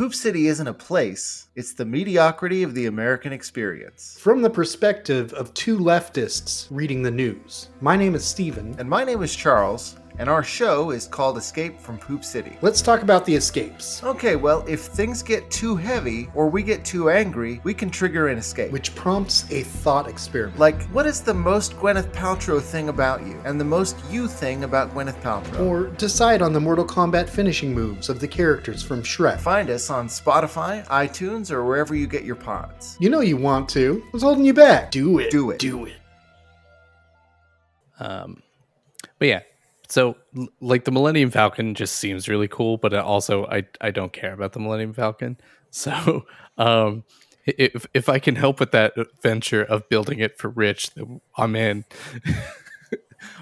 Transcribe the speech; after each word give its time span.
Poop 0.00 0.14
City 0.14 0.46
isn't 0.46 0.66
a 0.66 0.72
place, 0.72 1.48
it's 1.56 1.74
the 1.74 1.84
mediocrity 1.84 2.62
of 2.62 2.72
the 2.72 2.86
American 2.86 3.34
experience. 3.34 4.16
From 4.18 4.40
the 4.40 4.48
perspective 4.48 5.30
of 5.34 5.52
two 5.52 5.76
leftists 5.76 6.66
reading 6.70 7.02
the 7.02 7.10
news. 7.10 7.68
My 7.82 7.96
name 7.98 8.14
is 8.14 8.24
Steven. 8.24 8.74
And 8.78 8.88
my 8.88 9.04
name 9.04 9.22
is 9.22 9.36
Charles, 9.36 9.96
and 10.18 10.28
our 10.28 10.42
show 10.42 10.90
is 10.90 11.06
called 11.06 11.38
Escape 11.38 11.80
from 11.80 11.98
Poop 11.98 12.24
City. 12.24 12.56
Let's 12.62 12.82
talk 12.82 13.02
about 13.02 13.24
the 13.24 13.34
escapes, 13.34 14.02
Okay, 14.04 14.36
well, 14.36 14.64
if 14.68 14.80
things 14.80 15.22
get 15.22 15.50
too 15.50 15.76
heavy 15.76 16.28
or 16.34 16.48
we 16.48 16.62
get 16.62 16.84
too 16.84 17.10
angry, 17.10 17.60
we 17.64 17.72
can 17.72 17.88
trigger 17.90 18.28
an 18.28 18.38
escape. 18.38 18.70
which 18.72 18.94
prompts 18.94 19.50
a 19.50 19.62
thought 19.62 20.08
experiment. 20.08 20.58
like, 20.58 20.82
what 20.90 21.06
is 21.06 21.20
the 21.22 21.32
most 21.34 21.74
Gwyneth 21.76 22.12
Paltrow 22.12 22.60
thing 22.60 22.88
about 22.88 23.26
you, 23.26 23.40
and 23.44 23.58
the 23.60 23.64
most 23.64 23.96
you 24.10 24.28
thing 24.28 24.64
about 24.64 24.92
Gwyneth 24.94 25.20
Paltrow? 25.22 25.60
Or 25.66 25.86
decide 25.96 26.42
on 26.42 26.52
the 26.52 26.60
Mortal 26.60 26.84
Kombat 26.84 27.28
finishing 27.28 27.72
moves 27.74 28.08
of 28.08 28.20
the 28.20 28.28
characters 28.28 28.82
from 28.82 29.02
Shrek. 29.02 29.40
Find 29.40 29.70
us 29.70 29.90
on 29.90 30.08
Spotify, 30.08 30.86
iTunes, 30.88 31.50
or 31.50 31.64
wherever 31.64 31.94
you 31.94 32.06
get 32.06 32.24
your 32.24 32.36
pods. 32.36 32.96
You 33.00 33.08
know 33.10 33.20
you 33.20 33.36
want 33.36 33.68
to. 33.70 34.02
What's 34.10 34.22
holding 34.22 34.44
you 34.44 34.54
back? 34.54 34.90
Do 34.90 35.18
it. 35.18 35.30
Do 35.30 35.50
it. 35.50 35.58
Do 35.58 35.86
it. 35.86 35.94
Um, 37.98 38.42
but 39.18 39.28
yeah, 39.28 39.40
so 39.90 40.16
like 40.60 40.84
the 40.84 40.90
Millennium 40.92 41.30
Falcon 41.30 41.74
just 41.74 41.96
seems 41.96 42.28
really 42.28 42.48
cool, 42.48 42.78
but 42.78 42.92
it 42.94 42.98
also 43.00 43.44
I 43.46 43.64
I 43.80 43.90
don't 43.90 44.12
care 44.12 44.32
about 44.32 44.52
the 44.54 44.60
Millennium 44.60 44.92
Falcon. 44.94 45.36
So 45.72 46.24
um, 46.58 47.04
if 47.46 47.86
if 47.94 48.08
I 48.08 48.18
can 48.18 48.34
help 48.34 48.58
with 48.58 48.72
that 48.72 48.94
venture 49.22 49.62
of 49.62 49.88
building 49.88 50.18
it 50.18 50.36
for 50.36 50.48
Rich, 50.48 50.94
then 50.94 51.20
I'm 51.36 51.54
in. 51.54 51.84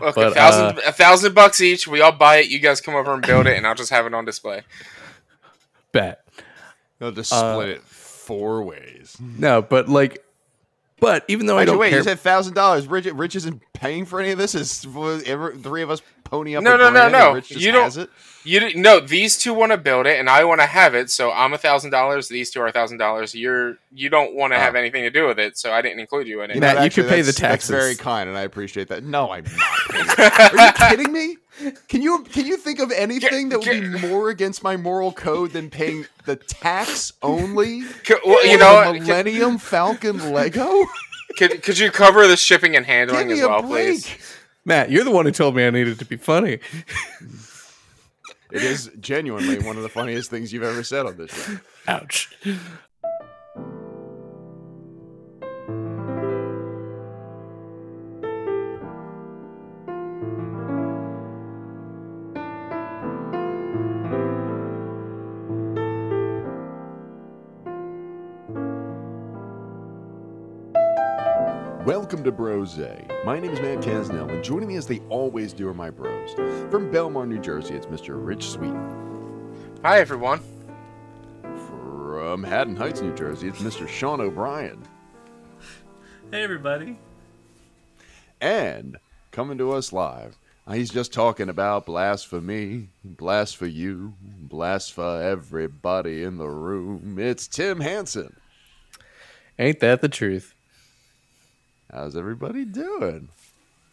Look, 0.01 0.15
But, 0.17 0.33
a 0.33 0.35
thousand, 0.35 0.79
a 0.87 0.93
thousand 0.93 1.35
bucks 1.35 1.61
each. 1.63 1.89
We 1.89 2.03
all 2.03 2.13
buy 2.13 2.37
it. 2.39 2.51
You 2.51 2.59
guys 2.59 2.83
come 2.83 2.95
over 2.97 3.15
and 3.15 3.23
build 3.27 3.47
it, 3.47 3.57
and 3.57 3.67
I'll 3.67 3.75
just 3.75 3.89
have 3.91 4.05
it 4.07 4.13
on 4.13 4.25
display. 4.27 4.61
Bet 5.93 6.23
They'll 6.99 7.13
just 7.13 7.33
Uh, 7.33 7.55
split 7.55 7.69
it 7.71 7.81
four 7.83 8.63
ways. 8.63 9.17
no, 9.21 9.63
but 9.63 9.89
like, 9.89 10.23
but 11.01 11.25
even 11.29 11.47
though 11.47 11.57
I 11.57 11.61
Wait, 11.61 11.65
don't 11.67 11.79
wait, 11.79 11.89
care, 11.91 11.99
you 12.01 12.05
said 12.05 12.21
thousand 12.21 12.55
dollars. 12.55 12.87
Rich, 12.87 13.07
Rich 13.07 13.37
isn't 13.37 13.63
paying 13.73 14.05
for 14.05 14.21
any 14.21 14.33
of 14.33 14.39
this. 14.39 14.55
Is 14.55 14.87
was 14.87 15.23
ever, 15.23 15.55
three 15.55 15.81
of 15.83 15.91
us 15.91 16.03
pony 16.29 16.57
up? 16.57 16.63
No, 16.63 16.75
a 16.75 16.79
no, 16.79 16.91
no, 16.91 17.09
no. 17.09 17.33
Rich 17.35 17.49
just 17.49 17.61
You 17.61 17.73
don't- 17.73 17.85
has 17.85 17.97
it. 17.97 18.11
You 18.45 18.61
didn't- 18.61 18.81
no. 18.81 19.01
These 19.01 19.37
two 19.37 19.53
want 19.53 19.73
to 19.73 19.77
build 19.79 20.07
it, 20.07 20.19
and 20.19 20.31
I 20.31 20.45
want 20.45 20.61
to 20.61 20.67
have 20.67 20.95
it. 20.95 21.11
So 21.11 21.31
I'm 21.33 21.53
a 21.53 21.59
thousand 21.59 21.91
dollars. 21.91 22.29
These 22.29 22.51
two 22.51 22.61
are 22.61 22.67
a 22.69 22.73
thousand 22.73 22.97
dollars. 22.99 23.35
You're 23.35 23.77
you 23.93 24.09
don't 24.09 24.35
want 24.35 24.53
to 24.55 24.59
have 24.59 24.75
Oh. 24.75 24.79
anything 24.79 25.03
to 25.03 25.11
do 25.11 25.27
with 25.27 25.39
it, 25.39 25.59
so 25.59 25.73
I 25.73 25.83
didn't 25.83 26.01
include 26.01 26.27
you 26.29 26.41
in 26.43 26.51
it. 26.51 26.55
You 26.55 26.61
know- 26.61 26.67
Matt, 26.69 26.77
you 26.77 26.83
actually, 26.85 27.03
could 27.05 27.11
pay 27.11 27.21
the 27.23 27.33
that's- 27.33 27.67
that's 27.67 27.69
very 27.69 27.95
kind, 27.97 28.29
and 28.29 28.39
I 28.39 28.43
appreciate 28.43 28.89
that. 28.89 29.03
No, 29.05 29.31
I'm 29.33 29.45
not. 29.45 30.19
Are 30.19 30.67
you 30.67 30.73
kidding 30.97 31.13
me? 31.13 31.37
Can 31.89 32.01
you 32.03 32.23
can 32.33 32.47
you 32.47 32.57
think 32.57 32.79
of 32.79 32.93
anything 32.93 33.49
that 33.49 33.59
would 33.59 33.69
be 34.01 34.09
more 34.09 34.31
against 34.31 34.63
my 34.63 34.77
moral 34.77 35.13
code 35.13 35.51
than 35.51 35.69
paying 35.71 36.07
the 36.25 36.37
tax 36.37 37.13
only? 37.23 37.83
C- 37.83 38.15
well, 38.25 38.47
you 38.47 38.57
know, 38.57 38.85
the 38.85 38.93
what? 38.99 39.03
Millennium 39.03 39.59
Falcon 39.59 40.33
Lego. 40.33 40.87
could, 41.37 41.63
could 41.65 41.79
you 41.79 41.91
cover 41.91 42.27
the 42.29 42.37
shipping 42.37 42.77
and 42.77 42.87
handling 42.87 43.31
as 43.33 43.41
well, 43.41 43.61
break. 43.63 43.71
please? 44.05 44.38
Matt, 44.69 44.91
you're 44.91 45.03
the 45.03 45.11
one 45.11 45.25
who 45.25 45.33
told 45.33 45.57
me 45.57 45.67
I 45.67 45.71
needed 45.71 45.99
to 45.99 46.05
be 46.05 46.19
funny. 46.19 46.59
It 48.53 48.63
is 48.63 48.91
genuinely 49.01 49.59
one 49.59 49.79
of 49.79 49.83
the 49.83 49.89
funniest 49.89 50.31
things 50.31 50.53
you've 50.53 50.63
ever 50.63 50.83
said 50.83 51.07
on 51.07 51.17
this 51.17 51.33
show. 51.33 51.59
Ouch. 51.89 52.31
To 72.29 72.33
Brosé. 72.33 73.25
My 73.25 73.41
name 73.41 73.53
is 73.53 73.61
Matt 73.61 73.79
Kasznel, 73.79 74.31
and 74.31 74.45
joining 74.45 74.69
me 74.69 74.77
as 74.77 74.87
they 74.87 74.99
always 75.09 75.55
do 75.55 75.67
are 75.67 75.73
my 75.73 75.89
bros. 75.89 76.35
From 76.71 76.93
Belmar, 76.93 77.27
New 77.27 77.41
Jersey, 77.41 77.73
it's 77.73 77.87
Mr. 77.87 78.23
Rich 78.23 78.51
Sweet. 78.51 78.75
Hi, 79.83 79.99
everyone. 79.99 80.41
From 81.41 82.45
Haddon 82.45 82.77
Heights, 82.77 83.01
New 83.01 83.15
Jersey, 83.15 83.49
it's 83.49 83.63
Mr. 83.63 83.89
Sean 83.89 84.21
O'Brien. 84.21 84.83
Hey 86.31 86.43
everybody. 86.43 86.99
And 88.43 88.99
coming 89.31 89.57
to 89.57 89.73
us 89.73 89.91
live, 89.91 90.37
uh, 90.67 90.73
he's 90.73 90.91
just 90.91 91.15
talking 91.15 91.49
about 91.49 91.87
blasphemy, 91.87 92.91
blast 93.03 93.57
for 93.57 93.67
you, 93.67 94.13
blast 94.21 94.93
for 94.93 95.23
everybody 95.23 96.25
in 96.25 96.37
the 96.37 96.51
room. 96.51 97.17
It's 97.19 97.49
Tim 97.49 97.81
Hansen. 97.81 98.37
Ain't 99.59 99.81
that 99.81 100.03
the 100.03 100.11
truth? 100.11 100.55
How's 101.93 102.17
everybody 102.17 102.65
doing? 102.65 103.29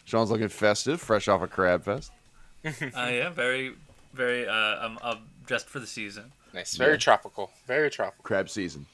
Sean's 0.06 0.30
looking 0.30 0.50
festive, 0.50 1.02
fresh 1.02 1.28
off 1.28 1.42
a 1.42 1.48
crab 1.48 1.84
fest. 1.84 2.12
Uh, 2.66 2.72
yeah, 3.12 3.30
very, 3.30 3.74
very. 4.14 4.48
Uh, 4.48 4.52
I'm, 4.54 4.98
I'm 5.04 5.18
dressed 5.46 5.70
for 5.70 5.80
the 5.80 5.86
season. 5.86 6.32
Nice, 6.52 6.76
very 6.78 6.98
tropical, 6.98 7.52
very 7.68 7.92
tropical. 7.92 8.24
Crab 8.24 8.50
season. 8.50 8.88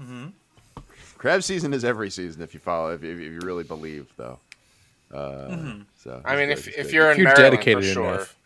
Mm-hmm. 0.00 0.26
Crab 1.16 1.44
season 1.44 1.72
is 1.72 1.84
every 1.84 2.10
season 2.10 2.42
if 2.42 2.54
you 2.54 2.58
follow, 2.60 2.92
if 2.92 3.04
you, 3.04 3.12
if 3.12 3.20
you 3.20 3.38
really 3.44 3.62
believe, 3.62 4.08
though. 4.16 4.40
Uh, 5.14 5.76
So 6.02 6.20
I 6.24 6.34
mean, 6.34 6.50
if 6.50 6.66
if 6.76 6.92
you're 6.92 7.10
If 7.12 7.18
in 7.18 7.24
you're 7.24 7.36
Maryland 7.36 7.62
for 7.62 7.82
sure, 7.82 8.14
enough. 8.14 8.36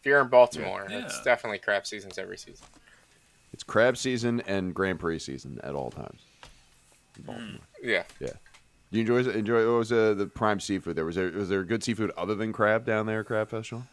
if 0.00 0.04
you're 0.06 0.20
in 0.20 0.28
Baltimore, 0.28 0.86
Yeah. 0.90 0.98
it's 1.06 1.22
definitely 1.22 1.58
crab 1.58 1.86
seasons 1.86 2.18
every 2.18 2.36
season. 2.36 2.66
it's 3.54 3.62
crab 3.62 3.96
season 3.96 4.42
and 4.46 4.74
Grand 4.74 5.00
Prix 5.00 5.20
season 5.20 5.58
at 5.62 5.74
all 5.74 5.90
times. 5.90 6.20
in 7.16 7.22
Baltimore. 7.22 7.60
Yeah. 7.82 8.02
Yeah. 8.20 8.32
Do 8.92 8.98
you 8.98 9.02
enjoy 9.14 9.30
enjoy 9.30 9.66
what 9.70 9.78
was 9.78 9.92
uh, 9.92 10.14
the 10.14 10.26
prime 10.26 10.58
seafood 10.60 10.96
there? 10.96 11.04
Was 11.04 11.14
there 11.16 11.30
was 11.30 11.48
there 11.48 11.62
good 11.62 11.84
seafood 11.84 12.10
other 12.16 12.34
than 12.34 12.52
crab 12.52 12.84
down 12.84 13.06
there, 13.06 13.22
Crab 13.22 13.48
festival? 13.50 13.84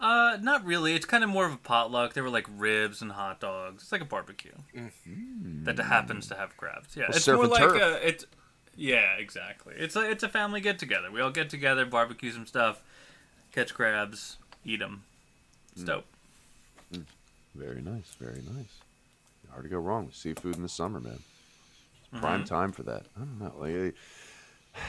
Uh, 0.00 0.38
not 0.40 0.64
really. 0.64 0.94
It's 0.94 1.06
kind 1.06 1.24
of 1.24 1.30
more 1.30 1.44
of 1.44 1.52
a 1.52 1.56
potluck. 1.56 2.12
There 2.14 2.22
were 2.22 2.30
like 2.30 2.46
ribs 2.56 3.02
and 3.02 3.10
hot 3.10 3.40
dogs. 3.40 3.82
It's 3.82 3.90
like 3.90 4.00
a 4.00 4.04
barbecue 4.04 4.52
that 5.64 5.76
happens 5.80 6.28
to 6.28 6.36
have 6.36 6.56
crabs. 6.56 6.94
Yeah, 6.96 7.06
Well, 7.08 7.16
it's 7.16 7.26
more 7.26 7.46
like 7.48 7.60
turf. 7.62 7.82
a. 7.82 8.08
It's 8.08 8.24
yeah, 8.76 9.14
exactly. 9.18 9.74
It's 9.76 9.96
a 9.96 10.08
it's 10.08 10.22
a 10.22 10.28
family 10.28 10.60
get 10.60 10.78
together. 10.78 11.10
We 11.10 11.20
all 11.20 11.32
get 11.32 11.50
together, 11.50 11.84
barbecue 11.84 12.30
some 12.30 12.46
stuff, 12.46 12.80
catch 13.52 13.74
crabs, 13.74 14.36
eat 14.64 14.78
them. 14.78 15.02
It's 15.72 15.82
dope. 15.82 16.04
Very 17.56 17.80
nice, 17.82 18.14
very 18.20 18.42
nice. 18.54 18.78
Hard 19.50 19.64
to 19.64 19.68
go 19.68 19.78
wrong 19.78 20.06
with 20.06 20.14
seafood 20.14 20.54
in 20.54 20.62
the 20.62 20.68
summer, 20.68 21.00
man. 21.00 21.18
It's 22.12 22.20
prime 22.20 22.40
mm-hmm. 22.40 22.54
time 22.54 22.72
for 22.72 22.82
that. 22.84 23.06
I 23.16 23.20
don't 23.20 23.38
know. 23.38 23.52
Like, 23.58 23.94
I, 24.76 24.80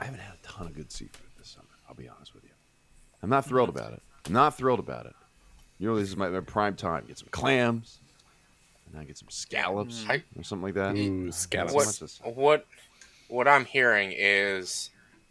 I 0.00 0.04
haven't 0.06 0.20
had 0.20 0.34
a 0.34 0.46
ton 0.46 0.66
of 0.66 0.74
good 0.74 0.90
seafood 0.90 1.28
this 1.38 1.48
summer. 1.48 1.66
I'll 1.88 1.94
be 1.94 2.08
honest 2.08 2.34
with 2.34 2.44
you. 2.44 2.50
I'm 3.22 3.30
not 3.30 3.44
thrilled 3.44 3.68
about 3.68 3.92
it. 3.92 4.02
I'm 4.26 4.32
not 4.32 4.56
thrilled 4.56 4.80
about 4.80 5.06
it. 5.06 5.14
You 5.78 5.88
know, 5.88 5.96
this 5.96 6.08
is 6.08 6.16
my, 6.16 6.28
my 6.28 6.40
prime 6.40 6.74
time. 6.74 7.04
Get 7.06 7.18
some 7.18 7.28
clams, 7.30 7.98
and 8.90 9.00
I 9.00 9.04
get 9.04 9.18
some 9.18 9.30
scallops 9.30 10.02
mm-hmm. 10.02 10.12
I- 10.12 10.22
or 10.36 10.42
something 10.42 10.64
like 10.64 10.74
that. 10.74 10.96
Ooh, 10.96 11.32
scallops. 11.32 12.20
What 12.22 12.36
what 12.36 12.66
what 13.28 13.48
I'm 13.48 13.64
hearing 13.64 14.12
is 14.14 14.90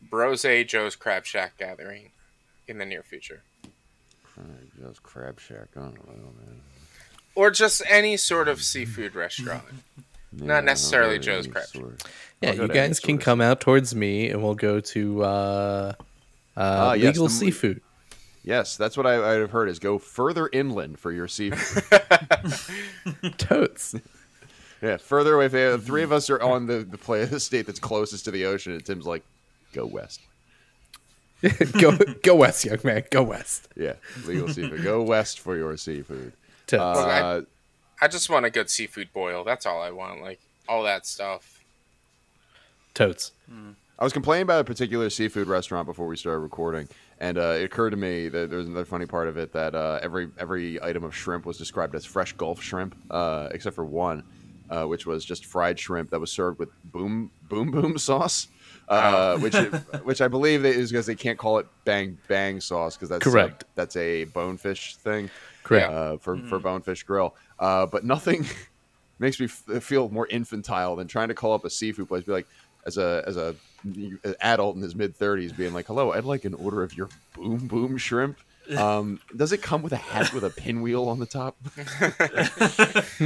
Brosé 0.10 0.68
Joe's 0.68 0.96
Crab 0.96 1.26
Shack 1.26 1.58
gathering 1.58 2.12
in 2.68 2.78
the 2.78 2.86
near 2.86 3.04
future, 3.04 3.42
Just 4.80 5.04
crab 5.04 5.40
shack. 5.40 5.70
I 5.76 5.80
don't 5.80 6.08
know, 6.08 6.32
man. 6.40 6.62
or 7.36 7.52
just 7.52 7.82
any 7.88 8.16
sort 8.16 8.48
of 8.48 8.62
seafood 8.62 9.16
restaurant. 9.16 9.64
Yeah, 10.36 10.58
I'll 10.58 10.64
necessarily 10.64 11.18
go 11.18 11.24
Joe's 11.24 11.46
any 11.46 11.54
Crab 11.54 11.66
sort. 11.66 12.04
Yeah, 12.42 12.54
you 12.54 12.68
guys 12.68 13.00
can 13.00 13.16
sort 13.16 13.22
come 13.22 13.42
out 13.42 13.60
towards 13.62 13.94
me, 13.96 14.30
and 14.30 14.42
we'll 14.42 14.56
go 14.56 14.80
to 14.80 15.24
uh, 15.24 15.94
uh, 16.56 16.96
yes, 16.98 17.06
legal 17.08 17.28
the- 17.28 17.34
seafood. 17.34 17.82
Yes, 18.44 18.78
that's 18.78 18.96
what 18.96 19.06
I, 19.06 19.42
I've 19.42 19.52
heard. 19.52 19.68
Is 19.70 19.80
go 19.80 19.98
further 20.00 20.50
inland 20.54 20.98
for 20.98 21.12
your 21.12 21.28
seafood. 21.28 21.84
Totes. 23.38 23.96
yeah, 24.81 24.98
further 24.98 25.36
away. 25.36 25.46
If 25.46 25.54
uh, 25.54 25.78
three 25.78 26.04
of 26.04 26.12
us 26.12 26.30
are 26.30 26.42
on 26.42 26.66
the 26.68 26.80
the 26.80 26.98
play 26.98 27.25
the 27.30 27.40
state 27.40 27.66
that's 27.66 27.80
closest 27.80 28.25
to 28.25 28.32
the 28.32 28.46
ocean, 28.46 28.72
and 28.74 28.86
Tim's 28.86 29.06
like, 29.06 29.24
go 29.74 29.86
west. 29.86 30.22
go 31.80 31.98
go 32.24 32.36
west, 32.36 32.64
young 32.66 32.80
man. 32.84 33.04
Go 33.12 33.24
west. 33.24 33.68
Yeah, 33.75 33.94
legal 34.25 34.48
seafood. 34.48 34.84
Go 34.84 35.02
west 35.04 35.40
for 35.42 35.56
your 35.58 35.75
seafood. 35.78 36.34
Totes. 36.68 36.82
Uh, 37.00 37.42
I 38.01 38.07
just 38.07 38.30
want 38.30 38.46
a 38.46 38.50
good 38.50 38.69
seafood 38.69 39.12
boil. 39.13 39.44
That's 39.44 39.66
all 39.66 39.81
I 39.81 39.92
want. 39.92 40.22
Like 40.22 40.40
all 40.68 40.84
that 40.84 41.06
stuff. 41.06 41.63
Totes. 42.94 43.31
I 44.00 44.04
was 44.06 44.13
complaining 44.13 44.44
about 44.44 44.62
a 44.62 44.63
particular 44.63 45.10
seafood 45.10 45.48
restaurant 45.48 45.86
before 45.86 46.07
we 46.07 46.16
started 46.16 46.40
recording, 46.40 46.88
and 47.19 47.38
uh, 47.38 47.57
it 47.60 47.66
occurred 47.66 47.90
to 47.90 47.98
me 47.98 48.30
that 48.30 48.50
there 48.50 48.57
was 48.57 48.68
another 48.68 48.86
funny 48.86 49.06
part 49.06 49.28
of 49.28 49.38
it 49.38 49.51
that 49.51 49.75
uh, 49.75 50.00
every 50.01 50.30
every 50.38 50.81
item 50.81 51.04
of 51.04 51.13
shrimp 51.13 51.46
was 51.46 51.57
described 51.57 51.94
as 51.96 52.06
fresh 52.06 52.31
Gulf 52.34 52.62
shrimp, 52.62 52.96
uh, 53.12 53.50
except 53.51 53.75
for 53.75 53.84
one, 53.84 54.24
uh, 54.69 54.86
which 54.86 55.06
was 55.06 55.25
just 55.25 55.46
fried 55.46 55.78
shrimp 55.78 56.12
that 56.12 56.19
was 56.19 56.31
served 56.31 56.60
with 56.60 56.69
boom 56.86 57.30
boom 57.50 57.72
boom 57.72 57.98
sauce, 57.98 58.48
uh, 58.88 59.38
which 59.40 59.56
which 60.04 60.22
I 60.22 60.30
believe 60.30 60.63
is 60.63 60.92
because 60.92 61.06
they 61.06 61.16
can't 61.16 61.38
call 61.38 61.57
it 61.57 61.68
bang 61.84 62.18
bang 62.30 62.62
sauce 62.62 62.96
because 62.96 63.10
that's 63.10 63.24
Correct. 63.24 63.63
A, 63.63 63.66
that's 63.75 63.98
a 63.98 64.24
bonefish 64.25 64.96
thing. 64.96 65.30
Correct. 65.63 65.92
uh, 65.92 66.18
for 66.18 66.38
for 66.48 66.57
Bonefish 66.60 67.04
Grill. 67.04 67.36
Uh, 67.60 67.86
but 67.86 68.04
nothing 68.06 68.46
makes 69.20 69.40
me 69.40 69.46
f- 69.46 69.84
feel 69.84 70.10
more 70.10 70.28
infantile 70.28 70.96
than 70.96 71.08
trying 71.08 71.28
to 71.28 71.34
call 71.36 71.54
up 71.54 71.66
a 71.66 71.70
seafood 71.70 72.08
place. 72.08 72.24
Be 72.24 72.32
like, 72.32 72.48
as 72.86 72.98
a 72.98 73.24
as 73.28 73.36
a 73.38 73.56
an 73.84 74.36
adult 74.42 74.76
in 74.76 74.82
his 74.82 74.96
mid 74.96 75.16
thirties, 75.16 75.52
being 75.52 75.74
like, 75.74 75.88
"Hello, 75.88 76.14
I'd 76.14 76.24
like 76.24 76.46
an 76.46 76.54
order 76.54 76.82
of 76.84 76.96
your 76.96 77.10
boom 77.34 77.68
boom 77.68 77.98
shrimp." 77.98 78.38
Um, 78.78 79.20
does 79.36 79.52
it 79.52 79.64
come 79.64 79.82
with 79.82 79.94
a 79.94 79.98
hat 79.98 80.32
with 80.32 80.44
a 80.44 80.52
pinwheel 80.52 81.10
on 81.10 81.18
the 81.18 81.26
top? 81.26 81.56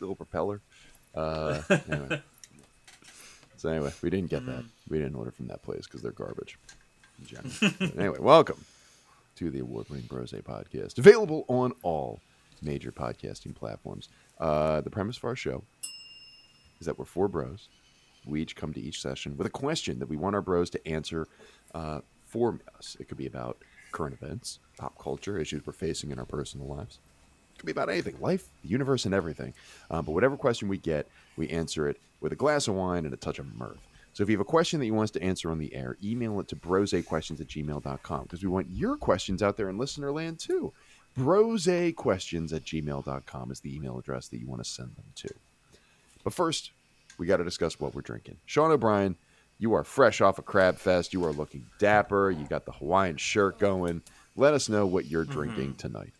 Little 0.00 0.16
propeller. 0.16 0.60
Uh, 1.14 1.62
anyway. 1.88 2.22
So 3.56 3.68
anyway, 3.68 3.92
we 4.02 4.10
didn't 4.10 4.30
get 4.30 4.44
that. 4.46 4.64
We 4.88 4.98
didn't 4.98 5.14
order 5.14 5.30
from 5.30 5.46
that 5.46 5.62
place 5.62 5.84
because 5.86 6.02
they're 6.02 6.10
garbage. 6.10 6.58
In 7.30 7.92
anyway, 7.96 8.18
welcome 8.18 8.64
to 9.36 9.48
the 9.48 9.60
award-winning 9.60 10.06
Brosé 10.06 10.42
podcast, 10.42 10.98
available 10.98 11.44
on 11.46 11.72
all 11.84 12.20
major 12.62 12.92
podcasting 12.92 13.54
platforms. 13.54 14.08
Uh, 14.38 14.80
the 14.80 14.90
premise 14.90 15.16
for 15.16 15.28
our 15.28 15.36
show 15.36 15.62
is 16.80 16.86
that 16.86 16.98
we're 16.98 17.04
four 17.04 17.28
bros. 17.28 17.68
We 18.26 18.42
each 18.42 18.56
come 18.56 18.72
to 18.72 18.80
each 18.80 19.00
session 19.00 19.36
with 19.36 19.46
a 19.46 19.50
question 19.50 19.98
that 20.00 20.08
we 20.08 20.16
want 20.16 20.34
our 20.34 20.42
bros 20.42 20.70
to 20.70 20.88
answer 20.88 21.28
uh, 21.74 22.00
for 22.26 22.58
us. 22.76 22.96
It 22.98 23.08
could 23.08 23.18
be 23.18 23.26
about 23.26 23.58
current 23.92 24.16
events, 24.20 24.58
pop 24.76 24.98
culture, 24.98 25.38
issues 25.38 25.64
we're 25.64 25.72
facing 25.72 26.10
in 26.10 26.18
our 26.18 26.24
personal 26.24 26.66
lives. 26.66 26.98
It 27.54 27.60
could 27.60 27.66
be 27.66 27.72
about 27.72 27.88
anything, 27.88 28.16
life, 28.20 28.48
the 28.62 28.68
universe, 28.68 29.06
and 29.06 29.14
everything. 29.14 29.54
Um, 29.90 30.04
but 30.04 30.12
whatever 30.12 30.36
question 30.36 30.68
we 30.68 30.76
get, 30.76 31.08
we 31.36 31.48
answer 31.48 31.88
it 31.88 31.98
with 32.20 32.32
a 32.32 32.36
glass 32.36 32.68
of 32.68 32.74
wine 32.74 33.04
and 33.04 33.14
a 33.14 33.16
touch 33.16 33.38
of 33.38 33.54
mirth. 33.56 33.78
So 34.12 34.22
if 34.22 34.30
you 34.30 34.36
have 34.36 34.40
a 34.40 34.44
question 34.46 34.80
that 34.80 34.86
you 34.86 34.94
want 34.94 35.04
us 35.04 35.10
to 35.12 35.22
answer 35.22 35.50
on 35.50 35.58
the 35.58 35.74
air, 35.74 35.98
email 36.02 36.40
it 36.40 36.48
to 36.48 36.56
brosequestions 36.56 37.40
at 37.40 37.48
gmail.com 37.48 38.22
because 38.22 38.42
we 38.42 38.48
want 38.48 38.70
your 38.70 38.96
questions 38.96 39.42
out 39.42 39.58
there 39.58 39.68
in 39.68 39.76
listener 39.76 40.10
land 40.10 40.38
too. 40.38 40.72
Brosequestions 41.18 42.52
at 42.52 42.64
gmail.com 42.64 43.50
is 43.50 43.60
the 43.60 43.74
email 43.74 43.98
address 43.98 44.28
that 44.28 44.38
you 44.38 44.46
want 44.46 44.62
to 44.62 44.68
send 44.68 44.94
them 44.96 45.06
to. 45.16 45.28
But 46.24 46.34
first, 46.34 46.72
we 47.18 47.26
got 47.26 47.38
to 47.38 47.44
discuss 47.44 47.80
what 47.80 47.94
we're 47.94 48.02
drinking. 48.02 48.36
Sean 48.44 48.70
O'Brien, 48.70 49.16
you 49.58 49.72
are 49.74 49.84
fresh 49.84 50.20
off 50.20 50.38
a 50.38 50.42
Crab 50.42 50.76
Fest. 50.76 51.14
You 51.14 51.24
are 51.24 51.32
looking 51.32 51.66
dapper. 51.78 52.30
You 52.30 52.44
got 52.46 52.66
the 52.66 52.72
Hawaiian 52.72 53.16
shirt 53.16 53.58
going. 53.58 54.02
Let 54.36 54.52
us 54.52 54.68
know 54.68 54.84
what 54.86 55.06
you're 55.06 55.24
drinking 55.24 55.76
tonight. 55.76 56.12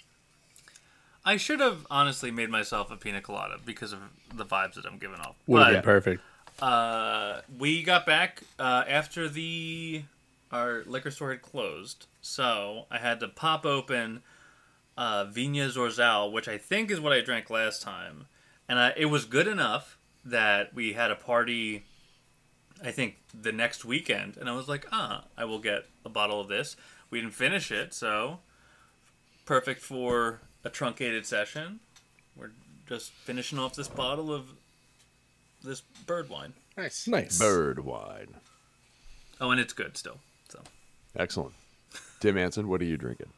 I 1.24 1.36
should 1.36 1.60
have 1.60 1.86
honestly 1.90 2.30
made 2.30 2.48
myself 2.50 2.90
a 2.90 2.96
pina 2.96 3.20
colada 3.20 3.56
because 3.64 3.92
of 3.92 3.98
the 4.32 4.44
vibes 4.46 4.74
that 4.74 4.86
I'm 4.86 4.96
giving 4.96 5.18
off. 5.18 5.34
Would 5.48 5.62
have 5.62 5.72
been 5.72 5.82
perfect. 5.82 6.22
uh, 6.62 7.40
we 7.58 7.82
got 7.82 8.06
back 8.06 8.42
uh, 8.58 8.84
after 8.88 9.28
the 9.28 10.04
our 10.52 10.84
liquor 10.86 11.10
store 11.10 11.32
had 11.32 11.42
closed, 11.42 12.06
so 12.22 12.86
I 12.90 12.98
had 12.98 13.18
to 13.20 13.28
pop 13.28 13.66
open 13.66 14.22
uh, 14.96 15.24
Vina 15.24 15.68
Zorzal, 15.68 16.32
which 16.32 16.48
I 16.48 16.58
think 16.58 16.90
is 16.90 17.00
what 17.00 17.12
I 17.12 17.20
drank 17.20 17.50
last 17.50 17.82
time, 17.82 18.26
and 18.68 18.78
I, 18.78 18.92
it 18.96 19.06
was 19.06 19.24
good 19.24 19.46
enough 19.46 19.98
that 20.24 20.74
we 20.74 20.94
had 20.94 21.10
a 21.10 21.16
party. 21.16 21.84
I 22.82 22.90
think 22.90 23.16
the 23.32 23.52
next 23.52 23.84
weekend, 23.84 24.36
and 24.36 24.48
I 24.48 24.52
was 24.52 24.68
like, 24.68 24.86
ah, 24.92 25.24
I 25.36 25.44
will 25.44 25.58
get 25.58 25.86
a 26.04 26.08
bottle 26.08 26.40
of 26.40 26.48
this. 26.48 26.76
We 27.10 27.20
didn't 27.20 27.34
finish 27.34 27.70
it, 27.70 27.94
so 27.94 28.40
perfect 29.46 29.80
for 29.80 30.40
a 30.64 30.70
truncated 30.70 31.24
session. 31.24 31.80
We're 32.36 32.50
just 32.86 33.12
finishing 33.12 33.58
off 33.58 33.74
this 33.74 33.88
bottle 33.88 34.32
of 34.32 34.50
this 35.62 35.80
bird 35.80 36.28
wine. 36.28 36.52
Nice. 36.76 37.08
Nice. 37.08 37.38
Bird 37.38 37.78
wine. 37.78 38.36
Oh, 39.40 39.50
and 39.50 39.60
it's 39.60 39.72
good 39.72 39.96
still. 39.96 40.18
So 40.48 40.60
Excellent. 41.16 41.54
Tim 42.20 42.36
Anson, 42.36 42.68
what 42.68 42.80
are 42.80 42.84
you 42.84 42.96
drinking? 42.96 43.28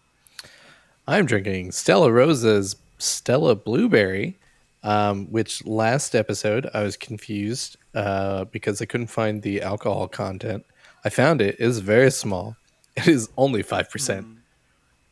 I'm 1.09 1.25
drinking 1.25 1.73
Stella 1.73 2.13
Rosa's 2.13 2.77
Stella 2.99 3.55
Blueberry, 3.55 4.39
um, 4.83 5.25
which 5.33 5.65
last 5.65 6.15
episode 6.15 6.69
I 6.75 6.83
was 6.83 6.99
confused 6.99 7.79
uh, 7.95 8.45
because 8.45 8.83
I 8.83 8.85
couldn't 8.85 9.07
find 9.07 9.41
the 9.41 9.63
alcohol 9.63 10.07
content. 10.07 10.67
I 11.07 11.09
found 11.09 11.41
it. 11.41 11.55
It 11.59 11.65
is 11.65 11.79
very 11.79 12.11
small. 12.11 12.57
It 12.95 13.09
is 13.09 13.31
only 13.39 13.63
5%, 13.63 14.37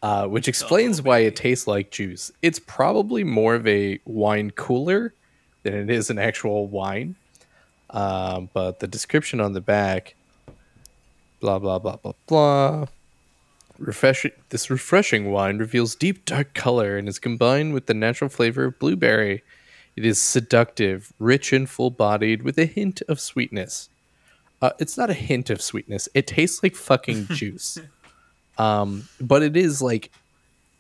uh, 0.03 0.27
which 0.27 0.49
explains 0.49 1.01
why 1.01 1.21
it 1.21 1.35
tastes 1.35 1.67
like 1.67 1.91
juice. 1.91 2.31
It's 2.43 2.59
probably 2.59 3.25
more 3.25 3.55
of 3.55 3.67
a 3.67 3.99
wine 4.05 4.51
cooler 4.51 5.15
than 5.63 5.73
it 5.73 5.89
is 5.89 6.11
an 6.11 6.19
actual 6.19 6.67
wine. 6.67 7.17
Um, 7.89 8.51
but 8.53 8.81
the 8.81 8.87
description 8.87 9.41
on 9.41 9.55
the 9.55 9.63
back, 9.63 10.15
blah, 11.41 11.59
blah, 11.59 11.79
blah, 11.79 11.97
blah, 11.97 12.13
blah. 12.27 12.87
Refreshing, 13.79 14.33
this 14.51 14.71
refreshing 14.71 15.31
wine 15.31 15.59
reveals 15.59 15.95
deep 15.95 16.25
dark 16.25 16.55
color 16.55 16.97
and 16.97 17.09
is 17.09 17.19
combined 17.19 17.75
with 17.75 17.87
the 17.87 17.95
natural 17.95 18.31
flavor 18.31 18.65
of 18.65 18.79
blueberry. 18.79 19.43
It 19.97 20.05
is 20.05 20.21
seductive, 20.21 21.13
rich, 21.19 21.53
and 21.53 21.69
full 21.69 21.91
bodied 21.91 22.43
with 22.43 22.59
a 22.59 22.67
hint 22.67 23.03
of 23.09 23.19
sweetness. 23.21 23.89
Uh, 24.61 24.71
it's 24.79 24.97
not 24.97 25.11
a 25.11 25.15
hint 25.15 25.51
of 25.51 25.61
sweetness. 25.61 26.09
It 26.15 26.27
tastes 26.27 26.63
like 26.63 26.75
fucking 26.75 27.27
juice. 27.31 27.79
Um, 28.59 29.09
but 29.21 29.43
it 29.43 29.57
is 29.57 29.83
like, 29.83 30.11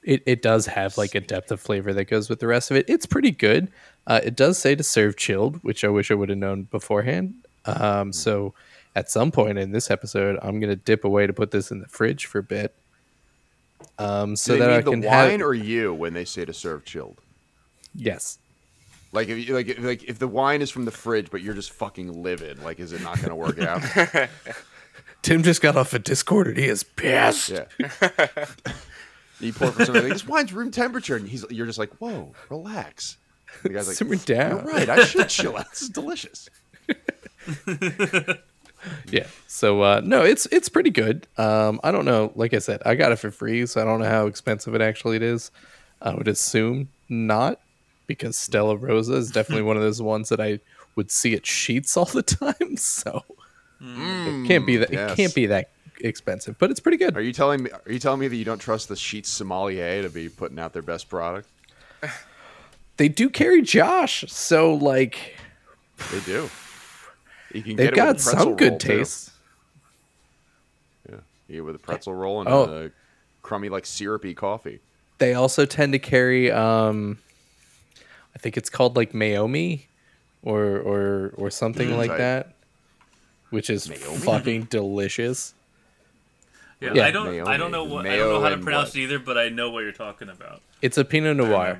it, 0.02 0.22
it 0.26 0.42
does 0.42 0.66
have 0.66 0.96
like 0.96 1.14
a 1.14 1.20
depth 1.20 1.50
of 1.50 1.60
flavor 1.60 1.92
that 1.92 2.04
goes 2.04 2.28
with 2.28 2.40
the 2.40 2.46
rest 2.46 2.70
of 2.70 2.76
it. 2.76 2.86
It's 2.88 3.06
pretty 3.06 3.30
good. 3.30 3.70
Uh, 4.06 4.20
it 4.22 4.36
does 4.36 4.58
say 4.58 4.74
to 4.74 4.82
serve 4.82 5.16
chilled, 5.16 5.56
which 5.62 5.84
I 5.84 5.88
wish 5.88 6.10
I 6.10 6.14
would 6.14 6.28
have 6.28 6.38
known 6.38 6.64
beforehand. 6.64 7.34
Um, 7.64 8.12
so 8.12 8.54
at 8.94 9.10
some 9.10 9.30
point 9.30 9.58
in 9.58 9.72
this 9.72 9.90
episode, 9.90 10.38
I'm 10.42 10.58
going 10.60 10.70
to 10.70 10.76
dip 10.76 11.04
away 11.04 11.26
to 11.26 11.32
put 11.32 11.50
this 11.50 11.70
in 11.70 11.80
the 11.80 11.88
fridge 11.88 12.26
for 12.26 12.38
a 12.38 12.42
bit. 12.42 12.74
Um, 13.98 14.36
so 14.36 14.56
that 14.58 14.70
I 14.70 14.80
the 14.80 14.90
wine 14.92 15.30
have 15.40 15.40
or 15.42 15.54
you 15.54 15.92
when 15.94 16.12
they 16.14 16.24
say 16.24 16.44
to 16.44 16.52
serve 16.52 16.84
chilled? 16.84 17.20
yes, 17.94 18.38
Like 19.12 19.28
if 19.28 19.38
you, 19.48 19.54
like 19.54 19.68
if- 19.68 19.78
like 19.82 20.04
if 20.04 20.18
the 20.18 20.28
wine 20.28 20.60
is 20.62 20.70
from 20.70 20.84
the 20.84 20.90
fridge, 20.90 21.30
but 21.30 21.40
you're 21.42 21.54
just 21.54 21.72
fucking 21.72 22.22
livid, 22.22 22.62
like 22.62 22.78
is 22.80 22.92
it 22.92 23.02
not 23.02 23.16
going 23.16 23.30
to 23.30 23.34
work 23.34 23.58
out? 23.58 23.82
Tim 25.22 25.42
just 25.42 25.60
got 25.62 25.76
off 25.76 25.92
a 25.94 25.98
Discord 25.98 26.46
and 26.48 26.56
he 26.58 26.66
is 26.66 26.82
pissed. 26.84 27.48
yeah. 27.50 27.64
you 29.40 29.52
pour 29.52 29.72
for 29.72 29.84
something 29.84 30.04
like 30.04 30.12
this 30.12 30.26
wine's 30.26 30.52
room 30.52 30.70
temperature, 30.70 31.16
and 31.16 31.28
he's 31.28 31.44
you're 31.50 31.66
just 31.66 31.78
like, 31.78 31.90
whoa, 31.96 32.32
relax. 32.50 33.16
The 33.62 33.70
guy's 33.70 33.88
like, 33.88 33.96
Simmer 33.98 34.16
down. 34.16 34.64
You're 34.66 34.74
right. 34.74 34.88
I 34.88 35.04
should 35.04 35.28
chill 35.28 35.56
out. 35.56 35.70
This 35.70 35.82
is 35.82 35.88
delicious. 35.88 36.48
Yeah. 39.10 39.26
So 39.46 39.82
uh, 39.82 40.00
no, 40.04 40.22
it's 40.22 40.46
it's 40.46 40.68
pretty 40.68 40.90
good. 40.90 41.26
Um, 41.38 41.80
I 41.82 41.92
don't 41.92 42.04
know. 42.04 42.32
Like 42.34 42.54
I 42.54 42.58
said, 42.58 42.82
I 42.84 42.94
got 42.94 43.12
it 43.12 43.16
for 43.16 43.30
free, 43.30 43.66
so 43.66 43.80
I 43.80 43.84
don't 43.84 44.00
know 44.00 44.08
how 44.08 44.26
expensive 44.26 44.74
it 44.74 44.80
actually 44.80 45.16
it 45.16 45.22
is. 45.22 45.50
I 46.00 46.14
would 46.14 46.28
assume 46.28 46.88
not, 47.08 47.60
because 48.06 48.36
Stella 48.36 48.76
Rosa 48.76 49.14
is 49.14 49.30
definitely 49.30 49.62
one 49.62 49.76
of 49.76 49.82
those 49.82 50.02
ones 50.02 50.28
that 50.28 50.40
I 50.40 50.60
would 50.94 51.10
see 51.10 51.34
at 51.34 51.42
Sheetz 51.42 51.96
all 51.96 52.04
the 52.04 52.22
time. 52.22 52.76
So 52.76 53.24
it 53.80 54.46
can't 54.46 54.66
be 54.66 54.76
that 54.78 54.92
yes. 54.92 55.12
it 55.12 55.16
can't 55.16 55.34
be 55.34 55.46
that 55.46 55.70
expensive, 56.00 56.58
but 56.58 56.70
it's 56.70 56.80
pretty 56.80 56.98
good. 56.98 57.16
Are 57.16 57.22
you 57.22 57.32
telling 57.32 57.62
me? 57.62 57.70
Are 57.70 57.92
you 57.92 57.98
telling 57.98 58.20
me 58.20 58.28
that 58.28 58.36
you 58.36 58.44
don't 58.44 58.58
trust 58.58 58.88
the 58.88 58.94
Sheetz 58.94 59.26
sommelier 59.26 60.02
to 60.02 60.10
be 60.10 60.28
putting 60.28 60.58
out 60.58 60.72
their 60.72 60.82
best 60.82 61.08
product? 61.08 61.48
They 62.96 63.08
do 63.08 63.28
carry 63.28 63.62
Josh, 63.62 64.24
so 64.28 64.74
like 64.74 65.36
They 66.10 66.20
do. 66.20 66.50
You 67.56 67.62
can 67.62 67.76
they've 67.76 67.92
get 67.92 67.98
it 68.08 68.14
with 68.14 68.24
got 68.24 68.38
some 68.38 68.56
good 68.56 68.70
roll, 68.72 68.78
too. 68.78 68.96
taste. 68.98 69.30
Yeah, 71.08 71.16
you 71.48 71.64
with 71.64 71.76
a 71.76 71.78
pretzel 71.78 72.14
roll 72.14 72.40
and 72.40 72.48
Oh. 72.48 72.86
a 72.86 72.90
crummy 73.42 73.68
like 73.68 73.86
syrupy 73.86 74.34
coffee. 74.34 74.80
They 75.18 75.34
also 75.34 75.64
tend 75.64 75.92
to 75.92 75.98
carry 75.98 76.50
um 76.50 77.18
I 78.34 78.38
think 78.38 78.56
it's 78.56 78.68
called 78.68 78.96
like 78.96 79.12
Meiomi 79.12 79.82
or 80.42 80.64
or 80.78 81.32
or 81.36 81.50
something 81.50 81.96
like 81.96 82.10
Tight. 82.10 82.18
that. 82.18 82.52
Which 83.50 83.70
is 83.70 83.86
Meiomi? 83.88 84.24
fucking 84.24 84.62
delicious. 84.64 85.54
yeah, 86.80 86.92
Yeah. 86.94 87.06
I 87.06 87.10
don't 87.10 87.30
Mayo 87.30 87.46
I 87.46 87.56
don't 87.56 87.70
know 87.70 87.84
and- 87.84 87.92
what 87.92 88.06
I 88.06 88.16
don't 88.16 88.28
know 88.32 88.40
how 88.42 88.48
to 88.50 88.58
pronounce 88.58 88.90
what? 88.90 88.96
it 88.96 89.02
either, 89.04 89.18
but 89.18 89.38
I 89.38 89.48
know 89.48 89.70
what 89.70 89.80
you're 89.84 89.92
talking 89.92 90.28
about. 90.28 90.60
It's 90.82 90.98
a 90.98 91.04
Pinot 91.04 91.36
Noir. 91.38 91.78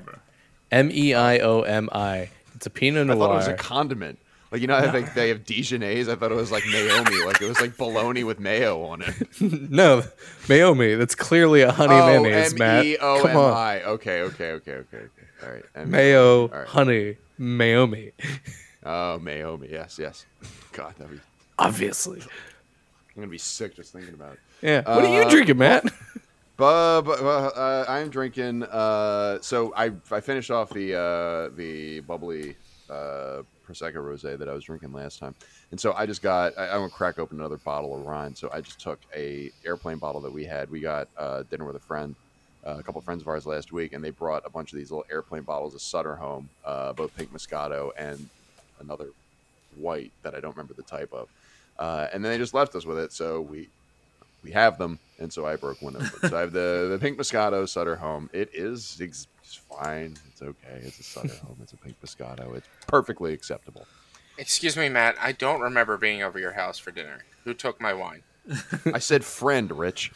M 0.71 0.89
E 0.91 1.13
I 1.13 1.37
O 1.39 1.61
M 1.61 1.89
I. 1.91 2.29
It's 2.55 2.65
a 2.65 2.69
Pinot 2.71 3.05
Noir. 3.07 3.15
I 3.15 3.19
thought 3.19 3.31
it 3.33 3.35
was 3.35 3.47
a 3.47 3.53
condiment. 3.53 4.17
Like 4.51 4.61
you 4.61 4.67
know 4.67 4.77
how 4.79 4.91
they, 4.91 5.01
they 5.15 5.29
have 5.29 5.43
Dijonnaise. 5.43 6.07
I 6.09 6.15
thought 6.15 6.31
it 6.31 6.35
was 6.35 6.51
like 6.51 6.63
Naomi. 6.71 7.23
like 7.25 7.41
it 7.41 7.47
was 7.47 7.59
like 7.59 7.75
bologna 7.77 8.23
with 8.23 8.39
mayo 8.39 8.81
on 8.83 9.01
it. 9.01 9.15
no, 9.41 10.03
Naomi. 10.47 10.95
That's 10.95 11.15
clearly 11.15 11.61
a 11.61 11.71
honey 11.71 11.95
mayonnaise, 11.95 12.57
Matt. 12.57 12.85
M-E-O-M-I. 12.85 13.21
Come 13.21 13.37
on. 13.37 13.77
Okay, 13.95 14.21
okay, 14.21 14.51
okay, 14.51 14.71
okay, 14.73 14.97
okay. 14.97 15.07
All 15.43 15.49
right. 15.51 15.63
M- 15.75 15.91
Mayo, 15.91 16.41
All 16.43 16.47
right. 16.47 16.67
honey, 16.67 17.17
Naomi. 17.37 18.11
Oh, 18.85 19.19
Naomi. 19.21 19.67
Yes, 19.71 19.99
yes. 19.99 20.25
God, 20.71 20.93
that'd 20.97 21.11
be, 21.13 21.19
Obviously. 21.59 22.21
I'm 22.21 22.27
gonna 23.23 23.27
be 23.27 23.37
sick 23.37 23.75
just 23.75 23.91
thinking 23.93 24.13
about 24.13 24.33
it. 24.33 24.39
Yeah. 24.61 24.81
What 24.95 25.03
are 25.05 25.13
you 25.13 25.23
Uh, 25.23 25.29
drinking, 25.29 25.57
Matt? 25.57 25.85
But 26.55 27.01
uh, 27.07 27.85
I'm 27.87 28.09
drinking. 28.09 28.63
Uh, 28.63 29.39
so 29.41 29.73
I 29.75 29.91
I 30.11 30.21
finished 30.21 30.49
off 30.51 30.69
the 30.71 30.95
uh, 30.95 31.49
the 31.55 31.99
bubbly 32.01 32.55
uh, 32.89 33.41
prosecco 33.67 33.95
rosé 33.95 34.37
that 34.37 34.47
I 34.47 34.53
was 34.53 34.63
drinking 34.63 34.93
last 34.93 35.19
time, 35.19 35.35
and 35.71 35.79
so 35.79 35.93
I 35.93 36.05
just 36.05 36.21
got. 36.21 36.57
I, 36.57 36.67
I 36.67 36.77
want 36.77 36.91
to 36.91 36.97
crack 36.97 37.19
open 37.19 37.39
another 37.39 37.57
bottle 37.57 37.95
of 37.95 38.05
Rhine. 38.05 38.35
So 38.35 38.49
I 38.53 38.61
just 38.61 38.79
took 38.79 38.99
a 39.15 39.51
airplane 39.65 39.97
bottle 39.97 40.21
that 40.21 40.31
we 40.33 40.45
had. 40.45 40.69
We 40.69 40.79
got 40.79 41.07
uh, 41.17 41.43
dinner 41.49 41.65
with 41.65 41.75
a 41.75 41.79
friend 41.79 42.15
uh, 42.67 42.75
a 42.79 42.83
couple 42.83 42.99
of 42.99 43.05
friends 43.05 43.21
of 43.21 43.27
ours 43.27 43.45
last 43.45 43.71
week, 43.71 43.93
and 43.93 44.03
they 44.03 44.09
brought 44.09 44.43
a 44.45 44.49
bunch 44.49 44.73
of 44.73 44.77
these 44.77 44.91
little 44.91 45.05
airplane 45.09 45.43
bottles 45.43 45.73
of 45.73 45.81
Sutter 45.81 46.15
home, 46.15 46.49
uh, 46.65 46.91
both 46.93 47.15
pink 47.15 47.31
Moscato 47.33 47.91
and 47.97 48.29
another 48.79 49.07
white 49.77 50.11
that 50.23 50.35
I 50.35 50.39
don't 50.39 50.51
remember 50.51 50.73
the 50.73 50.83
type 50.83 51.13
of. 51.13 51.29
Uh, 51.79 52.07
and 52.11 52.23
then 52.23 52.31
they 52.31 52.37
just 52.37 52.53
left 52.53 52.75
us 52.75 52.85
with 52.85 52.97
it, 52.99 53.13
so 53.13 53.41
we 53.41 53.69
we 54.43 54.51
have 54.51 54.77
them, 54.77 54.99
and 55.19 55.31
so 55.31 55.45
I 55.45 55.55
broke 55.55 55.81
one 55.81 55.95
of 55.95 56.01
them. 56.01 56.29
so 56.29 56.37
I 56.37 56.41
have 56.41 56.51
the 56.51 56.89
the 56.91 56.99
pink 56.99 57.17
Moscato 57.17 57.67
Sutter 57.67 57.95
home. 57.95 58.29
It 58.33 58.49
is 58.53 58.97
it's 59.47 59.55
fine. 59.55 60.15
It's 60.29 60.41
okay. 60.41 60.79
It's 60.81 60.99
a 60.99 61.03
Sutter 61.03 61.27
home. 61.45 61.57
It's 61.63 61.73
a 61.73 61.77
pink 61.77 61.95
Moscato. 62.05 62.55
It's 62.55 62.67
perfectly 62.85 63.33
acceptable. 63.33 63.85
Excuse 64.37 64.75
me, 64.77 64.89
Matt. 64.89 65.15
I 65.19 65.31
don't 65.31 65.61
remember 65.61 65.97
being 65.97 66.21
over 66.21 66.37
your 66.37 66.51
house 66.53 66.77
for 66.77 66.91
dinner. 66.91 67.19
Who 67.45 67.53
took 67.53 67.79
my 67.81 67.93
wine? 67.93 68.23
I 68.93 68.99
said 68.99 69.25
friend, 69.25 69.71
Rich. 69.77 70.11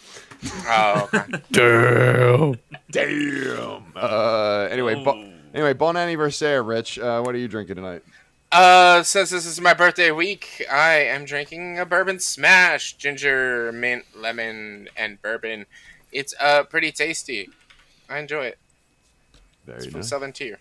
Oh, 0.68 1.10
okay. 1.14 1.42
Damn. 1.52 2.56
Damn. 2.92 3.94
Uh, 3.96 4.68
anyway, 4.70 4.96
bo- 5.04 5.16
Oh. 5.16 5.34
anyway, 5.54 5.74
bon 5.74 5.98
anniversaire, 5.98 6.62
Rich. 6.64 7.00
Uh, 7.00 7.22
what 7.22 7.34
are 7.36 7.38
you 7.40 7.48
drinking 7.48 7.76
tonight? 7.78 8.04
Uh, 8.52 9.02
since 9.02 9.30
this 9.30 9.46
is 9.46 9.60
my 9.62 9.74
birthday 9.74 10.12
week, 10.12 10.66
I 10.72 10.96
am 10.96 11.24
drinking 11.26 11.80
a 11.80 11.86
bourbon 11.86 12.20
smash, 12.20 12.98
ginger, 12.98 13.72
mint, 13.72 14.04
lemon, 14.16 14.90
and 14.98 15.22
bourbon. 15.22 15.66
It's 16.12 16.34
uh 16.40 16.64
pretty 16.64 16.92
tasty. 16.92 17.50
I 18.10 18.20
enjoy 18.20 18.46
it. 18.48 18.58
Very 19.66 19.78
It's 19.78 19.86
from 19.88 20.00
nice. 20.02 20.10
Southern 20.10 20.34
Tier. 20.34 20.60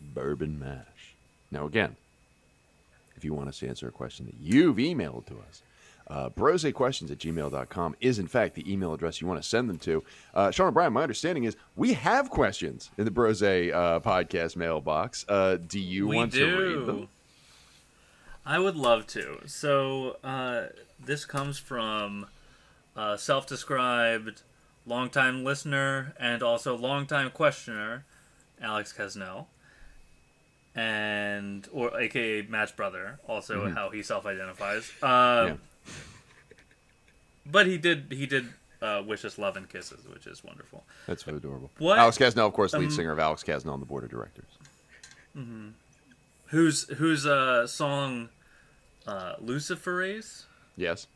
Bourbon 0.00 0.58
mash. 0.58 1.14
Now, 1.50 1.66
again, 1.66 1.96
if 3.16 3.24
you 3.24 3.34
want 3.34 3.48
us 3.48 3.58
to 3.60 3.68
answer 3.68 3.86
a 3.88 3.92
question 3.92 4.26
that 4.26 4.34
you've 4.40 4.76
emailed 4.76 5.26
to 5.26 5.34
us, 5.48 5.62
uh, 6.08 6.28
brosequestions 6.30 7.10
at 7.10 7.18
gmail.com 7.18 7.94
is, 8.00 8.18
in 8.18 8.26
fact, 8.26 8.54
the 8.54 8.70
email 8.70 8.92
address 8.92 9.20
you 9.20 9.26
want 9.26 9.40
to 9.40 9.48
send 9.48 9.68
them 9.68 9.78
to. 9.78 10.02
Uh, 10.34 10.50
Sean 10.50 10.68
O'Brien, 10.68 10.92
my 10.92 11.02
understanding 11.02 11.44
is 11.44 11.56
we 11.76 11.92
have 11.94 12.28
questions 12.28 12.90
in 12.98 13.04
the 13.04 13.10
Brosé 13.10 13.72
uh, 13.72 14.00
podcast 14.00 14.56
mailbox. 14.56 15.24
Uh, 15.28 15.56
do 15.56 15.78
you 15.78 16.08
we 16.08 16.16
want 16.16 16.32
do. 16.32 16.50
to 16.50 16.56
read 16.56 16.86
them? 16.86 17.08
I 18.44 18.58
would 18.58 18.76
love 18.76 19.06
to. 19.08 19.38
So 19.46 20.16
uh, 20.24 20.64
this 20.98 21.24
comes 21.24 21.58
from 21.58 22.26
a 22.96 23.16
self-described 23.16 24.42
longtime 24.86 25.44
listener 25.44 26.14
and 26.18 26.42
also 26.42 26.76
longtime 26.76 27.30
questioner, 27.30 28.04
Alex 28.60 28.92
Kasznel, 28.92 29.46
and 30.74 31.68
or 31.72 31.98
AKA 31.98 32.42
Matt's 32.48 32.72
brother, 32.72 33.18
also 33.28 33.68
how 33.70 33.90
he 33.90 34.02
self-identifies. 34.02 34.90
Uh, 35.02 35.06
Mm-hmm. 35.06 35.48
Yeah. 35.48 35.56
But 37.44 37.66
he 37.66 37.76
did 37.76 38.06
he 38.10 38.26
did 38.26 38.46
uh, 38.80 39.02
wish 39.04 39.24
us 39.24 39.36
love 39.36 39.56
and 39.56 39.68
kisses, 39.68 40.06
which 40.08 40.26
is 40.28 40.44
wonderful. 40.44 40.84
That's 41.08 41.24
so 41.24 41.34
adorable. 41.34 41.70
What? 41.78 41.98
Alex 41.98 42.16
Kasznel, 42.16 42.46
of 42.46 42.52
course, 42.52 42.72
lead 42.72 42.84
Um, 42.84 42.90
singer 42.90 43.10
of 43.10 43.18
Alex 43.18 43.42
Kasznel 43.42 43.72
on 43.72 43.80
the 43.80 43.86
board 43.86 44.04
of 44.04 44.10
directors. 44.10 44.46
Who's 46.46 46.88
whose 46.88 47.26
uh, 47.26 47.66
song 47.66 48.28
uh, 49.06 49.34
Luciferase 49.42 50.44
Yes. 50.76 51.06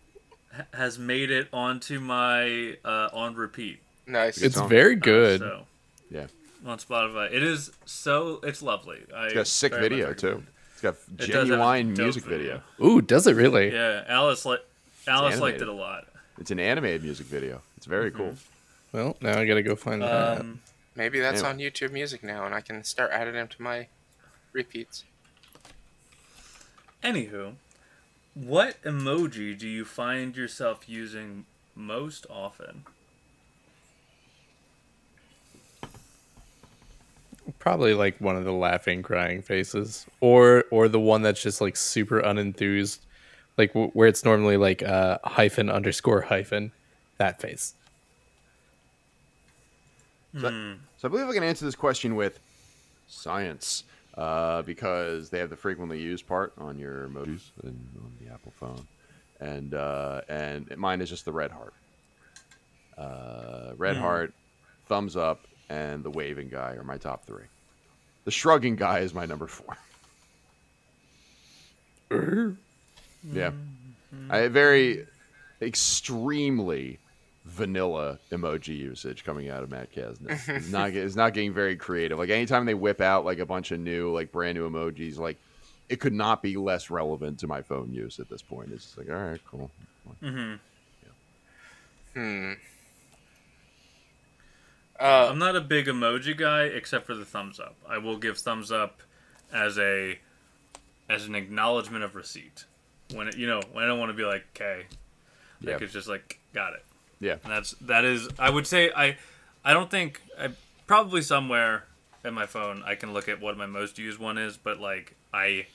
Ha- 0.57 0.67
has 0.75 0.99
made 0.99 1.31
it 1.31 1.49
onto 1.53 2.01
my 2.01 2.77
uh, 2.85 3.09
on 3.13 3.35
repeat. 3.35 3.81
Nice. 4.07 4.41
It's 4.41 4.55
song. 4.57 4.69
very 4.69 4.97
good. 4.97 5.41
So 5.41 5.67
Yeah. 6.11 6.27
on 6.65 6.79
Spotify, 6.79 7.33
it 7.33 7.43
is 7.43 7.73
so 7.85 8.41
it's 8.43 8.63
lovely. 8.63 8.99
I 9.15 9.25
It's 9.27 9.35
got 9.35 9.41
a 9.41 9.45
sick 9.45 9.73
video, 9.75 10.13
too. 10.15 10.43
It's 10.73 10.83
got 10.83 10.95
It 10.95 11.17
does 11.19 11.29
have 11.29 11.37
a 11.45 11.49
genuine 11.51 11.95
dope 11.95 12.05
music 12.05 12.25
video. 12.25 12.63
video. 12.79 12.89
Ooh, 12.89 13.01
does 13.01 13.27
it 13.27 13.35
really? 13.35 13.73
Yeah, 13.73 14.05
Alice 14.09 14.45
li- 14.45 14.59
Alice 15.07 15.41
liked 15.41 15.61
it 15.63 15.69
a 15.69 15.73
lot. 15.73 16.07
It's 16.39 16.51
an 16.51 16.61
animated 16.61 17.03
music 17.03 17.27
video. 17.27 17.63
It's 17.77 17.87
very 17.87 18.11
Mm-hmm. 18.11 18.19
cool. 18.19 18.35
Well, 18.93 19.17
now 19.21 19.39
I 19.39 19.45
gotta 19.47 19.63
go 19.63 19.75
find 19.77 20.03
that. 20.03 20.41
Um, 20.41 20.61
Maybe 20.95 21.21
that's 21.21 21.43
Anyway. 21.43 21.67
on 21.67 21.73
YouTube 21.73 21.93
Music 21.93 22.23
now, 22.25 22.47
and 22.47 22.55
I 22.55 22.63
can 22.63 22.83
start 22.83 23.11
adding 23.13 23.35
them 23.35 23.49
to 23.49 23.61
my 23.63 23.89
repeats. 24.53 25.05
anywho, 27.03 27.55
what 28.37 28.81
emoji 28.83 29.59
do 29.59 29.66
you 29.66 29.85
find 29.85 30.37
yourself 30.37 30.88
using 30.88 31.47
most 31.75 32.26
often? 32.28 32.85
Probably 37.59 37.95
like 37.95 38.21
one 38.21 38.37
of 38.37 38.45
the 38.45 38.52
laughing, 38.52 39.02
crying 39.02 39.40
faces, 39.40 40.07
or 40.21 40.64
or 40.71 40.88
the 40.88 41.00
one 41.00 41.23
that's 41.23 41.43
just 41.43 41.61
like 41.61 41.76
super 41.76 42.21
unenthused, 42.21 42.99
like 43.57 43.73
w- 43.73 43.90
where 43.93 44.07
it's 44.07 44.25
normally 44.25 44.59
like 44.59 44.83
uh, 44.83 45.19
hyphen 45.25 45.71
underscore 45.71 46.21
hyphen, 46.21 46.73
that 47.16 47.40
face. 47.40 47.75
So, 50.38 50.50
so 50.99 51.09
I 51.09 51.11
believe 51.11 51.26
I 51.26 51.33
can 51.33 51.43
answer 51.43 51.64
this 51.64 51.75
question 51.75 52.16
with 52.16 52.38
science, 53.09 53.85
uh, 54.17 54.63
because 54.63 55.31
they 55.31 55.39
have 55.39 55.51
the 55.51 55.57
frequently 55.57 56.01
used 56.01 56.27
part 56.27 56.53
on 56.59 56.79
your 56.79 57.09
emojis 57.09 57.51
and 57.63 57.89
on 58.03 58.13
the 58.21 58.33
Apple 58.33 58.53
phone, 58.57 58.87
and 59.41 59.75
uh, 59.75 60.23
and 60.29 60.75
mine 60.77 61.01
is 61.01 61.11
just 61.11 61.25
the 61.25 61.33
red 61.33 61.51
heart. 61.51 61.75
Uh, 62.97 63.73
red 63.77 63.97
heart, 63.97 64.33
thumbs 64.87 65.17
up, 65.17 65.47
and 65.69 66.03
the 66.03 66.11
waving 66.11 66.49
guy 66.49 66.73
are 66.73 66.85
my 66.85 66.97
top 66.97 67.27
three. 67.27 67.45
The 68.25 68.31
shrugging 68.31 68.77
guy 68.77 69.01
is 69.01 69.13
my 69.13 69.27
number 69.27 69.47
four. 69.47 69.77
yeah, 73.33 73.51
I 74.31 74.39
have 74.39 74.53
very 74.53 75.07
extremely 75.61 76.99
vanilla 77.47 78.19
emoji 78.33 78.76
usage 78.76 79.25
coming 79.25 79.49
out 79.49 79.62
of 79.62 79.71
Matt 79.71 79.93
Kasznel. 79.93 80.31
It's 80.49 80.69
not 80.71 80.91
it's 80.91 81.15
not 81.17 81.33
getting 81.33 81.53
very 81.53 81.76
creative. 81.76 82.19
Like 82.19 82.29
anytime 82.31 82.67
they 82.67 82.75
whip 82.75 83.00
out 83.00 83.25
like 83.25 83.38
a 83.38 83.47
bunch 83.47 83.71
of 83.71 83.81
new 83.81 84.12
like 84.12 84.33
brand 84.33 84.59
new 84.59 84.69
emojis, 84.69 85.17
like 85.17 85.38
it 85.88 86.00
could 86.00 86.12
not 86.12 86.43
be 86.43 86.57
less 86.57 86.91
relevant 86.91 87.38
to 87.38 87.47
my 87.47 87.62
phone 87.62 87.93
use 87.93 88.19
at 88.19 88.29
this 88.29 88.43
point. 88.43 88.73
It's 88.73 88.85
just 88.85 88.99
like 88.99 89.09
all 89.09 89.15
right, 89.17 89.41
cool. 89.49 89.71
Mm-hmm. 90.23 90.55
I'm 94.99 95.38
not 95.38 95.55
a 95.57 95.61
big 95.61 95.87
emoji 95.87 96.37
guy 96.37 96.62
except 96.65 97.07
for 97.07 97.15
the 97.15 97.25
thumbs 97.25 97.61
up. 97.61 97.76
I 97.88 97.99
will 97.99 98.17
give 98.17 98.38
thumbs 98.38 98.73
up 98.73 99.03
as 99.53 99.79
a 99.79 100.19
as 101.09 101.26
an 101.26 101.35
acknowledgement 101.35 102.03
of 102.05 102.15
receipt. 102.15 102.65
When 103.15 103.29
it, 103.29 103.37
you 103.37 103.47
know, 103.47 103.61
when 103.73 103.85
I 103.85 103.87
don't 103.87 104.00
want 104.00 104.11
to 104.11 104.17
be 104.17 104.25
like, 104.25 104.45
okay, 104.57 104.87
like 105.62 105.79
Yeah. 105.79 105.85
it's 105.85 105.93
just 105.93 106.09
like, 106.09 106.41
got 106.53 106.73
it. 106.73 106.85
Yeah, 107.21 107.37
And 107.45 107.53
that's 107.53 107.73
that 107.83 108.05
is 108.05 108.29
I 108.39 108.51
would 108.51 108.67
say 108.67 108.91
I 108.95 109.17
I 109.65 109.73
don't 109.73 109.91
think 109.91 110.21
I 110.39 110.51
probably 110.87 111.23
somewhere 111.23 111.85
in 112.25 112.35
my 112.35 112.47
phone 112.47 112.83
I 112.85 112.95
can 112.95 113.13
look 113.13 113.29
at 113.29 113.41
what 113.41 113.57
my 113.57 113.67
most 113.67 113.99
used 113.99 114.19
one 114.19 114.39
is, 114.39 114.57
but 114.57 114.81
like 114.81 115.15
I 115.33 115.67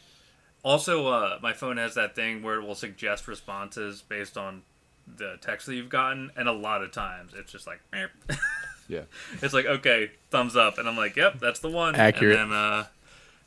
also 0.64 1.08
uh 1.08 1.40
my 1.42 1.54
phone 1.54 1.78
has 1.78 1.96
that 1.96 2.16
thing 2.16 2.44
where 2.44 2.60
it 2.60 2.66
will 2.66 2.76
suggest 2.76 3.28
responses 3.28 4.04
based 4.08 4.38
on 4.38 4.62
the 5.18 5.38
text 5.42 5.66
that 5.66 5.76
you've 5.76 5.90
gotten 5.90 6.32
and 6.36 6.48
a 6.48 6.52
lot 6.52 6.84
of 6.84 6.92
times 6.92 7.34
it's 7.36 7.52
just 7.52 7.66
like 7.66 7.82
yeah. 8.88 9.02
it's 9.42 9.54
like 9.54 9.66
okay 9.66 10.12
thumbs 10.30 10.56
up 10.56 10.78
and 10.78 10.88
i'm 10.88 10.96
like 10.96 11.16
yep 11.16 11.40
that's 11.40 11.60
the 11.60 11.70
one 11.70 11.96
Accurate. 11.96 12.40
and 12.40 12.52
then 12.52 12.58
uh 12.58 12.86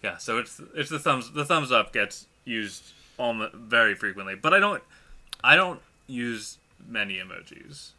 yeah 0.02 0.16
so 0.16 0.38
it's 0.38 0.60
it's 0.74 0.90
the 0.90 0.98
thumbs 0.98 1.30
the 1.32 1.44
thumbs 1.44 1.70
up 1.70 1.92
gets 1.92 2.26
used 2.44 2.92
almost 3.16 3.54
very 3.54 3.94
frequently 3.94 4.34
but 4.34 4.52
i 4.52 4.58
don't 4.58 4.82
i 5.42 5.54
don't 5.54 5.80
use 6.06 6.58
many 6.88 7.16
emojis 7.16 7.90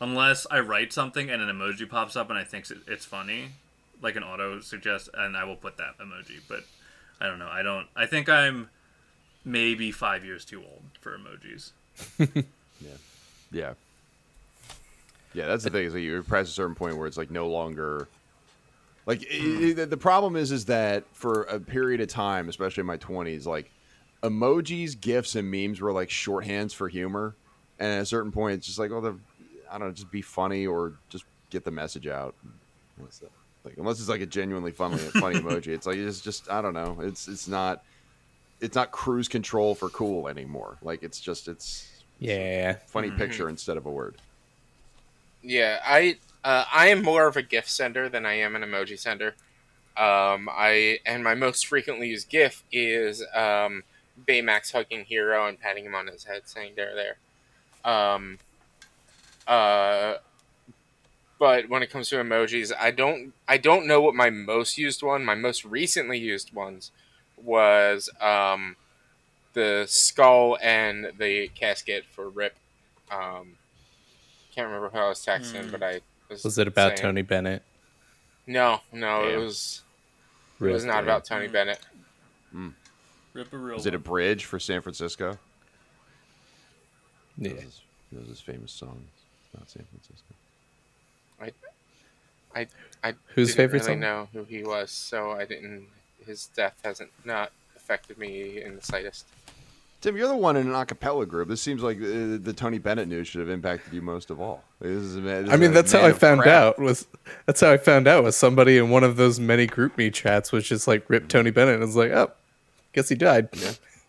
unless 0.00 0.46
i 0.50 0.58
write 0.58 0.92
something 0.92 1.30
and 1.30 1.42
an 1.42 1.48
emoji 1.48 1.88
pops 1.88 2.16
up 2.16 2.30
and 2.30 2.38
i 2.38 2.44
think 2.44 2.66
it's 2.86 3.04
funny 3.04 3.50
like 4.00 4.16
an 4.16 4.22
auto 4.22 4.60
suggest 4.60 5.08
and 5.14 5.36
i 5.36 5.44
will 5.44 5.56
put 5.56 5.76
that 5.76 5.98
emoji 5.98 6.40
but 6.48 6.64
i 7.20 7.26
don't 7.26 7.38
know 7.38 7.48
i 7.48 7.62
don't 7.62 7.86
i 7.96 8.06
think 8.06 8.28
i'm 8.28 8.68
maybe 9.44 9.90
five 9.90 10.24
years 10.24 10.44
too 10.44 10.62
old 10.62 10.82
for 11.00 11.16
emojis 11.16 11.72
Yeah. 12.80 12.90
Yeah, 13.52 13.74
Yeah, 15.34 15.46
that's 15.46 15.62
the 15.62 15.70
thing 15.70 15.84
is 15.84 15.92
that 15.92 16.00
you're 16.00 16.22
past 16.22 16.50
a 16.50 16.52
certain 16.52 16.74
point 16.74 16.96
where 16.96 17.06
it's 17.06 17.16
like 17.16 17.30
no 17.30 17.48
longer 17.48 18.08
like 19.06 19.26
i 19.30 19.74
i 19.78 19.84
the 19.84 19.96
problem 19.96 20.36
is 20.36 20.52
is 20.52 20.64
that 20.66 21.04
for 21.12 21.42
a 21.42 21.60
period 21.60 22.00
of 22.00 22.08
time, 22.08 22.48
especially 22.48 22.82
in 22.82 22.86
my 22.86 22.96
20s, 22.96 23.46
like 23.46 23.70
emojis, 24.22 24.98
gifs 24.98 25.34
and 25.34 25.50
memes 25.50 25.80
were 25.80 25.92
like 25.92 26.08
shorthands 26.08 26.72
for 26.74 26.88
humor. 26.88 27.34
And 27.78 27.92
at 27.92 28.02
a 28.02 28.06
certain 28.06 28.32
point 28.32 28.54
it's 28.56 28.66
just 28.66 28.78
like, 28.78 28.90
oh, 28.90 29.00
the 29.00 29.18
I 29.70 29.78
don't 29.78 29.88
know, 29.88 29.94
just 29.94 30.10
be 30.10 30.22
funny 30.22 30.66
or 30.66 30.94
just 31.08 31.24
get 31.50 31.64
the 31.64 31.70
message 31.70 32.06
out. 32.06 32.34
What's 32.96 33.18
that? 33.20 33.30
Like 33.64 33.74
unless 33.78 34.00
it's 34.00 34.08
like 34.08 34.20
a 34.20 34.26
genuinely 34.26 34.72
funny 34.72 34.96
funny 35.18 35.36
emoji, 35.38 35.68
it's 35.68 35.86
like 35.86 35.96
it's 35.98 36.20
just 36.20 36.50
I 36.50 36.62
don't 36.62 36.74
know. 36.74 36.98
It's 37.00 37.28
it's 37.28 37.48
not 37.48 37.82
it's 38.60 38.76
not 38.76 38.90
cruise 38.92 39.28
control 39.28 39.74
for 39.74 39.90
cool 39.90 40.28
anymore. 40.28 40.78
Like 40.82 41.02
it's 41.02 41.20
just 41.20 41.48
it's 41.48 42.04
Yeah. 42.18 42.78
funny 42.86 43.10
picture 43.10 43.48
instead 43.48 43.76
of 43.76 43.86
a 43.86 43.90
word. 43.90 44.18
Yeah, 45.42 45.80
I 45.84 46.18
uh, 46.44 46.64
I 46.72 46.88
am 46.88 47.02
more 47.02 47.26
of 47.26 47.36
a 47.36 47.42
GIF 47.42 47.68
sender 47.68 48.08
than 48.08 48.26
I 48.26 48.34
am 48.34 48.54
an 48.56 48.62
emoji 48.62 48.98
sender. 48.98 49.36
Um, 49.96 50.48
I 50.50 51.00
and 51.06 51.24
my 51.24 51.34
most 51.34 51.66
frequently 51.66 52.08
used 52.08 52.30
GIF 52.30 52.64
is 52.72 53.22
um, 53.34 53.84
Baymax 54.28 54.72
hugging 54.72 55.04
Hero 55.04 55.46
and 55.48 55.58
patting 55.60 55.86
him 55.86 55.94
on 55.94 56.06
his 56.08 56.24
head, 56.24 56.42
saying 56.46 56.74
"There, 56.76 56.94
there." 56.94 57.18
Um, 57.84 58.38
uh, 59.46 60.14
but 61.38 61.68
when 61.68 61.82
it 61.82 61.90
comes 61.90 62.08
to 62.10 62.16
emojis, 62.16 62.72
I 62.78 62.90
don't 62.92 63.32
I 63.48 63.56
don't 63.58 63.86
know 63.86 64.00
what 64.00 64.14
my 64.14 64.30
most 64.30 64.78
used 64.78 65.02
one, 65.02 65.24
my 65.24 65.34
most 65.34 65.64
recently 65.64 66.18
used 66.18 66.52
ones 66.54 66.92
was 67.36 68.08
um, 68.20 68.76
the 69.54 69.84
skull 69.88 70.56
and 70.62 71.12
the 71.18 71.48
casket 71.48 72.04
for 72.12 72.28
Rip. 72.28 72.54
Um, 73.10 73.56
can't 74.54 74.66
remember 74.68 74.88
who 74.90 74.98
I 74.98 75.08
was 75.08 75.24
texting, 75.24 75.64
Hmm. 75.64 75.70
but 75.72 75.82
I 75.82 76.00
was. 76.28 76.44
Was 76.44 76.58
it 76.58 76.68
about 76.68 76.90
saying- 76.90 77.00
Tony 77.00 77.22
Bennett? 77.22 77.62
No, 78.46 78.80
no, 78.92 79.24
it 79.24 79.32
Damn. 79.32 79.40
was. 79.40 79.82
It 80.60 80.64
was 80.66 80.84
not 80.84 81.02
about 81.02 81.24
Tony 81.24 81.48
Bennett. 81.48 81.80
Rip 83.34 83.52
a 83.52 83.56
real 83.56 83.76
Is 83.78 83.86
it 83.86 83.94
a 83.94 83.98
bridge 83.98 84.44
for 84.44 84.60
San 84.60 84.80
Francisco? 84.82 85.38
Yeah. 87.38 87.48
That 87.50 87.54
was 87.56 87.64
his, 87.64 87.80
that 88.12 88.20
was 88.20 88.28
his 88.28 88.40
famous 88.40 88.72
song. 88.72 89.02
It's 89.44 89.58
not 89.60 89.70
San 89.70 89.84
Francisco. 89.84 90.34
I 91.40 91.52
I 92.54 92.66
I 93.02 93.14
Whose 93.34 93.48
didn't 93.48 93.56
favorite 93.56 93.82
really 93.82 93.92
song? 93.94 94.00
know 94.00 94.28
who 94.32 94.44
he 94.44 94.62
was, 94.62 94.90
so 94.90 95.32
I 95.32 95.44
didn't. 95.44 95.86
His 96.26 96.46
death 96.54 96.78
hasn't 96.84 97.10
not 97.24 97.50
affected 97.76 98.18
me 98.18 98.62
in 98.62 98.76
the 98.76 98.82
slightest. 98.82 99.26
Tim, 100.00 100.16
you're 100.16 100.26
the 100.28 100.36
one 100.36 100.56
in 100.56 100.66
an 100.68 100.74
a 100.74 100.84
cappella 100.84 101.24
group. 101.26 101.48
This 101.48 101.62
seems 101.62 101.80
like 101.80 101.96
uh, 101.98 102.38
the 102.42 102.52
Tony 102.56 102.78
Bennett 102.78 103.06
news 103.06 103.28
should 103.28 103.40
have 103.40 103.48
impacted 103.48 103.92
you 103.92 104.02
most 104.02 104.30
of 104.30 104.40
all. 104.40 104.64
This 104.80 104.90
is 104.90 105.14
this 105.22 105.48
I 105.48 105.56
mean, 105.56 105.70
a 105.70 105.74
that's 105.74 105.92
how 105.92 106.04
I 106.04 106.12
found 106.12 106.42
craft. 106.42 106.78
out. 106.78 106.78
Was 106.80 107.06
that's 107.46 107.60
how 107.60 107.70
I 107.70 107.76
found 107.76 108.08
out 108.08 108.24
was 108.24 108.36
somebody 108.36 108.78
in 108.78 108.90
one 108.90 109.04
of 109.04 109.16
those 109.16 109.38
many 109.38 109.66
GroupMe 109.68 110.12
chats 110.12 110.50
was 110.52 110.66
just 110.66 110.88
like 110.88 111.08
ripped 111.08 111.28
Tony 111.30 111.50
Bennett. 111.52 111.74
And 111.74 111.84
I 111.84 111.86
was 111.86 111.94
like, 111.96 112.10
oh, 112.10 112.32
guess 112.92 113.08
he 113.08 113.14
died. 113.14 113.48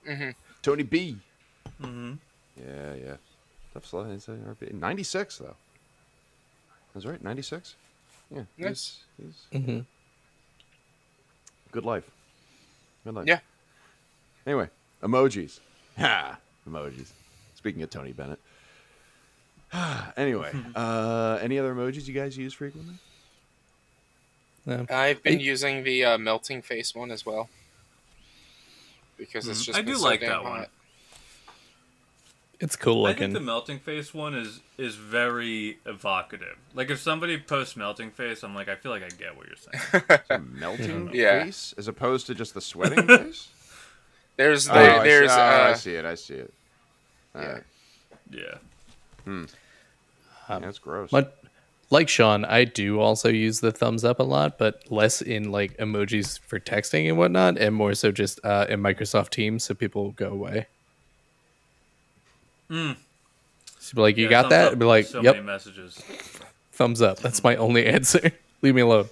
Yeah. 0.08 0.32
Tony 0.64 0.84
B. 0.84 1.18
Mhm. 1.82 2.18
Yeah, 2.58 2.94
yeah. 2.94 3.16
Tough 3.74 3.86
slow. 3.86 4.06
It's, 4.12 4.28
RP. 4.28 4.74
96, 4.74 5.38
though. 5.40 5.56
That's 6.94 7.06
right, 7.06 7.24
96? 7.24 7.76
Yeah. 8.30 8.42
He's, 8.58 8.66
Nice. 8.66 9.00
he's 9.52 9.62
hmm 9.66 9.80
good 11.72 11.86
life. 11.86 12.04
Good 13.04 13.16
life. 13.16 13.26
Yeah. 13.28 13.40
Anyway, 14.46 14.70
emojis. 15.02 15.60
Ha! 15.98 16.38
Emojis. 16.70 17.08
Speaking 17.56 17.82
of 17.82 17.90
Tony 17.90 18.12
Bennett. 18.14 18.40
anyway, 20.18 20.52
uh, 20.76 21.40
any 21.42 21.58
other 21.58 21.74
emojis 21.74 22.08
you 22.08 22.14
guys 22.14 22.38
use 22.38 22.54
frequently? 22.54 22.96
Yeah. 24.68 24.86
I've 24.90 25.24
been 25.24 25.40
I- 25.40 25.42
using 25.42 25.84
the 25.84 26.06
uh, 26.06 26.18
melting 26.20 26.62
face 26.62 26.94
one 26.94 27.10
as 27.12 27.26
well 27.26 27.50
because 29.18 29.48
it's 29.48 29.62
Mhm. 29.64 29.66
just 29.66 29.80
I 29.80 29.82
do 29.82 29.96
so 29.96 30.04
like 30.04 30.20
damn 30.22 30.30
that 30.30 30.44
one. 30.44 30.66
Hot. 32.64 32.66
It's 32.66 32.76
cool 32.76 33.02
looking. 33.04 33.06
I 33.06 33.10
looking. 33.10 33.20
think 33.28 33.34
the 33.34 33.40
melting 33.46 33.80
face 33.80 34.14
one 34.14 34.34
is 34.36 34.62
is 34.78 34.96
very 34.96 35.78
evocative. 35.86 36.58
Like 36.74 36.90
if 36.90 37.00
somebody 37.00 37.38
posts 37.38 37.76
melting 37.76 38.12
face, 38.12 38.44
I'm 38.44 38.56
like, 38.56 38.70
I 38.70 38.76
feel 38.76 38.92
like 38.92 39.04
I 39.04 39.10
get 39.10 39.36
what 39.38 39.48
you're 39.48 39.56
saying. 39.58 40.20
A 40.30 40.40
melting 40.40 41.10
Yeah. 41.14 41.44
face 41.44 41.74
as 41.78 41.88
opposed 41.88 42.28
to 42.28 42.36
just 42.36 42.54
the 42.54 42.62
sweating 42.62 43.08
face? 43.08 43.50
There's 44.38 44.68
Oh, 44.70 44.74
there, 44.74 44.92
I 44.92 44.98
see- 45.04 45.10
there's 45.10 45.32
oh, 45.32 45.34
I 45.36 45.72
uh, 45.72 45.76
see 45.76 45.96
it. 45.96 46.06
I 46.06 46.16
see 46.16 46.34
it. 46.36 46.54
yeah. 47.36 47.42
Alright. 47.42 47.64
yeah. 48.32 48.56
Um, 49.28 49.48
that's 50.62 50.80
gross. 50.80 51.10
But 51.12 51.38
like 51.90 52.10
Sean, 52.10 52.44
I 52.46 52.64
do 52.64 53.00
also 53.00 53.30
use 53.30 53.60
the 53.60 53.72
thumbs 53.72 54.04
up 54.04 54.20
a 54.20 54.24
lot, 54.24 54.58
but 54.58 54.92
less 54.92 55.22
in 55.22 55.52
like 55.52 55.78
emojis 55.78 56.40
for 56.40 56.60
texting 56.60 57.08
and 57.08 57.18
whatnot, 57.18 57.58
and 57.58 57.76
more 57.76 57.94
so 57.94 58.12
just 58.12 58.40
uh, 58.44 58.66
in 58.70 58.82
Microsoft 58.82 59.30
Teams, 59.30 59.64
so 59.64 59.74
people 59.74 60.12
go 60.12 60.30
away. 60.30 60.68
Mm. 62.70 62.96
So 63.80 63.96
be 63.96 64.02
like, 64.02 64.18
you 64.18 64.26
Yeah, 64.26 64.30
got 64.30 64.42
thumbs 64.44 64.50
that? 64.52 64.74
up, 64.74 64.80
Be 64.80 64.86
like, 64.86 65.06
so 65.06 65.22
yep, 65.22 65.36
many 65.36 65.46
messages. 65.46 65.96
thumbs 66.72 67.02
up. 67.02 67.20
That's 67.20 67.44
my 67.44 67.56
only 67.58 67.86
answer. 67.96 68.32
Leave 68.62 68.76
me 68.76 68.82
alone. 68.82 69.10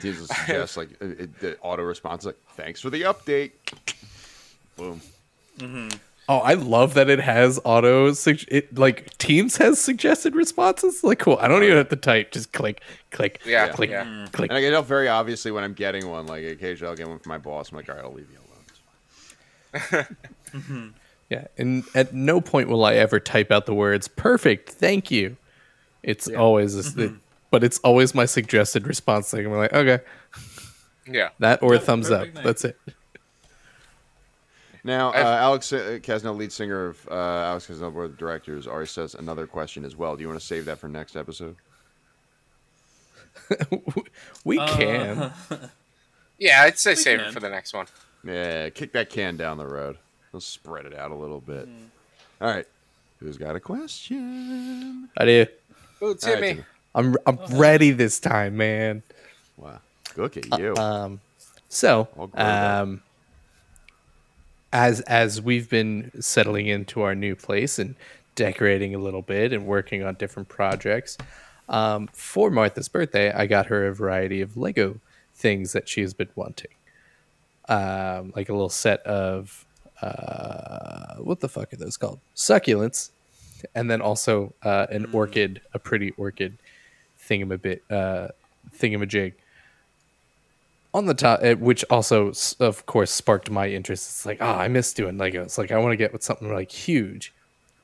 Teams 0.00 0.18
will 0.20 0.26
suggest 0.26 0.76
like 0.78 0.90
it, 1.02 1.20
it, 1.20 1.38
the 1.40 1.58
auto 1.60 1.82
response 1.82 2.24
like 2.24 2.38
thanks 2.56 2.80
for 2.80 2.88
the 2.90 3.02
update. 3.02 3.52
Boom. 4.76 5.00
Mm-hmm. 5.58 5.88
Oh, 6.28 6.38
I 6.38 6.54
love 6.54 6.94
that 6.94 7.10
it 7.10 7.20
has 7.20 7.60
auto. 7.64 8.12
Sug- 8.14 8.44
it 8.48 8.76
like 8.78 9.16
Teams 9.18 9.58
has 9.58 9.78
suggested 9.78 10.34
responses. 10.34 11.04
Like, 11.04 11.18
cool. 11.18 11.36
I 11.40 11.46
don't 11.48 11.62
even 11.62 11.76
have 11.76 11.90
to 11.90 11.96
type. 11.96 12.30
Just 12.32 12.52
click, 12.52 12.80
click, 13.10 13.42
Yeah, 13.44 13.68
click, 13.68 13.90
yeah. 13.90 14.04
Mm. 14.04 14.32
click. 14.32 14.50
And 14.50 14.56
I 14.56 14.62
get 14.62 14.72
out 14.72 14.86
very 14.86 15.08
obviously 15.08 15.50
when 15.50 15.62
I'm 15.62 15.74
getting 15.74 16.08
one. 16.08 16.26
Like 16.26 16.42
occasionally 16.44 16.90
I'll 16.90 16.96
get 16.96 17.06
one 17.08 17.18
from 17.18 17.28
my 17.30 17.38
boss. 17.38 17.70
I'm 17.70 17.76
like, 17.76 17.88
all 17.90 17.96
right, 17.96 18.04
I'll 18.04 18.12
leave 18.14 18.28
you 18.32 18.38
alone. 18.38 18.64
It's 19.74 19.88
fine. 19.90 20.16
Mm-hmm. 20.62 20.88
Yeah, 21.32 21.46
and 21.56 21.84
at 21.94 22.12
no 22.12 22.40
point 22.40 22.68
will 22.68 22.84
I 22.84 22.94
ever 22.94 23.18
type 23.20 23.50
out 23.50 23.64
the 23.66 23.74
words 23.74 24.06
"perfect," 24.08 24.68
"thank 24.70 25.10
you." 25.10 25.36
It's 26.02 26.28
always 26.28 26.74
this, 26.76 26.90
Mm-hmm. 26.92 27.16
but 27.50 27.62
it's 27.64 27.78
always 27.78 28.14
my 28.14 28.26
suggested 28.26 28.86
response 28.86 29.30
thing. 29.30 29.46
I'm 29.46 29.52
like, 29.52 29.72
okay, 29.72 30.00
yeah. 31.06 31.30
that 31.38 31.62
or 31.62 31.74
Yep, 31.74 31.82
thumbs 31.84 32.10
up. 32.10 32.20
perfect, 32.20 32.34
thanks. 32.34 32.46
That's 32.62 32.64
it. 32.64 32.78
Now, 34.84 35.10
uh, 35.10 35.38
Alex 35.40 35.72
uh, 35.72 36.00
Kasznel, 36.02 36.36
lead 36.36 36.50
singer 36.52 36.86
of 36.88 37.08
uh, 37.08 37.14
Alex 37.14 37.68
Kasznel 37.68 37.92
Board 37.92 38.10
of 38.10 38.18
Directors, 38.18 38.66
already 38.66 38.88
says 38.88 39.14
another 39.14 39.46
question 39.46 39.84
as 39.84 39.94
well. 39.94 40.16
Do 40.16 40.22
you 40.22 40.28
want 40.28 40.40
to 40.40 40.46
save 40.46 40.64
that 40.64 40.78
for 40.78 40.88
next 40.88 41.14
episode? 41.16 41.54
we 44.44 44.58
Uh, 44.58 44.76
can. 44.76 45.32
Yeah, 46.38 46.62
I'd 46.62 46.76
say 46.76 46.96
save 46.96 47.20
can. 47.20 47.28
it 47.28 47.32
for 47.32 47.38
the 47.38 47.48
next 47.48 47.72
one. 47.72 47.86
Yeah, 48.24 48.68
kick 48.70 48.90
that 48.94 49.10
can 49.10 49.36
down 49.36 49.58
the 49.58 49.66
road. 49.66 49.96
Let's 50.32 50.46
spread 50.46 50.86
it 50.86 50.94
out 50.96 51.10
a 51.10 51.14
little 51.14 51.40
bit. 51.40 51.68
All 52.40 52.48
right, 52.48 52.66
who's 53.20 53.36
got 53.36 53.54
a 53.54 53.60
question? 53.60 55.08
I 55.16 55.24
do. 55.24 55.46
Oh, 56.00 56.06
All 56.06 56.10
right, 56.12 56.20
Timmy. 56.20 56.48
Timmy. 56.48 56.64
I'm 56.94 57.16
I'm 57.26 57.38
ready 57.52 57.90
this 57.90 58.18
time, 58.18 58.56
man. 58.56 59.02
Wow, 59.56 59.80
look 60.16 60.36
at 60.36 60.58
you. 60.58 60.74
Um, 60.76 61.20
so 61.68 62.08
All 62.18 62.26
grown 62.28 62.46
up. 62.46 62.80
um, 62.82 63.02
as 64.72 65.00
as 65.02 65.40
we've 65.40 65.68
been 65.68 66.10
settling 66.20 66.66
into 66.66 67.02
our 67.02 67.14
new 67.14 67.36
place 67.36 67.78
and 67.78 67.94
decorating 68.34 68.94
a 68.94 68.98
little 68.98 69.22
bit 69.22 69.52
and 69.52 69.66
working 69.66 70.02
on 70.02 70.14
different 70.14 70.48
projects, 70.48 71.18
um, 71.68 72.08
for 72.12 72.50
Martha's 72.50 72.88
birthday, 72.88 73.32
I 73.32 73.46
got 73.46 73.66
her 73.66 73.86
a 73.86 73.94
variety 73.94 74.40
of 74.40 74.56
Lego 74.56 74.98
things 75.34 75.72
that 75.72 75.88
she 75.88 76.00
has 76.02 76.14
been 76.14 76.28
wanting, 76.36 76.70
um, 77.68 78.32
like 78.34 78.48
a 78.48 78.52
little 78.52 78.68
set 78.68 79.00
of 79.06 79.64
uh, 80.02 81.16
what 81.16 81.40
the 81.40 81.48
fuck 81.48 81.72
are 81.72 81.76
those 81.76 81.96
called? 81.96 82.20
Succulents, 82.34 83.10
and 83.74 83.90
then 83.90 84.00
also 84.00 84.54
uh, 84.62 84.86
an 84.90 85.06
orchid, 85.12 85.60
a 85.72 85.78
pretty 85.78 86.10
orchid 86.12 86.58
thingamabit, 87.20 87.80
uh, 87.90 88.28
thingamajig 88.76 89.34
on 90.94 91.06
the 91.06 91.14
top, 91.14 91.40
uh, 91.42 91.54
which 91.54 91.84
also, 91.90 92.32
of 92.60 92.86
course, 92.86 93.10
sparked 93.10 93.50
my 93.50 93.68
interest. 93.68 94.08
It's 94.10 94.26
like, 94.26 94.38
ah, 94.40 94.58
I 94.58 94.68
miss 94.68 94.92
doing 94.92 95.16
Legos. 95.16 95.56
Like, 95.56 95.72
I 95.72 95.78
want 95.78 95.92
to 95.92 95.96
get 95.96 96.12
with 96.12 96.22
something 96.22 96.52
like 96.52 96.70
huge. 96.70 97.32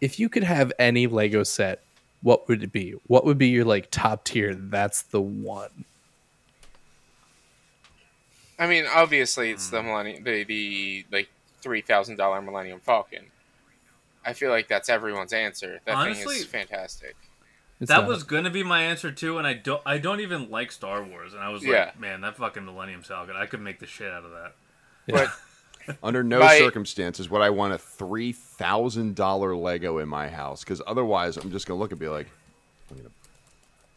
If 0.01 0.21
you 0.21 0.29
could 0.29 0.45
have 0.45 0.73
any 0.79 1.07
Lego 1.07 1.43
set, 1.43 1.83
what 2.23 2.49
would 2.49 2.63
it 2.63 2.73
be? 2.73 2.95
What 3.07 3.25
would 3.25 3.39
be 3.39 3.49
your 3.49 3.65
like 3.65 3.91
top 3.91 4.25
tier? 4.25 4.55
That's 4.55 5.03
the 5.03 5.21
one. 5.21 5.85
I 8.59 8.67
mean, 8.67 8.87
obviously, 8.93 9.53
it's 9.53 9.71
the 9.71 9.83
millennium, 9.83 10.25
the 10.25 10.45
the 10.45 11.05
like 11.13 11.29
three 11.61 11.83
thousand 11.83 12.16
dollar 12.16 12.40
Millennium 12.42 12.81
Falcon. 12.81 13.27
I 14.25 14.33
feel 14.33 14.51
like 14.51 14.68
that's 14.68 14.88
everyone's 14.88 15.33
answer. 15.33 15.81
That 15.85 16.03
thing 16.14 16.29
is 16.29 16.44
fantastic. 16.44 17.16
It's 17.81 17.88
that 17.90 18.01
not- 18.01 18.09
was 18.09 18.25
gonna 18.25 18.51
be 18.51 18.62
my 18.64 18.83
answer 18.83 19.12
too, 19.12 19.38
and 19.38 19.47
I 19.47 19.55
don't 19.55 19.83
I 19.87 19.99
don't 19.99 20.21
even 20.21 20.51
like 20.51 20.73
Star 20.73 21.03
Wars, 21.03 21.33
and 21.35 21.42
I 21.42 21.49
was 21.51 21.64
Yeah. 21.64 21.87
like, 21.87 22.01
man, 22.01 22.21
that 22.23 22.37
fucking 22.37 22.64
Millennium 22.64 23.03
Falcon, 23.03 23.37
I 23.37 23.47
could 23.47 23.61
make 23.61 23.79
the 23.79 23.87
shit 23.87 24.11
out 24.12 24.25
of 24.25 24.31
that. 24.33 24.53
Yeah. 25.07 25.14
But 25.87 25.97
Under 26.03 26.23
no 26.23 26.40
My- 26.40 26.59
circumstances 26.59 27.31
would 27.31 27.40
I 27.40 27.49
want 27.51 27.73
a 27.73 27.79
three 27.79 28.33
thousand 28.33 29.14
dollar 29.14 29.57
Lego 29.57 29.99
in 29.99 30.09
my 30.09 30.29
house 30.29 30.62
because 30.62 30.83
otherwise 30.87 31.37
I'm 31.38 31.51
just 31.51 31.66
gonna 31.66 31.81
look 31.81 31.92
and 31.92 32.01
be 32.01 32.09
like, 32.09 32.27
I'm 32.90 32.99
gonna 32.99 33.09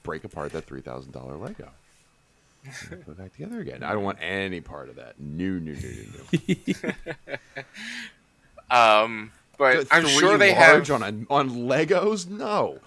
break 0.03 0.23
apart 0.23 0.53
that 0.53 0.65
three 0.65 0.79
thousand 0.81 1.11
dollar 1.11 1.35
Lego. 1.35 1.69
Put 2.89 2.99
it 3.07 3.17
back 3.17 3.33
together 3.33 3.59
again. 3.59 3.83
I 3.83 3.93
don't 3.93 4.03
want 4.03 4.19
any 4.21 4.61
part 4.61 4.89
of 4.89 4.95
that. 4.97 5.19
New, 5.19 5.59
no, 5.59 5.71
no, 5.73 5.79
no, 6.79 6.91
no. 8.69 9.03
um, 9.03 9.31
but 9.57 9.87
I'm 9.91 10.05
sure 10.07 10.37
they 10.37 10.53
large 10.53 10.87
have. 10.87 11.01
on 11.01 11.25
a, 11.29 11.33
on 11.33 11.49
Legos. 11.49 12.27
No, 12.27 12.79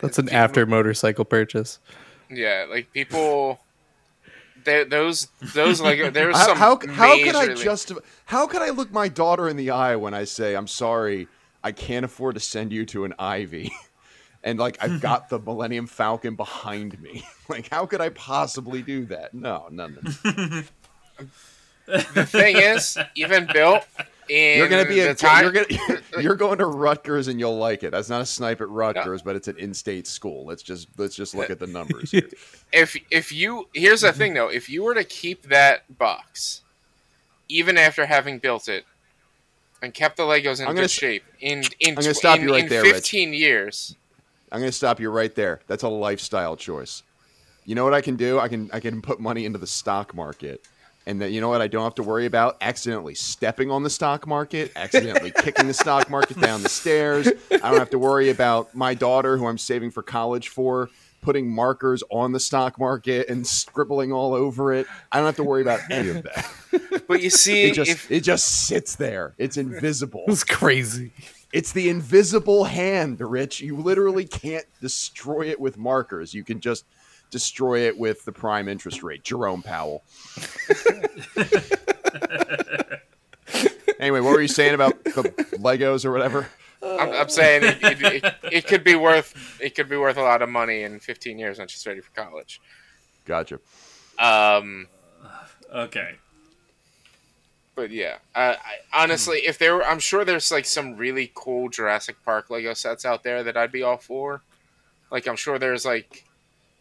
That's 0.00 0.18
an 0.18 0.26
people- 0.26 0.38
after 0.38 0.66
motorcycle 0.66 1.24
purchase. 1.24 1.78
Yeah, 2.30 2.66
like 2.68 2.92
people. 2.92 3.60
They, 4.64 4.82
those 4.84 5.28
those 5.54 5.80
like 5.80 6.12
there's 6.12 6.36
how 6.36 6.46
some 6.46 6.56
how, 6.56 6.78
how 6.88 7.16
could 7.22 7.36
I 7.36 7.48
majorly- 7.48 7.62
justify? 7.62 8.00
How 8.24 8.46
could 8.48 8.62
I 8.62 8.70
look 8.70 8.90
my 8.92 9.08
daughter 9.08 9.48
in 9.48 9.56
the 9.56 9.70
eye 9.70 9.94
when 9.96 10.12
I 10.14 10.24
say 10.24 10.54
I'm 10.56 10.66
sorry? 10.66 11.28
I 11.62 11.72
can't 11.72 12.04
afford 12.04 12.34
to 12.34 12.40
send 12.40 12.72
you 12.72 12.84
to 12.86 13.04
an 13.04 13.14
Ivy, 13.18 13.72
and 14.46 14.58
like 14.58 14.78
I've 14.80 15.00
got 15.02 15.28
the 15.28 15.38
Millennium 15.38 15.86
Falcon 15.86 16.36
behind 16.36 16.98
me. 17.02 17.22
Like, 17.48 17.68
how 17.70 17.86
could 17.86 18.00
I 18.00 18.08
possibly 18.08 18.82
do 18.82 19.04
that? 19.04 19.32
No, 19.32 19.68
none 19.70 19.96
of 19.98 20.72
the 21.86 22.26
thing 22.26 22.56
is, 22.56 22.98
even 23.14 23.46
built, 23.52 23.86
in 24.28 24.58
You're 24.58 24.68
gonna 24.68 24.84
be 24.84 24.98
the 24.98 25.12
a 25.12 25.14
time. 25.14 25.44
you're 25.44 25.52
gonna 25.52 26.02
you're 26.20 26.34
going 26.34 26.58
to 26.58 26.66
Rutgers 26.66 27.28
and 27.28 27.38
you'll 27.38 27.56
like 27.56 27.84
it. 27.84 27.92
That's 27.92 28.08
not 28.08 28.20
a 28.20 28.26
snipe 28.26 28.60
at 28.60 28.68
Rutgers, 28.68 29.22
but 29.22 29.36
it's 29.36 29.46
an 29.46 29.58
in-state 29.58 30.08
school. 30.08 30.44
Let's 30.44 30.64
just 30.64 30.88
let's 30.96 31.14
just 31.14 31.36
look 31.36 31.50
at 31.50 31.60
the 31.60 31.68
numbers. 31.68 32.10
Here. 32.10 32.28
if 32.72 32.96
if 33.12 33.30
you 33.30 33.68
here's 33.74 34.00
the 34.00 34.08
mm-hmm. 34.08 34.18
thing 34.18 34.34
though, 34.34 34.48
if 34.48 34.68
you 34.68 34.82
were 34.82 34.94
to 34.94 35.04
keep 35.04 35.42
that 35.42 35.98
box, 35.98 36.62
even 37.48 37.78
after 37.78 38.06
having 38.06 38.40
built 38.40 38.68
it, 38.68 38.84
and 39.82 39.94
kept 39.94 40.16
the 40.16 40.24
Legos 40.24 40.60
in 40.60 40.66
I'm 40.66 40.74
good 40.74 40.84
s- 40.84 40.90
shape, 40.90 41.22
in 41.38 41.62
in 41.78 41.90
I'm 41.90 41.94
gonna 41.94 42.14
stop 42.14 42.38
in, 42.38 42.44
you 42.44 42.52
right 42.52 42.64
in 42.64 42.68
there, 42.68 42.82
Rich. 42.82 42.94
15 42.94 43.32
years, 43.32 43.94
I'm 44.56 44.62
going 44.62 44.70
to 44.70 44.76
stop 44.76 45.00
you 45.00 45.10
right 45.10 45.34
there. 45.34 45.60
That's 45.66 45.82
a 45.82 45.88
lifestyle 45.90 46.56
choice. 46.56 47.02
You 47.66 47.74
know 47.74 47.84
what 47.84 47.92
I 47.92 48.00
can 48.00 48.16
do? 48.16 48.38
I 48.38 48.48
can 48.48 48.70
I 48.72 48.80
can 48.80 49.02
put 49.02 49.20
money 49.20 49.44
into 49.44 49.58
the 49.58 49.66
stock 49.66 50.14
market. 50.14 50.66
And 51.06 51.20
then 51.20 51.30
you 51.30 51.42
know 51.42 51.50
what 51.50 51.60
I 51.60 51.66
don't 51.66 51.84
have 51.84 51.94
to 51.96 52.02
worry 52.02 52.24
about 52.24 52.56
accidentally 52.62 53.14
stepping 53.14 53.70
on 53.70 53.82
the 53.82 53.90
stock 53.90 54.26
market, 54.26 54.72
accidentally 54.74 55.30
kicking 55.42 55.66
the 55.66 55.74
stock 55.74 56.08
market 56.08 56.40
down 56.40 56.62
the 56.62 56.70
stairs. 56.70 57.28
I 57.50 57.58
don't 57.58 57.78
have 57.78 57.90
to 57.90 57.98
worry 57.98 58.30
about 58.30 58.74
my 58.74 58.94
daughter 58.94 59.36
who 59.36 59.46
I'm 59.46 59.58
saving 59.58 59.90
for 59.90 60.02
college 60.02 60.48
for 60.48 60.88
putting 61.20 61.54
markers 61.54 62.02
on 62.10 62.32
the 62.32 62.40
stock 62.40 62.78
market 62.78 63.28
and 63.28 63.46
scribbling 63.46 64.10
all 64.10 64.32
over 64.32 64.72
it. 64.72 64.86
I 65.12 65.18
don't 65.18 65.26
have 65.26 65.36
to 65.36 65.44
worry 65.44 65.60
about 65.60 65.80
any 65.90 66.08
of 66.08 66.22
that. 66.22 67.04
but 67.08 67.20
you 67.20 67.28
see, 67.28 67.64
It 67.64 67.74
just 67.74 67.90
if 67.90 68.10
it 68.10 68.20
just 68.22 68.66
sits 68.66 68.96
there. 68.96 69.34
It's 69.36 69.58
invisible. 69.58 70.24
It's 70.28 70.44
crazy. 70.44 71.12
It's 71.56 71.72
the 71.72 71.88
invisible 71.88 72.64
hand, 72.64 73.18
Rich. 73.18 73.62
You 73.62 73.76
literally 73.76 74.26
can't 74.26 74.66
destroy 74.82 75.48
it 75.48 75.58
with 75.58 75.78
markers. 75.78 76.34
You 76.34 76.44
can 76.44 76.60
just 76.60 76.84
destroy 77.30 77.86
it 77.86 77.96
with 77.96 78.26
the 78.26 78.32
prime 78.32 78.68
interest 78.68 79.02
rate. 79.02 79.24
Jerome 79.24 79.62
Powell. 79.62 80.04
anyway, 83.98 84.20
what 84.20 84.34
were 84.34 84.42
you 84.42 84.48
saying 84.48 84.74
about 84.74 85.02
the 85.04 85.32
Legos 85.54 86.04
or 86.04 86.12
whatever? 86.12 86.46
I'm, 86.82 87.10
I'm 87.10 87.30
saying 87.30 87.62
it, 87.64 87.78
it, 87.82 88.02
it, 88.02 88.34
it 88.52 88.66
could 88.66 88.84
be 88.84 88.94
worth 88.94 89.58
it 89.58 89.74
could 89.74 89.88
be 89.88 89.96
worth 89.96 90.18
a 90.18 90.22
lot 90.22 90.42
of 90.42 90.50
money 90.50 90.82
in 90.82 91.00
15 91.00 91.38
years 91.38 91.58
when 91.58 91.68
she's 91.68 91.86
ready 91.86 92.02
for 92.02 92.10
college. 92.10 92.60
Gotcha. 93.24 93.60
Um, 94.18 94.88
Okay. 95.74 96.16
But 97.76 97.90
yeah, 97.90 98.16
I, 98.34 98.56
honestly, 98.92 99.40
if 99.46 99.58
there, 99.58 99.76
were, 99.76 99.84
I'm 99.84 99.98
sure 99.98 100.24
there's 100.24 100.50
like 100.50 100.64
some 100.64 100.96
really 100.96 101.30
cool 101.34 101.68
Jurassic 101.68 102.16
Park 102.24 102.48
Lego 102.48 102.72
sets 102.72 103.04
out 103.04 103.22
there 103.22 103.44
that 103.44 103.56
I'd 103.56 103.70
be 103.70 103.82
all 103.82 103.98
for. 103.98 104.40
Like 105.10 105.28
I'm 105.28 105.36
sure 105.36 105.58
there's 105.58 105.84
like 105.84 106.24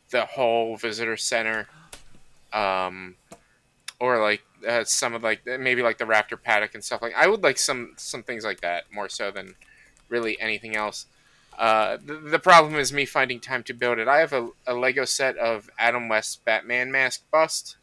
the 0.10 0.26
whole 0.26 0.78
visitor 0.78 1.18
center, 1.18 1.68
um, 2.54 3.16
or 4.00 4.22
like 4.22 4.42
uh, 4.68 4.86
some 4.86 5.14
of 5.14 5.22
like 5.22 5.46
maybe 5.46 5.84
like 5.84 5.98
the 5.98 6.06
Raptor 6.06 6.42
paddock 6.42 6.74
and 6.74 6.84
stuff 6.84 7.02
like. 7.02 7.14
I 7.16 7.28
would 7.28 7.44
like 7.44 7.58
some 7.60 7.94
some 7.98 8.24
things 8.24 8.46
like 8.46 8.62
that 8.62 8.86
more 8.92 9.10
so 9.10 9.32
than 9.32 9.56
really 10.08 10.40
anything 10.40 10.76
else. 10.76 11.08
Uh, 11.58 11.98
the, 12.04 12.16
the 12.16 12.40
problem 12.40 12.76
is 12.76 12.92
me 12.94 13.06
finding 13.06 13.40
time 13.40 13.64
to 13.64 13.74
build 13.74 14.00
it. 14.00 14.08
I 14.08 14.20
have 14.20 14.34
a, 14.34 14.50
a 14.66 14.74
Lego 14.74 15.06
set 15.06 15.38
of 15.38 15.70
Adam 15.78 16.08
West's 16.10 16.38
Batman 16.38 16.92
mask 16.92 17.24
bust 17.32 17.76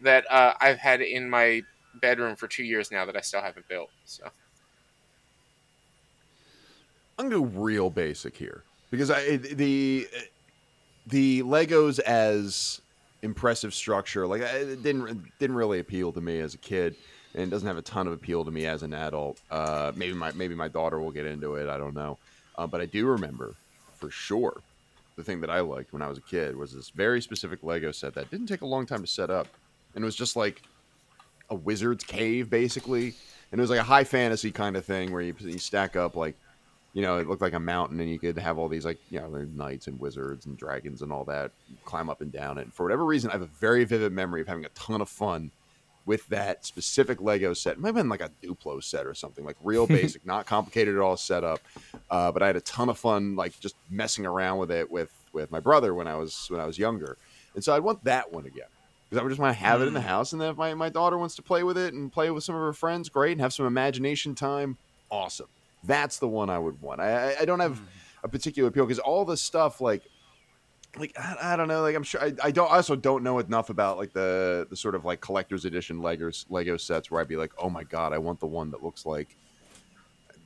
that 0.00 0.30
uh, 0.30 0.54
I've 0.60 0.78
had 0.78 1.00
in 1.00 1.28
my 1.28 1.62
bedroom 2.00 2.36
for 2.36 2.48
two 2.48 2.64
years 2.64 2.90
now 2.90 3.04
that 3.04 3.16
I 3.16 3.20
still 3.20 3.42
haven't 3.42 3.68
built. 3.68 3.90
So 4.04 4.24
I'm 7.18 7.28
gonna 7.28 7.42
go 7.42 7.60
real 7.60 7.90
basic 7.90 8.36
here 8.36 8.62
because 8.90 9.10
I 9.10 9.36
the 9.36 10.08
the 11.06 11.42
Legos 11.42 11.98
as 12.00 12.80
impressive 13.22 13.72
structure 13.72 14.26
like 14.26 14.42
it 14.42 14.82
didn't 14.82 15.22
didn't 15.38 15.56
really 15.56 15.78
appeal 15.78 16.12
to 16.12 16.20
me 16.20 16.40
as 16.40 16.54
a 16.54 16.58
kid 16.58 16.96
and 17.34 17.44
it 17.44 17.50
doesn't 17.50 17.68
have 17.68 17.76
a 17.76 17.82
ton 17.82 18.06
of 18.06 18.12
appeal 18.12 18.44
to 18.44 18.50
me 18.50 18.66
as 18.66 18.82
an 18.82 18.92
adult. 18.92 19.40
Uh, 19.50 19.92
maybe 19.94 20.12
my 20.12 20.32
maybe 20.32 20.54
my 20.54 20.68
daughter 20.68 21.00
will 21.00 21.10
get 21.10 21.26
into 21.26 21.54
it. 21.54 21.68
I 21.68 21.78
don't 21.78 21.94
know, 21.94 22.18
uh, 22.56 22.66
but 22.66 22.80
I 22.80 22.86
do 22.86 23.06
remember 23.06 23.54
for 23.96 24.10
sure 24.10 24.60
the 25.16 25.22
thing 25.22 25.40
that 25.42 25.50
I 25.50 25.60
liked 25.60 25.92
when 25.92 26.02
I 26.02 26.08
was 26.08 26.18
a 26.18 26.22
kid 26.22 26.56
was 26.56 26.72
this 26.72 26.90
very 26.90 27.20
specific 27.20 27.62
Lego 27.62 27.92
set 27.92 28.14
that 28.14 28.30
didn't 28.30 28.46
take 28.46 28.62
a 28.62 28.66
long 28.66 28.86
time 28.86 29.02
to 29.02 29.06
set 29.06 29.30
up, 29.30 29.46
and 29.94 30.02
it 30.02 30.06
was 30.06 30.16
just 30.16 30.36
like 30.36 30.62
a 31.50 31.54
wizard's 31.54 32.04
cave 32.04 32.50
basically, 32.50 33.14
and 33.50 33.58
it 33.58 33.62
was 33.62 33.70
like 33.70 33.80
a 33.80 33.84
high 33.84 34.04
fantasy 34.04 34.50
kind 34.50 34.76
of 34.76 34.84
thing 34.84 35.12
where 35.12 35.22
you, 35.22 35.34
you 35.40 35.58
stack 35.58 35.96
up 35.96 36.16
like 36.16 36.36
you 36.92 37.00
know, 37.00 37.18
it 37.18 37.26
looked 37.26 37.40
like 37.40 37.54
a 37.54 37.60
mountain, 37.60 38.00
and 38.00 38.10
you 38.10 38.18
could 38.18 38.36
have 38.38 38.58
all 38.58 38.68
these 38.68 38.84
like 38.84 38.98
you 39.10 39.18
know, 39.18 39.28
knights 39.28 39.86
and 39.86 39.98
wizards 39.98 40.46
and 40.46 40.58
dragons 40.58 41.02
and 41.02 41.10
all 41.12 41.24
that 41.24 41.50
climb 41.84 42.10
up 42.10 42.20
and 42.20 42.30
down 42.30 42.58
it. 42.58 42.62
And 42.62 42.74
for 42.74 42.84
whatever 42.84 43.04
reason, 43.04 43.30
I 43.30 43.34
have 43.34 43.42
a 43.42 43.46
very 43.46 43.84
vivid 43.84 44.12
memory 44.12 44.42
of 44.42 44.48
having 44.48 44.64
a 44.64 44.70
ton 44.70 45.00
of 45.00 45.08
fun 45.08 45.50
with 46.04 46.26
that 46.28 46.66
specific 46.66 47.20
Lego 47.20 47.54
set. 47.54 47.74
It 47.74 47.78
might 47.78 47.88
have 47.88 47.94
been 47.94 48.08
like 48.08 48.20
a 48.20 48.30
Duplo 48.42 48.82
set 48.82 49.06
or 49.06 49.14
something, 49.14 49.44
like 49.44 49.56
real 49.62 49.86
basic, 49.98 50.26
not 50.26 50.46
complicated 50.46 50.94
at 50.94 51.00
all 51.00 51.16
set 51.16 51.44
up. 51.44 51.60
Uh, 52.10 52.30
but 52.30 52.42
I 52.42 52.48
had 52.48 52.56
a 52.56 52.60
ton 52.60 52.90
of 52.90 52.98
fun, 52.98 53.36
like 53.36 53.58
just 53.58 53.76
messing 53.88 54.26
around 54.26 54.58
with 54.58 54.70
it 54.70 54.90
with 54.90 55.12
with 55.32 55.50
my 55.50 55.60
brother 55.60 55.94
when 55.94 56.06
I 56.06 56.16
was 56.16 56.46
when 56.50 56.60
I 56.60 56.66
was 56.66 56.78
younger. 56.78 57.16
And 57.54 57.64
so 57.64 57.74
I'd 57.74 57.80
want 57.82 58.04
that 58.04 58.32
one 58.32 58.46
again 58.46 58.68
because 59.12 59.20
I 59.20 59.24
would 59.24 59.28
just 59.28 59.40
want 59.42 59.54
to 59.54 59.62
have 59.62 59.82
it 59.82 59.88
in 59.88 59.92
the 59.92 60.00
hmm. 60.00 60.06
house. 60.06 60.32
And 60.32 60.40
then 60.40 60.52
if 60.52 60.56
my, 60.56 60.72
my 60.72 60.88
daughter 60.88 61.18
wants 61.18 61.34
to 61.34 61.42
play 61.42 61.62
with 61.64 61.76
it 61.76 61.92
and 61.92 62.10
play 62.10 62.30
with 62.30 62.44
some 62.44 62.54
of 62.54 62.62
her 62.62 62.72
friends, 62.72 63.10
great, 63.10 63.32
and 63.32 63.42
have 63.42 63.52
some 63.52 63.66
imagination 63.66 64.34
time, 64.34 64.78
awesome. 65.10 65.48
That's 65.84 66.18
the 66.18 66.28
one 66.28 66.48
I 66.48 66.58
would 66.58 66.80
want. 66.80 67.02
I, 67.02 67.34
I- 67.38 67.44
don't 67.44 67.60
have 67.60 67.76
hmm. 67.76 67.84
a 68.24 68.28
particular 68.28 68.70
appeal 68.70 68.86
because 68.86 68.98
all 68.98 69.26
the 69.26 69.36
stuff 69.36 69.82
like 69.82 70.04
like 70.96 71.12
I, 71.18 71.52
I 71.52 71.56
don't 71.56 71.68
know 71.68 71.82
like 71.82 71.94
I'm 71.94 72.02
sure 72.02 72.22
I, 72.22 72.32
I 72.42 72.50
don't 72.50 72.70
I 72.70 72.76
also 72.76 72.96
don't 72.96 73.22
know 73.22 73.38
enough 73.38 73.68
about 73.68 73.98
like 73.98 74.14
the 74.14 74.66
the 74.70 74.76
sort 74.76 74.94
of 74.94 75.04
like 75.04 75.20
collector's 75.20 75.64
edition 75.64 75.98
Legos 75.98 76.46
Lego 76.48 76.76
sets 76.76 77.10
where 77.10 77.20
I'd 77.20 77.28
be 77.28 77.36
like 77.36 77.52
oh 77.58 77.68
my 77.70 77.82
god 77.82 78.12
I 78.12 78.18
want 78.18 78.40
the 78.40 78.46
one 78.46 78.70
that 78.70 78.82
looks 78.82 79.04
like 79.06 79.36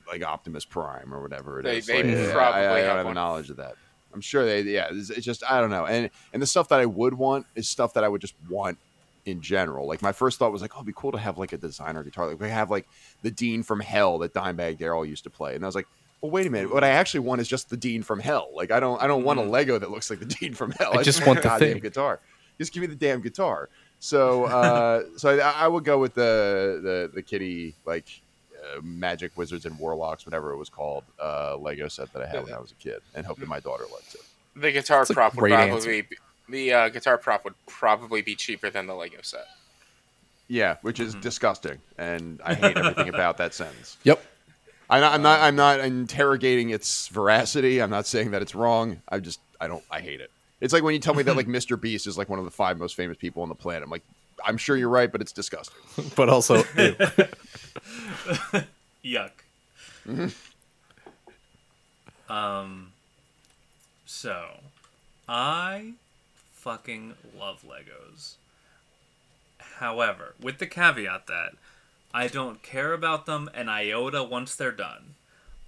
like 0.07 0.23
Optimus 0.23 0.65
Prime 0.65 1.13
or 1.13 1.21
whatever 1.21 1.59
it 1.59 1.63
They- 1.63 1.77
is. 1.77 1.85
they 1.85 2.03
Like, 2.03 2.29
I- 2.29 2.31
probably 2.33 2.61
I, 2.61 2.75
I 2.75 2.79
have 2.79 2.97
don't 2.97 3.05
have 3.05 3.15
knowledge 3.15 3.49
of 3.49 3.57
that. 3.57 3.75
I'm 4.17 4.21
sure 4.21 4.43
they 4.45 4.61
yeah 4.61 4.87
it's, 4.89 5.11
it's 5.11 5.25
just 5.25 5.43
I 5.49 5.61
don't 5.61 5.69
know 5.69 5.85
and 5.85 6.09
and 6.33 6.41
the 6.41 6.47
stuff 6.47 6.69
that 6.69 6.79
I 6.79 6.85
would 6.85 7.13
want 7.13 7.45
is 7.55 7.69
stuff 7.69 7.93
that 7.93 8.03
I 8.03 8.09
would 8.09 8.21
just 8.21 8.33
want 8.49 8.79
in 9.27 9.41
general. 9.41 9.87
Like 9.87 10.01
my 10.01 10.11
first 10.11 10.39
thought 10.39 10.51
was 10.51 10.61
like, 10.61 10.71
oh, 10.75 10.79
it'd 10.79 10.87
be 10.87 10.93
cool 10.95 11.11
to 11.11 11.17
have 11.17 11.37
like 11.37 11.53
a 11.53 11.57
designer 11.57 12.03
guitar. 12.03 12.27
Like 12.27 12.39
we 12.39 12.49
have 12.49 12.71
like 12.71 12.87
the 13.21 13.29
Dean 13.29 13.61
from 13.61 13.79
Hell 13.81 14.17
that 14.19 14.33
Dimebag 14.33 14.77
Darrell 14.77 15.05
used 15.05 15.25
to 15.25 15.29
play, 15.29 15.53
and 15.53 15.63
I 15.63 15.67
was 15.67 15.75
like, 15.75 15.87
well, 16.21 16.31
wait 16.31 16.47
a 16.47 16.49
minute. 16.49 16.73
What 16.73 16.83
I 16.83 16.89
actually 16.89 17.19
want 17.19 17.41
is 17.41 17.47
just 17.47 17.69
the 17.69 17.77
Dean 17.77 18.01
from 18.01 18.19
Hell. 18.19 18.49
Like 18.53 18.71
I 18.71 18.79
don't 18.79 19.01
I 19.01 19.07
don't 19.07 19.23
want 19.23 19.39
a 19.39 19.43
Lego 19.43 19.77
that 19.77 19.91
looks 19.91 20.09
like 20.09 20.19
the 20.19 20.25
Dean 20.25 20.53
from 20.53 20.71
Hell. 20.71 20.97
I 20.97 21.03
just 21.03 21.25
want 21.27 21.41
the 21.41 21.49
goddamn 21.49 21.73
thing. 21.73 21.81
guitar. 21.81 22.19
Just 22.57 22.73
give 22.73 22.81
me 22.81 22.87
the 22.87 22.95
damn 22.95 23.21
guitar. 23.21 23.69
So 23.99 24.45
uh, 24.45 25.03
so 25.17 25.37
I, 25.37 25.51
I 25.51 25.67
would 25.67 25.83
go 25.83 25.99
with 25.99 26.15
the 26.15 26.79
the 26.81 27.11
the 27.13 27.21
kitty 27.21 27.75
like. 27.85 28.07
Uh, 28.75 28.81
Magic 28.81 29.31
Wizards 29.35 29.65
and 29.65 29.77
Warlocks, 29.79 30.25
whatever 30.25 30.51
it 30.51 30.57
was 30.57 30.69
called, 30.69 31.03
uh, 31.21 31.57
Lego 31.57 31.87
set 31.87 32.11
that 32.13 32.23
I 32.23 32.27
had 32.27 32.43
when 32.43 32.53
I 32.53 32.59
was 32.59 32.71
a 32.71 32.75
kid, 32.75 32.99
and 33.15 33.25
hoping 33.25 33.47
my 33.47 33.59
daughter 33.59 33.83
liked 33.93 34.15
it. 34.15 34.21
the 34.55 34.71
guitar 34.71 35.01
That's 35.01 35.11
prop 35.13 35.33
would 35.35 35.39
great 35.39 35.53
probably 35.53 36.01
be, 36.01 36.17
the 36.49 36.73
uh, 36.73 36.89
guitar 36.89 37.17
prop 37.17 37.43
would 37.43 37.53
probably 37.67 38.21
be 38.21 38.35
cheaper 38.35 38.69
than 38.69 38.87
the 38.87 38.95
Lego 38.95 39.19
set. 39.21 39.45
Yeah, 40.47 40.77
which 40.81 40.99
is 40.99 41.13
disgusting, 41.15 41.77
and 41.97 42.39
I 42.43 42.53
hate 42.53 42.77
everything 42.77 43.09
about 43.09 43.37
that 43.37 43.53
sentence. 43.53 43.97
Yep. 44.03 44.23
I'm 44.89 45.01
not, 45.01 45.13
I'm 45.13 45.21
not. 45.21 45.39
I'm 45.41 45.55
not 45.57 45.79
interrogating 45.81 46.69
its 46.69 47.09
veracity. 47.09 47.81
I'm 47.81 47.89
not 47.89 48.07
saying 48.07 48.31
that 48.31 48.41
it's 48.41 48.55
wrong. 48.55 49.01
I 49.09 49.19
just. 49.19 49.41
I 49.59 49.67
don't. 49.67 49.83
I 49.91 49.99
hate 49.99 50.21
it. 50.21 50.31
It's 50.61 50.71
like 50.71 50.81
when 50.81 50.93
you 50.93 50.99
tell 51.01 51.13
me 51.13 51.23
that 51.23 51.35
like 51.35 51.47
Mr. 51.57 51.79
Beast 51.79 52.07
is 52.07 52.17
like 52.17 52.29
one 52.29 52.39
of 52.39 52.45
the 52.45 52.51
five 52.51 52.77
most 52.77 52.95
famous 52.95 53.17
people 53.17 53.43
on 53.43 53.49
the 53.49 53.55
planet. 53.55 53.83
I'm 53.83 53.89
like, 53.89 54.05
I'm 54.45 54.57
sure 54.57 54.77
you're 54.77 54.89
right, 54.89 55.11
but 55.11 55.21
it's 55.21 55.31
disgusting. 55.31 55.75
But 56.15 56.29
also, 56.29 56.57
ew. 56.57 56.95
Yuck. 59.03 59.31
um, 62.29 62.91
so 64.05 64.59
I 65.27 65.93
fucking 66.53 67.13
love 67.37 67.63
Legos. 67.67 68.35
However, 69.79 70.33
with 70.41 70.59
the 70.59 70.67
caveat 70.67 71.27
that 71.27 71.51
I 72.13 72.27
don't 72.27 72.61
care 72.63 72.93
about 72.93 73.25
them 73.25 73.49
an 73.53 73.69
iota 73.69 74.23
once 74.23 74.55
they're 74.55 74.71
done. 74.71 75.15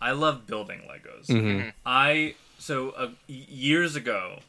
I 0.01 0.11
love 0.11 0.47
building 0.47 0.81
Legos. 0.89 1.73
I 1.85 2.35
so 2.57 2.91
uh, 2.91 3.09
years 3.27 3.95
ago, 3.95 4.39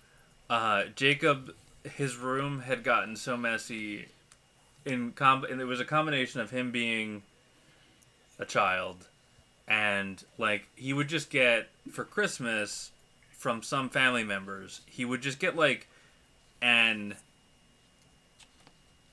uh, 0.48 0.84
Jacob, 0.94 1.54
his 1.84 2.16
room 2.16 2.60
had 2.60 2.84
gotten 2.84 3.16
so 3.16 3.36
messy. 3.36 4.06
In 4.84 5.12
com- 5.12 5.44
and 5.44 5.60
it 5.60 5.66
was 5.66 5.80
a 5.80 5.84
combination 5.84 6.40
of 6.40 6.50
him 6.50 6.70
being 6.70 7.22
a 8.38 8.46
child 8.46 9.06
and 9.68 10.24
like 10.38 10.66
he 10.74 10.92
would 10.92 11.08
just 11.08 11.30
get 11.30 11.68
for 11.92 12.04
christmas 12.04 12.90
from 13.32 13.62
some 13.62 13.88
family 13.88 14.24
members 14.24 14.80
he 14.86 15.04
would 15.04 15.20
just 15.20 15.38
get 15.38 15.56
like 15.56 15.86
an 16.62 17.14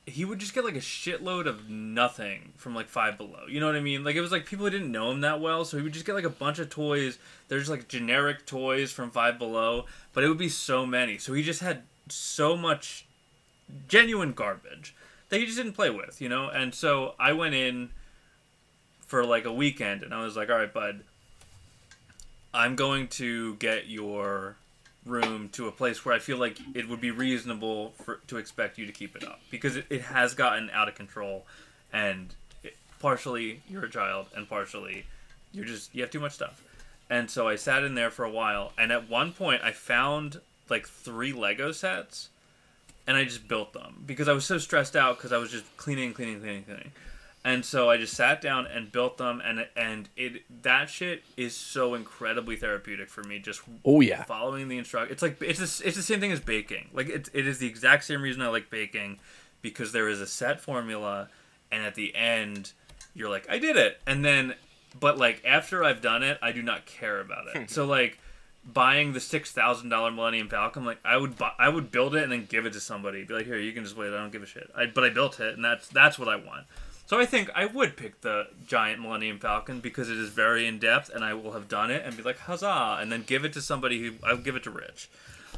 he 0.06 0.24
would 0.24 0.40
just 0.40 0.54
get 0.54 0.64
like 0.64 0.76
a 0.76 0.80
shitload 0.80 1.48
of 1.48 1.70
nothing 1.70 2.54
from 2.56 2.74
like 2.74 2.88
five 2.88 3.18
below. 3.18 3.42
You 3.50 3.60
know 3.60 3.66
what 3.66 3.76
i 3.76 3.82
mean? 3.82 4.06
Like 4.06 4.16
it 4.16 4.22
was 4.22 4.32
like 4.32 4.46
people 4.46 4.66
who 4.66 4.72
didn't 4.72 4.92
know 4.92 5.12
him 5.12 5.20
that 5.22 5.42
well 5.42 5.66
so 5.66 5.76
he 5.76 5.84
would 5.84 5.92
just 5.92 6.06
get 6.06 6.16
like 6.16 6.24
a 6.24 6.30
bunch 6.30 6.60
of 6.60 6.70
toys. 6.70 7.20
There's 7.50 7.70
like 7.70 7.90
generic 7.90 8.46
toys 8.46 8.94
from 8.94 9.12
five 9.12 9.38
below 9.38 9.86
but 10.14 10.24
it 10.24 10.30
would 10.30 10.38
be 10.38 10.50
so 10.50 10.86
many. 10.86 11.18
So 11.18 11.34
he 11.34 11.44
just 11.44 11.60
had 11.60 11.84
so 12.12 12.56
much 12.56 13.06
genuine 13.88 14.34
garbage 14.34 14.96
that 15.30 15.40
he 15.40 15.46
just 15.46 15.58
didn't 15.58 15.74
play 15.74 15.90
with 15.90 16.22
you 16.22 16.30
know 16.30 16.50
and 16.50 16.74
so 16.74 17.14
i 17.20 17.34
went 17.34 17.54
in 17.54 17.90
for 19.08 19.26
like 19.26 19.46
a 19.46 19.52
weekend, 19.52 20.04
and 20.04 20.14
I 20.14 20.24
was 20.24 20.36
like, 20.36 20.50
all 20.50 20.58
right, 20.58 20.72
bud, 20.72 21.02
I'm 22.54 22.76
going 22.76 23.08
to 23.08 23.56
get 23.56 23.88
your 23.88 24.58
room 25.06 25.48
to 25.54 25.68
a 25.68 25.72
place 25.72 26.04
where 26.04 26.14
I 26.14 26.20
feel 26.20 26.38
like 26.38 26.60
it 26.76 26.90
would 26.90 27.00
be 27.00 27.12
reasonable 27.12 27.94
for 28.04 28.20
to 28.28 28.38
expect 28.38 28.78
you 28.78 28.86
to 28.86 28.92
keep 28.92 29.16
it 29.16 29.24
up 29.24 29.40
because 29.50 29.78
it, 29.78 29.86
it 29.90 30.02
has 30.02 30.34
gotten 30.34 30.70
out 30.72 30.90
of 30.90 30.96
control, 30.96 31.46
and 31.92 32.36
it, 32.64 32.76
partially 33.00 33.62
you're 33.70 33.86
a 33.86 33.90
child, 33.90 34.28
and 34.36 34.48
partially 34.48 35.06
you're 35.54 35.66
just 35.66 35.96
you 35.96 36.02
have 36.02 36.12
too 36.12 36.20
much 36.20 36.34
stuff. 36.34 36.62
And 37.10 37.32
so 37.32 37.48
I 37.48 37.56
sat 37.56 37.84
in 37.84 37.96
there 37.96 38.12
for 38.12 38.26
a 38.26 38.30
while, 38.30 38.74
and 38.78 38.92
at 38.92 39.10
one 39.10 39.32
point 39.32 39.64
I 39.64 39.72
found 39.72 40.42
like 40.70 40.88
three 40.88 41.34
Lego 41.34 41.72
sets, 41.72 42.30
and 43.06 43.16
I 43.18 43.24
just 43.24 43.48
built 43.48 43.74
them 43.74 44.04
because 44.06 44.28
I 44.28 44.34
was 44.34 44.46
so 44.46 44.58
stressed 44.58 44.96
out 44.96 45.18
because 45.18 45.32
I 45.32 45.38
was 45.38 45.52
just 45.52 45.66
cleaning, 45.78 46.14
cleaning, 46.14 46.40
cleaning, 46.42 46.64
cleaning. 46.64 46.92
And 47.46 47.64
so 47.64 47.90
I 47.90 47.96
just 47.96 48.14
sat 48.14 48.42
down 48.42 48.66
and 48.68 48.92
built 48.92 49.18
them, 49.18 49.42
and 49.46 49.68
and 49.78 50.10
it 50.18 50.44
that 50.64 50.90
shit 50.90 51.24
is 51.38 51.56
so 51.56 51.94
incredibly 51.94 52.58
therapeutic 52.58 53.08
for 53.10 53.24
me. 53.24 53.40
Just 53.40 53.62
Oh 53.86 54.02
yeah. 54.02 54.24
following 54.24 54.68
the 54.68 54.78
instruction. 54.78 55.14
It's 55.14 55.22
like 55.22 55.42
it's 55.42 55.60
the, 55.60 55.88
it's 55.88 55.96
the 55.96 56.04
same 56.04 56.20
thing 56.20 56.32
as 56.34 56.42
baking. 56.42 56.90
Like 56.94 57.08
it, 57.08 57.30
it 57.34 57.48
is 57.48 57.60
the 57.60 57.68
exact 57.68 58.04
same 58.04 58.22
reason 58.22 58.42
I 58.42 58.50
like 58.50 58.70
baking 58.70 59.20
because 59.62 59.94
there 59.94 60.10
is 60.10 60.20
a 60.20 60.28
set 60.28 60.60
formula, 60.60 61.30
and 61.72 61.86
at 61.86 61.96
the 61.96 62.14
end 62.16 62.74
you're 63.16 63.30
like 63.30 63.50
I 63.50 63.60
did 63.60 63.78
it, 63.78 64.02
and 64.06 64.26
then 64.26 64.56
but 65.00 65.18
like 65.18 65.42
after 65.46 65.86
I've 65.86 66.02
done 66.02 66.24
it, 66.24 66.38
I 66.42 66.52
do 66.52 66.62
not 66.62 66.86
care 66.86 67.22
about 67.22 67.46
it. 67.56 67.70
so 67.70 67.86
like 67.86 68.20
buying 68.72 69.14
the 69.14 69.20
six 69.20 69.52
thousand 69.52 69.90
dollar 69.90 70.12
Millennium 70.12 70.50
Falcon, 70.50 70.86
like 70.86 71.00
I 71.06 71.18
would 71.18 71.38
buy, 71.38 71.52
I 71.58 71.70
would 71.70 71.92
build 71.92 72.16
it 72.16 72.24
and 72.24 72.32
then 72.32 72.46
give 72.50 72.66
it 72.66 72.74
to 72.74 72.80
somebody. 72.80 73.24
Be 73.24 73.34
like, 73.34 73.46
here, 73.46 73.58
you 73.58 73.72
can 73.74 73.84
just 73.84 73.96
wait. 73.98 74.08
I 74.14 74.18
don't 74.18 74.32
give 74.32 74.44
a 74.44 74.48
shit. 74.48 74.70
I, 74.76 74.86
but 74.88 75.04
I 75.04 75.10
built 75.10 75.40
it, 75.40 75.56
and 75.56 75.64
that's 75.64 75.88
that's 75.88 76.20
what 76.20 76.28
I 76.28 76.36
want. 76.36 76.66
So 77.06 77.18
I 77.18 77.26
think 77.26 77.50
I 77.56 77.66
would 77.66 77.96
pick 77.96 78.20
the 78.20 78.48
giant 78.68 79.02
Millennium 79.02 79.40
Falcon 79.40 79.80
because 79.80 80.10
it 80.10 80.18
is 80.18 80.30
very 80.30 80.68
in 80.68 80.78
depth, 80.78 81.10
and 81.10 81.24
I 81.24 81.34
will 81.36 81.54
have 81.54 81.70
done 81.70 81.90
it 81.90 82.04
and 82.06 82.18
be 82.18 82.22
like, 82.24 82.38
huzzah, 82.40 82.98
and 83.00 83.10
then 83.10 83.24
give 83.26 83.46
it 83.46 83.54
to 83.54 83.62
somebody 83.62 84.02
who 84.04 84.14
I'll 84.26 84.36
give 84.38 84.58
it 84.58 84.64
to 84.64 84.70
Rich. 84.72 85.10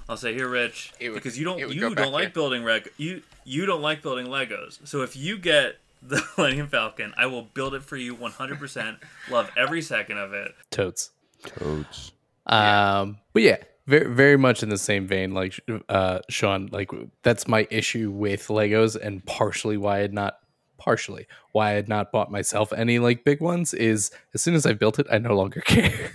I'll 0.08 0.18
say, 0.18 0.34
here, 0.36 0.48
Rich, 0.48 0.94
would- 1.02 1.14
because 1.16 1.38
you 1.40 1.46
don't 1.46 1.58
you 1.74 1.94
don't 1.96 2.12
like 2.12 2.22
here. 2.26 2.30
building 2.30 2.64
reg 2.64 2.90
you 2.98 3.24
you 3.46 3.66
don't 3.66 3.82
like 3.82 4.02
building 4.04 4.28
Legos. 4.28 4.88
So 4.88 5.02
if 5.02 5.16
you 5.16 5.38
get 5.40 5.78
the 6.04 6.24
Millennium 6.38 6.68
Falcon, 6.68 7.14
I 7.18 7.26
will 7.26 7.42
build 7.44 7.74
it 7.74 7.84
for 7.84 7.98
you 7.98 8.16
100%. 8.16 8.98
Love 9.32 9.50
every 9.58 9.82
second 9.82 10.18
of 10.20 10.34
it. 10.34 10.54
Totes. 10.70 11.10
Toads. 11.46 12.12
Um, 12.50 13.20
but 13.34 13.44
yeah, 13.44 13.58
very 13.88 14.14
very 14.14 14.38
much 14.38 14.64
in 14.64 14.70
the 14.70 14.78
same 14.78 15.08
vein, 15.08 15.34
like 15.34 15.60
uh, 15.88 16.20
Sean. 16.30 16.70
Like 16.72 16.92
that's 17.24 17.48
my 17.48 17.68
issue 17.70 18.12
with 18.12 18.48
Legos, 18.48 18.96
and 18.96 19.26
partially 19.26 19.78
why 19.78 19.98
I 19.98 20.00
had 20.00 20.14
not 20.14 20.40
partially 20.78 21.28
why 21.52 21.72
I 21.72 21.74
had 21.74 21.90
not 21.90 22.12
bought 22.12 22.32
myself 22.32 22.74
any 22.74 23.00
like 23.00 23.24
big 23.26 23.42
ones 23.42 23.74
is 23.74 24.12
as 24.34 24.42
soon 24.42 24.56
as 24.56 24.66
I 24.66 24.74
built 24.74 24.98
it, 24.98 25.08
I 25.12 25.20
no 25.20 25.36
longer 25.36 25.62
care. 25.66 26.12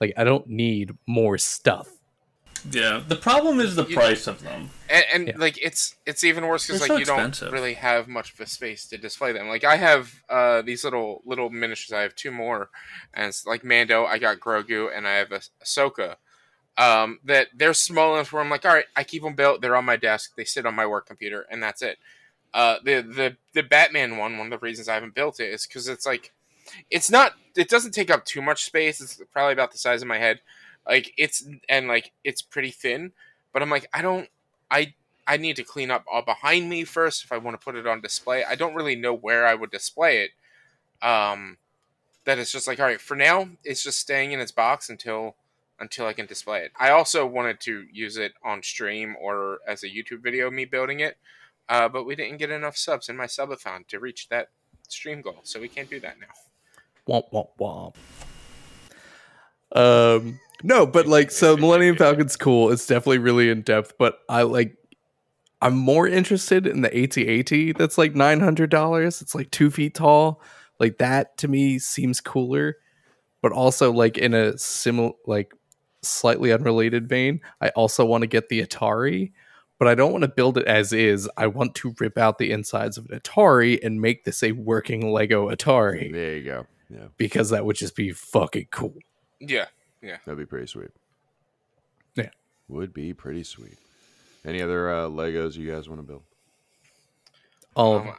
like 0.00 0.14
I 0.16 0.24
don't 0.24 0.46
need 0.48 0.92
more 1.06 1.36
stuff. 1.36 1.88
Yeah. 2.70 3.02
The 3.06 3.16
problem 3.16 3.60
is 3.60 3.76
the 3.76 3.86
You- 3.86 3.94
price 3.96 4.26
of 4.26 4.42
them. 4.42 4.70
and, 4.88 5.04
and 5.12 5.28
Yeah. 5.28 5.34
like 5.38 5.56
it's 5.62 5.94
it's 6.06 6.24
even 6.24 6.46
worse 6.46 6.66
because 6.66 6.80
like 6.80 6.88
so 6.88 6.96
you 6.96 7.04
don't 7.04 7.40
really 7.42 7.74
have 7.74 8.08
much 8.08 8.32
of 8.34 8.40
a 8.40 8.46
space 8.46 8.86
to 8.88 8.98
display 8.98 9.32
them. 9.32 9.48
Like 9.48 9.64
I 9.64 9.76
have 9.76 10.22
uh, 10.28 10.62
these 10.62 10.84
little 10.84 11.22
little 11.24 11.50
miniatures. 11.50 11.92
I 11.92 12.02
have 12.02 12.14
two 12.14 12.30
more, 12.30 12.70
and 13.14 13.28
it's 13.28 13.46
like 13.46 13.64
Mando. 13.64 14.04
I 14.04 14.18
got 14.18 14.40
Grogu, 14.40 14.90
and 14.94 15.06
I 15.06 15.14
have 15.14 15.32
a 15.32 15.40
Ahsoka. 15.64 16.16
Um, 16.78 17.18
that 17.24 17.48
they're 17.54 17.74
small 17.74 18.14
enough 18.14 18.32
where 18.32 18.40
I'm 18.40 18.48
like, 18.48 18.64
all 18.64 18.72
right, 18.72 18.86
I 18.96 19.04
keep 19.04 19.22
them 19.22 19.34
built. 19.34 19.60
They're 19.60 19.76
on 19.76 19.84
my 19.84 19.96
desk. 19.96 20.32
They 20.36 20.44
sit 20.44 20.64
on 20.64 20.74
my 20.74 20.86
work 20.86 21.06
computer, 21.06 21.46
and 21.50 21.62
that's 21.62 21.82
it. 21.82 21.98
Uh, 22.54 22.76
the 22.84 23.02
the 23.02 23.36
the 23.52 23.62
Batman 23.62 24.16
one. 24.16 24.38
One 24.38 24.52
of 24.52 24.60
the 24.60 24.64
reasons 24.64 24.88
I 24.88 24.94
haven't 24.94 25.14
built 25.14 25.40
it 25.40 25.52
is 25.52 25.66
because 25.66 25.88
it's 25.88 26.06
like, 26.06 26.32
it's 26.90 27.10
not. 27.10 27.34
It 27.56 27.68
doesn't 27.68 27.92
take 27.92 28.10
up 28.10 28.24
too 28.24 28.40
much 28.40 28.64
space. 28.64 29.00
It's 29.00 29.20
probably 29.32 29.52
about 29.52 29.72
the 29.72 29.78
size 29.78 30.00
of 30.02 30.08
my 30.08 30.18
head. 30.18 30.40
Like 30.86 31.12
it's 31.16 31.46
and 31.68 31.88
like 31.88 32.12
it's 32.24 32.42
pretty 32.42 32.70
thin. 32.70 33.12
But 33.52 33.62
I'm 33.62 33.70
like, 33.70 33.86
I 33.92 34.02
don't. 34.02 34.28
I 34.70 34.94
I 35.26 35.36
need 35.36 35.56
to 35.56 35.64
clean 35.64 35.90
up 35.90 36.04
all 36.10 36.22
behind 36.22 36.68
me 36.68 36.84
first 36.84 37.24
if 37.24 37.32
I 37.32 37.38
want 37.38 37.58
to 37.58 37.64
put 37.64 37.76
it 37.76 37.86
on 37.86 38.00
display. 38.00 38.44
I 38.44 38.54
don't 38.54 38.74
really 38.74 38.96
know 38.96 39.14
where 39.14 39.46
I 39.46 39.54
would 39.54 39.70
display 39.70 40.24
it. 40.24 40.30
Um, 41.06 41.58
that 42.24 42.38
it's 42.38 42.52
just 42.52 42.66
like, 42.66 42.80
all 42.80 42.86
right, 42.86 43.00
for 43.00 43.16
now, 43.16 43.48
it's 43.64 43.82
just 43.82 43.98
staying 43.98 44.32
in 44.32 44.40
its 44.40 44.52
box 44.52 44.88
until 44.88 45.36
until 45.78 46.06
I 46.06 46.12
can 46.12 46.26
display 46.26 46.60
it. 46.62 46.72
I 46.78 46.90
also 46.90 47.26
wanted 47.26 47.60
to 47.60 47.86
use 47.92 48.16
it 48.18 48.32
on 48.44 48.62
stream 48.62 49.16
or 49.20 49.60
as 49.66 49.82
a 49.82 49.88
YouTube 49.88 50.22
video, 50.22 50.50
me 50.50 50.66
building 50.66 51.00
it, 51.00 51.16
uh, 51.68 51.88
but 51.88 52.04
we 52.04 52.14
didn't 52.14 52.36
get 52.36 52.50
enough 52.50 52.76
subs 52.76 53.08
in 53.08 53.16
my 53.16 53.24
subathon 53.24 53.86
to 53.88 53.98
reach 53.98 54.28
that 54.28 54.48
stream 54.88 55.22
goal, 55.22 55.40
so 55.42 55.58
we 55.60 55.68
can't 55.68 55.88
do 55.88 56.00
that 56.00 56.16
now. 56.20 56.26
Womp 57.08 57.30
womp 57.32 57.48
womp. 57.58 57.94
Um, 59.72 60.40
no, 60.62 60.86
but 60.86 61.06
like, 61.06 61.30
so 61.30 61.56
Millennium 61.56 61.96
Falcon's 61.96 62.36
cool. 62.36 62.70
It's 62.70 62.86
definitely 62.86 63.18
really 63.18 63.50
in 63.50 63.62
depth, 63.62 63.94
but 63.98 64.18
I 64.28 64.42
like. 64.42 64.76
I'm 65.62 65.76
more 65.76 66.08
interested 66.08 66.66
in 66.66 66.80
the 66.80 66.88
AT-AT 66.88 67.76
that's 67.76 67.98
like 67.98 68.14
nine 68.14 68.40
hundred 68.40 68.70
dollars. 68.70 69.20
It's 69.20 69.34
like 69.34 69.50
two 69.50 69.70
feet 69.70 69.94
tall. 69.94 70.40
Like 70.78 70.96
that 70.98 71.36
to 71.38 71.48
me 71.48 71.78
seems 71.78 72.18
cooler, 72.22 72.76
but 73.42 73.52
also 73.52 73.92
like 73.92 74.16
in 74.16 74.32
a 74.32 74.56
similar, 74.56 75.12
like 75.26 75.52
slightly 76.02 76.52
unrelated 76.52 77.08
vein, 77.08 77.40
I 77.60 77.68
also 77.70 78.04
want 78.04 78.22
to 78.22 78.26
get 78.26 78.48
the 78.48 78.64
Atari, 78.64 79.32
but 79.78 79.88
I 79.88 79.94
don't 79.94 80.12
want 80.12 80.22
to 80.22 80.28
build 80.28 80.58
it 80.58 80.66
as 80.66 80.92
is. 80.92 81.28
I 81.36 81.46
want 81.46 81.74
to 81.76 81.94
rip 81.98 82.18
out 82.18 82.38
the 82.38 82.50
insides 82.50 82.98
of 82.98 83.06
an 83.10 83.20
Atari 83.20 83.78
and 83.82 84.00
make 84.00 84.24
this 84.24 84.42
a 84.42 84.52
working 84.52 85.12
Lego 85.12 85.50
Atari 85.50 86.12
There 86.12 86.36
you 86.36 86.44
go. 86.44 86.66
Yeah, 86.88 87.06
because 87.16 87.50
that 87.50 87.64
would 87.64 87.76
just 87.76 87.94
be 87.94 88.10
fucking 88.10 88.68
cool. 88.70 88.96
Yeah, 89.38 89.66
that'd 90.24 90.38
be 90.38 90.46
pretty 90.46 90.66
sweet. 90.66 90.90
Yeah. 92.14 92.30
Would 92.68 92.92
be 92.92 93.12
pretty 93.12 93.44
sweet. 93.44 93.78
Any 94.44 94.62
other 94.62 94.90
uh, 94.90 95.08
Legos 95.08 95.56
you 95.56 95.70
guys 95.70 95.88
want 95.88 96.00
to 96.00 96.06
build? 96.06 96.22
All 97.74 97.98
Um. 97.98 98.14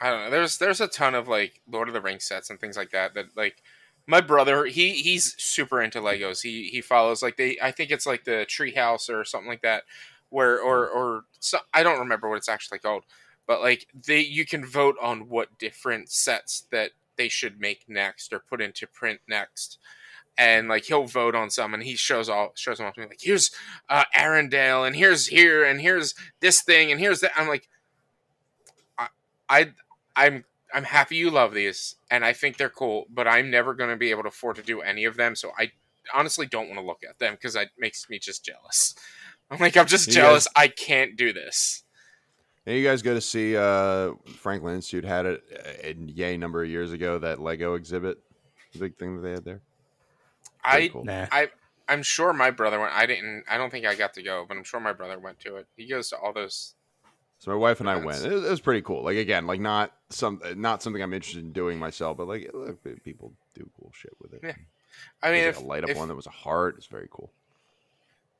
I 0.00 0.10
don't 0.10 0.24
know. 0.24 0.30
There's 0.30 0.58
there's 0.58 0.80
a 0.80 0.88
ton 0.88 1.14
of 1.14 1.28
like 1.28 1.60
Lord 1.70 1.88
of 1.88 1.94
the 1.94 2.00
Rings 2.00 2.24
sets 2.24 2.50
and 2.50 2.60
things 2.60 2.76
like 2.76 2.90
that. 2.90 3.14
That 3.14 3.36
like 3.36 3.62
my 4.06 4.20
brother, 4.20 4.66
he 4.66 4.90
he's 4.90 5.34
super 5.42 5.80
into 5.80 6.00
Legos. 6.00 6.42
He 6.42 6.68
he 6.68 6.80
follows 6.80 7.22
like 7.22 7.36
they. 7.36 7.56
I 7.62 7.70
think 7.70 7.90
it's 7.90 8.04
like 8.04 8.24
the 8.24 8.44
Treehouse 8.48 9.08
or 9.08 9.24
something 9.24 9.48
like 9.48 9.62
that, 9.62 9.84
where 10.30 10.60
or 10.60 10.88
or 10.88 11.24
so, 11.38 11.58
I 11.72 11.82
don't 11.82 12.00
remember 12.00 12.28
what 12.28 12.36
it's 12.36 12.48
actually 12.48 12.80
called, 12.80 13.04
but 13.46 13.60
like 13.60 13.86
they 14.06 14.20
you 14.20 14.44
can 14.44 14.66
vote 14.66 14.96
on 15.00 15.28
what 15.28 15.58
different 15.58 16.10
sets 16.10 16.66
that 16.70 16.90
they 17.16 17.28
should 17.28 17.60
make 17.60 17.84
next 17.88 18.32
or 18.32 18.40
put 18.40 18.60
into 18.60 18.86
print 18.88 19.20
next. 19.28 19.78
And 20.36 20.68
like 20.68 20.84
he'll 20.84 21.06
vote 21.06 21.34
on 21.34 21.50
some, 21.50 21.74
and 21.74 21.82
he 21.82 21.94
shows 21.94 22.28
all 22.28 22.52
shows 22.56 22.78
them 22.78 22.86
off 22.86 22.94
to 22.94 23.00
me 23.00 23.06
like 23.06 23.20
here's 23.20 23.50
uh, 23.88 24.04
Arendelle, 24.16 24.86
and 24.86 24.96
here's 24.96 25.28
here, 25.28 25.64
and 25.64 25.80
here's 25.80 26.14
this 26.40 26.60
thing, 26.60 26.90
and 26.90 27.00
here's 27.00 27.20
that. 27.20 27.30
I'm 27.36 27.46
like, 27.46 27.68
I 29.48 29.72
I'm 30.16 30.44
I'm 30.72 30.84
happy 30.84 31.16
you 31.16 31.30
love 31.30 31.54
these, 31.54 31.96
and 32.10 32.24
I 32.24 32.32
think 32.32 32.56
they're 32.56 32.68
cool, 32.68 33.06
but 33.12 33.28
I'm 33.28 33.50
never 33.50 33.74
going 33.74 33.90
to 33.90 33.96
be 33.96 34.10
able 34.10 34.22
to 34.22 34.28
afford 34.28 34.56
to 34.56 34.62
do 34.62 34.80
any 34.80 35.04
of 35.04 35.16
them. 35.16 35.36
So 35.36 35.52
I 35.58 35.70
honestly 36.12 36.46
don't 36.46 36.68
want 36.68 36.80
to 36.80 36.86
look 36.86 37.02
at 37.08 37.18
them 37.18 37.34
because 37.34 37.54
that 37.54 37.68
makes 37.78 38.08
me 38.10 38.18
just 38.18 38.44
jealous. 38.44 38.94
I'm 39.50 39.58
like 39.58 39.76
I'm 39.76 39.86
just 39.86 40.08
You 40.08 40.14
jealous. 40.14 40.48
I 40.56 40.68
can't 40.68 41.16
do 41.16 41.32
this. 41.32 41.84
And 42.66 42.76
you 42.76 42.82
guys 42.82 43.02
go 43.02 43.12
to 43.12 43.20
see 43.20 43.56
uh, 43.56 44.12
Franklin 44.38 44.74
Institute 44.74 45.04
had 45.04 45.26
it 45.26 45.42
uh, 45.54 45.86
in 45.86 46.08
yay 46.08 46.36
number 46.38 46.62
of 46.62 46.70
years 46.70 46.92
ago 46.92 47.18
that 47.18 47.40
Lego 47.40 47.74
exhibit, 47.74 48.18
the 48.72 48.78
big 48.78 48.96
thing 48.96 49.16
that 49.16 49.22
they 49.22 49.32
had 49.32 49.44
there. 49.44 49.60
Pretty 50.64 50.86
I 50.86 50.88
cool. 50.88 51.04
Nah. 51.04 51.26
I 51.30 51.48
I'm 51.88 52.02
sure 52.02 52.32
my 52.32 52.50
brother 52.50 52.80
went. 52.80 52.92
I 52.94 53.06
didn't. 53.06 53.44
I 53.48 53.58
don't 53.58 53.70
think 53.70 53.86
I 53.86 53.94
got 53.94 54.14
to 54.14 54.22
go, 54.22 54.44
but 54.48 54.56
I'm 54.56 54.64
sure 54.64 54.80
my 54.80 54.92
brother 54.92 55.18
went 55.18 55.40
to 55.40 55.56
it. 55.56 55.66
He 55.76 55.86
goes 55.86 56.08
to 56.10 56.18
all 56.18 56.32
those. 56.32 56.74
So 57.40 57.50
my 57.50 57.56
wife 57.56 57.80
and 57.80 57.90
I 57.90 57.96
went. 57.96 58.24
It 58.24 58.32
was, 58.32 58.44
it 58.44 58.50
was 58.50 58.60
pretty 58.60 58.80
cool. 58.80 59.02
Like 59.02 59.18
again, 59.18 59.46
like 59.46 59.60
not 59.60 59.92
some 60.08 60.40
not 60.56 60.82
something 60.82 61.02
I'm 61.02 61.12
interested 61.12 61.44
in 61.44 61.52
doing 61.52 61.78
myself, 61.78 62.16
but 62.16 62.26
like 62.26 62.50
look, 62.54 62.82
people 63.04 63.32
do 63.54 63.68
cool 63.78 63.92
shit 63.94 64.14
with 64.20 64.32
it. 64.32 64.40
Yeah. 64.42 64.54
I 65.22 65.32
mean, 65.32 65.44
if, 65.44 65.56
like 65.56 65.64
a 65.64 65.68
light 65.68 65.84
up 65.84 65.90
if- 65.90 65.96
one 65.96 66.08
that 66.08 66.14
was 66.14 66.26
a 66.26 66.30
heart. 66.30 66.76
It's 66.78 66.86
very 66.86 67.08
cool. 67.10 67.30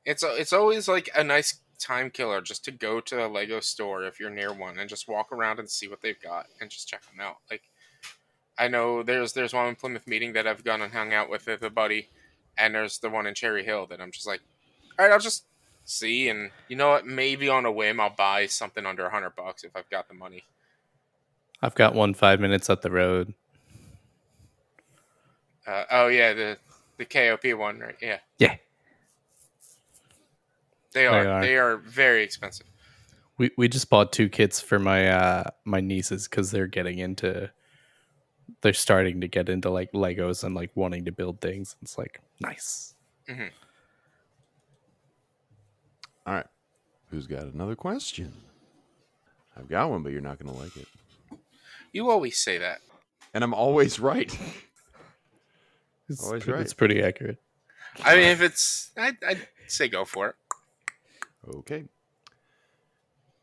it's 0.05 0.23
it's 0.23 0.53
always 0.53 0.87
like 0.87 1.09
a 1.15 1.23
nice 1.23 1.59
time 1.77 2.09
killer 2.09 2.41
just 2.41 2.63
to 2.65 2.71
go 2.71 3.01
to 3.01 3.25
a 3.25 3.27
Lego 3.27 3.59
store 3.59 4.05
if 4.05 4.19
you're 4.19 4.29
near 4.29 4.53
one 4.53 4.79
and 4.79 4.89
just 4.89 5.07
walk 5.07 5.31
around 5.31 5.59
and 5.59 5.69
see 5.69 5.87
what 5.87 6.01
they've 6.01 6.21
got 6.21 6.47
and 6.61 6.69
just 6.69 6.87
check 6.87 7.01
them 7.05 7.19
out. 7.19 7.37
Like 7.51 7.63
I 8.57 8.67
know 8.67 9.03
there's 9.03 9.33
there's 9.33 9.53
one 9.53 9.67
in 9.67 9.75
Plymouth 9.75 10.07
meeting 10.07 10.33
that 10.33 10.47
I've 10.47 10.63
gone 10.63 10.81
and 10.81 10.93
hung 10.93 11.13
out 11.13 11.29
with 11.29 11.47
with 11.47 11.61
a 11.63 11.69
buddy, 11.69 12.09
and 12.57 12.73
there's 12.75 12.99
the 12.99 13.09
one 13.09 13.27
in 13.27 13.33
Cherry 13.33 13.63
Hill 13.63 13.85
that 13.87 14.01
I'm 14.01 14.11
just 14.11 14.27
like, 14.27 14.41
all 14.97 15.05
right, 15.05 15.11
I'll 15.11 15.19
just 15.19 15.45
see 15.87 16.29
and 16.29 16.49
you 16.67 16.75
know 16.75 16.89
what, 16.89 17.05
maybe 17.05 17.47
on 17.47 17.65
a 17.65 17.71
whim 17.71 17.99
I'll 17.99 18.09
buy 18.15 18.47
something 18.47 18.85
under 18.85 19.05
a 19.05 19.11
hundred 19.11 19.35
bucks 19.35 19.63
if 19.63 19.75
I've 19.75 19.89
got 19.89 20.07
the 20.07 20.15
money. 20.15 20.43
I've 21.61 21.75
got 21.75 21.93
one 21.95 22.13
five 22.13 22.39
minutes 22.39 22.69
up 22.69 22.81
the 22.81 22.91
road. 22.91 23.33
Uh, 25.67 25.83
oh 25.91 26.07
yeah, 26.07 26.33
the 26.33 26.57
the 26.97 27.05
KOP 27.05 27.57
one, 27.57 27.79
right? 27.79 27.95
Yeah, 28.01 28.19
Yeah. 28.37 28.55
they 30.93 31.07
are. 31.07 31.27
are. 31.27 31.41
They 31.41 31.57
are 31.57 31.77
very 31.77 32.23
expensive. 32.23 32.67
We 33.37 33.51
we 33.57 33.67
just 33.67 33.89
bought 33.89 34.13
two 34.13 34.29
kits 34.29 34.61
for 34.61 34.79
my 34.79 35.09
uh 35.09 35.43
my 35.65 35.81
nieces 35.81 36.27
because 36.27 36.51
they're 36.51 36.67
getting 36.67 36.99
into 36.99 37.51
they're 38.61 38.73
starting 38.73 39.21
to 39.21 39.27
get 39.27 39.49
into 39.49 39.69
like 39.69 39.91
Legos 39.91 40.43
and 40.43 40.55
like 40.55 40.71
wanting 40.75 41.05
to 41.05 41.11
build 41.11 41.41
things. 41.41 41.75
It's 41.81 41.97
like 41.97 42.21
nice. 42.39 42.95
Mm-hmm. 43.29 43.47
All 46.27 46.33
right. 46.33 46.45
Who's 47.11 47.27
got 47.27 47.43
another 47.43 47.75
question? 47.75 48.33
I've 49.57 49.69
got 49.69 49.89
one, 49.89 50.03
but 50.03 50.11
you're 50.11 50.21
not 50.21 50.39
going 50.39 50.53
to 50.53 50.59
like 50.59 50.75
it. 50.75 50.87
You 51.93 52.09
always 52.09 52.37
say 52.37 52.57
that. 52.57 52.81
And 53.33 53.43
I'm 53.43 53.53
always 53.53 53.99
right. 53.99 54.37
It's, 56.07 56.23
Always 56.23 56.43
pre- 56.43 56.53
right. 56.53 56.61
it's 56.61 56.73
pretty 56.73 57.01
accurate. 57.01 57.39
I 58.03 58.15
mean, 58.15 58.25
if 58.25 58.39
it's, 58.39 58.91
I'd, 58.95 59.17
I'd 59.27 59.47
say 59.65 59.87
go 59.87 60.05
for 60.05 60.27
it. 60.29 60.35
Okay. 61.55 61.85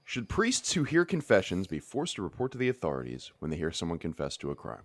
Should 0.04 0.28
priests 0.28 0.72
who 0.74 0.84
hear 0.84 1.04
confessions 1.04 1.66
be 1.66 1.80
forced 1.80 2.14
to 2.16 2.22
report 2.22 2.52
to 2.52 2.58
the 2.58 2.68
authorities 2.68 3.32
when 3.40 3.50
they 3.50 3.56
hear 3.56 3.72
someone 3.72 3.98
confess 3.98 4.36
to 4.36 4.52
a 4.52 4.54
crime? 4.54 4.82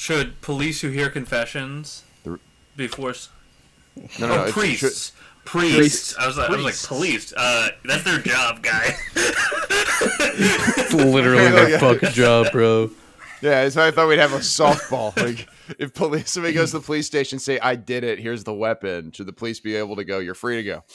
Should 0.00 0.40
police 0.40 0.80
who 0.80 0.88
hear 0.88 1.10
confessions 1.10 2.04
The- 2.24 2.38
be 2.74 2.88
forced? 2.88 3.28
No, 4.18 4.28
no, 4.28 4.32
oh, 4.32 4.46
no. 4.46 4.50
priests. 4.52 4.78
should- 5.12 5.44
priests. 5.44 6.16
I 6.18 6.26
was 6.26 6.38
like, 6.38 6.48
I 6.48 6.52
was 6.52 6.62
like, 6.62 6.72
Priests. 6.72 6.86
police. 6.86 7.32
Uh, 7.36 7.68
that's 7.84 8.02
their 8.04 8.16
job, 8.18 8.62
guy. 8.62 8.96
It's 9.14 10.94
literally 10.94 11.42
Yeah, 11.42 11.50
their 11.50 11.78
fucking 11.78 12.10
job, 12.12 12.50
bro. 12.50 12.90
Yeah, 13.42 13.68
so 13.70 13.86
I 13.86 13.90
thought 13.90 14.08
we'd 14.08 14.18
have 14.18 14.34
a 14.34 14.38
softball. 14.38 15.16
like, 15.16 15.48
if 15.78 15.94
police, 15.94 16.30
somebody 16.30 16.52
goes 16.52 16.72
to 16.72 16.78
the 16.78 16.84
police 16.84 17.06
station, 17.06 17.38
say, 17.38 17.58
"I 17.58 17.74
did 17.74 18.04
it. 18.04 18.18
Here's 18.18 18.44
the 18.44 18.52
weapon." 18.52 19.12
Should 19.12 19.26
the 19.26 19.32
police 19.32 19.60
be 19.60 19.76
able 19.76 19.96
to 19.96 20.04
go? 20.04 20.18
You're 20.18 20.34
free 20.34 20.56
to 20.56 20.62
go. 20.62 20.84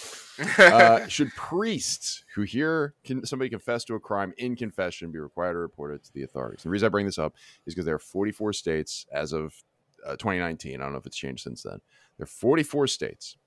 Uh, 0.57 1.07
should 1.07 1.33
priests 1.35 2.25
who 2.35 2.41
hear 2.41 2.93
can, 3.05 3.25
somebody 3.25 3.49
confess 3.49 3.85
to 3.85 3.95
a 3.95 3.99
crime 3.99 4.33
in 4.37 4.53
confession 4.53 5.09
be 5.09 5.17
required 5.17 5.53
to 5.53 5.59
report 5.59 5.93
it 5.93 6.03
to 6.03 6.11
the 6.11 6.23
authorities? 6.23 6.63
The 6.63 6.69
reason 6.69 6.87
I 6.87 6.89
bring 6.89 7.05
this 7.05 7.17
up 7.17 7.35
is 7.65 7.73
because 7.73 7.85
there 7.85 7.95
are 7.95 7.99
44 7.99 8.51
states 8.51 9.05
as 9.13 9.31
of 9.31 9.53
uh, 10.05 10.17
2019. 10.17 10.75
I 10.75 10.83
don't 10.83 10.91
know 10.91 10.97
if 10.97 11.05
it's 11.05 11.15
changed 11.15 11.43
since 11.43 11.63
then. 11.63 11.79
There 12.17 12.23
are 12.23 12.27
44 12.27 12.87
states 12.87 13.37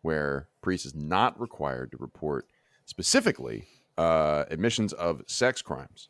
where 0.00 0.48
priests 0.62 0.86
is 0.86 0.94
not 0.94 1.38
required 1.38 1.90
to 1.90 1.98
report 1.98 2.46
specifically 2.86 3.66
uh, 3.98 4.44
admissions 4.50 4.94
of 4.94 5.22
sex 5.26 5.60
crimes 5.60 6.08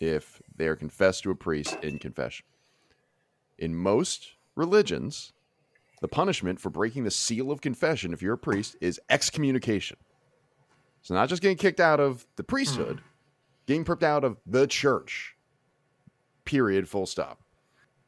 if 0.00 0.40
they 0.56 0.66
are 0.66 0.76
confessed 0.76 1.22
to 1.22 1.30
a 1.30 1.34
priest 1.34 1.76
in 1.82 1.98
confession. 1.98 2.46
In 3.58 3.76
most 3.76 4.32
religions, 4.56 5.32
the 6.00 6.08
punishment 6.08 6.58
for 6.58 6.70
breaking 6.70 7.04
the 7.04 7.10
seal 7.10 7.50
of 7.50 7.60
confession, 7.60 8.12
if 8.12 8.22
you're 8.22 8.34
a 8.34 8.38
priest, 8.38 8.76
is 8.80 8.98
excommunication. 9.10 9.98
So 11.02 11.14
not 11.14 11.28
just 11.28 11.42
getting 11.42 11.56
kicked 11.56 11.80
out 11.80 12.00
of 12.00 12.26
the 12.36 12.42
priesthood, 12.42 13.00
hmm. 13.00 13.06
getting 13.66 13.84
kicked 13.84 14.02
out 14.02 14.24
of 14.24 14.38
the 14.46 14.66
church. 14.66 15.36
Period. 16.44 16.88
Full 16.88 17.06
stop. 17.06 17.40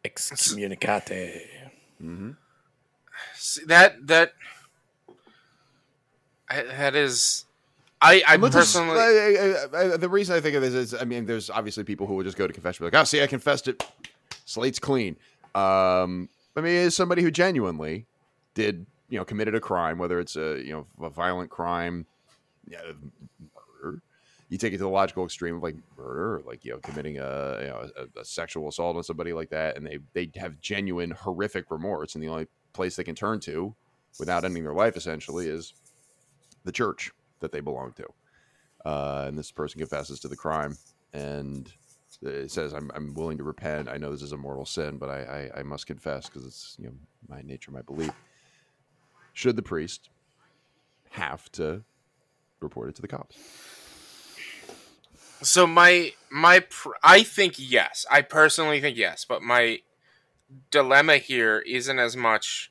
Excommunicate. 0.05 1.47
Mm-hmm. 2.03 2.31
See, 3.35 3.65
that 3.67 4.07
that 4.07 4.33
that 6.49 6.97
is, 6.97 7.45
I 8.03 8.23
I 8.27 8.37
personally. 8.37 8.99
I- 8.99 9.79
I- 9.81 9.95
I- 9.95 9.97
the 9.97 10.09
reason 10.09 10.35
I 10.37 10.41
think 10.41 10.57
of 10.57 10.63
this 10.63 10.75
is, 10.75 10.93
I 10.95 11.05
mean, 11.05 11.25
there's 11.27 11.49
obviously 11.51 11.85
people 11.85 12.07
who 12.07 12.15
will 12.15 12.25
just 12.25 12.37
go 12.37 12.47
to 12.47 12.53
confession, 12.53 12.83
be 12.85 12.87
like, 12.91 13.01
"Oh, 13.01 13.05
see, 13.05 13.23
I 13.23 13.27
confessed 13.27 13.69
it, 13.69 13.85
slate's 14.45 14.79
clean." 14.79 15.17
Um, 15.55 16.29
I 16.57 16.61
mean, 16.61 16.75
is 16.75 16.97
somebody 16.97 17.23
who 17.23 17.31
genuinely 17.31 18.07
did, 18.55 18.87
you 19.09 19.19
know, 19.19 19.25
committed 19.25 19.55
a 19.55 19.61
crime, 19.61 19.99
whether 19.99 20.19
it's 20.19 20.37
a 20.37 20.61
you 20.65 20.73
know 20.73 20.87
a 21.07 21.11
violent 21.11 21.51
crime, 21.51 22.07
yeah, 22.67 22.81
murder. 23.83 24.03
You 24.49 24.59
take 24.59 24.73
it 24.75 24.79
to 24.79 24.83
the 24.85 24.89
logical 24.91 25.25
extreme 25.25 25.57
of 25.57 25.63
like 25.63 25.77
murder, 25.97 26.35
or 26.37 26.43
like 26.45 26.65
you 26.65 26.73
know, 26.73 26.79
committing 26.79 27.19
a 27.19 27.59
you 27.61 27.69
know 27.69 27.89
a, 27.97 28.21
a 28.21 28.25
sexual 28.25 28.69
assault 28.69 28.97
on 28.97 29.05
somebody 29.05 29.33
like 29.33 29.51
that, 29.51 29.77
and 29.77 29.87
they 29.87 29.99
they 30.13 30.31
have 30.41 30.61
genuine 30.61 31.13
horrific 31.13 31.71
remorse, 31.71 32.15
and 32.15 32.23
the 32.25 32.29
only 32.29 32.49
place 32.73 32.97
they 32.97 33.05
can 33.05 33.15
turn 33.15 33.39
to 33.41 33.75
without 34.19 34.45
ending 34.45 34.65
their 34.65 34.75
life 34.75 34.97
essentially 34.97 35.47
is 35.47 35.73
the 36.65 36.73
church 36.73 37.11
that 37.43 37.53
they 37.53 37.61
belong 37.61 37.93
to. 37.93 38.07
Uh, 38.85 39.27
and 39.29 39.39
this 39.39 39.53
person 39.53 39.79
confesses 39.79 40.19
to 40.21 40.29
the 40.29 40.37
crime 40.37 40.77
and 41.13 41.71
says, 42.47 42.73
I'm, 42.73 42.91
I'm 42.95 43.15
willing 43.15 43.39
to 43.39 43.45
repent. 43.45 43.89
I 43.89 43.97
know 43.97 44.11
this 44.11 44.23
is 44.23 44.33
a 44.33 44.37
mortal 44.37 44.65
sin, 44.65 44.99
but 44.99 45.09
I, 45.09 45.51
I, 45.55 45.61
I 45.61 45.63
must 45.63 45.87
confess 45.87 46.27
because 46.29 46.47
it's 46.47 46.77
you 46.79 46.87
know 46.87 46.95
my 47.29 47.43
nature, 47.43 47.71
my 47.71 47.83
belief. 47.83 48.13
Should 49.35 49.57
the 49.57 49.63
priest 49.63 50.11
have 51.11 51.51
to 51.53 51.85
report 52.61 52.89
it 52.89 52.97
to 52.97 53.03
the 53.03 53.09
cops? 53.09 53.37
So 55.43 55.67
my 55.67 56.13
my 56.31 56.61
pr- 56.61 56.91
I 57.03 57.23
think 57.23 57.55
yes. 57.59 58.07
I 58.11 58.23
personally 58.23 58.81
think 58.81 58.97
yes, 58.97 59.25
but 59.25 59.43
my 59.43 59.81
dilemma 60.71 61.17
here 61.17 61.63
isn't 61.67 61.99
as 61.99 62.17
much 62.17 62.71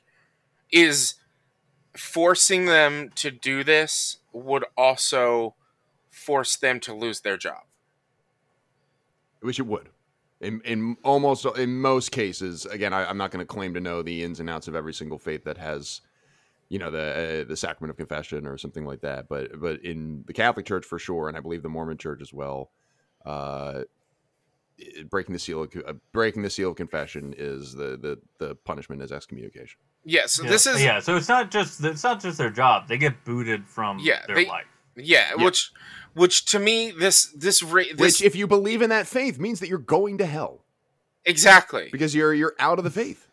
is 0.70 1.14
forcing 1.96 2.66
them 2.66 3.10
to 3.16 3.30
do 3.30 3.64
this 3.64 4.18
would 4.32 4.64
also 4.76 5.54
force 6.10 6.56
them 6.56 6.80
to 6.80 6.94
lose 6.94 7.20
their 7.20 7.36
job. 7.36 7.62
Which 9.40 9.58
it 9.58 9.66
would. 9.66 9.88
In, 10.40 10.60
in 10.64 10.96
almost 11.04 11.46
in 11.56 11.80
most 11.80 12.10
cases, 12.10 12.66
again, 12.66 12.92
I, 12.92 13.06
I'm 13.06 13.16
not 13.16 13.30
going 13.30 13.44
to 13.44 13.46
claim 13.46 13.74
to 13.74 13.80
know 13.80 14.02
the 14.02 14.24
ins 14.24 14.40
and 14.40 14.50
outs 14.50 14.68
of 14.68 14.74
every 14.74 14.92
single 14.92 15.18
faith 15.18 15.44
that 15.44 15.58
has, 15.58 16.00
you 16.68 16.78
know, 16.78 16.90
the 16.90 17.42
uh, 17.42 17.48
the 17.48 17.56
sacrament 17.56 17.90
of 17.90 17.96
confession 17.96 18.46
or 18.46 18.58
something 18.58 18.84
like 18.84 19.02
that. 19.02 19.28
But 19.28 19.60
but 19.60 19.84
in 19.84 20.24
the 20.26 20.32
Catholic 20.32 20.66
Church 20.66 20.84
for 20.84 20.98
sure, 20.98 21.28
and 21.28 21.36
I 21.36 21.40
believe 21.40 21.62
the 21.62 21.68
Mormon 21.68 21.96
Church 21.96 22.20
as 22.20 22.32
well, 22.32 22.70
uh, 23.24 23.82
breaking 25.10 25.32
the 25.32 25.38
seal 25.38 25.62
of, 25.62 25.70
uh, 25.86 25.92
breaking 26.12 26.42
the 26.42 26.50
seal 26.50 26.70
of 26.70 26.76
confession 26.76 27.34
is 27.36 27.72
the 27.74 27.96
the 27.96 28.18
the 28.38 28.54
punishment 28.56 29.02
is 29.02 29.12
excommunication. 29.12 29.78
Yeah, 30.04 30.26
so 30.26 30.42
yeah. 30.44 30.50
this 30.50 30.66
is 30.66 30.82
yeah. 30.82 31.00
So 31.00 31.16
it's 31.16 31.28
not 31.28 31.50
just 31.50 31.82
it's 31.84 32.02
not 32.04 32.20
just 32.20 32.38
their 32.38 32.50
job; 32.50 32.88
they 32.88 32.98
get 32.98 33.24
booted 33.24 33.66
from 33.66 33.98
Yeah, 34.00 34.24
their 34.26 34.36
they- 34.36 34.46
life. 34.46 34.66
yeah, 34.96 35.30
Yeah. 35.36 35.44
which 35.44 35.72
which 36.14 36.46
to 36.46 36.58
me 36.58 36.90
this 36.90 37.26
this 37.36 37.62
ra- 37.62 37.82
this 37.94 37.98
Which, 37.98 38.22
if 38.22 38.34
you 38.34 38.46
believe 38.46 38.82
in 38.82 38.90
that 38.90 39.06
faith, 39.06 39.38
means 39.38 39.60
that 39.60 39.68
you're 39.68 39.78
going 39.78 40.18
to 40.18 40.26
hell 40.26 40.64
exactly. 41.24 41.88
because 41.92 42.14
you're 42.14 42.34
you're 42.34 42.54
out 42.58 42.78
of 42.78 42.84
the 42.84 42.90
faith. 42.90 43.28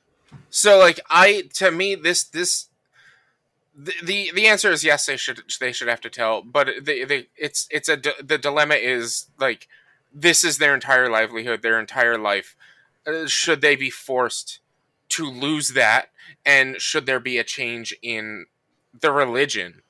So 0.49 0.77
like 0.77 0.99
I 1.09 1.43
to 1.55 1.71
me 1.71 1.95
this 1.95 2.23
this 2.23 2.67
the 3.75 3.93
the, 4.03 4.31
the 4.35 4.45
answer 4.47 4.71
is 4.71 4.83
yes 4.83 5.05
they 5.05 5.17
should 5.17 5.41
they 5.59 5.71
should 5.71 5.87
have 5.87 6.01
to 6.01 6.09
tell 6.09 6.41
but 6.43 6.67
the, 6.83 7.03
the 7.05 7.27
it's 7.35 7.67
it's 7.71 7.87
a 7.89 7.95
the 7.95 8.37
dilemma 8.37 8.75
is 8.75 9.27
like 9.39 9.67
this 10.13 10.43
is 10.43 10.57
their 10.57 10.73
entire 10.73 11.09
livelihood 11.09 11.61
their 11.61 11.79
entire 11.79 12.17
life 12.17 12.55
uh, 13.07 13.25
should 13.27 13.61
they 13.61 13.75
be 13.75 13.89
forced 13.89 14.59
to 15.09 15.25
lose 15.25 15.69
that? 15.69 16.09
And 16.45 16.79
should 16.79 17.05
there 17.07 17.19
be 17.19 17.37
a 17.39 17.43
change 17.43 17.95
in 18.03 18.45
the 18.99 19.11
religion 19.11 19.81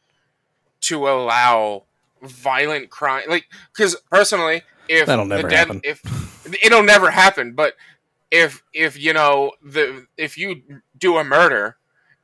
to 0.81 1.09
allow 1.09 1.83
violent 2.21 2.89
crime? 2.89 3.23
Like 3.27 3.47
because 3.73 3.95
personally 4.11 4.61
if 4.87 5.07
That'll 5.07 5.25
never 5.25 5.47
dead- 5.49 5.67
happen. 5.67 5.81
if 5.83 6.01
it'll 6.63 6.83
never 6.83 7.11
happen 7.11 7.53
but 7.53 7.75
if 8.31 8.63
if 8.73 8.97
you 8.97 9.11
know 9.13 9.51
the 9.61 10.05
if 10.17 10.37
you 10.37 10.61
do 10.97 11.17
a 11.17 11.23
murder 11.23 11.77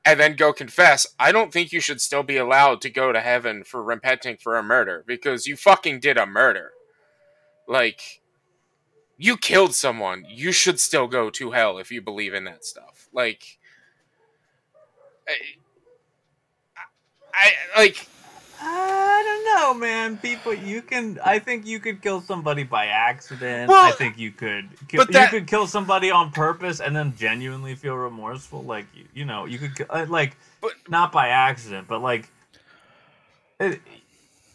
and 0.05 0.19
then 0.19 0.35
go 0.35 0.51
confess 0.53 1.05
i 1.19 1.31
don't 1.31 1.51
think 1.53 1.71
you 1.71 1.79
should 1.79 2.01
still 2.01 2.23
be 2.23 2.37
allowed 2.37 2.81
to 2.81 2.89
go 2.89 3.11
to 3.11 3.19
heaven 3.21 3.63
for 3.63 3.83
repenting 3.83 4.35
for 4.37 4.57
a 4.57 4.63
murder 4.63 5.03
because 5.05 5.45
you 5.45 5.55
fucking 5.55 5.99
did 5.99 6.17
a 6.17 6.25
murder 6.25 6.71
like 7.67 8.21
you 9.17 9.37
killed 9.37 9.73
someone 9.73 10.25
you 10.29 10.51
should 10.51 10.79
still 10.79 11.07
go 11.07 11.29
to 11.29 11.51
hell 11.51 11.77
if 11.77 11.91
you 11.91 12.01
believe 12.01 12.33
in 12.33 12.43
that 12.43 12.63
stuff 12.65 13.07
like 13.13 13.57
i, 15.27 15.33
I 17.33 17.51
like 17.79 18.07
I 18.61 19.21
don't 19.25 19.61
know, 19.61 19.73
man. 19.79 20.17
People, 20.17 20.53
you 20.53 20.81
can. 20.81 21.19
I 21.23 21.39
think 21.39 21.67
you 21.67 21.79
could 21.79 22.01
kill 22.01 22.21
somebody 22.21 22.63
by 22.63 22.85
accident. 22.87 23.69
Well, 23.69 23.85
I 23.85 23.91
think 23.91 24.17
you 24.17 24.31
could. 24.31 24.69
Kill, 24.87 25.05
but 25.05 25.11
that- 25.13 25.31
you 25.31 25.39
could 25.39 25.47
kill 25.47 25.67
somebody 25.67 26.09
on 26.09 26.31
purpose 26.31 26.79
and 26.79 26.95
then 26.95 27.13
genuinely 27.17 27.75
feel 27.75 27.95
remorseful. 27.95 28.63
Like 28.63 28.85
you, 28.95 29.03
you 29.13 29.25
know, 29.25 29.45
you 29.45 29.59
could 29.59 29.85
uh, 29.89 30.05
like, 30.07 30.37
But- 30.61 30.71
not 30.87 31.11
by 31.11 31.27
accident, 31.27 31.87
but 31.87 32.01
like, 32.01 32.29
it, 33.59 33.81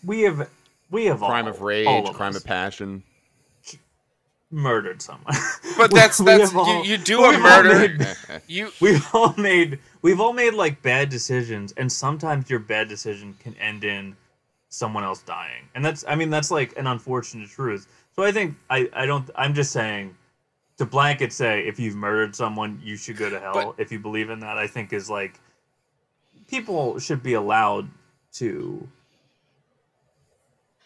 we 0.02 0.22
have 0.22 0.48
we 0.90 1.06
have 1.06 1.22
all 1.22 1.28
Crime 1.30 1.46
all, 1.46 1.50
of 1.52 1.60
rage, 1.62 1.86
all 1.86 2.08
of 2.08 2.14
crime 2.16 2.30
us 2.30 2.36
of 2.38 2.44
passion. 2.44 3.02
murdered 4.50 5.00
someone. 5.00 5.34
but 5.76 5.92
that's 5.92 6.18
We 6.20 6.26
that's 6.26 6.50
have 6.50 6.56
all- 6.56 6.84
you, 6.84 6.92
you 6.92 6.98
do 6.98 7.24
a 7.24 7.38
murder 7.38 7.96
made- 7.96 8.16
you 8.48 8.70
we've 8.80 9.06
all 9.14 9.34
made 9.36 9.78
we've 10.02 10.20
all 10.20 10.32
made 10.32 10.54
like 10.54 10.82
bad 10.82 11.08
decisions 11.08 11.72
and 11.76 11.90
sometimes 11.90 12.50
your 12.50 12.58
bad 12.58 12.88
decision 12.88 13.34
can 13.40 13.54
end 13.56 13.84
in 13.84 14.16
someone 14.68 15.04
else 15.04 15.22
dying 15.22 15.64
and 15.74 15.84
that's 15.84 16.04
i 16.08 16.14
mean 16.16 16.30
that's 16.30 16.50
like 16.50 16.76
an 16.78 16.86
unfortunate 16.88 17.48
truth 17.48 17.86
so 18.14 18.22
i 18.24 18.32
think 18.32 18.56
i 18.70 18.88
i 18.92 19.06
don't 19.06 19.28
i'm 19.36 19.54
just 19.54 19.70
saying 19.72 20.14
to 20.78 20.84
blanket 20.86 21.32
say 21.32 21.60
if 21.66 21.78
you've 21.78 21.96
murdered 21.96 22.34
someone 22.34 22.80
you 22.82 22.96
should 22.96 23.16
go 23.16 23.28
to 23.30 23.38
hell 23.38 23.52
But- 23.54 23.74
if 23.78 23.92
you 23.92 23.98
believe 24.00 24.30
in 24.30 24.40
that 24.40 24.58
i 24.58 24.66
think 24.66 24.92
is 24.92 25.08
like 25.10 25.38
people 26.48 26.98
should 26.98 27.22
be 27.22 27.34
allowed 27.34 27.88
to 28.34 28.88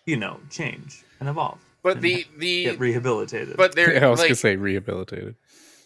you 0.06 0.16
know 0.16 0.38
change 0.50 1.02
and 1.20 1.28
evolve 1.28 1.58
But 1.82 2.00
the 2.00 2.26
the 2.36 2.64
Get 2.64 2.78
rehabilitated. 2.80 3.56
but 3.56 3.78
I 3.78 4.08
was 4.08 4.20
like 4.20 4.28
gonna 4.28 4.34
say 4.36 4.56
rehabilitated. 4.56 5.34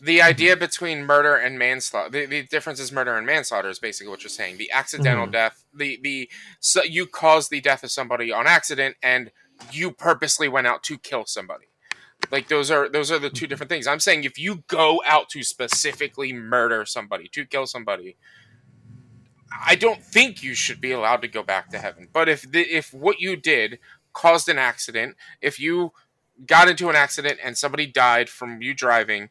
the 0.00 0.22
idea 0.22 0.56
between 0.56 1.04
murder 1.04 1.34
and 1.36 1.58
manslaughter 1.58 2.10
the, 2.10 2.26
the 2.26 2.42
difference 2.42 2.80
is 2.80 2.90
murder 2.92 3.16
and 3.16 3.26
manslaughter 3.26 3.68
is 3.68 3.78
basically 3.78 4.10
what 4.10 4.22
you're 4.22 4.30
saying 4.30 4.56
the 4.58 4.70
accidental 4.72 5.26
Mhm. 5.26 5.32
death 5.32 5.64
the 5.74 5.98
the 6.02 6.30
so 6.60 6.82
you 6.82 7.06
caused 7.06 7.50
the 7.50 7.60
death 7.60 7.82
of 7.84 7.90
somebody 7.90 8.32
on 8.32 8.46
accident 8.46 8.96
and 9.02 9.30
you 9.72 9.90
purposely 9.90 10.48
went 10.48 10.66
out 10.66 10.82
to 10.84 10.96
kill 10.98 11.24
somebody 11.26 11.66
like 12.32 12.48
those 12.48 12.70
are 12.70 12.88
those 12.88 13.10
are 13.12 13.18
the 13.18 13.30
two 13.30 13.46
different 13.46 13.70
things 13.70 13.86
i'm 13.86 14.00
saying 14.00 14.24
if 14.24 14.38
you 14.38 14.62
go 14.68 15.00
out 15.06 15.28
to 15.28 15.42
specifically 15.42 16.32
murder 16.32 16.84
somebody 16.84 17.28
to 17.28 17.44
kill 17.44 17.66
somebody 17.66 18.16
i 19.66 19.74
don't 19.74 20.02
think 20.02 20.42
you 20.42 20.54
should 20.54 20.80
be 20.80 20.92
allowed 20.92 21.22
to 21.22 21.28
go 21.28 21.42
back 21.42 21.70
to 21.70 21.78
heaven 21.78 22.08
but 22.12 22.28
if 22.28 22.42
the, 22.50 22.60
if 22.60 22.92
what 22.92 23.18
you 23.20 23.34
did 23.36 23.78
caused 24.22 24.48
an 24.48 24.58
accident 24.58 25.16
if 25.40 25.54
you 25.60 25.92
got 26.46 26.68
into 26.68 26.88
an 26.90 26.96
accident 26.96 27.38
and 27.44 27.56
somebody 27.56 27.86
died 27.86 28.28
from 28.28 28.60
you 28.62 28.74
driving 28.74 29.30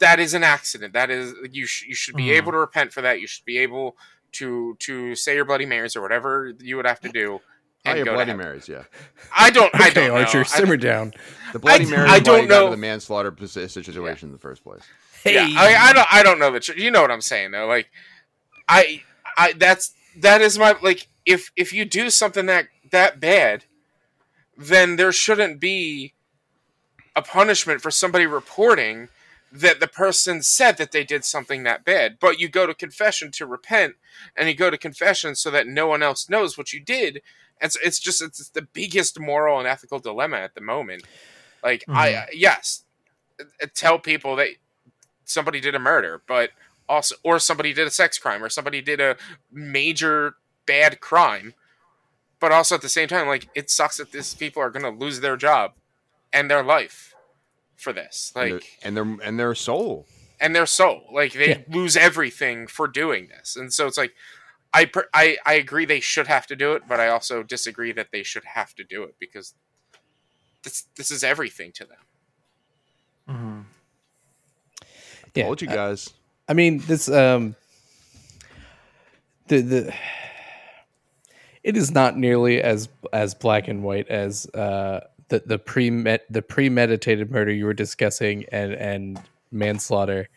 that 0.00 0.20
is 0.20 0.32
an 0.32 0.44
accident. 0.44 0.92
That 0.92 1.10
is 1.10 1.34
you. 1.50 1.66
Sh- 1.66 1.86
you 1.88 1.94
should 1.96 2.14
be 2.14 2.26
Mhm. 2.28 2.36
able 2.36 2.52
to 2.52 2.58
repent 2.58 2.92
for 2.92 3.00
that. 3.02 3.20
You 3.20 3.26
should 3.26 3.44
be 3.44 3.58
able 3.58 3.96
to 4.38 4.76
to 4.86 5.16
say 5.16 5.34
your 5.34 5.44
Bloody 5.44 5.66
Marys 5.66 5.96
or 5.96 6.02
whatever 6.02 6.52
you 6.60 6.76
would 6.76 6.86
have 6.86 7.00
to 7.00 7.08
do. 7.08 7.40
Oh, 7.40 7.42
And 7.84 7.98
yeah, 7.98 8.04
go 8.04 8.12
Bloody. 8.14 8.32
Marys, 8.34 8.68
yeah. 8.68 8.84
I 9.36 9.50
don't. 9.50 9.72
I 9.74 9.90
don't 9.98 10.10
Archer, 10.12 10.38
know. 10.38 10.44
simmer 10.44 10.74
I, 10.74 10.76
down. 10.76 11.14
The 11.52 11.58
Bloody 11.58 11.86
I- 11.86 11.90
Mary 11.90 12.08
I 12.08 12.18
don't 12.20 12.46
know- 12.46 12.70
the 12.70 12.76
manslaughter 12.76 13.32
posi- 13.32 13.68
situation 13.70 14.28
in 14.28 14.32
the 14.32 14.38
first 14.38 14.62
place. 14.62 14.82
yeah, 15.26 15.48
I, 15.56 15.88
I 15.88 15.92
don't. 15.92 16.08
I 16.18 16.22
don't 16.22 16.38
know 16.38 16.52
the. 16.52 16.60
Tr- 16.60 16.78
you 16.84 16.92
know 16.92 17.02
what 17.02 17.10
I'm 17.10 17.20
saying 17.32 17.50
though. 17.50 17.66
Like, 17.66 17.90
I, 18.68 19.02
I. 19.36 19.52
That's 19.54 19.92
that 20.18 20.40
is 20.42 20.58
my 20.58 20.76
like. 20.80 21.08
If 21.26 21.50
if 21.56 21.72
you 21.72 21.84
do 21.84 22.08
something 22.10 22.46
that 22.46 22.68
that 22.92 23.18
bad, 23.18 23.64
then 24.58 24.96
there 24.96 25.12
shouldn't 25.12 25.60
be 25.60 26.12
a 27.14 27.22
punishment 27.22 27.80
for 27.80 27.90
somebody 27.90 28.26
reporting 28.26 29.08
that 29.50 29.80
the 29.80 29.86
person 29.86 30.42
said 30.42 30.76
that 30.76 30.92
they 30.92 31.04
did 31.04 31.24
something 31.24 31.62
that 31.62 31.84
bad. 31.84 32.18
But 32.20 32.38
you 32.38 32.48
go 32.48 32.66
to 32.66 32.74
confession 32.74 33.30
to 33.32 33.46
repent, 33.46 33.94
and 34.36 34.48
you 34.48 34.54
go 34.54 34.68
to 34.68 34.76
confession 34.76 35.34
so 35.34 35.50
that 35.50 35.66
no 35.66 35.86
one 35.86 36.02
else 36.02 36.28
knows 36.28 36.58
what 36.58 36.72
you 36.72 36.80
did. 36.80 37.22
And 37.60 37.72
so 37.72 37.80
it's 37.82 37.98
just 37.98 38.20
it's 38.20 38.50
the 38.50 38.62
biggest 38.62 39.18
moral 39.18 39.58
and 39.58 39.66
ethical 39.66 40.00
dilemma 40.00 40.36
at 40.36 40.54
the 40.54 40.60
moment. 40.60 41.04
Like 41.62 41.84
I 41.88 42.26
yes, 42.32 42.84
uh, 43.40 43.66
tell 43.74 43.98
people 43.98 44.36
that 44.36 44.48
somebody 45.24 45.60
did 45.60 45.74
a 45.74 45.80
murder, 45.80 46.20
but 46.26 46.50
also 46.88 47.14
or 47.22 47.38
somebody 47.38 47.72
did 47.72 47.86
a 47.86 47.90
sex 47.90 48.18
crime 48.18 48.44
or 48.44 48.48
somebody 48.48 48.80
did 48.80 49.00
a 49.00 49.16
major 49.50 50.34
bad 50.66 51.00
crime. 51.00 51.54
But 52.40 52.52
also 52.52 52.74
at 52.76 52.82
the 52.82 52.88
same 52.88 53.08
time, 53.08 53.26
like 53.26 53.48
it 53.54 53.70
sucks 53.70 53.96
that 53.96 54.12
these 54.12 54.34
people 54.34 54.62
are 54.62 54.70
gonna 54.70 54.90
lose 54.90 55.20
their 55.20 55.36
job 55.36 55.72
and 56.32 56.50
their 56.50 56.62
life 56.62 57.14
for 57.76 57.92
this. 57.92 58.32
And 58.36 58.46
their- 58.50 58.54
Like 58.54 58.78
and 58.82 58.96
their 58.96 59.16
and 59.22 59.38
their 59.40 59.54
soul. 59.54 60.06
and 60.40 60.54
their 60.54 60.66
soul. 60.66 61.08
Like 61.12 61.32
they 61.32 61.48
Yeah. 61.50 61.62
lose 61.68 61.96
everything 61.96 62.66
for 62.68 62.86
doing 62.86 63.28
this. 63.28 63.56
And 63.56 63.72
so 63.72 63.86
it's 63.86 63.98
like 63.98 64.14
I, 64.72 64.84
per- 64.84 65.08
I 65.14 65.38
I 65.46 65.54
agree 65.54 65.84
they 65.86 65.98
should 66.00 66.26
have 66.26 66.46
to 66.48 66.54
do 66.56 66.74
it, 66.74 66.82
but 66.86 67.00
I 67.00 67.08
also 67.08 67.42
disagree 67.42 67.90
that 67.92 68.12
they 68.12 68.22
should 68.22 68.44
have 68.44 68.74
to 68.74 68.84
do 68.84 69.02
it 69.02 69.16
because 69.18 69.54
this 70.62 70.84
this 70.96 71.10
is 71.10 71.24
everything 71.24 71.72
to 71.72 71.84
them. 71.86 72.04
Mhm. 73.28 73.64
Yeah, 75.34 75.44
Told 75.44 75.62
you 75.62 75.70
I- 75.70 75.74
guys. 75.74 76.10
I 76.48 76.54
mean, 76.54 76.78
this 76.80 77.08
um 77.08 77.56
the 79.48 79.60
the 79.62 79.94
it 81.62 81.76
is 81.76 81.90
not 81.90 82.16
nearly 82.16 82.62
as 82.62 82.88
as 83.12 83.34
black 83.34 83.68
and 83.68 83.82
white 83.82 84.08
as 84.08 84.46
uh 84.54 85.00
the 85.28 85.42
the 85.46 85.58
pre 85.58 85.90
the 86.30 86.42
premeditated 86.42 87.30
murder 87.30 87.52
you 87.52 87.64
were 87.64 87.74
discussing 87.74 88.44
and 88.52 88.72
and 88.72 89.20
manslaughter 89.50 90.28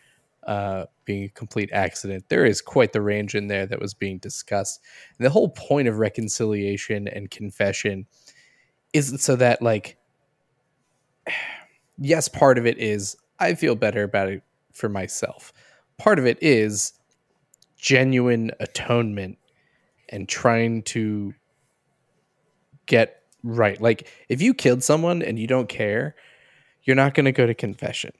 uh 0.47 0.85
being 1.05 1.23
a 1.25 1.29
complete 1.29 1.69
accident. 1.73 2.25
There 2.29 2.45
is 2.45 2.61
quite 2.61 2.93
the 2.93 3.01
range 3.01 3.35
in 3.35 3.47
there 3.47 3.65
that 3.65 3.79
was 3.81 3.93
being 3.93 4.17
discussed. 4.19 4.81
And 5.17 5.25
the 5.25 5.29
whole 5.29 5.49
point 5.49 5.87
of 5.87 5.97
reconciliation 5.97 7.07
and 7.07 7.29
confession 7.29 8.05
is 8.93 9.21
so 9.21 9.35
that 9.35 9.61
like 9.61 9.97
yes, 11.97 12.27
part 12.27 12.57
of 12.57 12.65
it 12.65 12.77
is 12.77 13.17
I 13.39 13.55
feel 13.55 13.75
better 13.75 14.03
about 14.03 14.29
it 14.29 14.43
for 14.71 14.89
myself. 14.89 15.51
Part 15.97 16.19
of 16.19 16.25
it 16.25 16.37
is 16.41 16.93
genuine 17.77 18.51
atonement 18.59 19.37
and 20.11 20.27
trying 20.27 20.83
to 20.83 21.33
get 22.85 23.23
right. 23.43 23.79
Like 23.81 24.07
if 24.29 24.41
you 24.41 24.53
killed 24.53 24.83
someone 24.83 25.21
and 25.21 25.39
you 25.39 25.47
don't 25.47 25.69
care, 25.69 26.15
you're 26.83 26.95
not 26.95 27.13
going 27.13 27.25
to 27.25 27.31
go 27.31 27.45
to 27.45 27.53
confession. 27.53 28.11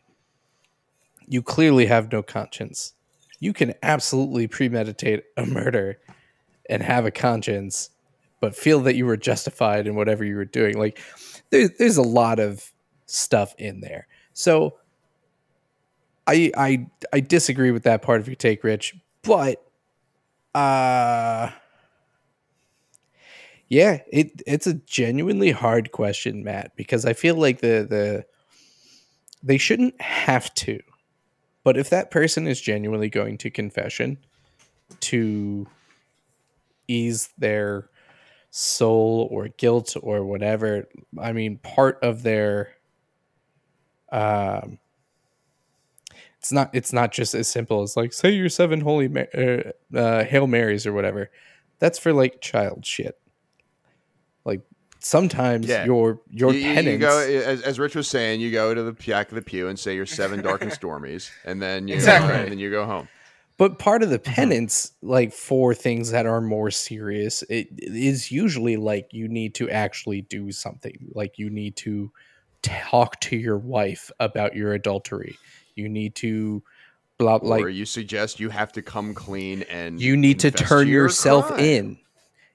You 1.28 1.42
clearly 1.42 1.86
have 1.88 2.12
no 2.12 2.24
conscience. 2.24 2.94
You 3.40 3.54
can 3.54 3.74
absolutely 3.84 4.48
premeditate 4.48 5.24
a 5.38 5.46
murder 5.46 6.00
and 6.70 6.84
have 6.84 7.06
a 7.06 7.12
conscience, 7.12 7.90
but 8.40 8.56
feel 8.56 8.80
that 8.82 8.96
you 8.96 9.06
were 9.06 9.18
justified 9.18 9.88
in 9.88 9.96
whatever 9.96 10.24
you 10.24 10.36
were 10.36 10.46
doing. 10.46 10.78
Like 10.78 11.00
there's 11.50 11.72
there's 11.78 11.98
a 11.98 12.04
lot 12.04 12.40
of 12.40 12.72
stuff 13.06 13.54
in 13.58 13.82
there. 13.82 14.08
So 14.34 14.78
I 16.28 16.52
I 16.56 16.88
I 17.12 17.20
disagree 17.20 17.72
with 17.72 17.84
that 17.84 18.02
part 18.02 18.22
of 18.22 18.28
your 18.28 18.36
take, 18.36 18.64
Rich, 18.64 18.96
but 19.24 19.64
uh 20.54 21.50
yeah, 23.72 24.00
it 24.12 24.42
it's 24.46 24.68
a 24.68 24.74
genuinely 24.74 25.52
hard 25.52 25.94
question, 25.94 26.44
Matt, 26.44 26.76
because 26.76 27.06
I 27.06 27.14
feel 27.14 27.36
like 27.36 27.62
the 27.62 27.88
the 27.90 28.26
they 29.42 29.58
shouldn't 29.58 30.00
have 30.02 30.54
to. 30.56 30.82
But 31.64 31.78
if 31.78 31.90
that 31.90 32.12
person 32.12 32.48
is 32.48 32.60
genuinely 32.60 33.08
going 33.08 33.38
to 33.38 33.50
confession 33.50 34.18
to 35.00 35.68
ease 36.90 37.30
their 37.38 37.90
soul 38.50 39.30
or 39.32 39.48
guilt 39.48 39.96
or 40.02 40.26
whatever, 40.26 40.90
I 41.18 41.32
mean, 41.32 41.58
part 41.60 41.98
of 42.04 42.24
their 42.24 42.74
um 44.12 44.80
it's 46.40 46.52
not 46.52 46.72
it's 46.74 46.92
not 46.92 47.14
just 47.14 47.34
as 47.34 47.48
simple 47.48 47.84
as 47.84 47.96
like 47.96 48.12
say 48.12 48.32
your 48.32 48.50
seven 48.50 48.82
holy 48.82 49.08
Ma- 49.08 49.22
uh, 49.34 49.72
uh, 49.96 50.26
hail 50.26 50.48
marys 50.48 50.86
or 50.86 50.92
whatever 50.92 51.32
that's 51.80 51.98
for 51.98 52.12
like 52.12 52.42
child 52.42 52.86
shit 52.86 53.21
like 54.46 54.62
sometimes 55.00 55.68
Yeah. 55.68 55.86
your 55.86 56.22
your 56.30 56.54
you, 56.54 56.60
you- 56.60 56.68
you 56.70 56.76
penance 56.76 57.02
go 57.02 57.20
as, 57.20 57.62
as 57.62 57.80
Rich 57.80 57.96
was 57.96 58.08
saying. 58.08 58.42
You 58.42 58.52
go 58.52 58.74
to 58.74 58.84
the 58.84 58.94
back 58.94 59.30
of 59.30 59.36
the 59.36 59.42
pew 59.42 59.68
and 59.68 59.78
say 59.80 59.96
your 59.96 60.06
seven 60.06 60.42
dark 60.44 60.62
and 60.62 60.72
stormies, 60.72 61.30
and 61.46 61.62
then 61.62 61.88
you 61.88 61.96
Exactly. 61.96 62.34
and 62.40 62.52
then 62.52 62.60
you 62.60 62.70
go 62.70 62.86
home. 62.86 63.08
But 63.58 63.78
part 63.78 64.02
of 64.02 64.10
the 64.10 64.18
mm-hmm. 64.18 64.34
penance, 64.34 64.92
like 65.04 65.34
for 65.34 65.76
things 65.76 66.10
that 66.12 66.26
are 66.26 66.42
more 66.42 66.72
serious, 66.72 67.44
it, 67.44 67.68
it 67.78 67.96
is 67.96 68.32
usually 68.32 68.76
like 68.76 69.10
you 69.12 69.28
need 69.28 69.54
to 69.56 69.70
actually 69.70 70.22
do 70.22 70.52
something. 70.52 71.12
Like 71.14 71.38
you 71.38 71.50
need 71.52 71.76
to 71.78 72.12
talk 72.64 73.20
to 73.22 73.36
your 73.36 73.58
wife 73.58 74.10
about 74.20 74.56
your 74.56 74.74
adultery. 74.74 75.38
You 75.76 75.90
need 75.90 76.16
to 76.16 76.64
blah 77.18 77.36
or 77.36 77.48
like 77.48 77.76
you 77.76 77.86
suggest 77.86 78.40
you 78.40 78.50
have 78.50 78.72
to 78.72 78.82
come 78.82 79.14
clean 79.14 79.62
and 79.64 80.02
you 80.02 80.18
need 80.18 80.40
to 80.40 80.50
turn 80.52 80.88
your 80.88 81.04
yourself 81.04 81.48
crime. 81.48 81.60
in. 81.60 81.98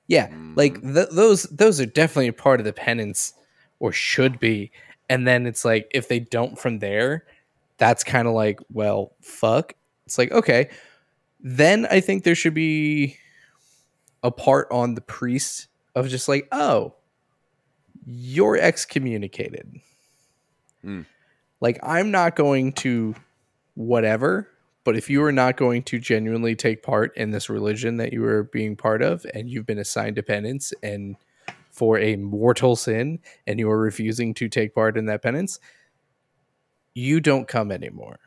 Yeah, 0.09 0.33
like 0.55 0.81
th- 0.83 1.09
those 1.11 1.45
those 1.45 1.81
are 1.81 1.87
definitely 1.87 2.29
a 2.29 2.33
part 2.33 2.61
of 2.61 2.67
the 2.67 2.73
penance, 2.73 3.35
or 3.81 3.93
should 3.93 4.39
be. 4.39 4.71
And 5.09 5.27
then 5.27 5.47
it's 5.47 5.65
like 5.65 5.91
if 5.93 6.09
they 6.09 6.21
don't 6.21 6.59
from 6.59 6.79
there, 6.79 7.25
that's 7.79 8.05
kind 8.05 8.29
of 8.29 8.35
like 8.35 8.61
well, 8.73 9.13
fuck. 9.21 9.75
It's 10.07 10.19
like 10.19 10.31
okay, 10.31 10.71
then 11.41 11.87
I 11.91 12.01
think 12.01 12.23
there 12.23 12.37
should 12.37 12.55
be 12.55 13.17
a 14.23 14.31
part 14.31 14.69
on 14.71 14.95
the 14.95 15.01
priest 15.01 15.67
of 15.95 16.09
just 16.09 16.29
like 16.29 16.47
oh, 16.53 16.95
you're 18.07 18.57
excommunicated. 18.57 19.81
Hmm. 20.83 21.03
Like 21.61 21.81
I'm 21.83 22.13
not 22.13 22.37
going 22.37 22.75
to 22.75 23.17
whatever 23.75 24.49
but 24.87 24.97
if 24.97 25.11
you 25.11 25.23
are 25.25 25.33
not 25.33 25.57
going 25.57 25.83
to 25.83 25.99
genuinely 25.99 26.55
take 26.55 26.81
part 26.81 27.15
in 27.17 27.33
this 27.33 27.51
religion 27.51 27.97
that 27.97 28.13
you 28.13 28.25
are 28.25 28.45
being 28.45 28.77
part 28.77 29.03
of 29.03 29.27
and 29.35 29.51
you've 29.51 29.67
been 29.67 29.81
assigned 29.81 30.23
penance 30.25 30.73
and 30.81 31.17
for 31.73 31.99
a 31.99 32.15
mortal 32.15 32.77
sin 32.77 33.19
and 33.49 33.59
you 33.59 33.69
are 33.69 33.79
refusing 33.79 34.33
to 34.33 34.49
take 34.49 34.77
part 34.77 34.97
in 34.97 35.07
that 35.07 35.23
penance 35.23 35.59
you 36.95 37.21
don't 37.21 37.49
come 37.49 37.71
anymore. 37.73 38.21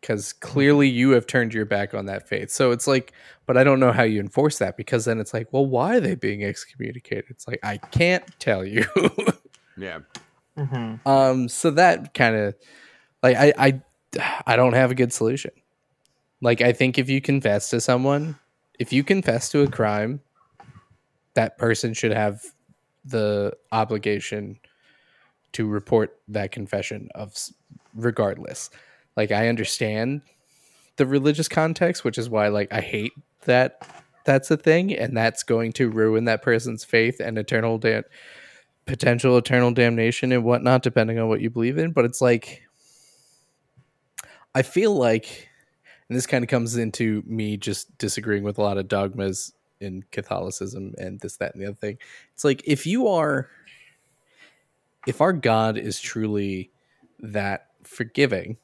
Because 0.00 0.32
clearly 0.32 0.88
you 0.88 1.10
have 1.10 1.26
turned 1.26 1.52
your 1.52 1.66
back 1.66 1.92
on 1.92 2.06
that 2.06 2.26
faith. 2.26 2.50
So 2.50 2.70
it's 2.70 2.86
like 2.86 3.12
but 3.44 3.58
i 3.58 3.62
don't 3.62 3.80
know 3.80 3.92
how 3.92 4.02
you 4.02 4.18
enforce 4.18 4.58
that 4.58 4.78
because 4.78 5.04
then 5.04 5.20
it's 5.20 5.34
like 5.34 5.52
well 5.52 5.66
why 5.66 5.98
are 5.98 6.00
they 6.00 6.14
being 6.14 6.42
excommunicated? 6.42 7.26
It's 7.28 7.46
like 7.46 7.60
i 7.62 7.76
can't 7.76 8.24
tell 8.38 8.64
you. 8.64 8.84
Yeah, 9.76 10.00
Mhm. 10.56 11.06
um 11.06 11.48
so 11.48 11.70
that 11.70 12.12
kind 12.14 12.34
of 12.34 12.54
like 13.22 13.36
I, 13.36 13.52
I 13.58 13.82
i 14.46 14.56
don't 14.56 14.74
have 14.74 14.90
a 14.90 14.94
good 14.94 15.12
solution 15.12 15.50
like 16.40 16.60
i 16.60 16.72
think 16.72 16.98
if 16.98 17.08
you 17.08 17.20
confess 17.20 17.70
to 17.70 17.80
someone 17.80 18.36
if 18.78 18.92
you 18.92 19.04
confess 19.04 19.48
to 19.48 19.62
a 19.62 19.70
crime 19.70 20.20
that 21.34 21.58
person 21.58 21.94
should 21.94 22.12
have 22.12 22.42
the 23.04 23.52
obligation 23.72 24.58
to 25.52 25.66
report 25.66 26.18
that 26.28 26.52
confession 26.52 27.08
of 27.14 27.34
regardless. 27.94 28.70
Like 29.16 29.32
I 29.32 29.48
understand 29.48 30.22
the 30.96 31.06
religious 31.06 31.48
context, 31.48 32.04
which 32.04 32.18
is 32.18 32.28
why 32.28 32.48
like 32.48 32.72
I 32.72 32.80
hate 32.80 33.12
that 33.44 33.86
that's 34.24 34.50
a 34.50 34.56
thing 34.56 34.94
and 34.94 35.16
that's 35.16 35.42
going 35.42 35.72
to 35.72 35.90
ruin 35.90 36.26
that 36.26 36.42
person's 36.42 36.84
faith 36.84 37.20
and 37.20 37.38
eternal 37.38 37.78
da- 37.78 38.02
potential 38.86 39.36
eternal 39.36 39.72
damnation 39.72 40.30
and 40.32 40.44
whatnot 40.44 40.82
depending 40.82 41.18
on 41.18 41.28
what 41.28 41.40
you 41.40 41.48
believe 41.48 41.78
in 41.78 41.92
but 41.92 42.04
it's 42.04 42.20
like 42.20 42.62
i 44.54 44.62
feel 44.62 44.94
like 44.94 45.48
and 46.08 46.16
this 46.16 46.26
kind 46.26 46.42
of 46.42 46.50
comes 46.50 46.76
into 46.76 47.22
me 47.24 47.56
just 47.56 47.96
disagreeing 47.96 48.42
with 48.42 48.58
a 48.58 48.62
lot 48.62 48.78
of 48.78 48.88
dogmas 48.88 49.52
in 49.80 50.04
catholicism 50.10 50.92
and 50.98 51.20
this 51.20 51.36
that 51.36 51.54
and 51.54 51.62
the 51.62 51.68
other 51.68 51.76
thing. 51.76 51.98
It's 52.34 52.44
like 52.44 52.62
if 52.66 52.86
you 52.86 53.08
are 53.08 53.48
if 55.06 55.20
our 55.20 55.32
god 55.32 55.78
is 55.78 55.98
truly 56.00 56.70
that 57.20 57.68
forgiving 57.84 58.58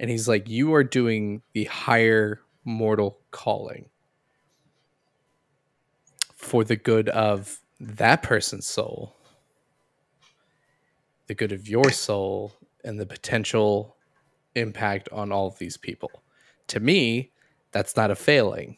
and 0.00 0.10
he's 0.10 0.26
like 0.26 0.48
you 0.48 0.74
are 0.74 0.84
doing 0.84 1.42
the 1.52 1.64
higher 1.64 2.40
mortal 2.64 3.18
calling 3.30 3.90
for 6.34 6.64
the 6.64 6.76
good 6.76 7.08
of 7.10 7.60
that 7.78 8.22
person's 8.22 8.66
soul 8.66 9.16
the 11.26 11.34
good 11.34 11.52
of 11.52 11.68
your 11.68 11.90
soul 11.90 12.52
and 12.84 12.98
the 12.98 13.06
potential 13.06 13.96
impact 14.54 15.08
on 15.10 15.32
all 15.32 15.46
of 15.46 15.58
these 15.58 15.76
people. 15.76 16.10
To 16.68 16.80
me 16.80 17.32
that's 17.72 17.96
not 17.96 18.10
a 18.10 18.14
failing. 18.14 18.76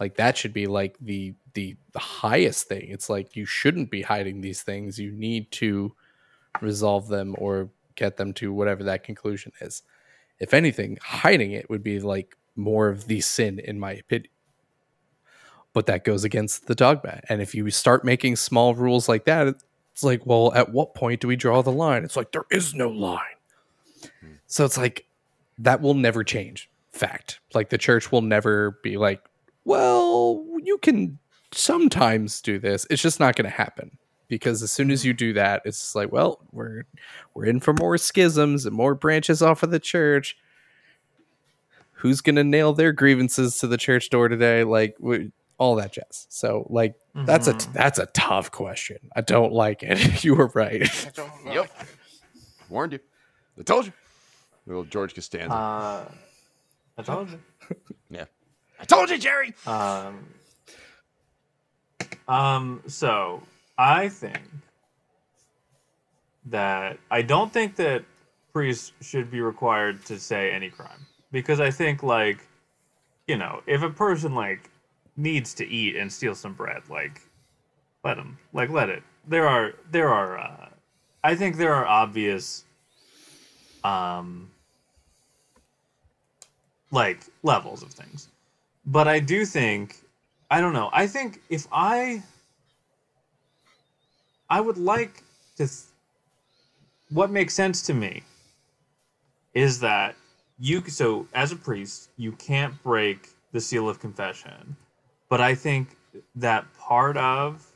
Like 0.00 0.16
that 0.16 0.36
should 0.36 0.52
be 0.52 0.66
like 0.66 0.96
the 1.00 1.34
the, 1.54 1.76
the 1.92 1.98
highest 1.98 2.68
thing. 2.68 2.88
It's 2.90 3.08
like 3.08 3.34
you 3.34 3.46
shouldn't 3.46 3.90
be 3.90 4.02
hiding 4.02 4.42
these 4.42 4.62
things. 4.62 4.98
You 4.98 5.10
need 5.12 5.50
to 5.52 5.94
resolve 6.60 7.08
them 7.08 7.34
or 7.38 7.70
get 7.94 8.18
them 8.18 8.34
to 8.34 8.52
whatever 8.52 8.84
that 8.84 9.04
conclusion 9.04 9.52
is. 9.60 9.82
If 10.38 10.52
anything 10.52 10.98
hiding 11.02 11.52
it 11.52 11.68
would 11.70 11.82
be 11.82 11.98
like 12.00 12.36
more 12.54 12.88
of 12.88 13.06
the 13.06 13.20
sin 13.20 13.58
in 13.58 13.80
my 13.80 13.92
opinion. 13.92 14.30
But 15.72 15.86
that 15.86 16.04
goes 16.04 16.24
against 16.24 16.66
the 16.66 16.74
dogma. 16.74 17.20
And 17.28 17.42
if 17.42 17.54
you 17.54 17.70
start 17.70 18.04
making 18.04 18.36
small 18.36 18.74
rules 18.74 19.08
like 19.08 19.24
that 19.26 19.56
it's 19.96 20.04
like 20.04 20.26
well 20.26 20.52
at 20.52 20.72
what 20.72 20.94
point 20.94 21.22
do 21.22 21.28
we 21.28 21.36
draw 21.36 21.62
the 21.62 21.72
line? 21.72 22.04
It's 22.04 22.18
like 22.18 22.30
there 22.30 22.44
is 22.50 22.74
no 22.74 22.90
line. 22.90 23.22
So 24.46 24.66
it's 24.66 24.76
like 24.76 25.06
that 25.56 25.80
will 25.80 25.94
never 25.94 26.22
change. 26.22 26.68
Fact. 26.90 27.40
Like 27.54 27.70
the 27.70 27.78
church 27.78 28.12
will 28.12 28.20
never 28.20 28.72
be 28.82 28.98
like 28.98 29.24
well 29.64 30.44
you 30.62 30.76
can 30.76 31.18
sometimes 31.50 32.42
do 32.42 32.58
this. 32.58 32.86
It's 32.90 33.00
just 33.00 33.18
not 33.18 33.36
going 33.36 33.50
to 33.50 33.56
happen. 33.56 33.96
Because 34.28 34.62
as 34.62 34.70
soon 34.70 34.90
as 34.90 35.02
you 35.02 35.14
do 35.14 35.32
that 35.32 35.62
it's 35.64 35.94
like 35.94 36.12
well 36.12 36.40
we're 36.52 36.84
we're 37.32 37.46
in 37.46 37.58
for 37.58 37.72
more 37.72 37.96
schisms 37.96 38.66
and 38.66 38.76
more 38.76 38.94
branches 38.94 39.40
off 39.40 39.62
of 39.62 39.70
the 39.70 39.80
church. 39.80 40.36
Who's 41.92 42.20
going 42.20 42.36
to 42.36 42.44
nail 42.44 42.74
their 42.74 42.92
grievances 42.92 43.56
to 43.60 43.66
the 43.66 43.78
church 43.78 44.10
door 44.10 44.28
today? 44.28 44.62
Like 44.62 44.96
we, 45.00 45.32
all 45.58 45.74
that 45.76 45.92
jazz 45.92 46.26
so 46.28 46.66
like 46.70 46.94
that's 47.14 47.46
a 47.48 47.54
Mhm. 47.54 47.72
that's 47.72 47.98
a 47.98 48.06
tough 48.06 48.50
question 48.50 48.98
i 49.16 49.20
don't 49.22 49.52
like 49.52 49.82
it 49.82 50.22
you 50.24 50.34
were 50.34 50.50
right 50.54 50.82
I 51.06 51.10
don't 51.14 51.44
know. 51.46 51.52
Yep. 51.52 51.70
Warned 52.68 52.92
you. 52.94 52.98
I 53.58 53.62
told 53.62 53.86
you. 53.86 53.92
Little 54.66 54.84
George 54.84 55.14
Costanza. 55.14 55.54
Uh, 55.54 56.04
I 56.98 57.02
told 57.02 57.30
you. 57.30 57.40
Yeah, 58.10 58.24
I 58.80 58.84
told 58.84 59.08
you, 59.10 59.18
Jerry. 59.18 59.54
Um, 59.66 60.26
um, 62.28 62.82
so 62.86 63.42
I 63.78 64.08
think 64.08 64.40
that 66.46 66.98
I 67.10 67.22
don't 67.22 67.52
think 67.52 67.76
that 67.76 68.04
priests 68.52 68.92
should 69.00 69.30
be 69.30 69.40
required 69.40 70.04
to 70.06 70.18
say 70.18 70.50
any 70.52 70.70
crime 70.70 71.06
because 71.32 71.60
I 71.60 71.70
think 71.70 72.02
like 72.02 72.38
you 73.26 73.36
know 73.36 73.62
if 73.66 73.82
a 73.82 73.90
person 73.90 74.34
like 74.34 74.70
needs 75.16 75.54
to 75.54 75.66
eat 75.66 75.96
and 75.96 76.12
steal 76.12 76.34
some 76.34 76.52
bread 76.52 76.82
like 76.90 77.22
let 78.04 78.16
him 78.18 78.38
like 78.52 78.70
let 78.70 78.88
it 78.88 79.02
there 79.26 79.46
are 79.48 79.72
there 79.90 80.08
are 80.08 80.38
uh, 80.38 80.68
I 81.24 81.34
think 81.34 81.56
there 81.56 81.74
are 81.74 81.86
obvious 81.86 82.64
um 83.84 84.50
like 86.90 87.20
levels 87.42 87.82
of 87.82 87.90
things 87.90 88.28
but 88.86 89.08
I 89.08 89.18
do 89.18 89.44
think 89.44 90.02
I 90.50 90.60
don't 90.60 90.72
know. 90.72 90.90
I 90.92 91.06
think 91.06 91.42
if 91.50 91.66
I 91.72 92.22
I 94.48 94.60
would 94.60 94.78
like 94.78 95.22
to 95.56 95.66
th- 95.66 95.86
what 97.10 97.30
makes 97.30 97.54
sense 97.54 97.82
to 97.82 97.94
me 97.94 98.22
is 99.54 99.80
that 99.80 100.14
you 100.58 100.82
so 100.88 101.26
as 101.34 101.50
a 101.50 101.56
priest 101.56 102.10
you 102.16 102.32
can't 102.32 102.80
break 102.82 103.28
the 103.52 103.60
seal 103.60 103.88
of 103.88 103.98
confession 103.98 104.76
but 105.28 105.40
i 105.40 105.54
think 105.54 105.96
that 106.34 106.64
part 106.78 107.16
of 107.16 107.66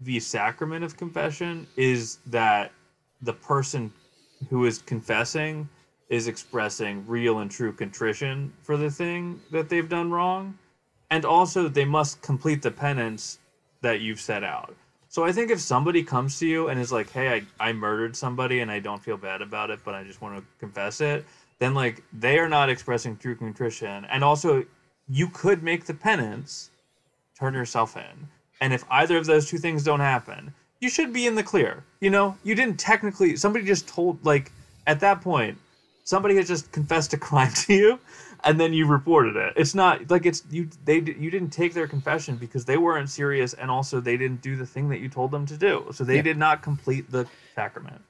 the 0.00 0.20
sacrament 0.20 0.84
of 0.84 0.96
confession 0.96 1.66
is 1.76 2.18
that 2.26 2.72
the 3.22 3.32
person 3.32 3.92
who 4.50 4.66
is 4.66 4.78
confessing 4.78 5.68
is 6.10 6.28
expressing 6.28 7.06
real 7.06 7.38
and 7.38 7.50
true 7.50 7.72
contrition 7.72 8.52
for 8.62 8.76
the 8.76 8.90
thing 8.90 9.40
that 9.50 9.68
they've 9.68 9.88
done 9.88 10.10
wrong 10.10 10.58
and 11.10 11.24
also 11.24 11.68
they 11.68 11.84
must 11.84 12.20
complete 12.22 12.60
the 12.62 12.70
penance 12.70 13.38
that 13.80 14.00
you've 14.00 14.20
set 14.20 14.44
out 14.44 14.74
so 15.14 15.24
I 15.24 15.30
think 15.30 15.52
if 15.52 15.60
somebody 15.60 16.02
comes 16.02 16.40
to 16.40 16.46
you 16.48 16.66
and 16.66 16.80
is 16.80 16.90
like, 16.90 17.08
"Hey, 17.08 17.44
I, 17.60 17.68
I 17.68 17.72
murdered 17.72 18.16
somebody 18.16 18.58
and 18.58 18.68
I 18.68 18.80
don't 18.80 19.00
feel 19.00 19.16
bad 19.16 19.42
about 19.42 19.70
it, 19.70 19.78
but 19.84 19.94
I 19.94 20.02
just 20.02 20.20
want 20.20 20.36
to 20.36 20.44
confess 20.58 21.00
it," 21.00 21.24
then 21.60 21.72
like 21.72 22.02
they 22.12 22.36
are 22.40 22.48
not 22.48 22.68
expressing 22.68 23.16
true 23.16 23.36
contrition. 23.36 24.04
And 24.06 24.24
also, 24.24 24.64
you 25.08 25.28
could 25.28 25.62
make 25.62 25.84
the 25.86 25.94
penance, 25.94 26.70
turn 27.38 27.54
yourself 27.54 27.96
in, 27.96 28.28
and 28.60 28.72
if 28.72 28.84
either 28.90 29.16
of 29.16 29.26
those 29.26 29.48
two 29.48 29.58
things 29.58 29.84
don't 29.84 30.00
happen, 30.00 30.54
you 30.80 30.88
should 30.88 31.12
be 31.12 31.26
in 31.26 31.34
the 31.34 31.42
clear. 31.42 31.84
You 32.00 32.10
know, 32.10 32.36
you 32.44 32.54
didn't 32.54 32.78
technically. 32.78 33.36
Somebody 33.36 33.64
just 33.64 33.88
told 33.88 34.24
like 34.24 34.52
at 34.86 35.00
that 35.00 35.20
point, 35.20 35.58
somebody 36.04 36.36
has 36.36 36.48
just 36.48 36.70
confessed 36.72 37.12
a 37.12 37.16
crime 37.28 37.52
to 37.54 37.74
you 37.74 37.98
and 38.44 38.60
then 38.60 38.74
you 38.74 38.86
reported 38.86 39.36
it 39.36 39.54
it's 39.56 39.74
not 39.74 40.10
like 40.10 40.26
it's 40.26 40.42
you 40.50 40.68
they 40.84 40.96
you 40.96 41.30
didn't 41.30 41.48
take 41.48 41.72
their 41.72 41.86
confession 41.88 42.36
because 42.36 42.66
they 42.66 42.76
weren't 42.76 43.08
serious 43.08 43.54
and 43.54 43.70
also 43.70 44.00
they 44.00 44.18
didn't 44.18 44.42
do 44.42 44.54
the 44.54 44.66
thing 44.66 44.90
that 44.90 45.00
you 45.00 45.08
told 45.08 45.30
them 45.30 45.46
to 45.46 45.56
do 45.56 45.86
so 45.92 46.04
they 46.04 46.16
Yeah. 46.16 46.22
did 46.22 46.36
not 46.36 46.60
complete 46.60 47.10
the 47.10 47.26
sacrament 47.54 48.02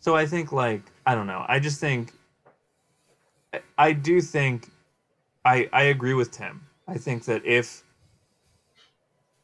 so 0.00 0.16
i 0.16 0.24
think 0.24 0.50
like 0.50 0.80
i 1.06 1.14
don't 1.14 1.26
know 1.26 1.44
i 1.46 1.58
just 1.58 1.78
think 1.78 2.12
I- 3.52 3.60
i 3.76 3.92
do 3.92 4.22
think 4.22 4.70
i 5.44 5.68
i 5.72 5.82
agree 5.84 6.14
with 6.14 6.30
tim 6.30 6.66
i 6.88 6.96
think 6.96 7.24
that 7.24 7.44
if 7.44 7.82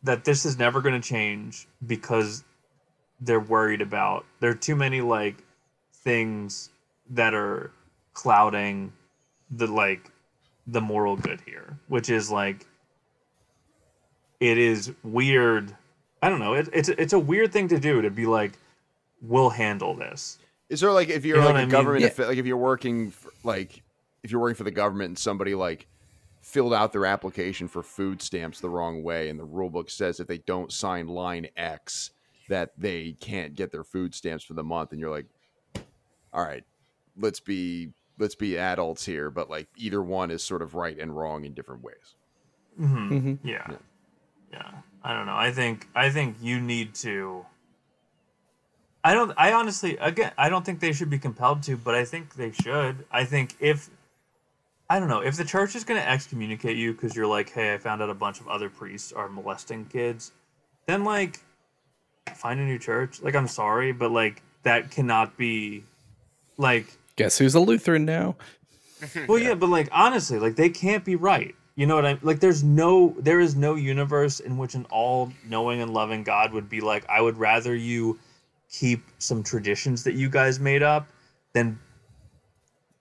that 0.02 0.24
this 0.24 0.44
is 0.44 0.58
never 0.58 0.80
going 0.80 1.00
to 1.00 1.06
change 1.08 1.66
because 1.86 2.44
they're 3.20 3.40
worried 3.40 3.80
about 3.80 4.24
there 4.40 4.50
are 4.50 4.54
too 4.54 4.76
many 4.76 5.00
like 5.00 5.42
things 5.92 6.70
that 7.10 7.34
are 7.34 7.72
clouding 8.14 8.92
the 9.50 9.66
like 9.66 10.10
the 10.66 10.80
moral 10.80 11.16
good 11.16 11.40
here 11.46 11.76
which 11.88 12.10
is 12.10 12.30
like 12.30 12.66
it 14.40 14.58
is 14.58 14.92
weird 15.02 15.74
i 16.22 16.28
don't 16.28 16.38
know 16.38 16.54
it, 16.54 16.68
it's 16.72 16.88
it's 16.90 17.12
a 17.12 17.18
weird 17.18 17.52
thing 17.52 17.66
to 17.68 17.78
do 17.80 18.02
to 18.02 18.10
be 18.10 18.26
like 18.26 18.52
we'll 19.22 19.50
handle 19.50 19.94
this 19.94 20.38
Is 20.68 20.80
there 20.80 20.92
like 20.92 21.08
if 21.08 21.24
you're 21.24 21.36
You 21.38 21.42
know 21.42 21.46
like 21.46 21.54
what 21.54 21.60
a 21.60 21.62
I 21.62 21.66
mean? 21.66 21.70
government, 21.70 22.14
Yeah. 22.18 22.26
like 22.26 22.38
if 22.38 22.46
you're 22.46 22.56
working 22.56 23.10
for, 23.10 23.32
like 23.42 23.82
if 24.22 24.30
you're 24.30 24.40
working 24.40 24.56
for 24.56 24.64
the 24.64 24.70
government 24.70 25.08
and 25.08 25.18
somebody 25.18 25.54
like 25.54 25.86
filled 26.40 26.72
out 26.74 26.92
their 26.92 27.06
application 27.06 27.68
for 27.68 27.82
food 27.82 28.22
stamps 28.22 28.60
the 28.60 28.70
wrong 28.70 29.02
way, 29.02 29.28
and 29.28 29.38
the 29.38 29.44
rule 29.44 29.70
book 29.70 29.90
says 29.90 30.20
if 30.20 30.26
they 30.26 30.38
don't 30.38 30.72
sign 30.72 31.06
line 31.08 31.48
X 31.56 32.10
that 32.48 32.72
they 32.78 33.12
can't 33.20 33.54
get 33.54 33.70
their 33.72 33.84
food 33.84 34.14
stamps 34.14 34.44
for 34.44 34.54
the 34.54 34.64
month, 34.64 34.92
and 34.92 35.00
you're 35.00 35.10
like, 35.10 35.26
all 36.32 36.42
right, 36.44 36.64
let's 37.16 37.40
be 37.40 37.90
let's 38.18 38.34
be 38.34 38.56
adults 38.58 39.04
here, 39.04 39.30
but 39.30 39.48
like 39.50 39.68
either 39.76 40.02
one 40.02 40.30
is 40.30 40.42
sort 40.42 40.62
of 40.62 40.74
right 40.74 40.98
and 40.98 41.16
wrong 41.16 41.44
in 41.44 41.54
different 41.54 41.82
ways. 41.82 42.14
hmm 42.76 43.10
Mhm. 43.10 43.38
yeah. 43.44 43.66
Yeah. 43.70 43.76
yeah 44.52 44.70
i 45.04 45.12
don't 45.14 45.26
know 45.26 45.36
i 45.36 45.52
think 45.52 45.86
i 45.94 46.10
think 46.10 46.36
you 46.40 46.60
need 46.60 46.94
to 46.94 47.44
i 49.04 49.14
don't 49.14 49.32
i 49.36 49.52
honestly 49.52 49.96
again 49.98 50.32
i 50.38 50.48
don't 50.48 50.64
think 50.64 50.80
they 50.80 50.92
should 50.92 51.10
be 51.10 51.18
compelled 51.18 51.62
to 51.62 51.76
but 51.76 51.94
i 51.94 52.04
think 52.04 52.34
they 52.34 52.50
should 52.50 53.04
i 53.12 53.24
think 53.24 53.54
if 53.60 53.90
i 54.90 54.98
don't 54.98 55.08
know 55.08 55.20
if 55.20 55.36
the 55.36 55.44
church 55.44 55.74
is 55.74 55.84
going 55.84 56.00
to 56.00 56.08
excommunicate 56.08 56.76
you 56.76 56.92
because 56.92 57.14
you're 57.14 57.26
like 57.26 57.50
hey 57.50 57.74
i 57.74 57.78
found 57.78 58.02
out 58.02 58.10
a 58.10 58.14
bunch 58.14 58.40
of 58.40 58.48
other 58.48 58.68
priests 58.68 59.12
are 59.12 59.28
molesting 59.28 59.84
kids 59.86 60.32
then 60.86 61.04
like 61.04 61.40
find 62.34 62.60
a 62.60 62.64
new 62.64 62.78
church 62.78 63.22
like 63.22 63.34
i'm 63.34 63.48
sorry 63.48 63.92
but 63.92 64.10
like 64.10 64.42
that 64.62 64.90
cannot 64.90 65.36
be 65.36 65.82
like 66.56 66.96
guess 67.16 67.38
who's 67.38 67.54
a 67.54 67.60
lutheran 67.60 68.04
now 68.04 68.34
well, 69.28 69.38
yeah, 69.38 69.54
but 69.54 69.68
like 69.68 69.88
honestly, 69.92 70.38
like 70.38 70.56
they 70.56 70.68
can't 70.68 71.04
be 71.04 71.16
right. 71.16 71.54
You 71.76 71.86
know 71.86 71.94
what 71.94 72.06
I 72.06 72.18
like? 72.22 72.40
There's 72.40 72.64
no, 72.64 73.14
there 73.18 73.40
is 73.40 73.54
no 73.54 73.74
universe 73.76 74.40
in 74.40 74.58
which 74.58 74.74
an 74.74 74.86
all-knowing 74.90 75.80
and 75.80 75.92
loving 75.92 76.24
God 76.24 76.52
would 76.52 76.68
be 76.68 76.80
like, 76.80 77.08
I 77.08 77.20
would 77.20 77.38
rather 77.38 77.74
you 77.74 78.18
keep 78.70 79.04
some 79.18 79.42
traditions 79.42 80.02
that 80.04 80.14
you 80.14 80.28
guys 80.28 80.58
made 80.58 80.82
up 80.82 81.08
than 81.52 81.78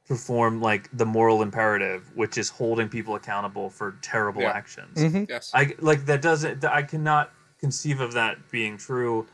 perform 0.07 0.61
like 0.61 0.89
the 0.95 1.05
moral 1.05 1.41
imperative, 1.41 2.11
which 2.15 2.37
is 2.37 2.49
holding 2.49 2.87
people 2.87 3.15
accountable 3.15 3.69
for 3.69 3.97
terrible 4.01 4.41
Yeah. 4.41 4.51
actions. 4.51 4.97
Mhm. 4.97 5.29
Yes. 5.29 5.51
I 5.53 5.75
like 5.79 6.05
that 6.05 6.21
doesn't. 6.21 6.63
I 6.63 6.81
cannot 6.83 7.31
conceive 7.59 7.99
of 7.99 8.13
that 8.13 8.49
being 8.49 8.77
true. 8.77 9.27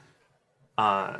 Uh, 0.77 1.17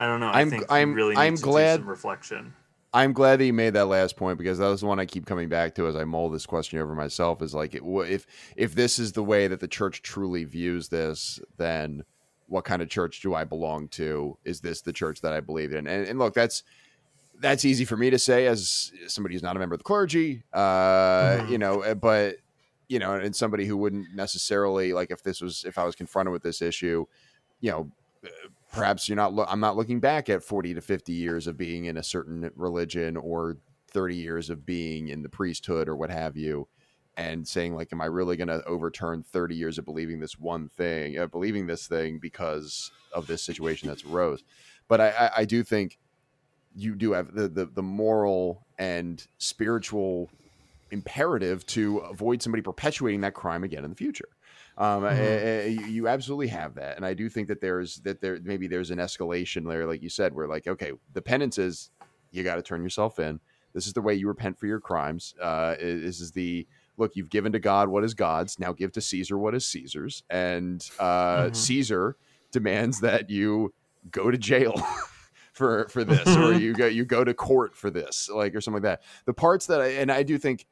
I 0.00 0.06
don't 0.06 0.20
know. 0.20 0.28
I 0.28 0.38
I'm- 0.38 0.50
think 0.50 0.64
I'm- 0.70 0.90
you 0.90 0.94
really 0.94 1.14
need 1.14 1.20
I'm 1.20 1.36
to 1.36 1.42
glad- 1.42 1.76
do 1.78 1.82
some 1.82 1.88
reflection. 1.90 2.54
I'm 2.94 3.12
glad 3.14 3.40
that 3.40 3.46
you 3.46 3.52
made 3.54 3.70
that 3.74 3.86
last 3.86 4.16
point 4.16 4.36
because 4.36 4.58
that 4.58 4.68
was 4.68 4.80
the 4.80 4.86
one 4.86 4.98
I 4.98 5.06
keep 5.06 5.24
coming 5.24 5.48
back 5.48 5.74
to 5.76 5.86
as 5.86 5.96
I 5.96 6.04
mull 6.04 6.28
this 6.28 6.44
question 6.44 6.78
over 6.78 6.94
myself. 6.94 7.40
Is 7.40 7.54
like, 7.54 7.74
it, 7.74 7.82
if 7.84 8.26
if 8.56 8.74
this 8.74 8.98
is 8.98 9.12
the 9.12 9.22
way 9.24 9.48
that 9.48 9.60
the 9.60 9.68
church 9.68 10.02
truly 10.02 10.44
views 10.44 10.88
this, 10.88 11.40
then 11.56 12.04
what 12.48 12.64
kind 12.66 12.82
of 12.82 12.90
church 12.90 13.20
do 13.22 13.34
I 13.34 13.44
belong 13.44 13.88
to? 13.88 14.36
Is 14.44 14.60
this 14.60 14.82
the 14.82 14.92
church 14.92 15.22
that 15.22 15.32
I 15.32 15.40
believe 15.40 15.72
in? 15.72 15.86
And, 15.86 16.06
and 16.06 16.18
look, 16.18 16.34
that's 16.34 16.64
that's 17.42 17.64
easy 17.64 17.84
for 17.84 17.96
me 17.96 18.08
to 18.10 18.18
say 18.18 18.46
as 18.46 18.92
somebody 19.08 19.34
who's 19.34 19.42
not 19.42 19.56
a 19.56 19.58
member 19.58 19.74
of 19.74 19.80
the 19.80 19.84
clergy, 19.84 20.44
uh, 20.52 21.38
Mhm. 21.38 21.50
you 21.50 21.58
know, 21.58 21.82
uh, 21.82 21.94
but 21.94 22.36
you 22.88 22.98
know, 22.98 23.14
and 23.14 23.34
somebody 23.34 23.64
who 23.66 23.76
wouldn't 23.76 24.14
necessarily 24.14 24.92
like 24.92 25.10
if 25.10 25.22
this 25.22 25.40
was 25.40 25.64
if 25.64 25.78
I 25.78 25.84
was 25.84 25.94
confronted 25.94 26.32
with 26.32 26.42
this 26.42 26.60
issue, 26.62 27.06
you 27.60 27.70
know, 27.70 27.90
uh, 28.24 28.28
perhaps 28.72 29.08
you're 29.08 29.16
not. 29.16 29.32
Lo- 29.32 29.46
I'm 29.48 29.60
not 29.60 29.76
looking 29.76 29.98
back 30.00 30.28
at 30.28 30.42
40 30.42 30.74
to 30.74 30.80
50 30.80 31.12
years 31.12 31.46
of 31.46 31.56
being 31.56 31.86
in 31.86 31.96
a 31.96 32.02
certain 32.02 32.50
religion 32.54 33.16
or 33.16 33.58
30 33.88 34.16
years 34.16 34.50
of 34.50 34.64
being 34.66 35.08
in 35.08 35.22
the 35.22 35.28
priesthood 35.28 35.88
or 35.88 35.96
what 35.96 36.10
have 36.10 36.36
you, 36.36 36.68
and 37.16 37.46
saying 37.48 37.74
like, 37.74 37.92
am 37.92 38.00
I 38.00 38.06
really 38.06 38.36
going 38.36 38.48
to 38.48 38.64
overturn 38.64 39.22
30 39.22 39.54
years 39.54 39.78
of 39.78 39.84
believing 39.84 40.20
this 40.20 40.38
one 40.38 40.68
thing, 40.68 41.18
uh, 41.18 41.26
believing 41.26 41.66
this 41.66 41.86
thing 41.86 42.18
because 42.18 42.90
of 43.12 43.26
this 43.26 43.42
situation 43.42 43.88
that's 43.88 44.04
arose? 44.04 44.42
But 44.88 45.00
I, 45.00 45.08
I, 45.10 45.30
I 45.38 45.44
do 45.44 45.62
think 45.62 45.98
you 46.74 46.94
do 46.94 47.12
have 47.12 47.34
the, 47.34 47.48
the 47.48 47.66
the 47.66 47.82
moral 47.82 48.66
and 48.78 49.24
spiritual 49.38 50.32
imperative 50.90 51.64
to 51.66 51.98
avoid 51.98 52.42
somebody 52.42 52.62
perpetuating 52.62 53.22
that 53.22 53.34
crime 53.34 53.64
again 53.64 53.84
in 53.84 53.90
the 53.90 53.96
future. 53.96 54.28
Um, 54.76 55.02
Mhm. 55.02 55.10
eh, 55.18 55.62
eh, 55.64 55.66
you, 55.66 56.08
absolutely 56.08 56.48
have 56.48 56.74
that, 56.74 56.96
and 56.96 57.04
I 57.04 57.14
do 57.14 57.28
think 57.28 57.48
that 57.48 57.60
there's 57.60 57.96
that 58.04 58.20
there 58.20 58.38
maybe 58.42 58.66
there's 58.68 58.90
an 58.90 58.98
escalation 58.98 59.68
there, 59.68 59.86
like 59.86 60.02
you 60.02 60.08
said, 60.08 60.34
where 60.34 60.48
like 60.48 60.66
okay, 60.66 60.92
the 61.12 61.22
penance 61.22 61.58
is 61.58 61.90
you 62.30 62.42
got 62.42 62.56
to 62.56 62.62
turn 62.62 62.82
yourself 62.82 63.18
in. 63.18 63.40
This 63.74 63.86
is 63.86 63.92
the 63.92 64.02
way 64.02 64.14
you 64.14 64.28
repent 64.28 64.58
for 64.58 64.66
your 64.66 64.80
crimes. 64.80 65.34
Uh, 65.40 65.74
this 65.76 66.20
is 66.20 66.32
the 66.32 66.66
look 66.98 67.12
you've 67.16 67.30
given 67.30 67.52
to 67.52 67.58
God 67.58 67.88
what 67.88 68.04
is 68.04 68.14
God's. 68.14 68.58
Now 68.58 68.72
give 68.72 68.92
to 68.92 69.00
Caesar 69.00 69.38
what 69.38 69.54
is 69.54 69.66
Caesar's, 69.66 70.22
and 70.30 70.86
uh, 70.98 71.44
Mhm. 71.44 71.56
Caesar 71.56 72.16
demands 72.50 73.00
that 73.00 73.30
you 73.30 73.72
go 74.10 74.30
to 74.30 74.38
jail 74.38 74.74
for 75.52 75.88
for 75.88 76.04
this, 76.04 76.36
or 76.36 76.52
Mhm. 76.52 76.60
you 76.60 76.74
go 76.74 76.86
you 76.86 77.04
go 77.04 77.24
to 77.24 77.34
court 77.34 77.76
for 77.76 77.90
this, 77.90 78.28
like 78.28 78.54
or 78.54 78.60
something 78.60 78.82
like 78.82 79.00
that. 79.00 79.02
The 79.26 79.34
parts 79.34 79.66
that 79.66 79.80
I 79.80 79.88
and 79.88 80.10
I 80.10 80.22
do 80.22 80.38
think 80.38 80.66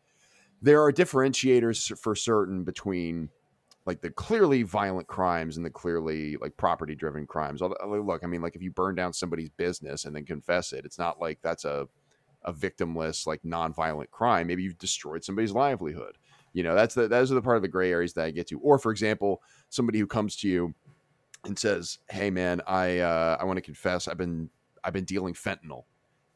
there 0.62 0.82
are 0.82 0.92
differentiators 0.92 1.96
for 1.98 2.14
certain 2.14 2.64
between 2.64 3.30
like 3.86 4.02
the 4.02 4.10
clearly 4.10 4.62
violent 4.62 5.08
crimes 5.08 5.56
and 5.56 5.64
the 5.66 5.70
clearly 5.70 6.36
like 6.36 6.56
property 6.56 6.94
driven 6.94 7.26
crimes. 7.26 7.60
Look, 7.62 8.20
I 8.22 8.26
mean, 8.26 8.42
like 8.42 8.54
if 8.56 8.62
you 8.62 8.70
burn 8.70 8.94
down 8.94 9.12
somebody's 9.12 9.50
business 9.50 10.04
and 10.04 10.14
then 10.14 10.24
confess 10.26 10.72
it, 10.72 10.84
it's 10.84 10.98
not 10.98 11.20
like 11.20 11.40
that's 11.42 11.64
a 11.64 11.88
a 12.44 12.52
victimless 12.52 13.26
like 13.26 13.44
non-violent 13.44 14.10
crime. 14.10 14.46
Maybe 14.46 14.62
you've 14.62 14.78
destroyed 14.78 15.24
somebody's 15.24 15.52
livelihood. 15.52 16.16
You 16.52 16.62
know, 16.62 16.74
that's 16.74 16.94
the 16.94 17.08
those 17.08 17.30
are 17.30 17.34
the 17.34 17.42
part 17.42 17.56
of 17.56 17.62
the 17.62 17.68
gray 17.68 17.90
areas 17.92 18.14
that 18.14 18.24
I 18.24 18.30
get 18.30 18.46
to. 18.48 18.58
Or 18.60 18.78
for 18.78 18.90
example, 18.92 19.42
somebody 19.68 19.98
who 19.98 20.06
comes 20.06 20.36
to 20.36 20.48
you 20.48 20.74
and 21.44 21.58
says, 21.58 21.98
"Hey, 22.10 22.30
man, 22.30 22.60
I 22.66 22.98
uh, 22.98 23.36
I 23.40 23.44
want 23.44 23.56
to 23.58 23.62
confess. 23.62 24.08
I've 24.08 24.18
been 24.18 24.50
I've 24.84 24.92
been 24.92 25.04
dealing 25.04 25.34
fentanyl, 25.34 25.84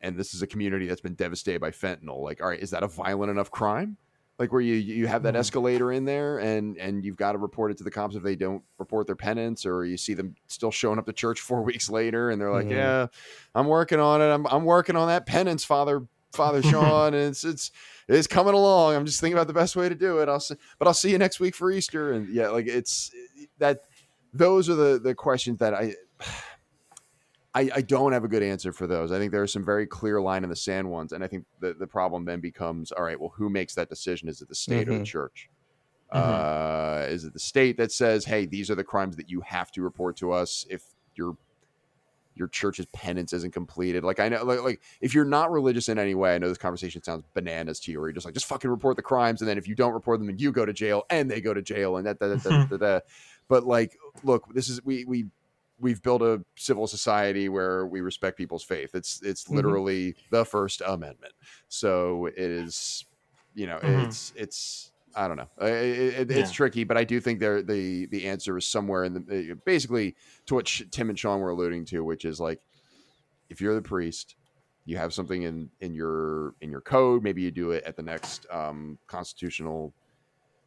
and 0.00 0.16
this 0.16 0.34
is 0.34 0.42
a 0.42 0.46
community 0.46 0.86
that's 0.86 1.00
been 1.00 1.14
devastated 1.14 1.60
by 1.60 1.70
fentanyl. 1.70 2.20
Like, 2.22 2.42
all 2.42 2.48
right, 2.48 2.60
is 2.60 2.70
that 2.70 2.82
a 2.82 2.88
violent 2.88 3.30
enough 3.30 3.50
crime? 3.50 3.96
Like 4.38 4.50
where 4.52 4.60
you 4.60 4.74
you 4.74 5.06
have 5.06 5.22
that 5.22 5.34
Mhm. 5.34 5.38
escalator 5.38 5.92
in 5.92 6.04
there, 6.04 6.38
and 6.38 6.76
and 6.78 7.04
you've 7.04 7.16
got 7.16 7.32
to 7.32 7.38
report 7.38 7.70
it 7.70 7.76
to 7.78 7.84
the 7.84 7.90
cops 7.90 8.16
if 8.16 8.22
they 8.24 8.34
don't 8.34 8.64
report 8.78 9.06
their 9.06 9.14
penance, 9.14 9.64
or 9.64 9.84
you 9.84 9.96
see 9.96 10.12
them 10.14 10.34
still 10.48 10.72
showing 10.72 10.98
up 10.98 11.06
to 11.06 11.12
church 11.12 11.40
four 11.40 11.62
weeks 11.70 11.88
later, 11.88 12.30
and 12.30 12.40
they're 12.40 12.50
like, 12.50 12.66
Mhm. 12.66 12.72
"Yeah, 12.72 13.06
I'm 13.54 13.68
working 13.68 14.00
on 14.00 14.20
it. 14.20 14.26
I'm 14.26 14.44
I'm 14.48 14.64
working 14.64 14.96
on 14.96 15.08
that 15.08 15.26
penance, 15.26 15.64
Father." 15.64 16.06
Father 16.32 16.62
Sean, 16.68 17.14
and 17.14 17.28
it's 17.30 17.44
it's 17.44 17.70
it's 18.08 18.26
coming 18.26 18.54
along. 18.54 18.96
I'm 18.96 19.06
just 19.06 19.20
thinking 19.20 19.38
about 19.38 19.46
the 19.46 19.52
best 19.52 19.76
way 19.76 19.88
to 19.88 19.94
do 19.94 20.18
it. 20.18 20.28
I'll 20.28 20.40
see, 20.40 20.56
but 20.80 20.88
I'll 20.88 20.94
see 20.94 21.12
you 21.12 21.18
next 21.18 21.38
week 21.38 21.54
for 21.54 21.70
Easter. 21.70 22.12
And 22.12 22.28
yeah, 22.28 22.48
like 22.48 22.66
it's 22.66 23.12
that. 23.58 23.82
Those 24.32 24.68
are 24.68 24.74
the 24.74 24.98
the 24.98 25.14
questions 25.14 25.58
that 25.60 25.74
I 25.74 25.94
I, 27.54 27.70
I 27.74 27.80
don't 27.82 28.12
have 28.12 28.24
a 28.24 28.28
good 28.28 28.42
answer 28.42 28.72
for 28.72 28.86
those. 28.86 29.12
I 29.12 29.18
think 29.18 29.30
there 29.30 29.42
are 29.42 29.46
some 29.46 29.64
very 29.64 29.86
clear 29.86 30.20
line 30.20 30.42
in 30.42 30.50
the 30.50 30.56
sand 30.56 30.90
ones, 30.90 31.12
and 31.12 31.22
I 31.22 31.28
think 31.28 31.44
the, 31.60 31.72
the 31.74 31.86
problem 31.86 32.24
then 32.24 32.40
becomes: 32.40 32.90
all 32.92 33.04
right, 33.04 33.18
well, 33.18 33.32
who 33.36 33.48
makes 33.48 33.74
that 33.76 33.88
decision? 33.88 34.28
Is 34.28 34.42
it 34.42 34.48
the 34.48 34.54
state 34.54 34.88
or 34.88 34.94
the 34.94 35.00
Mhm. 35.00 35.04
church? 35.04 35.48
Mhm. 36.12 36.16
Uh, 36.16 37.06
is 37.08 37.24
it 37.24 37.32
the 37.32 37.38
state 37.38 37.76
that 37.76 37.92
says, 37.92 38.24
"Hey, 38.24 38.46
these 38.46 38.70
are 38.70 38.74
the 38.74 38.84
crimes 38.84 39.16
that 39.16 39.30
you 39.30 39.40
have 39.42 39.70
to 39.72 39.82
report 39.82 40.16
to 40.16 40.32
us 40.32 40.66
if 40.68 40.82
your 41.14 41.36
your 42.36 42.48
church's 42.48 42.86
penance 42.86 43.32
isn't 43.32 43.52
completed"? 43.52 44.02
Like 44.02 44.18
I 44.18 44.28
know, 44.28 44.42
like, 44.44 44.60
like 44.62 44.82
if 45.00 45.14
you're 45.14 45.24
not 45.24 45.52
religious 45.52 45.88
in 45.88 45.98
any 45.98 46.16
way, 46.16 46.34
I 46.34 46.38
know 46.38 46.48
this 46.48 46.58
conversation 46.58 47.02
sounds 47.04 47.22
bananas 47.34 47.78
to 47.80 47.92
you, 47.92 48.00
where 48.00 48.08
you're 48.08 48.14
just 48.14 48.26
like, 48.26 48.34
just 48.34 48.46
fucking 48.46 48.68
report 48.70 48.96
the 48.96 49.02
crimes, 49.02 49.40
and 49.42 49.48
then 49.48 49.58
if 49.58 49.68
you 49.68 49.76
don't 49.76 49.92
report 49.92 50.18
them, 50.18 50.26
then 50.26 50.38
you 50.38 50.50
go 50.50 50.66
to 50.66 50.72
jail, 50.72 51.04
and 51.10 51.30
they 51.30 51.40
go 51.40 51.54
to 51.54 51.62
jail, 51.62 51.96
and 51.98 52.06
that, 52.06 52.18
that, 52.18 52.28
that, 52.28 52.42
that, 52.42 52.68
that, 52.70 52.80
that. 52.80 53.04
But 53.46 53.64
like, 53.64 53.96
look, 54.24 54.52
this 54.52 54.68
is 54.68 54.84
we 54.84 55.04
we 55.04 55.26
we've 55.84 56.02
built 56.02 56.22
a 56.22 56.42
civil 56.56 56.86
society 56.86 57.48
where 57.48 57.86
we 57.86 58.00
respect 58.00 58.38
people's 58.38 58.64
faith. 58.64 58.94
It's 58.94 59.22
it's 59.22 59.44
Mhm. 59.44 59.54
literally 59.56 60.16
the 60.30 60.44
First 60.44 60.80
Amendment. 60.84 61.34
So 61.68 62.26
it 62.26 62.38
is, 62.38 63.06
you 63.54 63.66
know, 63.66 63.78
Mhm. 63.78 64.02
it's 64.02 64.32
it's 64.34 64.92
I 65.14 65.28
don't 65.28 65.36
know. 65.36 65.50
It, 65.60 65.68
it, 65.68 66.30
it's 66.30 66.50
Yeah. 66.50 66.56
tricky, 66.56 66.84
but 66.84 66.96
I 66.96 67.04
do 67.04 67.20
think 67.20 67.38
there 67.38 67.62
the 67.62 68.06
the 68.06 68.26
answer 68.26 68.56
is 68.56 68.66
somewhere 68.66 69.04
in 69.04 69.12
the 69.14 69.52
uh, 69.52 69.54
basically 69.64 70.16
to 70.46 70.54
what 70.54 70.66
Tim 70.90 71.10
and 71.10 71.18
Sean 71.18 71.40
were 71.40 71.50
alluding 71.50 71.84
to, 71.86 72.02
which 72.02 72.24
is 72.24 72.40
like 72.40 72.60
if 73.50 73.60
you're 73.60 73.74
the 73.74 73.82
priest, 73.82 74.36
you 74.86 74.96
have 74.96 75.14
something 75.14 75.42
in 75.42 75.70
in 75.80 75.94
your 75.94 76.54
in 76.60 76.70
your 76.70 76.80
code. 76.80 77.22
Maybe 77.22 77.42
you 77.42 77.50
do 77.50 77.70
it 77.72 77.84
at 77.84 77.96
the 77.96 78.02
next 78.02 78.46
um, 78.50 78.98
constitutional. 79.06 79.94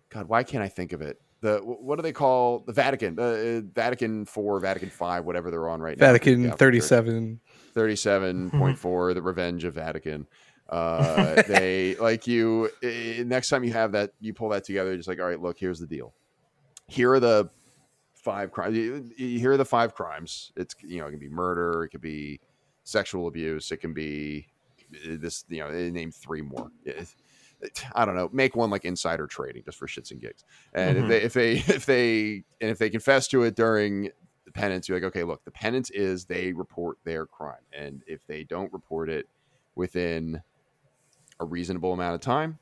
God, 0.10 0.28
why 0.30 0.44
can't 0.44 0.64
I 0.64 0.70
think 0.70 0.94
of 0.94 1.02
it? 1.02 1.18
The 1.42 1.60
what 1.60 1.98
do 1.98 2.02
they 2.02 2.12
call 2.14 2.60
the 2.66 2.74
Vatican? 2.74 3.20
Uh, 3.20 3.62
Vatican 3.74 4.26
four, 4.26 4.60
Vatican 4.60 4.90
five, 4.90 5.24
whatever 5.26 5.52
they're 5.52 5.70
on 5.70 5.82
right 5.82 5.98
now. 5.98 6.08
Vatican 6.08 6.44
Yeah, 6.46 6.56
37. 6.56 7.40
37.4 7.76 9.14
the 9.14 9.22
revenge 9.22 9.64
of 9.64 9.76
vatican 9.76 10.26
uh 10.70 11.42
they 11.44 11.96
like 12.00 12.26
you 12.26 12.70
next 13.24 13.50
time 13.50 13.64
you 13.64 13.72
have 13.72 13.92
that 13.92 14.12
you 14.20 14.34
pull 14.34 14.50
that 14.50 14.64
together 14.64 14.96
just 14.98 15.08
like 15.08 15.20
all 15.20 15.28
right 15.28 15.40
look 15.42 15.58
here's 15.60 15.80
the 15.80 15.86
deal 15.86 16.12
here 16.88 17.14
are 17.14 17.20
the 17.20 17.48
five 18.16 18.52
crimes 18.52 18.76
here 19.16 19.52
are 19.52 19.58
the 19.58 19.64
five 19.66 19.94
crimes 19.94 20.52
it's 20.56 20.76
you 20.84 21.00
know 21.00 21.06
it 21.08 21.12
can 21.12 21.20
be 21.20 21.30
murder 21.30 21.84
it 21.84 21.90
could 21.90 22.02
be 22.02 22.40
sexual 22.84 23.28
abuse 23.28 23.72
it 23.72 23.78
can 23.78 23.94
be 23.94 24.48
eh, 25.06 25.16
this 25.20 25.46
you 25.48 25.60
know 25.60 25.72
they 25.72 25.92
name 25.92 26.12
three 26.12 26.42
more 26.42 26.72
It- 26.84 26.98
it- 26.98 27.16
I 27.94 28.06
don't 28.06 28.16
know. 28.16 28.30
Make 28.32 28.56
one 28.56 28.70
like 28.70 28.86
insider 28.86 29.28
trading 29.28 29.64
just 29.66 29.78
for 29.78 29.88
shits 29.88 30.12
and 30.12 30.22
gigs. 30.22 30.44
And 30.74 30.98
Mhm. 30.98 31.02
if 31.02 31.08
they 31.08 31.22
if 31.22 31.34
they 31.34 31.52
if 31.76 31.86
they 31.86 32.44
and 32.62 32.70
if 32.72 32.78
they 32.78 32.90
confess 32.90 33.28
to 33.30 33.44
it 33.44 33.56
during 33.56 34.12
the 34.46 34.52
penance, 34.52 34.88
you're 34.88 34.98
like, 34.98 35.06
okay, 35.08 35.24
look, 35.24 35.44
the 35.44 35.52
penance 35.52 35.90
is 35.90 36.26
they 36.26 36.54
report 36.54 36.98
their 37.04 37.26
crime, 37.26 37.64
and 37.74 38.04
if 38.08 38.26
they 38.28 38.44
don't 38.44 38.72
report 38.72 39.10
it 39.10 39.28
within 39.76 40.42
a 41.40 41.46
reasonable 41.46 41.94
amount 41.94 42.16
of 42.16 42.22
time, 42.22 42.58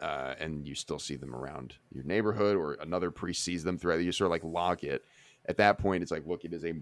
uh, 0.00 0.34
and 0.38 0.66
you 0.66 0.74
still 0.74 0.98
see 0.98 1.16
them 1.16 1.34
around 1.34 1.74
your 1.92 2.04
neighborhood, 2.04 2.56
or 2.56 2.74
another 2.74 3.10
priest 3.10 3.42
sees 3.44 3.64
them 3.64 3.76
throughout, 3.78 3.96
you 4.00 4.12
sort 4.12 4.26
of 4.26 4.30
like 4.30 4.44
log 4.44 4.84
it. 4.84 5.04
At 5.46 5.56
that 5.58 5.78
point, 5.78 6.02
it's 6.02 6.12
like, 6.12 6.26
look, 6.26 6.44
it 6.44 6.52
is 6.52 6.64
a 6.64 6.74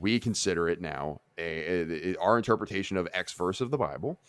we 0.00 0.20
consider 0.20 0.68
it 0.68 0.82
now 0.82 1.20
a, 1.38 2.12
a- 2.12 2.16
our 2.16 2.36
interpretation 2.36 2.96
of 2.98 3.08
X 3.14 3.32
verse 3.32 3.60
of 3.62 3.70
the 3.70 3.78
Bible 3.78 4.20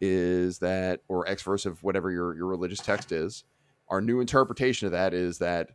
is 0.00 0.58
that, 0.60 1.00
or 1.08 1.28
X 1.28 1.42
verse 1.42 1.66
of 1.66 1.82
whatever 1.82 2.10
your 2.10 2.36
your 2.36 2.46
religious 2.46 2.80
text 2.80 3.12
is. 3.12 3.44
Our 3.88 4.00
new 4.00 4.20
interpretation 4.20 4.86
of 4.86 4.92
that 4.92 5.14
is 5.14 5.38
that 5.38 5.70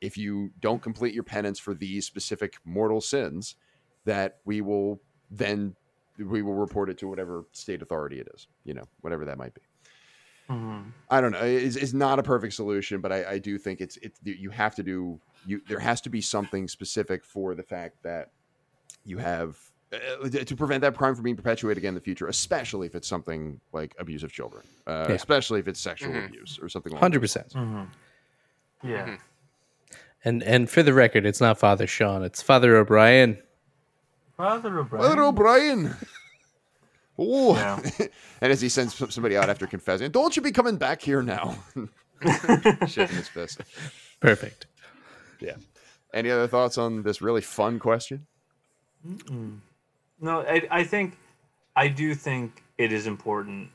if 0.00 0.18
you 0.18 0.50
don't 0.60 0.82
complete 0.82 1.14
your 1.14 1.22
penance 1.22 1.58
for 1.58 1.72
these 1.72 2.04
specific 2.04 2.56
mortal 2.64 3.00
sins, 3.00 3.56
that 4.04 4.38
we 4.44 4.60
will 4.60 5.00
then 5.30 5.74
we 6.18 6.42
will 6.42 6.54
report 6.54 6.90
it 6.90 6.98
to 6.98 7.08
whatever 7.08 7.44
state 7.52 7.82
authority 7.82 8.20
it 8.20 8.28
is, 8.34 8.46
you 8.64 8.74
know, 8.74 8.84
whatever 9.00 9.24
that 9.24 9.38
might 9.38 9.54
be. 9.54 9.60
Mhm. 10.48 10.92
I 11.10 11.20
don't 11.20 11.32
know. 11.32 11.42
It's, 11.42 11.76
it's 11.76 11.92
not 11.92 12.18
a 12.18 12.22
perfect 12.22 12.54
solution, 12.54 13.00
but 13.00 13.12
I, 13.12 13.32
I 13.32 13.38
do 13.38 13.58
think 13.58 13.80
it's 13.80 13.96
it's 13.98 14.20
you 14.22 14.50
have 14.50 14.74
to 14.76 14.82
do 14.82 15.20
you. 15.44 15.60
There 15.66 15.80
has 15.80 16.00
to 16.02 16.10
be 16.10 16.20
something 16.20 16.68
specific 16.68 17.24
for 17.24 17.54
the 17.54 17.62
fact 17.62 18.02
that 18.04 18.30
you 19.04 19.18
have 19.18 19.58
uh, 19.92 20.28
to 20.28 20.56
prevent 20.56 20.80
that 20.82 20.96
crime 20.96 21.14
from 21.14 21.22
being 21.24 21.36
perpetuated 21.36 21.78
again 21.78 21.90
in 21.90 21.94
the 21.94 22.00
future, 22.00 22.26
especially 22.26 22.86
if 22.86 22.94
it's 22.94 23.06
something 23.08 23.60
like 23.72 23.94
abuse 23.98 24.22
of 24.22 24.32
children, 24.32 24.64
uh, 24.86 25.06
Yeah. 25.08 25.14
especially 25.14 25.60
if 25.60 25.68
it's 25.68 25.80
sexual 25.80 26.12
Mhm. 26.12 26.26
abuse 26.26 26.58
or 26.60 26.68
something. 26.68 26.92
along 26.92 27.00
Hundred 27.02 27.20
those 27.22 27.34
percent. 27.34 27.54
lines. 27.54 27.88
Yeah. 28.82 29.06
Mhm. 29.06 29.18
And 30.24 30.42
and 30.42 30.68
for 30.70 30.82
the 30.82 30.92
record, 30.92 31.24
it's 31.24 31.40
not 31.40 31.58
Father 31.58 31.86
Sean, 31.86 32.24
it's 32.24 32.42
Father 32.42 32.76
O'Brien. 32.76 33.40
Father 34.36 34.78
O'Brien. 34.80 35.04
Father 35.08 35.22
O'Brien. 35.22 35.96
Oh, 37.18 37.54
Yeah. 37.54 37.80
and 38.42 38.52
as 38.52 38.60
he 38.60 38.68
sends 38.68 38.94
somebody 39.14 39.38
out 39.38 39.48
after 39.48 39.66
confessing, 39.66 40.10
don't 40.10 40.36
you 40.36 40.42
be 40.42 40.52
coming 40.52 40.76
back 40.76 41.00
here 41.00 41.22
now? 41.22 41.56
Shaking 42.86 43.16
his 43.16 43.28
fist. 43.28 43.62
Perfect. 44.20 44.66
Yeah. 45.40 45.54
Any 46.12 46.30
other 46.30 46.46
thoughts 46.46 46.76
on 46.76 47.04
this 47.04 47.22
really 47.22 47.40
fun 47.40 47.78
question? 47.78 48.26
No, 50.20 50.40
I, 50.40 50.66
I 50.70 50.84
think 50.84 51.18
I 51.74 51.88
do 51.88 52.14
think 52.14 52.62
it 52.78 52.92
is 52.92 53.06
important 53.06 53.70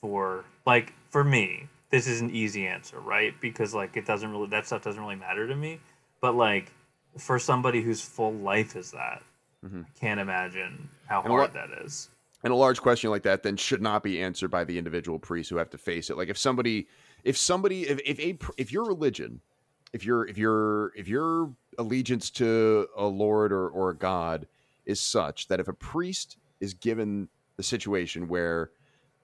for 0.00 0.44
like 0.66 0.92
for 1.10 1.24
me. 1.24 1.68
This 1.90 2.06
is 2.06 2.20
an 2.20 2.30
easy 2.30 2.66
answer, 2.66 2.98
right? 3.00 3.34
Because 3.40 3.74
like 3.74 3.96
it 3.96 4.06
doesn't 4.06 4.30
really 4.30 4.48
that 4.48 4.66
stuff 4.66 4.82
doesn't 4.82 5.00
really 5.00 5.16
matter 5.16 5.46
to 5.46 5.54
me. 5.54 5.80
But 6.20 6.34
like 6.34 6.72
for 7.18 7.38
somebody 7.38 7.82
whose 7.82 8.00
full 8.00 8.34
life 8.34 8.76
is 8.76 8.90
that, 8.92 9.22
I 9.64 9.68
can't 9.98 10.20
imagine 10.20 10.88
how 11.06 11.18
Mm-hmm. 11.18 11.26
And 11.26 11.32
hard 11.32 11.54
lot- 11.54 11.68
that 11.68 11.84
is. 11.84 12.08
And 12.44 12.52
a 12.52 12.56
large 12.56 12.80
question 12.80 13.10
like 13.10 13.22
that 13.24 13.42
then 13.42 13.56
should 13.56 13.82
not 13.82 14.02
be 14.02 14.22
answered 14.22 14.50
by 14.50 14.62
the 14.62 14.78
individual 14.78 15.18
priests 15.18 15.50
who 15.50 15.56
have 15.56 15.70
to 15.70 15.78
face 15.78 16.10
it. 16.10 16.16
Like 16.16 16.28
if 16.28 16.38
somebody, 16.38 16.86
if 17.24 17.36
somebody, 17.36 17.88
if 17.88 17.98
if 18.04 18.20
a 18.20 18.38
if 18.56 18.70
your 18.70 18.84
religion, 18.84 19.40
if 19.92 20.04
your 20.04 20.26
if 20.28 20.38
your 20.38 20.92
if 20.94 21.08
your 21.08 21.50
allegiance 21.78 22.30
to 22.30 22.86
a 22.96 23.06
lord 23.06 23.52
or 23.52 23.68
or 23.68 23.90
a 23.90 23.96
god 23.96 24.46
is 24.86 25.00
such 25.00 25.48
that 25.48 25.60
if 25.60 25.68
a 25.68 25.72
priest 25.72 26.38
is 26.60 26.74
given 26.74 27.28
the 27.56 27.62
situation 27.62 28.28
where 28.28 28.70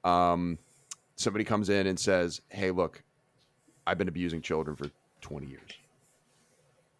um 0.04 0.58
somebody 1.16 1.44
comes 1.44 1.68
in 1.68 1.86
and 1.86 1.98
says, 1.98 2.40
"Hey, 2.48 2.70
look, 2.70 3.02
I've 3.86 3.98
been 3.98 4.08
abusing 4.08 4.42
children 4.42 4.76
for 4.76 4.90
20 5.20 5.46
years." 5.46 5.70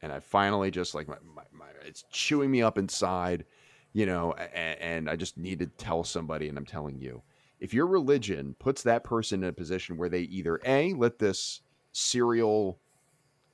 And 0.01 0.13
I 0.13 0.21
finally 0.21 0.71
just 0.71 0.95
like 0.95 1.09
my, 1.09 1.17
my, 1.35 1.43
my 1.53 1.67
it's 1.85 2.05
chewing 2.11 2.51
me 2.51 2.63
up 2.63 2.79
inside 2.79 3.45
you 3.93 4.07
know, 4.07 4.33
and, 4.33 4.81
and 4.81 5.11
I 5.11 5.17
just 5.17 5.37
need 5.37 5.59
to 5.61 5.67
tell 5.67 6.05
somebody, 6.05 6.49
and 6.49 6.57
I'm 6.57 6.67
telling 6.67 6.99
you. 6.99 7.23
If 7.61 7.73
your 7.73 7.87
religion 7.87 8.57
puts 8.59 8.83
that 8.83 9.05
person 9.05 9.43
in 9.43 9.51
a 9.51 9.53
position 9.53 9.97
where 9.97 10.09
they 10.09 10.23
either 10.23 10.61
A, 10.65 10.95
let 10.95 11.19
this 11.19 11.61
serial 11.93 12.79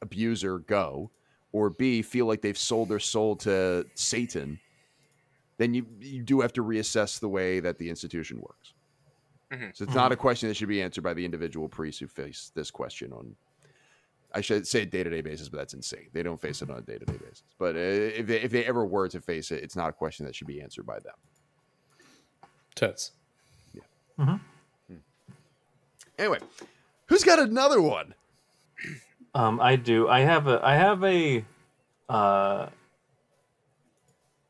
abuser 0.01 0.61
go, 0.61 1.11
or 1.53 1.71
B, 1.71 2.03
feel 2.03 2.27
like 2.27 2.41
they've 2.41 2.57
sold 2.57 2.89
their 2.89 3.01
soul 3.01 3.37
to 3.37 3.85
Satan, 3.95 4.59
then 5.59 5.75
you, 5.75 5.87
you 6.01 6.23
do 6.23 6.41
have 6.41 6.53
to 6.55 6.65
reassess 6.65 7.21
the 7.21 7.29
way 7.29 7.61
that 7.61 7.79
the 7.79 7.91
institution 7.91 8.41
works. 8.41 8.73
Mhm. 9.53 9.77
So 9.77 9.85
it's 9.85 9.95
not 9.95 10.13
a 10.13 10.17
question 10.17 10.49
that 10.49 10.55
should 10.57 10.69
be 10.69 10.83
answered 10.83 11.03
by 11.03 11.15
the 11.15 11.25
individual 11.25 11.69
priests 11.69 12.01
who 12.01 12.07
face 12.07 12.51
this 12.55 12.71
question 12.71 13.13
on 13.13 13.37
I 14.35 14.43
should 14.43 14.67
say 14.67 14.85
day 14.85 15.03
to 15.03 15.09
day 15.11 15.23
basis, 15.23 15.49
but 15.49 15.57
that's 15.57 15.75
insane. 15.75 16.09
They 16.13 16.23
don't 16.23 16.41
face 16.41 16.61
it 16.61 16.71
on 16.71 16.79
a 16.79 16.83
day 16.83 16.99
to 16.99 17.05
day 17.05 17.17
basis. 17.17 17.45
But 17.59 17.77
uh, 17.77 17.79
if 17.79 18.27
they, 18.27 18.41
if 18.41 18.51
they 18.51 18.65
ever 18.67 18.85
were 18.85 19.09
to 19.09 19.21
face 19.21 19.51
it, 19.51 19.63
it's 19.63 19.75
not 19.75 19.89
a 19.89 19.93
question 19.93 20.27
that 20.27 20.35
should 20.35 20.47
be 20.47 20.61
answered 20.61 20.85
by 20.85 20.99
them. 20.99 21.15
Totes. 22.75 23.13
Anyway, 26.19 26.39
who's 27.07 27.25
got 27.25 27.39
another 27.39 27.81
one? 27.81 28.13
Um, 29.35 29.61
I 29.61 29.77
do. 29.77 30.09
I 30.09 30.21
have 30.21 30.47
a. 30.47 30.61
I 30.63 30.75
have 30.75 31.03
a. 31.05 31.45
Uh, 32.09 32.67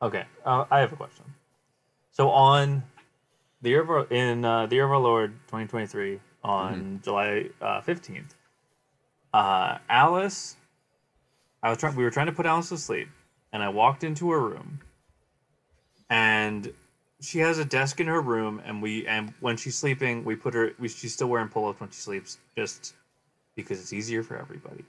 okay, 0.02 0.24
uh, 0.44 0.64
I 0.70 0.80
have 0.80 0.92
a 0.92 0.96
question. 0.96 1.24
So 2.10 2.30
on 2.30 2.82
the 3.62 3.70
year 3.70 3.82
of 3.82 3.90
our, 3.90 4.04
in 4.06 4.44
uh, 4.44 4.66
the 4.66 4.76
year 4.76 4.84
of 4.84 4.90
our 4.90 4.98
Lord 4.98 5.32
2023 5.46 6.20
on 6.44 7.00
July 7.02 7.46
uh, 7.60 7.80
15th, 7.80 8.34
uh, 9.32 9.78
Alice. 9.88 10.56
I 11.62 11.70
was 11.70 11.78
trying. 11.78 11.96
We 11.96 12.04
were 12.04 12.10
trying 12.10 12.26
to 12.26 12.32
put 12.32 12.46
Alice 12.46 12.68
to 12.70 12.78
sleep, 12.78 13.08
and 13.52 13.62
I 13.62 13.68
walked 13.68 14.04
into 14.04 14.30
her 14.30 14.40
room, 14.40 14.80
and 16.08 16.72
she 17.20 17.40
has 17.40 17.58
a 17.58 17.64
desk 17.64 18.00
in 18.00 18.06
her 18.06 18.20
room, 18.20 18.62
and 18.64 18.80
we 18.80 19.06
and 19.06 19.32
when 19.40 19.56
she's 19.56 19.76
sleeping, 19.76 20.24
we 20.24 20.36
put 20.36 20.54
her. 20.54 20.72
We, 20.78 20.88
she's 20.88 21.14
still 21.14 21.26
wearing 21.28 21.48
pull-ups 21.48 21.80
when 21.80 21.90
she 21.90 21.96
sleeps, 21.96 22.38
just 22.56 22.94
because 23.56 23.80
it's 23.80 23.92
easier 23.92 24.22
for 24.22 24.38
everybody. 24.38 24.84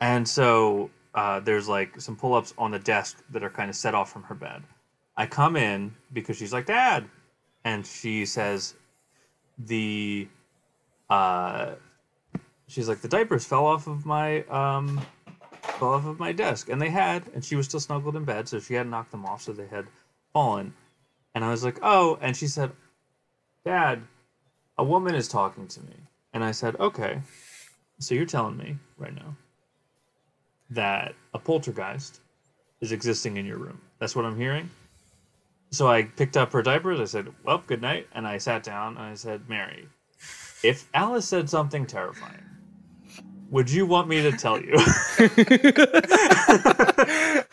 And 0.00 0.28
so 0.28 0.90
uh, 1.16 1.40
there's 1.40 1.66
like 1.66 1.98
some 1.98 2.14
pull 2.14 2.34
ups 2.34 2.52
on 2.58 2.70
the 2.70 2.78
desk 2.78 3.24
that 3.30 3.42
are 3.42 3.50
kind 3.50 3.70
of 3.70 3.74
set 3.74 3.94
off 3.94 4.12
from 4.12 4.22
her 4.24 4.34
bed. 4.34 4.62
I 5.16 5.26
come 5.26 5.56
in 5.56 5.94
because 6.12 6.36
she's 6.36 6.52
like, 6.52 6.66
Dad. 6.66 7.08
And 7.64 7.84
she 7.84 8.26
says, 8.26 8.74
The. 9.58 10.28
Uh, 11.08 11.72
she's 12.68 12.86
like, 12.86 13.00
The 13.00 13.08
diapers 13.08 13.46
fell 13.46 13.64
off 13.64 13.86
of 13.86 14.04
my. 14.04 14.42
Um, 14.42 15.00
fell 15.78 15.94
off 15.94 16.06
of 16.06 16.20
my 16.20 16.32
desk. 16.32 16.68
And 16.68 16.80
they 16.80 16.90
had. 16.90 17.22
And 17.34 17.42
she 17.42 17.56
was 17.56 17.64
still 17.66 17.80
snuggled 17.80 18.14
in 18.14 18.24
bed. 18.24 18.46
So 18.46 18.60
she 18.60 18.74
hadn't 18.74 18.90
knocked 18.90 19.10
them 19.10 19.24
off. 19.24 19.40
So 19.42 19.52
they 19.52 19.66
had 19.66 19.86
fallen. 20.34 20.74
And 21.34 21.42
I 21.42 21.50
was 21.50 21.64
like, 21.64 21.78
Oh. 21.82 22.18
And 22.20 22.36
she 22.36 22.46
said, 22.46 22.72
Dad, 23.64 24.02
a 24.76 24.84
woman 24.84 25.14
is 25.14 25.28
talking 25.28 25.66
to 25.68 25.80
me. 25.80 25.96
And 26.34 26.44
I 26.44 26.50
said, 26.50 26.76
Okay. 26.78 27.22
So 28.00 28.14
you're 28.14 28.26
telling 28.26 28.58
me 28.58 28.76
right 28.98 29.14
now 29.14 29.34
that 30.70 31.14
a 31.34 31.38
poltergeist 31.38 32.20
is 32.80 32.92
existing 32.92 33.36
in 33.36 33.46
your 33.46 33.58
room. 33.58 33.80
That's 33.98 34.14
what 34.16 34.24
I'm 34.24 34.36
hearing. 34.38 34.68
So 35.70 35.88
I 35.88 36.04
picked 36.04 36.36
up 36.36 36.52
her 36.52 36.62
diapers. 36.62 37.00
I 37.00 37.04
said, 37.04 37.28
"Well, 37.44 37.62
good 37.66 37.82
night," 37.82 38.06
and 38.14 38.26
I 38.26 38.38
sat 38.38 38.62
down 38.62 38.96
and 38.96 39.06
I 39.06 39.14
said, 39.14 39.48
"Mary, 39.48 39.88
if 40.62 40.88
Alice 40.94 41.26
said 41.26 41.50
something 41.50 41.86
terrifying, 41.86 42.42
would 43.50 43.70
you 43.70 43.86
want 43.86 44.08
me 44.08 44.22
to 44.22 44.32
tell 44.32 44.60
you?" 44.60 44.76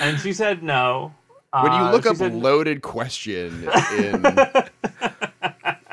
and 0.00 0.18
she 0.20 0.32
said, 0.32 0.62
"No." 0.62 1.14
When 1.52 1.72
you 1.72 1.78
Uh, 1.78 1.92
look 1.92 2.04
she 2.04 2.08
up 2.10 2.16
said- 2.16 2.32
loaded 2.32 2.80
question 2.82 3.68
in 3.98 4.22
the 4.22 4.70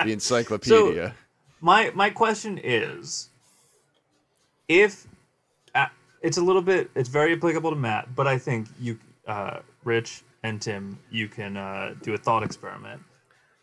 encyclopedia, 0.06 1.16
my 1.62 1.92
my 1.96 2.10
question 2.12 2.60
is 2.64 3.30
if 4.68 5.06
uh, 5.06 5.10
it's 6.28 6.36
a 6.36 6.42
little 6.42 6.62
bit 6.62 6.92
it's 6.94 7.08
very 7.08 7.32
applicable 7.34 7.70
to 7.70 7.78
matt 7.78 8.14
but 8.14 8.28
i 8.28 8.38
think 8.38 8.68
you 8.82 9.00
uh, 9.28 9.60
rich 9.86 10.24
and 10.44 10.62
tim 10.62 11.00
you 11.10 11.30
can 11.30 11.56
uh, 11.56 11.94
do 12.04 12.14
a 12.14 12.18
thought 12.18 12.44
experiment. 12.44 13.02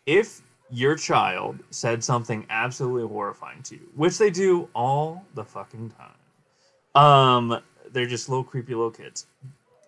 If 0.07 0.41
your 0.71 0.95
child 0.95 1.59
said 1.69 2.03
something 2.03 2.43
absolutely 2.49 3.07
horrifying 3.07 3.61
to 3.63 3.75
you 3.75 3.87
which 3.95 4.17
they 4.17 4.31
do 4.31 4.67
all 4.73 5.23
the 5.35 5.43
fucking 5.43 5.91
time 5.91 7.03
um 7.03 7.61
they're 7.91 8.07
just 8.07 8.29
little 8.29 8.43
creepy 8.43 8.73
little 8.73 8.89
kids. 8.89 9.27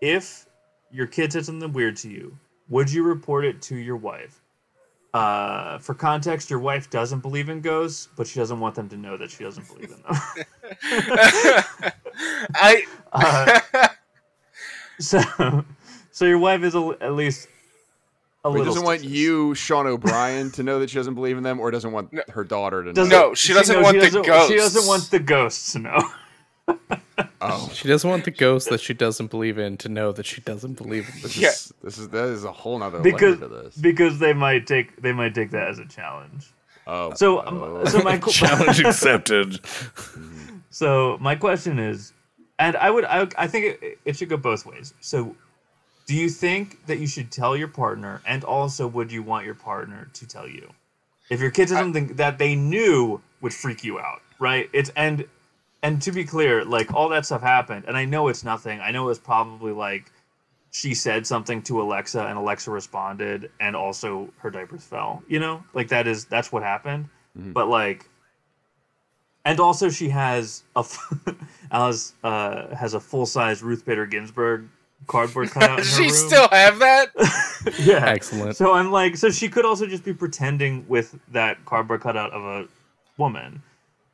If 0.01 0.45
your 0.91 1.07
kid 1.07 1.33
said 1.33 1.45
something 1.45 1.73
weird 1.73 1.97
to 1.97 2.09
you 2.09 2.37
would 2.69 2.91
you 2.91 3.01
report 3.01 3.43
it 3.43 3.59
to 3.63 3.75
your 3.75 3.97
wife? 3.97 4.39
Uh, 5.13 5.79
for 5.79 5.95
context, 5.95 6.49
your 6.49 6.59
wife 6.59 6.89
doesn't 6.91 7.21
believe 7.21 7.49
in 7.49 7.61
ghosts, 7.61 8.09
but 8.15 8.27
she 8.27 8.37
doesn't 8.39 8.59
want 8.59 8.75
them 8.75 8.87
to 8.89 8.97
know 8.97 9.17
that 9.17 9.31
she 9.31 9.43
doesn't 9.43 9.65
believe 9.67 9.91
in 9.91 10.03
them. 10.03 11.93
I 12.55 12.83
Uh, 13.13 13.87
so, 14.99 15.63
so 16.11 16.25
your 16.25 16.39
wife 16.39 16.63
is 16.63 16.75
a, 16.75 16.97
at 17.01 17.13
least 17.13 17.47
a 18.43 18.49
Wait, 18.51 18.59
little. 18.59 18.73
doesn't 18.73 18.85
want 18.85 19.03
you, 19.03 19.53
Sean 19.55 19.87
O'Brien, 19.87 20.51
to 20.51 20.63
know 20.63 20.79
that 20.79 20.89
she 20.89 20.95
doesn't 20.95 21.15
believe 21.15 21.37
in 21.37 21.43
them, 21.43 21.59
or 21.59 21.69
doesn't 21.71 21.91
want 21.91 22.13
her 22.29 22.43
daughter 22.43 22.81
to 22.83 22.89
know. 22.89 22.93
Doesn't- 22.93 23.09
No, 23.11 23.33
she 23.33 23.53
doesn't 23.53 23.81
want 23.81 23.97
the 23.99 24.05
doesn't- 24.05 24.23
She 24.23 24.29
ghosts. 24.29 24.55
doesn't 24.55 24.87
want 24.87 25.11
the 25.11 25.19
ghosts 25.19 25.71
to 25.73 25.79
know. 25.79 25.99
Oh, 27.41 27.69
She 27.73 27.87
doesn't 27.87 28.07
want 28.09 28.25
the 28.25 28.31
ghost 28.31 28.69
that 28.69 28.79
she 28.81 28.93
doesn't 28.93 29.31
believe 29.31 29.57
in 29.57 29.77
to 29.77 29.89
know 29.89 30.11
that 30.11 30.25
she 30.25 30.41
doesn't 30.41 30.73
believe 30.73 31.09
in. 31.15 31.21
this 31.21 31.37
Yeah. 31.37 31.49
is 31.49 31.73
this 31.81 31.97
is 31.97 32.09
that 32.09 32.25
is 32.25 32.43
a 32.43 32.51
whole 32.51 32.77
nother 32.77 32.99
because 32.99 33.39
layer 33.39 33.47
to 33.49 33.55
this. 33.63 33.75
because 33.77 34.19
they 34.19 34.33
might 34.33 34.67
take 34.67 35.01
they 35.01 35.13
might 35.13 35.33
take 35.33 35.51
that 35.51 35.67
as 35.69 35.79
a 35.79 35.85
challenge. 35.87 36.51
Oh, 36.85 37.13
So 37.15 37.45
um, 37.45 37.85
so 37.87 38.01
my 38.03 38.17
Challenge 38.29 38.81
accepted. 38.81 39.59
So 40.69 41.17
my 41.19 41.35
question 41.35 41.79
is, 41.79 42.13
and 42.59 42.75
I 42.75 42.89
would 42.89 43.05
I, 43.05 43.27
I 43.37 43.47
think 43.47 43.77
it, 43.81 43.99
it 44.05 44.17
should 44.17 44.29
go 44.29 44.37
both 44.37 44.65
ways. 44.65 44.93
So, 44.99 45.35
do 46.05 46.15
you 46.15 46.29
think 46.29 46.85
that 46.87 46.99
you 46.99 47.07
should 47.07 47.31
tell 47.31 47.55
your 47.55 47.67
partner, 47.67 48.21
and 48.25 48.43
also 48.43 48.87
would 48.87 49.11
you 49.11 49.23
want 49.23 49.45
your 49.45 49.55
partner 49.55 50.09
to 50.13 50.27
tell 50.27 50.47
you, 50.47 50.69
if 51.29 51.39
your 51.39 51.51
kid 51.51 51.69
said 51.69 51.77
something 51.77 52.15
that 52.15 52.37
they 52.37 52.55
knew 52.55 53.21
would 53.41 53.53
freak 53.53 53.83
you 53.83 53.99
out, 53.99 54.21
right? 54.39 54.69
It's 54.73 54.89
and 54.95 55.25
and 55.83 56.01
to 56.01 56.11
be 56.11 56.23
clear, 56.23 56.65
like 56.65 56.93
all 56.93 57.09
that 57.09 57.25
stuff 57.25 57.41
happened, 57.41 57.85
and 57.87 57.95
I 57.95 58.05
know 58.05 58.27
it's 58.27 58.43
nothing. 58.43 58.79
I 58.81 58.91
know 58.91 59.03
it 59.03 59.07
was 59.07 59.19
probably 59.19 59.73
like 59.73 60.11
she 60.71 60.93
said 60.93 61.25
something 61.25 61.61
to 61.63 61.81
Alexa, 61.81 62.25
and 62.25 62.37
Alexa 62.37 62.71
responded, 62.71 63.51
and 63.59 63.75
also 63.75 64.29
her 64.37 64.49
diapers 64.49 64.83
fell. 64.83 65.23
You 65.27 65.39
know, 65.39 65.63
like 65.73 65.89
that 65.89 66.07
is 66.07 66.25
that's 66.25 66.51
what 66.51 66.63
happened. 66.63 67.09
Mm-hmm. 67.37 67.53
But 67.53 67.67
like 67.67 68.09
and 69.47 69.59
also 69.59 69.89
she 69.89 70.09
has 70.09 70.63
a 70.75 70.79
f- 70.79 71.13
Alice 71.71 72.13
uh, 72.23 72.75
has 72.75 72.93
a 72.93 72.99
full 72.99 73.25
size 73.25 73.63
Ruth 73.63 73.85
Bader 73.85 74.05
Ginsburg 74.05 74.67
cardboard 75.07 75.49
cutout 75.51 75.77
Does 75.77 75.89
she 75.95 76.03
room. 76.03 76.11
still 76.11 76.47
have 76.51 76.79
that? 76.79 77.07
yeah. 77.79 78.05
Excellent. 78.05 78.55
So 78.57 78.73
I'm 78.73 78.91
like, 78.91 79.15
so 79.17 79.29
she 79.29 79.47
could 79.49 79.63
also 79.65 79.85
just 79.87 80.03
be 80.03 80.13
pretending 80.13 80.85
with 80.87 81.17
that 81.31 81.63
cardboard 81.65 82.01
cutout 82.01 82.31
of 82.31 82.43
a 82.43 82.67
woman, 83.17 83.61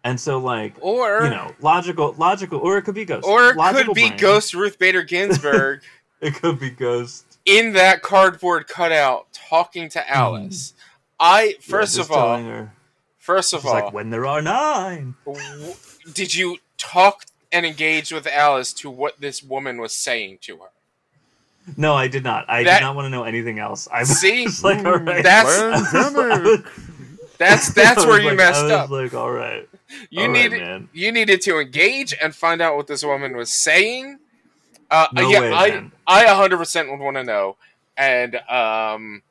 and 0.03 0.19
so 0.19 0.37
like, 0.37 0.73
Or 0.81 1.23
you 1.23 1.29
know, 1.31 1.51
logical, 1.61 2.13
logical, 2.17 2.59
or 2.59 2.77
it 2.77 2.83
could 2.83 2.95
be 2.95 3.05
ghost, 3.05 3.27
or 3.27 3.49
it 3.49 3.55
Logical 3.57 3.85
could 3.87 3.95
be 3.95 4.07
brain. 4.09 4.19
Ghost 4.19 4.53
Ruth 4.53 4.77
Bader 4.79 5.03
Ginsburg 5.03 5.81
It 6.21 6.35
could 6.35 6.59
be 6.59 6.69
ghost. 6.69 7.25
in 7.45 7.73
that 7.73 8.01
cardboard 8.01 8.67
cutout 8.67 9.27
talking 9.33 9.89
to 9.89 10.09
Alice. 10.09 10.73
I 11.19 11.55
first 11.61 11.95
Yeah, 11.97 12.01
of 12.03 12.11
all, 12.11 12.37
her, 12.37 12.71
first 13.23 13.53
of 13.53 13.61
she's 13.61 13.69
all, 13.69 13.73
like, 13.85 13.93
when 13.93 14.09
there 14.09 14.25
are 14.25 14.41
nine. 14.41 15.15
w- 15.25 15.73
did 16.13 16.35
you 16.35 16.57
talk 16.77 17.25
and 17.51 17.65
engage 17.65 18.11
with 18.11 18.27
Alice 18.27 18.73
to 18.73 18.89
what 18.89 19.21
this 19.21 19.41
woman 19.41 19.79
was 19.79 19.93
saying 19.93 20.39
to 20.41 20.57
her? 20.57 20.69
No, 21.77 21.93
I 21.95 22.09
did 22.09 22.23
not. 22.25 22.45
I 22.49 22.63
That- 22.63 22.79
did 22.79 22.85
not 22.85 22.95
want 22.95 23.05
to 23.05 23.09
know 23.09 23.23
anything 23.23 23.57
else. 23.59 23.87
I 23.91 23.99
was 24.01 24.19
See? 24.19 24.43
just 24.43 24.63
like, 24.69 24.85
all 24.85 24.97
right. 24.97 25.23
That's 25.23 25.57
that's 27.37 27.73
that's 27.73 28.05
where 28.05 28.19
you 28.19 28.29
like- 28.29 28.37
messed 28.37 28.59
I 28.59 28.63
was 28.63 28.71
up. 28.73 28.89
Like, 28.89 29.13
all 29.13 29.31
right. 29.31 29.67
You 30.09 30.23
all 30.23 30.27
right, 30.27 30.33
needed 30.33 30.61
man. 30.61 30.89
you 30.93 31.11
needed 31.11 31.41
to 31.43 31.59
engage 31.59 32.13
and 32.21 32.35
find 32.35 32.61
out 32.61 32.75
what 32.75 32.87
this 32.87 33.03
woman 33.03 33.37
was 33.37 33.51
saying. 33.51 34.19
Uh, 34.91 35.07
No 35.13 35.29
yeah, 35.29 35.39
way, 35.39 35.53
I 35.53 35.69
man. 35.69 35.91
I 36.05 36.25
100% 36.25 36.89
would 36.91 36.99
want 36.99 37.17
to 37.17 37.23
know. 37.23 37.55
And 37.95 38.35
um, 38.49 39.21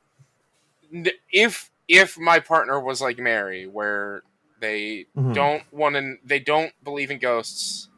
if 1.31 1.71
if 1.93 2.19
my 2.19 2.41
partner 2.41 2.81
was 2.81 3.01
like 3.03 3.19
Mary, 3.19 3.67
where 3.67 4.23
they 4.61 5.07
Mhm. 5.17 5.35
don't 5.35 5.63
want 5.71 5.95
to, 5.97 6.17
they 6.25 6.39
don't 6.41 6.73
believe 6.83 7.11
in 7.11 7.19
ghosts, 7.19 7.89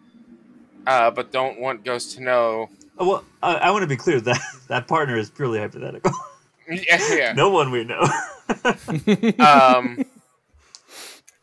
uh, 0.86 1.10
but 1.12 1.30
don't 1.30 1.60
want 1.60 1.84
ghosts 1.84 2.14
to 2.14 2.22
know. 2.22 2.70
Oh, 2.98 3.08
Well, 3.08 3.24
I, 3.42 3.54
I 3.54 3.70
want 3.70 3.82
to 3.82 3.86
be 3.86 3.96
clear 3.96 4.20
that 4.20 4.40
that 4.68 4.88
partner 4.88 5.16
is 5.16 5.30
purely 5.30 5.58
hypothetical. 5.60 6.12
Yeah, 6.66 6.98
yeah. 7.14 7.34
no 7.36 7.50
one 7.50 7.70
we 7.70 7.84
know. 7.84 8.00
um 9.38 10.02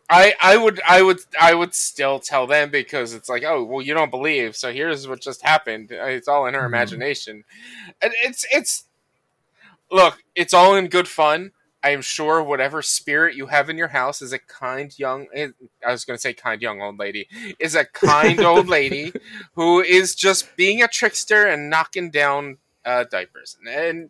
I 0.10 0.34
I 0.42 0.58
would 0.58 0.82
I 0.88 1.02
would 1.04 1.20
I 1.40 1.54
would 1.54 1.76
still 1.76 2.20
tell 2.20 2.48
them 2.48 2.72
because 2.72 3.14
it's 3.14 3.30
like 3.30 3.44
oh 3.44 3.64
well 3.64 3.82
you 3.84 3.94
don't 3.94 4.10
believe 4.10 4.56
so 4.56 4.74
here's 4.74 5.08
what 5.08 5.22
just 5.22 5.44
happened 5.44 5.90
it's 5.92 6.28
all 6.28 6.48
in 6.48 6.56
her 6.56 6.62
Mhm. 6.64 6.68
imagination 6.68 7.44
and 8.02 8.14
it's 8.24 8.46
it's 8.52 8.86
look 9.92 10.24
it's 10.36 10.54
all 10.54 10.76
in 10.76 10.88
good 10.88 11.08
fun 11.08 11.52
I 11.84 11.90
am 11.90 12.02
sure 12.02 12.44
whatever 12.44 12.82
spirit 12.82 13.36
you 13.36 13.48
have 13.48 13.70
in 13.70 13.78
your 13.78 13.88
house 13.90 14.22
is 14.22 14.34
a 14.34 14.40
kind 14.40 14.98
young 14.98 15.28
eh, 15.34 15.50
I 15.86 15.92
was 15.92 16.06
going 16.06 16.18
to 16.18 16.22
say 16.22 16.34
kind 16.34 16.62
young 16.62 16.82
old 16.82 17.00
lady 17.00 17.28
is 17.60 17.76
a 17.76 17.86
kind 17.86 18.40
old 18.52 18.68
lady 18.68 19.14
who 19.54 19.82
is 19.82 20.16
just 20.16 20.56
being 20.56 20.84
a 20.84 20.88
trickster 20.88 21.48
and 21.48 21.70
knocking 21.70 22.12
down 22.12 22.58
uh, 22.86 23.04
diapers 23.04 23.58
and 23.68 24.10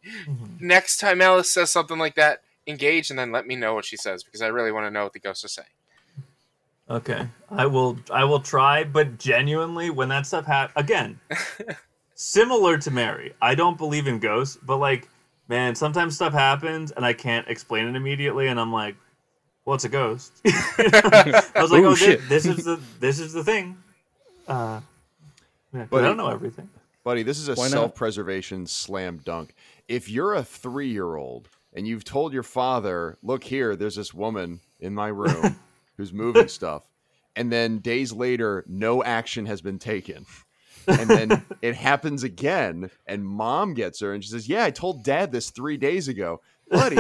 next 0.60 0.98
time 0.98 1.22
Alice 1.22 1.52
says 1.52 1.72
something 1.72 1.98
like 1.98 2.16
that, 2.16 2.42
engage 2.68 3.10
and 3.10 3.20
then 3.20 3.32
let 3.32 3.48
me 3.48 3.56
know 3.56 3.74
what 3.74 3.86
she 3.86 3.98
says 3.98 4.24
because 4.24 4.42
I 4.42 4.48
really 4.48 4.72
want 4.72 4.86
to 4.86 4.92
know 4.92 5.04
what 5.04 5.14
the 5.14 5.20
ghosts 5.20 5.44
are 5.44 5.50
saying. 5.50 5.68
Okay, 6.90 7.28
I 7.50 7.68
will. 7.68 7.98
I 8.12 8.26
will 8.26 8.42
try, 8.42 8.84
but 8.84 9.18
genuinely, 9.18 9.90
when 9.90 10.10
that 10.10 10.26
stuff 10.26 10.46
happens, 10.46 10.74
again, 10.84 11.20
similar 12.16 12.78
to 12.80 12.92
Mary, 12.92 13.34
I 13.42 13.56
don't 13.56 13.78
believe 13.78 14.08
in 14.08 14.20
ghosts, 14.20 14.58
but 14.62 14.78
like, 14.78 15.08
man, 15.52 15.76
sometimes 15.76 16.16
stuff 16.16 16.32
happens 16.32 16.91
and 16.91 17.06
I 17.06 17.12
can't 17.14 17.45
explain 17.49 17.86
it 17.88 17.95
immediately, 17.95 18.47
and 18.47 18.60
I'm 18.60 18.72
like, 18.72 18.95
"Well, 19.66 19.76
it's 19.76 19.84
a 19.84 19.89
ghost." 19.89 20.32
I 20.47 21.43
was 21.58 21.72
like, 21.72 21.84
Ooh, 21.84 21.88
"Oh, 21.88 21.95
shit. 21.95 22.28
this, 22.30 22.45
this 22.45 22.58
is 22.60 22.66
the 22.66 22.80
this 22.99 23.20
is 23.20 23.34
the 23.34 23.43
thing." 23.43 23.78
Uh, 24.47 24.80
yeah, 25.74 25.82
'cause 25.82 25.88
But 25.91 26.04
I 26.06 26.08
don't 26.08 26.18
know 26.18 26.30
everything. 26.30 26.70
Buddy, 27.04 27.22
this 27.24 27.38
is 27.38 27.49
a 27.49 27.56
Why 27.56 27.68
self 27.68 27.93
preservation 27.93 28.66
slam 28.66 29.18
dunk. 29.18 29.54
If 29.88 30.10
you're 30.10 30.34
a 30.34 30.43
three 30.43 30.89
year 30.89 31.16
old 31.16 31.49
and 31.74 31.86
you've 31.88 32.06
told 32.06 32.32
your 32.34 32.43
father, 32.43 33.18
look 33.22 33.43
here, 33.43 33.76
there's 33.76 33.95
this 33.95 34.14
woman 34.14 34.62
in 34.80 34.95
my 34.95 35.08
room 35.10 35.60
who's 35.97 36.14
moving 36.14 36.47
stuff, 36.47 36.84
and 37.36 37.52
then 37.52 37.80
days 37.80 38.14
later, 38.14 38.64
no 38.68 39.04
action 39.04 39.45
has 39.47 39.62
been 39.62 39.80
taken. 39.80 40.26
And 40.88 41.10
then 41.10 41.46
it 41.62 41.76
happens 41.76 42.24
again, 42.24 42.90
and 43.08 43.26
mom 43.26 43.74
gets 43.74 44.00
her 44.00 44.14
and 44.14 44.24
she 44.24 44.30
says, 44.30 44.48
Yeah, 44.48 44.64
I 44.64 44.72
told 44.72 45.04
dad 45.04 45.32
this 45.32 45.50
three 45.50 45.78
days 45.78 46.08
ago. 46.08 46.42
Buddy, 46.70 46.96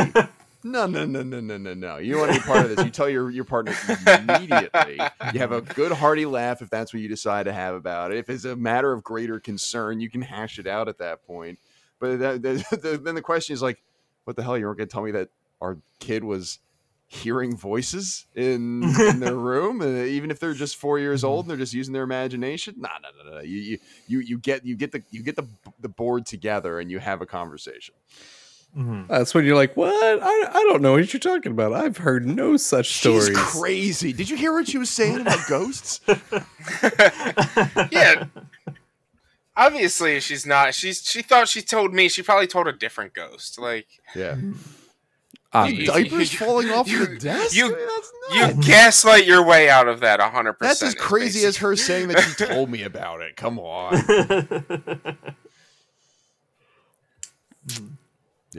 no, 0.63 0.85
no, 0.85 1.05
no, 1.05 1.23
no, 1.23 1.39
no, 1.39 1.57
no, 1.57 1.73
no. 1.73 1.97
You 1.97 2.13
don't 2.13 2.21
want 2.21 2.31
any 2.33 2.41
part 2.41 2.65
of 2.65 2.75
this. 2.75 2.85
You 2.85 2.91
tell 2.91 3.09
your, 3.09 3.29
your 3.29 3.45
partner 3.45 3.73
immediately. 4.07 4.99
You 5.33 5.39
have 5.39 5.51
a 5.51 5.61
good 5.61 5.91
hearty 5.91 6.25
laugh 6.25 6.61
if 6.61 6.69
that's 6.69 6.93
what 6.93 7.01
you 7.01 7.07
decide 7.07 7.43
to 7.43 7.53
have 7.53 7.73
about 7.73 8.11
it. 8.11 8.17
If 8.17 8.29
it's 8.29 8.45
a 8.45 8.55
matter 8.55 8.91
of 8.91 9.03
greater 9.03 9.39
concern, 9.39 9.99
you 9.99 10.09
can 10.09 10.21
hash 10.21 10.59
it 10.59 10.67
out 10.67 10.87
at 10.87 10.99
that 10.99 11.25
point. 11.25 11.59
But 11.99 12.19
that, 12.19 12.41
that, 12.41 13.01
then 13.03 13.15
the 13.15 13.21
question 13.21 13.53
is 13.53 13.61
like, 13.61 13.81
what 14.25 14.35
the 14.35 14.43
hell? 14.43 14.57
You 14.57 14.65
weren't 14.65 14.77
going 14.77 14.87
to 14.89 14.93
tell 14.93 15.03
me 15.03 15.11
that 15.11 15.29
our 15.61 15.77
kid 15.99 16.23
was 16.23 16.59
hearing 17.13 17.57
voices 17.57 18.25
in, 18.35 18.83
in 18.99 19.19
their 19.19 19.35
room, 19.35 19.81
uh, 19.81 19.85
even 20.03 20.31
if 20.31 20.39
they're 20.39 20.53
just 20.53 20.77
four 20.77 20.97
years 20.97 21.25
old 21.25 21.43
and 21.43 21.49
they're 21.49 21.57
just 21.57 21.73
using 21.73 21.93
their 21.93 22.03
imagination? 22.03 22.75
No, 22.77 22.87
no, 23.03 23.09
no, 23.29 23.35
no. 23.37 23.41
You, 23.41 23.57
you, 23.57 23.77
you, 24.07 24.19
you 24.21 24.37
get 24.37 24.65
you 24.65 24.75
get 24.77 24.93
the 24.93 25.03
you 25.11 25.21
get 25.21 25.35
the 25.35 25.45
the 25.81 25.89
board 25.89 26.25
together 26.25 26.79
and 26.79 26.89
you 26.89 26.99
have 26.99 27.21
a 27.21 27.25
conversation. 27.25 27.93
Mhm. 28.77 29.09
That's 29.09 29.33
when 29.33 29.43
you're 29.43 29.57
like, 29.57 29.75
what? 29.75 29.93
I, 29.93 30.25
I 30.49 30.63
don't 30.69 30.81
know 30.81 30.93
what 30.93 31.11
you're 31.11 31.19
talking 31.19 31.51
about. 31.51 31.73
I've 31.73 31.97
heard 31.97 32.25
no 32.25 32.55
such 32.55 32.93
stories. 32.93 33.27
She's 33.27 33.37
crazy. 33.37 34.13
Did 34.13 34.29
you 34.29 34.37
hear 34.37 34.53
what 34.53 34.69
she 34.69 34.77
was 34.77 34.89
saying 34.89 35.19
about 35.19 35.39
ghosts? 35.49 35.99
Yeah. 37.91 38.25
Obviously 39.57 40.19
she's 40.21 40.45
not. 40.45 40.73
She's 40.73 41.03
she 41.03 41.21
thought 41.21 41.49
she 41.49 41.61
told 41.61 41.93
me. 41.93 42.07
She 42.07 42.21
probably 42.23 42.47
told 42.47 42.67
a 42.69 42.71
different 42.73 43.13
ghost. 43.13 43.59
Like 43.59 43.87
Yeah. 44.15 44.37
Obviously. 45.53 46.03
You- 46.03 46.09
Diapers 46.09 46.33
falling 46.39 46.69
off 46.71 46.87
you- 46.89 47.05
the 47.05 47.17
desk? 47.17 47.55
you- 47.55 47.75
I 47.75 48.51
you 48.51 48.63
gaslight 48.63 49.25
your 49.25 49.43
way 49.45 49.69
out 49.69 49.87
of 49.87 49.99
that 49.99 50.21
hundred 50.21 50.53
percent. 50.53 50.79
That's 50.79 50.83
as 50.83 50.95
crazy 50.95 51.45
as 51.45 51.57
her 51.57 51.75
saying 51.75 52.07
that 52.09 52.21
she 52.21 52.45
told 52.45 52.69
me 52.69 52.83
about 52.83 53.21
it. 53.21 53.35
Come 53.35 53.59
on. 53.59 55.17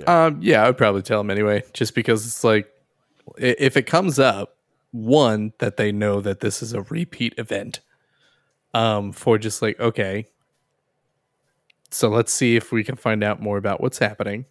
Um, 0.06 0.38
yeah, 0.40 0.62
I 0.64 0.68
would 0.68 0.78
probably 0.78 1.02
tell 1.02 1.20
them 1.20 1.30
anyway, 1.30 1.62
just 1.74 1.94
because 1.94 2.26
it's 2.26 2.42
like, 2.42 2.66
if 3.36 3.76
it 3.76 3.82
comes 3.82 4.18
up, 4.18 4.56
one 4.90 5.52
that 5.58 5.76
they 5.76 5.92
know 5.92 6.20
that 6.22 6.40
this 6.40 6.62
is 6.62 6.72
a 6.72 6.82
repeat 6.82 7.34
event. 7.38 7.80
Um, 8.74 9.12
for 9.12 9.36
just 9.36 9.60
like 9.60 9.78
okay, 9.78 10.24
so 11.90 12.08
let's 12.08 12.32
see 12.32 12.56
if 12.56 12.72
we 12.72 12.82
can 12.84 12.96
find 12.96 13.22
out 13.22 13.38
more 13.42 13.58
about 13.58 13.82
what's 13.82 13.98
happening. 13.98 14.46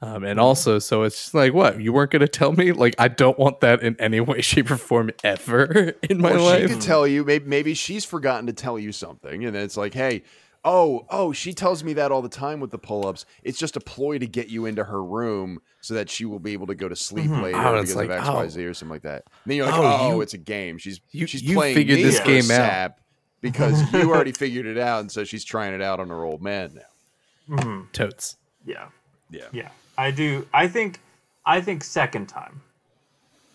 Um, 0.00 0.22
and 0.24 0.38
also, 0.38 0.78
so 0.78 1.02
it's 1.02 1.16
just 1.16 1.34
like, 1.34 1.52
what 1.54 1.80
you 1.80 1.92
weren't 1.92 2.12
going 2.12 2.20
to 2.20 2.28
tell 2.28 2.52
me? 2.52 2.70
Like, 2.72 2.94
I 2.98 3.08
don't 3.08 3.36
want 3.38 3.60
that 3.62 3.82
in 3.82 3.96
any 4.00 4.20
way, 4.28 4.40
shape, 4.42 4.70
or 4.70 4.76
form 4.76 5.10
ever 5.24 5.94
in 6.08 6.20
my 6.20 6.32
life. 6.32 6.68
she 6.68 6.74
could 6.74 6.82
tell 6.82 7.06
you. 7.06 7.24
Maybe, 7.24 7.44
maybe 7.46 7.74
she's 7.74 8.04
forgotten 8.04 8.46
to 8.46 8.52
tell 8.52 8.78
you 8.78 8.92
something, 8.92 9.44
and 9.44 9.54
then 9.54 9.62
it's 9.64 9.76
like, 9.76 9.94
hey, 9.94 10.22
oh, 10.64 11.04
oh, 11.10 11.32
she 11.32 11.52
tells 11.52 11.82
me 11.82 11.94
that 11.94 12.12
all 12.12 12.22
the 12.22 12.28
time 12.28 12.60
with 12.60 12.70
the 12.70 12.78
pull-ups. 12.78 13.24
It's 13.42 13.58
just 13.58 13.76
a 13.76 13.80
ploy 13.80 14.18
to 14.18 14.26
get 14.26 14.48
you 14.48 14.66
into 14.66 14.84
her 14.84 15.02
room 15.02 15.60
so 15.80 15.94
that 15.94 16.08
she 16.10 16.24
will 16.24 16.38
be 16.40 16.52
able 16.52 16.66
to 16.68 16.74
go 16.76 16.88
to 16.88 16.96
sleep 16.96 17.30
later 17.30 17.56
Oh, 17.58 17.80
because 17.80 17.96
like, 17.96 18.06
of 18.06 18.18
X, 18.18 18.28
oh. 18.28 18.34
Y, 18.34 18.48
Z 18.48 18.64
or 18.66 18.74
something 18.74 18.92
like 18.92 19.02
that. 19.02 19.24
And 19.44 19.50
then 19.50 19.56
you're 19.56 19.66
like, 19.66 19.74
Oh, 19.74 19.98
oh, 20.00 20.08
you- 20.14 20.20
it's 20.20 20.34
a 20.34 20.38
game. 20.38 20.78
She's 20.78 21.00
you- 21.10 21.26
she's 21.26 21.42
you 21.42 21.54
playing 21.56 21.74
figured 21.74 21.96
me 21.98 22.04
this 22.04 22.18
for 22.18 22.24
a 22.24 22.26
game 22.26 22.38
out. 22.38 22.44
sap 22.44 23.00
because 23.40 23.92
you 23.92 24.10
already 24.14 24.32
figured 24.32 24.66
it 24.66 24.78
out, 24.78 25.00
and 25.00 25.10
so 25.10 25.24
she's 25.24 25.44
trying 25.44 25.72
it 25.74 25.80
out 25.82 25.98
on 26.00 26.08
her 26.10 26.22
old 26.24 26.42
man 26.42 26.72
now. 26.74 27.56
Mhm. 27.56 27.92
Totes. 27.92 28.36
Yeah, 28.66 28.88
Yeah. 29.30 29.44
yeah. 29.52 29.68
I 29.98 30.12
do. 30.12 30.46
I 30.54 30.68
think. 30.68 31.00
I 31.44 31.60
think 31.60 31.82
second 31.82 32.26
time. 32.28 32.62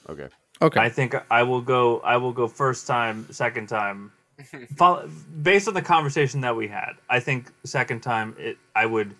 Okay. 0.10 0.28
Okay. 0.62 0.80
I 0.80 0.90
think 0.90 1.16
I 1.32 1.44
will 1.44 1.62
go. 1.62 2.00
I 2.02 2.18
will 2.18 2.34
go 2.34 2.48
first 2.48 2.86
time, 2.86 3.26
second 3.32 3.68
time. 3.68 4.12
Follow, 4.76 5.10
based 5.42 5.68
on 5.68 5.74
the 5.74 5.82
conversation 5.82 6.42
that 6.42 6.56
we 6.56 6.68
had, 6.68 6.94
I 7.10 7.20
think 7.20 7.52
second 7.64 8.02
time 8.02 8.36
it. 8.38 8.58
I 8.76 8.86
would, 8.86 9.16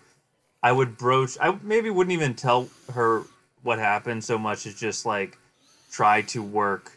I 0.62 0.70
would 0.70 0.98
broach. 0.98 1.36
I 1.40 1.56
maybe 1.62 1.88
wouldn't 1.88 2.12
even 2.12 2.34
tell 2.34 2.68
her 2.92 3.22
what 3.62 3.78
happened 3.78 4.22
so 4.22 4.36
much 4.36 4.66
as 4.66 4.74
just 4.74 5.06
like 5.06 5.38
try 5.90 6.22
to 6.22 6.42
work. 6.42 6.92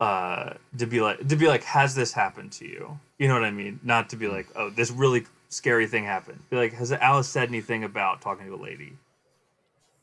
Uh, 0.00 0.54
to 0.76 0.86
be 0.86 1.00
like 1.00 1.28
to 1.28 1.36
be 1.36 1.46
like, 1.46 1.62
has 1.64 1.94
this 1.94 2.12
happened 2.12 2.52
to 2.52 2.66
you? 2.66 2.98
You 3.18 3.28
know 3.28 3.34
what 3.34 3.44
I 3.44 3.50
mean? 3.50 3.80
Not 3.82 4.10
to 4.10 4.16
be 4.16 4.28
like, 4.28 4.46
oh, 4.56 4.70
this 4.70 4.90
really 4.90 5.24
scary 5.54 5.86
thing 5.86 6.04
happened. 6.04 6.40
Be 6.50 6.56
like, 6.56 6.72
has 6.74 6.92
Alice 6.92 7.28
said 7.28 7.48
anything 7.48 7.84
about 7.84 8.20
talking 8.20 8.46
to 8.46 8.54
a 8.54 8.56
lady? 8.62 8.92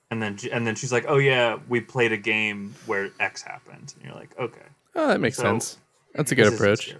And 0.09 0.21
then 0.21 0.37
and 0.51 0.65
then 0.67 0.75
she's 0.75 0.91
like, 0.91 1.05
oh 1.07 1.17
yeah, 1.17 1.57
we 1.69 1.79
played 1.81 2.11
a 2.11 2.17
game 2.17 2.75
where 2.85 3.09
X 3.19 3.41
happened. 3.41 3.93
And 3.95 4.05
you're 4.05 4.15
like, 4.15 4.37
okay, 4.39 4.65
oh, 4.95 5.07
that 5.07 5.19
makes 5.21 5.37
so- 5.37 5.43
sense. 5.43 5.77
That's 6.13 6.31
a 6.33 6.35
good 6.35 6.51
approach. 6.53 6.93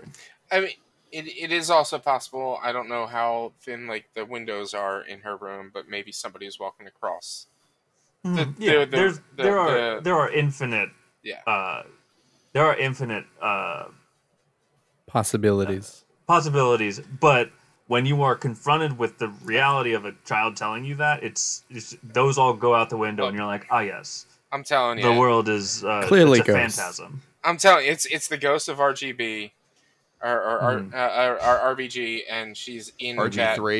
I 0.53 0.61
mean, 0.61 0.69
it, 1.11 1.25
it 1.27 1.51
is 1.51 1.69
also 1.69 1.99
possible. 1.99 2.57
I 2.63 2.71
don't 2.71 2.87
know 2.87 3.05
how 3.05 3.51
thin 3.59 3.85
like 3.87 4.05
the 4.13 4.23
windows 4.23 4.73
are 4.73 5.01
in 5.01 5.19
her 5.19 5.35
room, 5.35 5.69
but 5.73 5.89
maybe 5.89 6.13
somebody 6.13 6.45
is 6.45 6.57
walking 6.59 6.87
across. 6.87 7.47
The, 8.23 8.29
Mm, 8.29 8.55
yeah, 8.59 8.71
the- 8.71 8.79
the- 8.79 8.85
there's 8.97 9.17
the- 9.17 9.43
there 9.43 9.59
are 9.59 9.95
the- 9.95 10.01
there 10.01 10.15
are 10.15 10.31
infinite 10.31 10.89
yeah. 11.23 11.41
uh, 11.45 11.83
there 12.53 12.63
are 12.65 12.77
infinite 12.77 13.25
uh, 13.41 13.85
Possibilities. 15.07 16.05
possibilities, 16.27 17.01
but 17.19 17.51
when 17.91 18.05
you 18.05 18.21
are 18.23 18.35
confronted 18.35 18.97
with 18.97 19.17
the 19.17 19.27
reality 19.43 19.91
of 19.93 20.05
a 20.05 20.13
child 20.25 20.55
telling 20.55 20.85
you 20.85 20.95
that, 20.95 21.21
it's, 21.23 21.63
it's 21.69 21.93
those 22.01 22.37
all 22.37 22.53
go 22.53 22.73
out 22.73 22.89
the 22.89 22.95
window, 22.97 23.25
and 23.27 23.35
you're 23.35 23.45
like, 23.45 23.67
ah, 23.69 23.81
yes, 23.81 24.25
I'm 24.49 24.63
telling 24.63 24.97
you, 24.99 25.03
the 25.03 25.13
world 25.19 25.49
is 25.49 25.83
uh, 25.83 26.03
Clearly 26.07 26.39
it's 26.39 26.47
a 26.47 26.51
ghosts. 26.53 26.77
phantasm. 26.77 27.21
I'm 27.43 27.57
telling 27.57 27.85
you, 27.85 27.91
it's 27.91 28.05
it's 28.05 28.27
the 28.29 28.37
ghost 28.37 28.69
of 28.69 28.77
RGB, 28.77 29.51
or 30.23 30.31
or, 30.49 30.55
or 30.63 30.79
Mhm. 30.79 30.93
uh, 30.93 30.97
our, 30.97 31.39
our 31.39 31.75
RBG, 31.75 32.21
and 32.29 32.55
she's 32.55 32.93
in 32.99 33.17
RG3. 33.17 33.35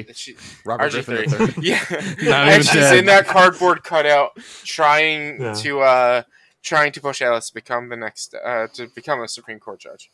that. 0.08 0.36
Robert 0.66 0.92
RG3. 0.92 1.06
Griffin 1.06 1.54
III. 1.64 1.70
yeah, 1.70 1.86
and 2.52 2.66
she's 2.66 2.74
dead. 2.74 2.98
in 2.98 3.06
that 3.06 3.28
cardboard 3.28 3.84
cutout, 3.84 4.32
trying 4.66 5.42
Yeah. 5.42 5.54
to 5.54 5.80
uh 5.82 6.24
trying 6.64 6.92
to 6.92 7.00
push 7.02 7.22
Alice 7.22 7.48
to 7.50 7.54
become 7.54 7.88
the 7.90 7.96
next 7.98 8.34
uh 8.36 8.68
to 8.74 8.88
become 8.88 9.22
a 9.22 9.28
Supreme 9.30 9.60
Court 9.60 9.80
judge. 9.80 10.12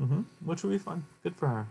Mm-hmm. 0.00 0.20
Which 0.48 0.62
would 0.62 0.70
be 0.70 0.78
fun. 0.78 1.04
Good 1.22 1.36
for 1.36 1.48
her. 1.48 1.66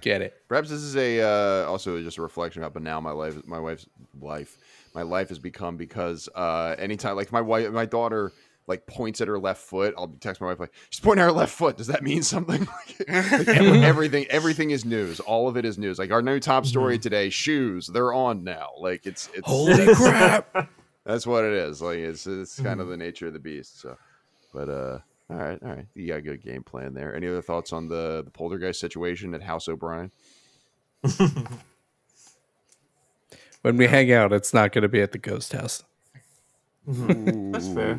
Get 0.00 0.22
it. 0.22 0.34
Perhaps 0.48 0.70
this 0.70 0.80
is 0.80 0.96
a 0.96 1.20
uh, 1.20 1.66
also 1.68 2.00
just 2.02 2.18
a 2.18 2.22
reflection 2.22 2.62
of 2.62 2.74
how 2.74 2.80
now 2.80 3.00
my 3.00 3.10
life, 3.12 3.36
my 3.46 3.58
wife's 3.58 3.86
life, 4.20 4.56
my 4.94 5.02
life 5.02 5.28
has 5.28 5.38
become 5.38 5.76
because 5.76 6.28
uh, 6.34 6.74
anytime 6.78 7.16
like 7.16 7.32
my 7.32 7.40
wife, 7.40 7.70
my 7.70 7.86
daughter 7.86 8.32
like 8.66 8.86
points 8.86 9.20
at 9.20 9.28
her 9.28 9.38
left 9.38 9.60
foot, 9.60 9.94
I'll 9.98 10.08
text 10.20 10.40
my 10.40 10.46
wife 10.46 10.58
like 10.60 10.72
she's 10.90 11.00
pointing 11.00 11.22
at 11.22 11.26
her 11.26 11.32
left 11.32 11.52
foot. 11.54 11.76
Does 11.76 11.88
that 11.88 12.02
mean 12.02 12.22
something? 12.22 12.66
like, 12.98 13.08
every- 13.08 13.82
everything, 13.84 14.26
everything 14.30 14.70
is 14.70 14.84
news. 14.84 15.20
All 15.20 15.48
of 15.48 15.56
it 15.56 15.64
is 15.64 15.76
news. 15.78 15.98
Like 15.98 16.10
our 16.10 16.22
new 16.22 16.40
top 16.40 16.64
story 16.66 16.98
today, 16.98 17.28
shoes. 17.30 17.86
They're 17.86 18.12
on 18.12 18.42
now. 18.44 18.70
Like 18.78 19.06
it's 19.06 19.28
it's 19.34 19.46
Holy 19.46 19.94
crap! 19.94 20.70
that's 21.04 21.26
what 21.26 21.44
it 21.44 21.52
is. 21.52 21.82
Like 21.82 21.98
it's 21.98 22.26
it's 22.26 22.58
kind 22.60 22.80
of 22.80 22.88
the 22.88 22.96
nature 22.96 23.26
of 23.26 23.34
the 23.34 23.38
beast. 23.38 23.80
So, 23.80 23.96
but 24.52 24.68
uh, 24.70 24.98
all 25.30 25.36
right, 25.36 25.58
all 25.62 25.68
right, 25.70 25.86
you 25.94 26.06
got 26.08 26.18
a 26.18 26.22
good 26.22 26.42
game 26.42 26.62
plan 26.62 26.94
there. 26.94 27.14
Any 27.14 27.26
other 27.28 27.42
thoughts 27.42 27.72
on 27.72 27.88
the 27.88 28.22
the 28.24 28.30
poltergeist 28.30 28.80
situation 28.80 29.34
at 29.34 29.42
House 29.42 29.68
O'Brien? 29.68 30.10
When 33.64 33.78
we 33.78 33.86
hang 33.86 34.12
out, 34.12 34.30
it's 34.34 34.52
not 34.52 34.72
going 34.72 34.82
to 34.82 34.90
be 34.90 35.00
at 35.00 35.12
the 35.12 35.18
ghost 35.18 35.54
house. 35.54 35.82
That's 36.86 37.66
fair. 37.68 37.98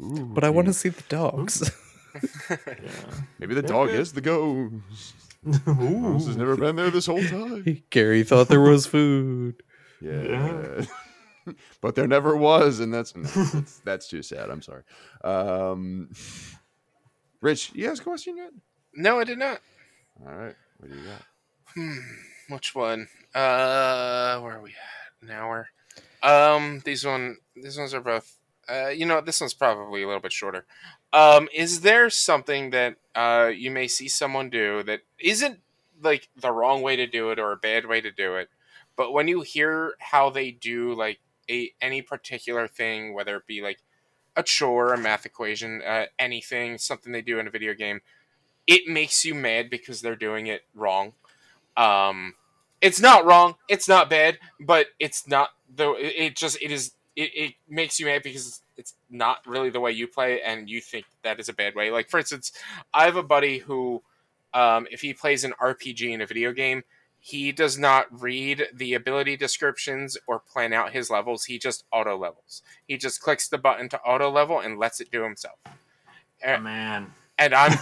But 0.00 0.44
I 0.44 0.48
want 0.48 0.68
to 0.68 0.72
see 0.72 0.88
the 0.88 1.02
dogs. 1.10 1.70
Maybe 3.38 3.54
the 3.54 3.60
dog 3.60 3.90
is 3.90 4.14
the 4.14 4.22
ghost. 4.22 5.14
Ghost 5.44 6.26
has 6.26 6.38
never 6.38 6.56
been 6.56 6.76
there 6.76 6.88
this 6.88 7.04
whole 7.04 7.22
time. 7.22 7.82
Gary 7.90 8.22
thought 8.22 8.48
there 8.48 8.62
was 8.62 8.86
food. 8.86 9.62
Yeah. 10.00 10.86
but 11.80 11.94
there 11.94 12.06
never 12.06 12.36
was, 12.36 12.80
and 12.80 12.92
that's 12.92 13.12
that's, 13.16 13.78
that's 13.80 14.08
too 14.08 14.22
sad. 14.22 14.50
I'm 14.50 14.62
sorry. 14.62 14.82
Um, 15.24 16.10
Rich, 17.40 17.72
you 17.74 17.90
ask 17.90 18.02
a 18.02 18.04
question 18.04 18.36
yet? 18.36 18.52
No, 18.94 19.18
I 19.18 19.24
did 19.24 19.38
not. 19.38 19.60
All 20.24 20.34
right. 20.34 20.54
What 20.78 20.90
do 20.90 20.96
you 20.96 21.04
got? 21.04 21.22
Hmm, 21.74 22.54
Which 22.54 22.74
one? 22.74 23.08
Uh, 23.34 24.38
where 24.40 24.56
are 24.58 24.62
we 24.62 24.70
at? 24.70 25.28
Now 25.28 25.48
we're. 25.48 25.66
Um, 26.22 26.82
these 26.84 27.04
one, 27.04 27.38
these 27.56 27.78
ones 27.78 27.94
are 27.94 28.00
both. 28.00 28.38
Uh, 28.68 28.88
you 28.88 29.06
know, 29.06 29.20
this 29.20 29.40
one's 29.40 29.54
probably 29.54 30.02
a 30.02 30.06
little 30.06 30.20
bit 30.20 30.32
shorter. 30.32 30.64
Um, 31.12 31.48
is 31.52 31.80
there 31.80 32.08
something 32.10 32.70
that 32.70 32.96
uh 33.14 33.50
you 33.54 33.70
may 33.70 33.86
see 33.88 34.08
someone 34.08 34.48
do 34.48 34.82
that 34.84 35.00
isn't 35.18 35.60
like 36.02 36.28
the 36.36 36.50
wrong 36.50 36.80
way 36.80 36.96
to 36.96 37.06
do 37.06 37.30
it 37.30 37.38
or 37.38 37.52
a 37.52 37.56
bad 37.56 37.86
way 37.86 38.00
to 38.00 38.10
do 38.10 38.36
it, 38.36 38.48
but 38.96 39.12
when 39.12 39.28
you 39.28 39.42
hear 39.42 39.94
how 39.98 40.30
they 40.30 40.50
do 40.50 40.94
like 40.94 41.18
a 41.50 41.72
any 41.80 42.02
particular 42.02 42.68
thing, 42.68 43.14
whether 43.14 43.36
it 43.36 43.46
be 43.46 43.62
like 43.62 43.80
a 44.36 44.42
chore, 44.42 44.94
a 44.94 44.98
math 44.98 45.26
equation, 45.26 45.82
uh, 45.82 46.06
anything, 46.18 46.78
something 46.78 47.12
they 47.12 47.22
do 47.22 47.38
in 47.38 47.46
a 47.46 47.50
video 47.50 47.74
game, 47.74 48.00
it 48.66 48.88
makes 48.88 49.24
you 49.24 49.34
mad 49.34 49.70
because 49.70 50.00
they're 50.00 50.16
doing 50.16 50.46
it 50.46 50.62
wrong. 50.74 51.12
Um, 51.76 52.34
it's 52.80 53.00
not 53.00 53.24
wrong. 53.24 53.56
It's 53.68 53.88
not 53.88 54.10
bad, 54.10 54.38
but 54.60 54.88
it's 54.98 55.26
not 55.26 55.50
though. 55.74 55.94
It, 55.98 56.36
just 56.36 56.60
it 56.62 56.70
is. 56.70 56.92
It, 57.14 57.30
it 57.34 57.54
makes 57.68 58.00
you 58.00 58.06
mad 58.06 58.22
because 58.22 58.46
it's, 58.48 58.62
it's 58.76 58.94
not 59.10 59.38
really 59.46 59.68
the 59.70 59.80
way 59.80 59.92
you 59.92 60.08
play, 60.08 60.40
and 60.42 60.68
you 60.68 60.80
think 60.80 61.06
that 61.22 61.38
is 61.38 61.48
a 61.48 61.52
bad 61.52 61.74
way. 61.74 61.90
Like 61.90 62.10
for 62.10 62.18
instance, 62.18 62.52
I 62.92 63.04
have 63.04 63.16
a 63.16 63.22
buddy 63.22 63.58
who, 63.58 64.02
um, 64.54 64.86
if 64.90 65.02
he 65.02 65.12
plays 65.12 65.44
an 65.44 65.52
RPG 65.60 66.10
in 66.10 66.20
a 66.20 66.26
video 66.26 66.52
game, 66.52 66.82
he 67.24 67.52
does 67.52 67.78
not 67.78 68.06
read 68.10 68.66
the 68.74 68.94
ability 68.94 69.36
descriptions 69.36 70.18
or 70.26 70.40
plan 70.40 70.72
out 70.72 70.90
his 70.90 71.08
levels. 71.08 71.44
He 71.44 71.56
just 71.56 71.84
auto 71.92 72.18
levels. 72.18 72.62
He 72.88 72.96
just 72.96 73.20
clicks 73.20 73.46
the 73.46 73.58
button 73.58 73.88
to 73.90 74.00
auto 74.00 74.28
level 74.28 74.58
and 74.58 74.76
lets 74.76 75.00
it 75.00 75.12
do 75.12 75.22
himself. 75.22 75.54
Oh, 76.44 76.58
man. 76.58 77.12
And 77.38 77.54
I'm, 77.54 77.78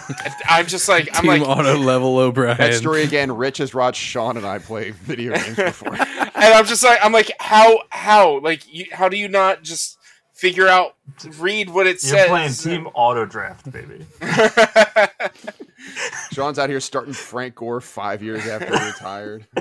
I'm 0.47 0.67
just 0.67 0.87
like, 0.87 1.09
I'm 1.15 1.23
Team 1.23 1.27
like, 1.27 1.41
auto 1.41 1.75
level 1.75 2.19
O'Brien. 2.19 2.55
That 2.55 2.75
story 2.75 3.01
again. 3.01 3.31
Rich 3.31 3.57
has 3.57 3.73
watched 3.73 3.99
Sean 3.99 4.37
and 4.37 4.45
I 4.45 4.59
play 4.59 4.91
video 4.91 5.33
games 5.33 5.55
before. 5.55 5.95
and 5.99 6.31
I'm 6.35 6.67
just 6.67 6.83
like, 6.83 6.99
I'm 7.03 7.11
like, 7.11 7.31
how, 7.39 7.79
how, 7.89 8.39
like, 8.41 8.71
you, 8.71 8.85
how 8.91 9.09
do 9.09 9.17
you 9.17 9.27
not 9.27 9.63
just 9.63 9.97
figure 10.41 10.67
out, 10.67 10.95
read 11.37 11.69
what 11.69 11.85
it 11.85 12.03
You're 12.03 12.17
says? 12.17 12.27
playing 12.27 12.53
team 12.53 12.87
auto 12.95 13.25
draft, 13.25 13.71
baby. 13.71 14.07
Sean's 16.31 16.57
out 16.57 16.67
here 16.67 16.79
starting 16.79 17.13
Frank 17.13 17.53
Gore 17.53 17.79
five 17.79 18.23
years 18.23 18.47
after 18.47 18.77
he 18.77 18.85
retired. 18.85 19.45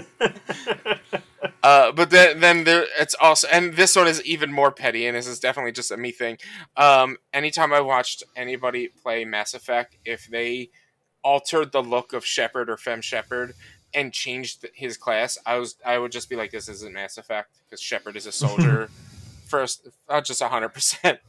Uh, 1.62 1.93
but 1.93 2.09
then, 2.09 2.41
then 2.41 2.64
there, 2.64 2.87
it's 2.99 3.14
also, 3.20 3.47
and 3.49 3.74
this 3.74 3.95
one 3.95 4.09
is 4.09 4.24
even 4.24 4.51
more 4.51 4.70
petty, 4.70 5.07
and 5.07 5.14
this 5.14 5.26
is 5.26 5.39
definitely 5.39 5.72
just 5.72 5.91
a 5.91 5.97
me 5.97 6.11
thing. 6.11 6.39
Um, 6.74 7.18
anytime 7.35 7.70
I 7.70 7.83
watched 7.83 8.22
anybody 8.35 8.89
play 8.89 9.26
Mass 9.26 9.53
Effect, 9.53 9.97
if 10.07 10.26
they 10.26 10.70
altered 11.22 11.72
the 11.72 11.83
look 11.83 12.14
of 12.14 12.24
Shepard 12.24 12.70
or 12.70 12.78
Fem 12.78 13.03
Shepard 13.03 13.53
and 13.93 14.11
changed 14.11 14.66
his 14.74 14.97
class, 14.97 15.37
I 15.45 15.59
was, 15.59 15.76
I 15.85 15.99
would 15.99 16.12
just 16.12 16.31
be 16.31 16.37
like, 16.37 16.51
this 16.51 16.66
isn't 16.68 16.95
Mass 16.95 17.18
Effect 17.18 17.51
because 17.66 17.83
Shepard 17.83 18.16
is 18.16 18.24
a 18.24 18.33
soldier. 18.33 18.89
First, 19.51 19.88
uh, 20.09 20.20
just 20.20 20.42
hundred 20.42 20.70
percent. 20.70 21.18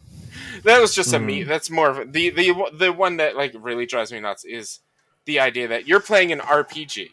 That 0.63 0.79
was 0.79 0.95
just 0.95 1.13
a 1.13 1.19
me. 1.19 1.43
That's 1.43 1.69
more 1.69 1.89
of 1.89 2.13
the 2.13 2.29
the 2.29 2.53
the 2.71 2.93
one 2.93 3.17
that 3.17 3.35
like 3.35 3.53
really 3.57 3.85
drives 3.85 4.11
me 4.11 4.19
nuts 4.19 4.45
is 4.45 4.79
the 5.25 5.39
idea 5.39 5.67
that 5.67 5.87
you're 5.87 5.99
playing 5.99 6.31
an 6.31 6.39
RPG 6.39 7.09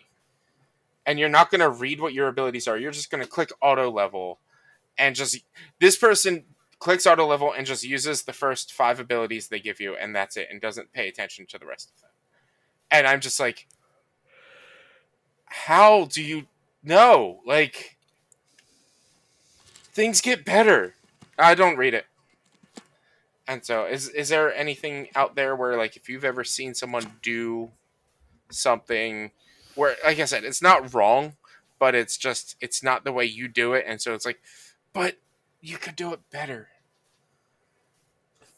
and 1.04 1.18
you're 1.18 1.28
not 1.28 1.50
going 1.50 1.60
to 1.60 1.70
read 1.70 2.00
what 2.00 2.12
your 2.12 2.28
abilities 2.28 2.68
are. 2.68 2.76
You're 2.76 2.92
just 2.92 3.10
going 3.10 3.22
to 3.22 3.28
click 3.28 3.50
auto 3.60 3.90
level 3.90 4.38
and 4.96 5.16
just 5.16 5.38
this 5.80 5.96
person 5.96 6.44
clicks 6.78 7.06
auto 7.06 7.26
level 7.26 7.52
and 7.52 7.66
just 7.66 7.84
uses 7.84 8.22
the 8.22 8.32
first 8.32 8.72
five 8.72 9.00
abilities 9.00 9.48
they 9.48 9.60
give 9.60 9.80
you 9.80 9.96
and 9.96 10.14
that's 10.14 10.36
it 10.36 10.48
and 10.50 10.60
doesn't 10.60 10.92
pay 10.92 11.08
attention 11.08 11.46
to 11.46 11.58
the 11.58 11.66
rest 11.66 11.90
of 11.94 12.00
them. 12.02 12.10
And 12.90 13.06
I'm 13.06 13.20
just 13.20 13.40
like 13.40 13.66
how 15.46 16.04
do 16.04 16.22
you 16.22 16.46
know? 16.82 17.40
Like 17.46 17.96
things 19.92 20.20
get 20.20 20.44
better. 20.44 20.94
I 21.38 21.54
don't 21.54 21.76
read 21.76 21.94
it. 21.94 22.06
And 23.46 23.64
so 23.64 23.86
is 23.86 24.08
is 24.10 24.28
there 24.28 24.54
anything 24.54 25.08
out 25.14 25.34
there 25.34 25.56
where 25.56 25.76
like 25.78 25.96
if 25.96 26.08
you've 26.08 26.24
ever 26.24 26.44
seen 26.44 26.74
someone 26.74 27.12
do 27.22 27.70
something 28.50 29.30
where 29.74 29.96
like 30.04 30.18
I 30.18 30.26
said, 30.26 30.44
it's 30.44 30.60
not 30.60 30.92
wrong, 30.92 31.36
but 31.78 31.94
it's 31.94 32.18
just 32.18 32.56
it's 32.60 32.82
not 32.82 33.04
the 33.04 33.12
way 33.12 33.24
you 33.24 33.48
do 33.48 33.72
it, 33.72 33.84
and 33.86 34.02
so 34.02 34.12
it's 34.14 34.26
like, 34.26 34.40
but 34.92 35.16
you 35.60 35.78
could 35.78 35.96
do 35.96 36.12
it 36.12 36.20
better. 36.30 36.68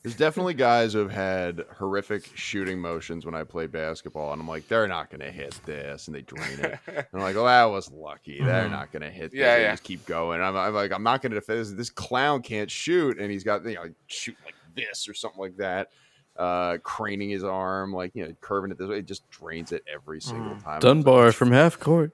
There's 0.03 0.17
definitely 0.17 0.55
guys 0.55 0.95
who 0.95 1.01
have 1.01 1.11
had 1.11 1.65
horrific 1.77 2.31
shooting 2.35 2.79
motions 2.81 3.27
when 3.27 3.35
I 3.35 3.45
play 3.45 3.67
basketball, 3.67 4.33
and 4.33 4.41
I'm 4.41 4.49
like, 4.49 4.67
they're 4.67 4.89
not 4.89 5.11
going 5.11 5.21
to 5.21 5.31
hit 5.31 5.61
this, 5.67 6.07
and 6.07 6.15
they 6.17 6.23
drain 6.23 6.59
it. 6.59 6.79
And 6.87 7.07
I'm 7.13 7.21
like, 7.21 7.37
well, 7.37 7.45
that 7.45 7.65
was 7.65 7.91
lucky. 7.91 8.43
They're 8.43 8.67
Mhm. 8.67 8.71
not 8.71 8.93
going 8.93 9.03
to 9.03 9.11
hit 9.11 9.31
this. 9.33 9.39
Yeah, 9.41 9.57
They 9.57 9.63
yeah. 9.65 9.71
just 9.73 9.83
keep 9.85 10.07
going. 10.07 10.41
I'm, 10.41 10.57
I'm 10.57 10.73
like, 10.73 10.91
I'm 10.93 11.03
not 11.03 11.21
going 11.21 11.33
to 11.33 11.37
defend 11.41 11.61
this. 11.61 11.71
This 11.73 11.91
clown 11.91 12.41
can't 12.41 12.71
shoot, 12.71 13.19
and 13.19 13.31
he's 13.31 13.45
got 13.45 13.63
you 13.67 13.75
know 13.75 13.91
shoot 14.07 14.37
like 14.45 14.55
this 14.75 15.07
or 15.07 15.13
something 15.13 15.41
like 15.41 15.57
that. 15.59 15.89
Uh, 16.37 16.79
craning 16.79 17.29
his 17.29 17.45
arm, 17.45 17.93
like 17.93 18.13
you 18.15 18.27
know, 18.27 18.33
curving 18.41 18.71
it 18.71 18.79
this 18.79 18.89
way, 18.89 19.01
it 19.01 19.07
just 19.07 19.29
drains 19.29 19.71
it 19.73 19.83
every 19.93 20.23
single 20.23 20.55
Mhm. 20.55 20.65
time. 20.65 20.81
Dunbar 20.81 21.33
from 21.33 21.53
half 21.53 21.79
court. 21.79 22.13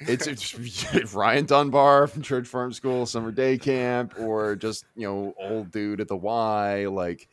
It's, 0.00 0.26
it's 0.26 1.14
Ryan 1.14 1.44
Dunbar 1.46 2.06
from 2.06 2.22
Church 2.22 2.46
Farm 2.46 2.72
School 2.72 3.04
Summer 3.06 3.32
Day 3.32 3.58
Camp, 3.58 4.14
or 4.18 4.54
just 4.56 4.84
you 4.94 5.06
know 5.06 5.34
old 5.40 5.70
dude 5.70 6.00
at 6.00 6.08
the 6.08 6.16
Y. 6.16 6.86
Like 6.86 7.28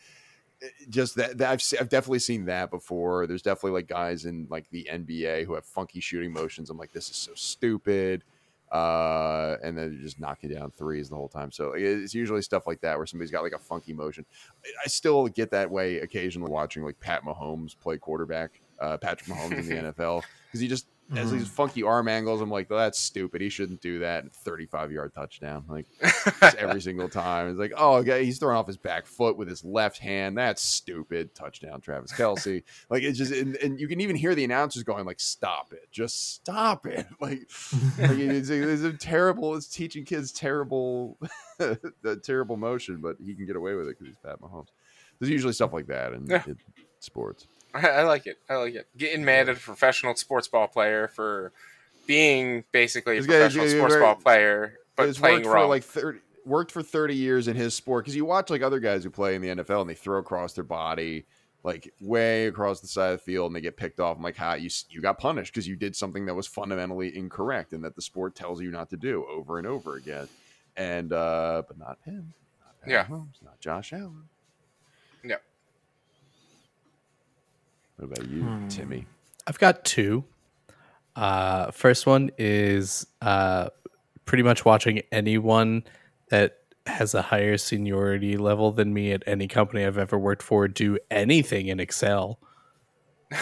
just 0.89 1.15
that, 1.17 1.37
that 1.37 1.51
I've 1.51 1.61
I've 1.79 1.89
definitely 1.89 2.19
seen 2.19 2.45
that 2.45 2.71
before. 2.71 3.27
There's 3.27 3.41
definitely 3.41 3.71
like 3.71 3.87
guys 3.87 4.25
in 4.25 4.47
like 4.49 4.69
the 4.71 4.87
NBA 4.91 5.45
who 5.45 5.53
have 5.53 5.65
funky 5.65 5.99
shooting 5.99 6.33
motions. 6.33 6.69
I'm 6.69 6.77
like, 6.77 6.91
this 6.91 7.09
is 7.09 7.17
so 7.17 7.31
stupid. 7.35 8.23
Uh, 8.71 9.57
and 9.63 9.77
then 9.77 9.99
just 10.01 10.19
knocking 10.19 10.49
down 10.49 10.71
threes 10.71 11.07
the 11.07 11.15
whole 11.15 11.29
time. 11.29 11.51
So 11.51 11.73
it's 11.73 12.13
usually 12.15 12.41
stuff 12.41 12.65
like 12.65 12.81
that 12.81 12.97
where 12.97 13.05
somebody's 13.05 13.31
got 13.31 13.43
like 13.43 13.53
a 13.53 13.59
funky 13.59 13.93
motion. 13.93 14.25
I- 14.65 14.69
I 14.85 14.87
still 14.87 15.27
get 15.27 15.51
that 15.51 15.69
way 15.69 15.99
occasionally 15.99 16.51
watching 16.51 16.83
like 16.83 16.99
Pat 16.99 17.23
Mahomes 17.23 17.77
play 17.79 17.97
quarterback, 17.97 18.59
uh, 18.79 18.97
Patrick 18.97 19.29
Mahomes 19.29 19.59
in 19.59 19.67
the 19.69 19.75
NFL 19.93 20.23
because 20.47 20.59
he 20.59 20.67
just 20.67 20.87
has 21.13 21.29
Mhm. 21.31 21.37
these 21.37 21.47
funky 21.47 21.83
arm 21.83 22.07
angles. 22.07 22.41
I'm 22.41 22.49
like, 22.49 22.69
well, 22.69 22.79
that's 22.79 22.97
stupid. 22.97 23.39
He 23.41 23.49
shouldn't 23.49 23.79
do 23.81 23.99
that. 23.99 24.33
35 24.33 24.91
yard 24.91 25.13
touchdown, 25.13 25.63
like 25.67 25.85
every 26.57 26.81
single 26.81 27.07
time. 27.09 27.49
It's 27.49 27.59
like, 27.59 27.73
oh, 27.77 27.95
okay, 27.97 28.25
he's 28.25 28.39
throwing 28.39 28.57
off 28.57 28.65
his 28.65 28.77
back 28.77 29.05
foot 29.05 29.37
with 29.37 29.47
his 29.47 29.63
left 29.63 29.99
hand. 29.99 30.37
That's 30.37 30.63
stupid. 30.63 31.35
Touchdown, 31.35 31.79
Travis 31.81 32.11
Kelce. 32.11 32.63
like 32.89 33.03
it's 33.03 33.17
just, 33.17 33.31
and, 33.31 33.55
and 33.57 33.79
you 33.79 33.87
can 33.87 34.01
even 34.01 34.15
hear 34.15 34.33
the 34.33 34.43
announcers 34.43 34.81
going 34.83 35.05
like, 35.05 35.19
stop 35.19 35.73
it, 35.73 35.87
just 35.91 36.33
stop 36.35 36.85
it. 36.85 37.05
Like, 37.21 37.49
like 37.99 38.17
it's, 38.19 38.49
it's 38.49 38.83
a 38.83 38.93
terrible. 38.93 39.55
It's 39.55 39.67
teaching 39.67 40.05
kids 40.05 40.31
terrible, 40.31 41.17
the 41.59 42.19
terrible 42.23 42.57
motion, 42.57 42.97
but 43.01 43.15
he 43.23 43.33
can 43.35 43.45
get 43.45 43.55
away 43.55 43.75
with 43.75 43.87
it 43.87 43.97
because 43.97 44.07
he's 44.07 44.17
Pat 44.23 44.39
Mahomes. 44.41 44.67
There's 45.19 45.29
usually 45.29 45.53
stuff 45.53 45.71
like 45.73 45.87
that 45.87 46.13
in, 46.13 46.25
Yeah. 46.27 46.43
in 46.45 46.57
sports. 46.99 47.47
I, 47.75 47.87
I 47.87 48.03
like 48.03 48.25
it. 48.25 48.37
I 48.49 48.55
like 48.55 48.73
it. 48.75 48.87
Getting 48.97 49.25
mad 49.25 49.49
at 49.49 49.57
a 49.57 49.59
professional 49.59 50.15
sports 50.15 50.47
ball 50.47 50.67
player 50.67 51.07
for 51.09 51.51
being 52.07 52.63
basically 52.71 53.17
a 53.17 53.23
professional 53.23 53.67
sports 53.67 53.93
very- 53.95 54.05
ball 54.05 54.15
player, 54.15 54.73
but 54.95 55.09
it's 55.09 55.19
playing 55.19 55.37
worked 55.43 55.47
wrong. 55.47 55.63
for 55.65 55.67
like 55.69 55.83
30 55.83 56.19
worked 56.45 56.71
for 56.71 56.83
30 56.83 57.15
years 57.15 57.47
in 57.47 57.55
his 57.55 57.73
sport 57.73 58.05
because 58.05 58.15
you 58.15 58.23
watch 58.23 58.49
like 58.51 58.61
other 58.61 58.79
guys 58.79 59.03
who 59.03 59.09
play 59.09 59.33
in 59.35 59.41
the 59.41 59.47
NFL 59.49 59.81
and 59.81 59.89
they 59.89 59.95
throw 59.95 60.19
across 60.19 60.53
their 60.53 60.63
body 60.63 61.25
like 61.63 61.91
way 61.99 62.45
across 62.45 62.79
the 62.81 62.87
side 62.87 63.13
of 63.13 63.17
the 63.19 63.23
field 63.23 63.47
and 63.47 63.55
they 63.55 63.61
get 63.61 63.75
picked 63.75 63.99
off. 63.99 64.15
I'm 64.17 64.21
like, 64.23 64.35
how 64.37 64.53
you 64.53 64.67
s- 64.67 64.85
you 64.91 65.01
got 65.01 65.17
punished 65.17 65.51
because 65.51 65.67
you 65.67 65.75
did 65.75 65.95
something 65.95 66.27
that 66.27 66.35
was 66.35 66.45
fundamentally 66.45 67.17
incorrect 67.17 67.73
and 67.73 67.83
that 67.83 67.95
the 67.95 68.01
sport 68.03 68.35
tells 68.35 68.61
you 68.61 68.69
not 68.69 68.91
to 68.91 68.97
do 68.97 69.25
over 69.27 69.57
and 69.57 69.65
over 69.65 69.95
again. 69.95 70.27
And 70.77 71.11
uh 71.11 71.63
but 71.67 71.79
not 71.79 71.97
him, 72.05 72.33
not 72.63 72.79
Pat 72.81 72.89
Yeah. 72.91 73.05
Mahomes, 73.05 73.41
not 73.43 73.59
Josh 73.59 73.91
Allen. 73.91 74.29
Yeah. 75.23 75.37
What 77.97 78.05
about 78.11 78.27
you, 78.29 78.43
Hmm. 78.43 78.67
Timmy? 78.67 79.05
I've 79.47 79.59
got 79.59 79.85
two. 79.85 80.23
Uh, 81.15 81.71
first 81.71 82.05
one 82.05 82.29
is 82.37 83.05
uh, 83.21 83.69
pretty 84.25 84.43
much 84.43 84.65
watching 84.65 85.01
anyone 85.11 85.83
that 86.29 86.57
has 86.87 87.13
a 87.13 87.21
higher 87.21 87.57
seniority 87.57 88.37
level 88.37 88.71
than 88.71 88.93
me 88.93 89.11
at 89.11 89.23
any 89.25 89.47
company 89.47 89.85
I've 89.85 89.97
ever 89.97 90.19
worked 90.19 90.43
for 90.43 90.67
do 90.67 90.97
anything 91.09 91.67
in 91.67 91.79
Excel. 91.79 92.39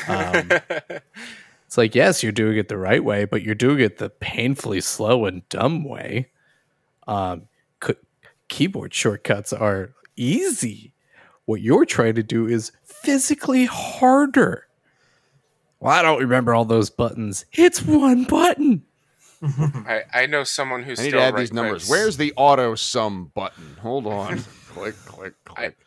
Um, 0.08 0.50
it's 1.66 1.78
like, 1.78 1.96
yes, 1.96 2.22
you're 2.24 2.32
doing 2.32 2.58
it 2.58 2.68
the 2.70 2.78
right 2.78 3.04
way, 3.04 3.26
but 3.26 3.42
you're 3.42 3.56
doing 3.56 3.80
it 3.80 3.98
the 3.98 4.10
painfully 4.10 4.82
slow 4.82 5.26
and 5.26 5.48
dumb 5.50 5.84
way. 5.84 6.30
Um, 7.08 7.48
c- 7.84 7.96
keyboard 8.50 8.94
shortcuts 8.94 9.52
are 9.52 9.94
easy. 10.16 10.94
What 11.46 11.60
you're 11.62 11.86
trying 11.86 12.16
to 12.16 12.24
do 12.24 12.48
is 12.48 12.72
physically 13.04 13.66
harder. 13.66 14.68
Well, 15.80 15.92
I 15.94 16.02
don't 16.02 16.20
remember 16.20 16.54
all 16.54 16.66
those 16.66 16.90
buttons. 16.90 17.46
It's 17.52 17.82
one 17.84 18.24
button. 18.24 18.84
I, 19.44 20.04
I 20.14 20.26
know 20.28 20.46
someone 20.46 20.84
who 20.84 20.92
I 20.92 20.96
still 20.96 21.06
need 21.06 21.12
to 21.12 21.22
add 21.22 21.34
right 21.34 21.40
these 21.42 21.52
numbers. 21.54 21.86
clicks. 21.86 21.90
Where's 21.90 22.18
the 22.18 22.34
auto 22.38 22.76
sum 22.76 23.32
button? 23.36 23.76
Hold 23.82 24.08
on. 24.08 24.40
click, 24.70 24.96
click, 25.06 25.34
click. 25.44 25.78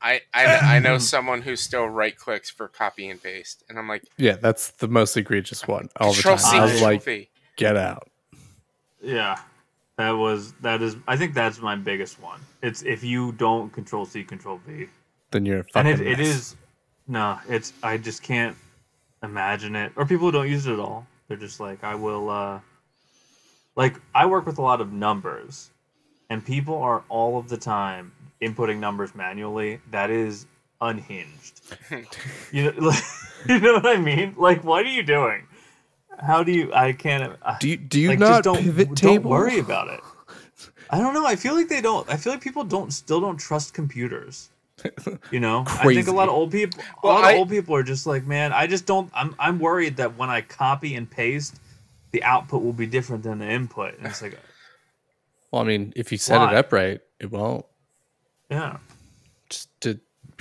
I, 0.00 0.20
I 0.32 0.76
I 0.76 0.78
know 0.80 0.96
someone 1.12 1.42
who 1.42 1.56
still 1.56 1.86
right 1.86 2.16
clicks 2.16 2.48
for 2.50 2.68
copy 2.68 3.08
and 3.08 3.22
paste, 3.22 3.64
and 3.68 3.78
I'm 3.78 3.88
like, 3.88 4.04
Yeah, 4.16 4.36
that's 4.36 4.70
the 4.70 4.88
most 4.88 5.16
egregious 5.16 5.66
one 5.68 5.88
all 6.00 6.12
the 6.14 6.22
time. 6.22 6.38
C, 6.38 6.56
I 6.56 6.62
was 6.62 6.70
Control 6.72 6.90
like, 6.92 7.02
V. 7.02 7.28
get 7.56 7.76
out. 7.76 8.08
Yeah, 9.02 9.38
that 9.98 10.12
was 10.12 10.52
that 10.62 10.80
is. 10.82 10.96
I 11.06 11.16
think 11.18 11.34
that's 11.34 11.60
my 11.60 11.76
biggest 11.76 12.20
one. 12.22 12.40
It's 12.62 12.82
if 12.82 13.04
you 13.04 13.32
don't 13.32 13.70
control 13.72 14.06
C, 14.06 14.24
control 14.24 14.60
V, 14.66 14.86
Then 15.34 15.46
you're 15.46 15.60
a 15.60 15.64
and 15.74 15.88
fucking 15.88 15.88
it, 15.88 16.00
it 16.00 16.20
mess. 16.20 16.20
is. 16.20 16.56
No, 17.08 17.38
it's. 17.48 17.74
I 17.82 17.98
just 17.98 18.22
can't 18.22 18.56
imagine 19.22 19.76
it. 19.76 19.92
Or 19.96 20.06
people 20.06 20.28
who 20.28 20.32
don't 20.32 20.50
use 20.50 20.66
it 20.66 20.74
at 20.74 20.80
all. 20.80 21.06
They're 21.28 21.36
just 21.38 21.60
like, 21.60 21.84
I 21.84 21.94
will. 21.96 22.30
uh 22.30 22.60
Like 23.76 23.96
I 24.14 24.26
work 24.26 24.46
with 24.46 24.58
a 24.58 24.62
lot 24.62 24.80
of 24.80 24.92
numbers, 24.92 25.70
and 26.30 26.44
people 26.44 26.76
are 26.78 27.04
all 27.08 27.38
of 27.38 27.48
the 27.48 27.58
time 27.58 28.12
inputting 28.42 28.78
numbers 28.78 29.14
manually. 29.14 29.80
That 29.90 30.10
is 30.10 30.46
unhinged. 30.80 31.62
you 32.52 32.72
know, 32.72 32.88
like, 32.88 33.04
you 33.48 33.60
know 33.60 33.74
what 33.74 33.86
I 33.86 33.98
mean? 33.98 34.34
Like, 34.38 34.64
what 34.64 34.86
are 34.86 34.90
you 34.90 35.02
doing? 35.04 35.46
How 36.20 36.42
do 36.44 36.52
you? 36.52 36.72
I 36.74 36.92
can't. 36.92 37.36
I, 37.44 37.60
Do 37.60 37.68
you 37.68 37.76
do 37.78 38.00
you 38.00 38.10
like, 38.10 38.18
not 38.18 38.42
just 38.42 38.44
don't, 38.44 38.58
pivot 38.58 38.94
don't 38.94 38.94
table? 38.94 39.30
worry 39.30 39.58
about 39.58 39.88
it. 39.88 40.00
I 40.90 40.98
don't 40.98 41.14
know. 41.14 41.26
I 41.26 41.36
feel 41.36 41.54
like 41.54 41.68
they 41.68 41.80
don't. 41.80 42.08
I 42.10 42.16
feel 42.16 42.32
like 42.32 42.42
people 42.42 42.64
don't 42.64 42.92
still 42.92 43.20
don't 43.20 43.38
trust 43.38 43.74
computers. 43.74 44.50
You 45.30 45.40
know, 45.40 45.64
I 45.66 45.84
think 45.94 46.08
a 46.08 46.12
lot 46.12 46.28
of 46.28 46.34
old 46.34 46.50
people, 46.50 46.82
a 46.82 47.06
Well, 47.06 47.14
lot 47.14 47.24
I- 47.24 47.32
of 47.32 47.38
old 47.38 47.48
people 47.48 47.74
are 47.76 47.82
just 47.82 48.06
like, 48.06 48.26
man, 48.26 48.52
I 48.52 48.66
just 48.66 48.86
don't. 48.86 49.10
I'm 49.14 49.34
I'm 49.38 49.58
worried 49.58 49.96
that 49.98 50.16
when 50.18 50.30
I 50.30 50.40
copy 50.42 50.94
and 50.96 51.10
paste, 51.10 51.56
the 52.12 52.22
output 52.24 52.62
will 52.62 52.72
be 52.72 52.86
different 52.86 53.22
than 53.22 53.38
the 53.38 53.48
input. 53.48 53.96
And 53.98 54.06
it's 54.06 54.20
like, 54.20 54.38
Well, 55.52 55.62
I 55.62 55.64
mean, 55.64 55.92
if 55.94 56.10
you 56.10 56.18
set 56.18 56.38
Why? 56.38 56.52
it 56.52 56.56
up 56.56 56.72
right, 56.72 57.00
it 57.20 57.30
won't. 57.30 57.64
yeah, 58.50 58.78
Just 59.48 59.68
to 59.82 60.00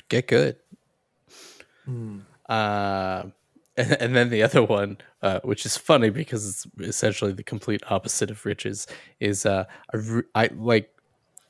get 0.09 0.27
good. 0.27 0.55
Hmm. 1.85 2.19
Uh, 2.49 3.23
and, 3.77 3.91
and 4.01 4.15
then 4.15 4.29
the 4.29 4.43
other 4.43 4.63
one, 4.63 4.97
uh, 5.21 5.39
which 5.43 5.65
is 5.65 5.77
funny 5.77 6.09
because 6.09 6.47
it's 6.49 6.67
essentially 6.87 7.31
the 7.33 7.43
complete 7.43 7.81
opposite 7.89 8.29
of 8.31 8.45
riches, 8.45 8.87
is 9.19 9.45
uh, 9.45 9.65
I, 9.93 9.97
re- 9.97 10.23
I 10.35 10.49
like 10.55 10.89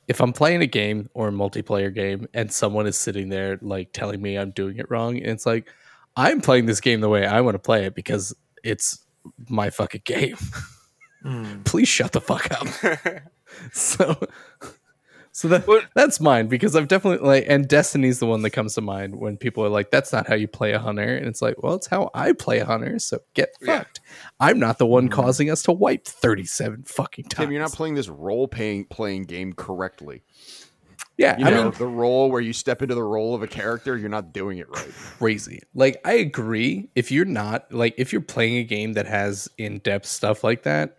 if 0.08 0.20
I'm 0.20 0.32
playing 0.32 0.62
a 0.62 0.66
game 0.66 1.08
or 1.14 1.28
a 1.28 1.32
multiplayer 1.32 1.92
game 1.94 2.26
and 2.34 2.52
someone 2.52 2.86
is 2.86 2.96
sitting 2.96 3.28
there 3.28 3.58
like 3.62 3.92
telling 3.92 4.20
me 4.20 4.36
I'm 4.36 4.50
doing 4.50 4.78
it 4.78 4.90
wrong, 4.90 5.16
and 5.16 5.26
it's 5.26 5.46
like 5.46 5.68
I'm 6.16 6.40
playing 6.40 6.66
this 6.66 6.80
game 6.80 7.00
the 7.00 7.08
way 7.08 7.26
I 7.26 7.40
want 7.40 7.54
to 7.54 7.58
play 7.58 7.86
it 7.86 7.94
because 7.94 8.34
it's 8.62 9.04
my 9.48 9.70
fucking 9.70 10.02
game. 10.04 10.36
Hmm. 11.22 11.62
Please 11.64 11.88
shut 11.88 12.12
the 12.12 12.20
fuck 12.20 12.50
up. 12.52 13.22
so 13.72 14.18
so 15.36 15.48
that 15.48 15.66
Well- 15.66 15.82
that's 15.96 16.20
mine 16.20 16.46
because 16.46 16.76
I've 16.76 16.86
definitely 16.86 17.26
like 17.26 17.46
and 17.48 17.66
Destiny's 17.66 18.20
the 18.20 18.26
one 18.26 18.42
that 18.42 18.50
comes 18.50 18.74
to 18.76 18.80
mind 18.80 19.16
when 19.16 19.36
people 19.36 19.64
are 19.64 19.68
like, 19.68 19.90
that's 19.90 20.12
not 20.12 20.28
how 20.28 20.36
you 20.36 20.46
play 20.46 20.70
a 20.72 20.78
hunter. 20.78 21.16
And 21.16 21.26
it's 21.26 21.42
like, 21.42 21.60
well, 21.60 21.74
it's 21.74 21.88
how 21.88 22.08
I 22.14 22.30
play 22.32 22.60
a 22.60 22.64
hunter, 22.64 23.00
so 23.00 23.18
get 23.34 23.50
Yeah. 23.60 23.78
fucked. 23.78 24.00
I'm 24.38 24.60
not 24.60 24.78
the 24.78 24.86
one 24.86 25.08
mm-hmm. 25.08 25.20
causing 25.20 25.50
us 25.50 25.64
to 25.64 25.72
wipe 25.72 26.06
37 26.06 26.84
fucking 26.84 27.24
times. 27.24 27.46
Tim, 27.46 27.52
you're 27.52 27.60
not 27.60 27.72
playing 27.72 27.96
this 27.96 28.08
role 28.08 28.46
playing 28.46 28.84
playing 28.84 29.24
game 29.24 29.52
correctly. 29.54 30.22
yeah, 31.18 31.36
You 31.36 31.46
I 31.46 31.50
know, 31.50 31.62
mean 31.64 31.72
the 31.78 31.86
role 31.88 32.30
where 32.30 32.40
you 32.40 32.52
step 32.52 32.80
into 32.80 32.94
the 32.94 33.02
role 33.02 33.34
of 33.34 33.42
a 33.42 33.48
character, 33.48 33.96
you're 33.96 34.08
not 34.08 34.32
doing 34.32 34.58
it 34.58 34.68
right. 34.70 34.88
crazy. 35.18 35.62
Like 35.74 36.00
I 36.04 36.12
agree. 36.12 36.90
If 36.94 37.10
you're 37.10 37.24
not 37.24 37.72
like 37.72 37.94
if 37.98 38.12
you're 38.12 38.22
playing 38.22 38.58
a 38.58 38.64
game 38.64 38.92
that 38.92 39.06
has 39.06 39.48
in-depth 39.58 40.06
stuff 40.06 40.44
like 40.44 40.62
that, 40.62 40.98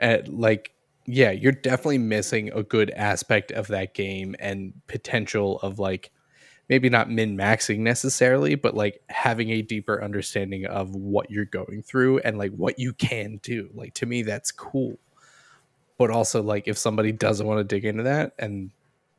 at 0.00 0.26
like 0.28 0.72
yeah, 1.12 1.30
you're 1.30 1.52
definitely 1.52 1.98
missing 1.98 2.50
a 2.52 2.62
good 2.62 2.90
aspect 2.90 3.52
of 3.52 3.68
that 3.68 3.94
game 3.94 4.36
and 4.38 4.72
potential 4.86 5.60
of 5.60 5.78
like 5.78 6.10
maybe 6.68 6.88
not 6.88 7.10
min 7.10 7.36
maxing 7.36 7.80
necessarily, 7.80 8.54
but 8.54 8.74
like 8.74 9.02
having 9.08 9.50
a 9.50 9.62
deeper 9.62 10.02
understanding 10.02 10.66
of 10.66 10.94
what 10.94 11.30
you're 11.30 11.44
going 11.44 11.82
through 11.82 12.20
and 12.20 12.38
like 12.38 12.52
what 12.52 12.78
you 12.78 12.92
can 12.92 13.40
do. 13.42 13.68
Like 13.74 13.94
to 13.94 14.06
me, 14.06 14.22
that's 14.22 14.52
cool. 14.52 14.98
But 15.98 16.10
also, 16.10 16.42
like 16.42 16.68
if 16.68 16.78
somebody 16.78 17.12
doesn't 17.12 17.46
want 17.46 17.58
to 17.58 17.64
dig 17.64 17.84
into 17.84 18.04
that 18.04 18.34
and 18.38 18.70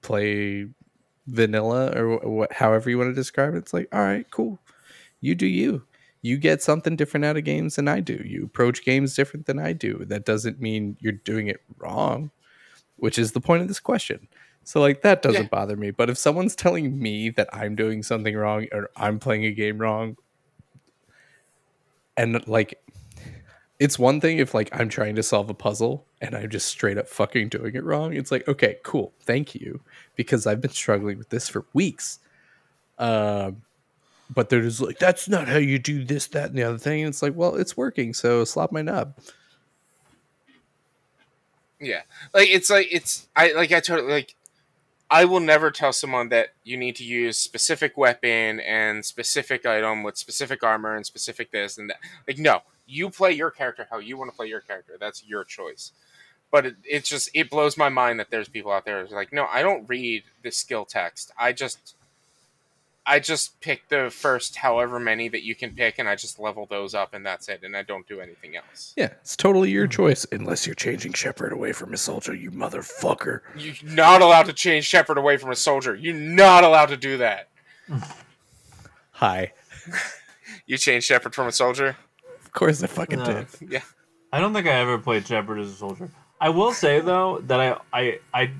play 0.02 0.68
vanilla 1.28 1.92
or 1.96 2.18
wh- 2.18 2.26
what, 2.26 2.54
however 2.54 2.90
you 2.90 2.98
want 2.98 3.10
to 3.12 3.16
describe 3.16 3.54
it, 3.54 3.60
it's 3.60 3.74
like, 3.74 3.90
all 3.94 4.02
right, 4.02 4.30
cool. 4.32 4.60
You 5.20 5.36
do 5.36 5.46
you. 5.46 5.84
You 6.22 6.38
get 6.38 6.62
something 6.62 6.96
different 6.96 7.26
out 7.26 7.38
of 7.38 7.44
games 7.44 7.76
than 7.76 7.88
I 7.88 8.00
do. 8.00 8.22
You 8.24 8.46
approach 8.46 8.84
games 8.84 9.16
different 9.16 9.46
than 9.48 9.60
I 9.60 9.74
do. 9.74 10.06
That 10.06 10.26
doesn't 10.26 10.62
mean 10.62 10.98
you're 11.00 11.14
doing 11.14 11.48
it 11.48 11.62
wrong, 11.78 12.30
which 12.98 13.18
is 13.18 13.32
the 13.32 13.42
point 13.42 13.62
of 13.64 13.68
this 13.68 13.80
question. 13.80 14.28
So 14.64 14.80
like 14.80 15.02
that 15.02 15.24
doesn't 15.24 15.44
Yeah. 15.44 15.48
bother 15.50 15.76
me. 15.76 15.90
But 15.90 16.10
if 16.12 16.18
someone's 16.20 16.56
telling 16.56 17.00
me 17.00 17.30
that 17.32 17.50
I'm 17.52 17.76
doing 17.76 18.04
something 18.04 18.36
wrong 18.36 18.68
or 18.72 18.92
I'm 18.96 19.20
playing 19.20 19.46
a 19.46 19.52
game 19.52 19.80
wrong, 19.80 20.18
and 22.16 22.48
like 22.48 22.80
it's 23.80 23.98
one 23.98 24.22
thing 24.22 24.38
if 24.38 24.54
like 24.54 24.70
I'm 24.72 24.90
trying 24.90 25.16
to 25.16 25.24
solve 25.24 25.50
a 25.50 25.56
puzzle 25.56 26.06
and 26.22 26.36
I'm 26.36 26.52
just 26.52 26.68
straight 26.68 27.00
up 27.00 27.08
fucking 27.08 27.50
doing 27.50 27.74
it 27.74 27.84
wrong. 27.84 28.14
It's 28.14 28.30
like, 28.32 28.48
okay, 28.48 28.78
cool, 28.84 29.12
thank 29.22 29.56
you, 29.56 29.82
because 30.16 30.46
I've 30.46 30.62
been 30.62 30.70
struggling 30.70 31.18
with 31.18 31.30
this 31.30 31.50
for 31.50 31.66
weeks. 31.74 32.20
Um, 33.00 33.64
but 34.34 34.50
they're 34.50 34.62
just 34.62 34.82
like, 34.82 34.98
that's 34.98 35.28
not 35.28 35.48
how 35.48 35.58
you 35.58 35.78
do 35.78 36.04
this, 36.04 36.28
that, 36.28 36.50
and 36.50 36.58
the 36.58 36.64
other 36.64 36.78
thing. 36.78 37.02
And 37.02 37.10
it's 37.10 37.22
like, 37.22 37.36
well, 37.36 37.56
it's 37.56 37.76
working, 37.76 38.14
so 38.14 38.44
slap 38.46 38.72
my 38.72 38.82
knob. 38.82 39.16
Yeah, 41.80 42.02
like 42.34 42.50
it's 42.50 42.70
like 42.70 42.88
it's 42.92 43.28
I 43.36 43.54
like 43.54 43.72
I 43.72 43.80
totally 43.80 44.12
like. 44.12 44.36
I 45.10 45.26
will 45.26 45.42
never 45.42 45.72
tell 45.72 45.92
someone 45.92 46.30
that 46.30 46.50
you 46.64 46.78
need 46.78 46.96
to 46.96 47.04
use 47.04 47.38
specific 47.38 47.98
weapon 47.98 48.62
and 48.62 49.04
specific 49.04 49.66
item 49.66 50.04
with 50.04 50.16
specific 50.16 50.64
armor 50.64 50.96
and 50.96 51.06
specific 51.06 51.52
this 51.52 51.78
and 51.78 51.90
that. 51.90 51.98
Like, 52.26 52.38
no, 52.38 52.62
you 52.88 53.10
play 53.10 53.34
your 53.34 53.52
character 53.52 53.88
how 53.90 53.98
you 53.98 54.16
want 54.16 54.32
to 54.32 54.38
play 54.38 54.48
your 54.48 54.62
character. 54.62 54.94
That's 54.98 55.26
your 55.26 55.44
choice. 55.44 55.92
But 56.50 56.66
it, 56.66 56.76
it's 56.86 57.10
just 57.10 57.30
it 57.34 57.50
blows 57.50 57.78
my 57.78 57.90
mind 57.90 58.20
that 58.22 58.30
there's 58.30 58.48
people 58.48 58.72
out 58.72 58.86
there 58.86 59.02
who's 59.02 59.12
like, 59.12 59.34
no, 59.34 59.48
I 59.52 59.62
don't 59.62 59.90
read 59.90 60.24
the 60.44 60.52
skill 60.52 60.86
text. 60.86 61.32
I 61.38 61.52
just 61.52 61.96
I 63.06 63.20
just 63.20 63.60
pick 63.62 63.90
the 63.90 64.10
first 64.12 64.56
however 64.58 65.00
many 65.00 65.28
that 65.30 65.44
you 65.44 65.56
can 65.56 65.72
pick, 65.72 65.98
and 65.98 66.08
I 66.08 66.16
just 66.16 66.40
level 66.40 66.68
those 66.70 66.94
up, 66.94 67.14
and 67.14 67.26
that's 67.26 67.50
it. 67.50 67.62
And 67.64 67.76
I 67.76 67.82
don't 67.82 68.08
do 68.08 68.22
anything 68.22 68.56
else. 68.56 68.94
Yeah, 68.96 69.10
it's 69.22 69.36
totally 69.36 69.72
your 69.72 69.86
hmm. 69.86 69.92
choice, 69.92 70.26
unless 70.32 70.66
you're 70.68 70.76
changing 70.76 71.14
Shepard 71.14 71.52
away 71.52 71.74
from 71.74 71.94
a 71.94 71.98
soldier, 71.98 72.34
you 72.34 72.52
motherfucker. 72.52 73.42
You're 73.58 73.76
not 73.84 74.22
allowed 74.22 74.46
to 74.48 74.54
change 74.54 74.86
Shepard 74.86 75.18
away 75.18 75.38
from 75.38 75.52
a 75.52 75.56
soldier. 75.56 75.96
You're 75.96 76.14
not 76.14 76.64
allowed 76.64 76.88
to 76.88 76.98
do 76.98 77.18
that. 77.18 77.50
Hi. 79.12 79.54
You 80.68 80.78
changed 80.78 81.08
Shepard 81.08 81.36
from 81.36 81.48
a 81.48 81.52
soldier. 81.52 81.98
Of 82.46 82.52
course 82.54 82.82
I 82.82 82.88
fucking 82.88 83.20
No. 83.20 83.26
did. 83.26 83.48
Yeah. 83.70 83.82
I 84.32 84.40
don't 84.40 84.54
think 84.54 84.68
I 84.68 84.72
ever 84.72 84.98
played 84.98 85.28
Shepard 85.28 85.60
as 85.60 85.70
a 85.70 85.76
soldier. 85.76 86.10
I 86.40 86.50
will 86.50 86.72
say 86.72 87.02
though 87.02 87.40
that 87.48 87.60
I 87.60 87.78
I 87.92 88.20
I 88.34 88.52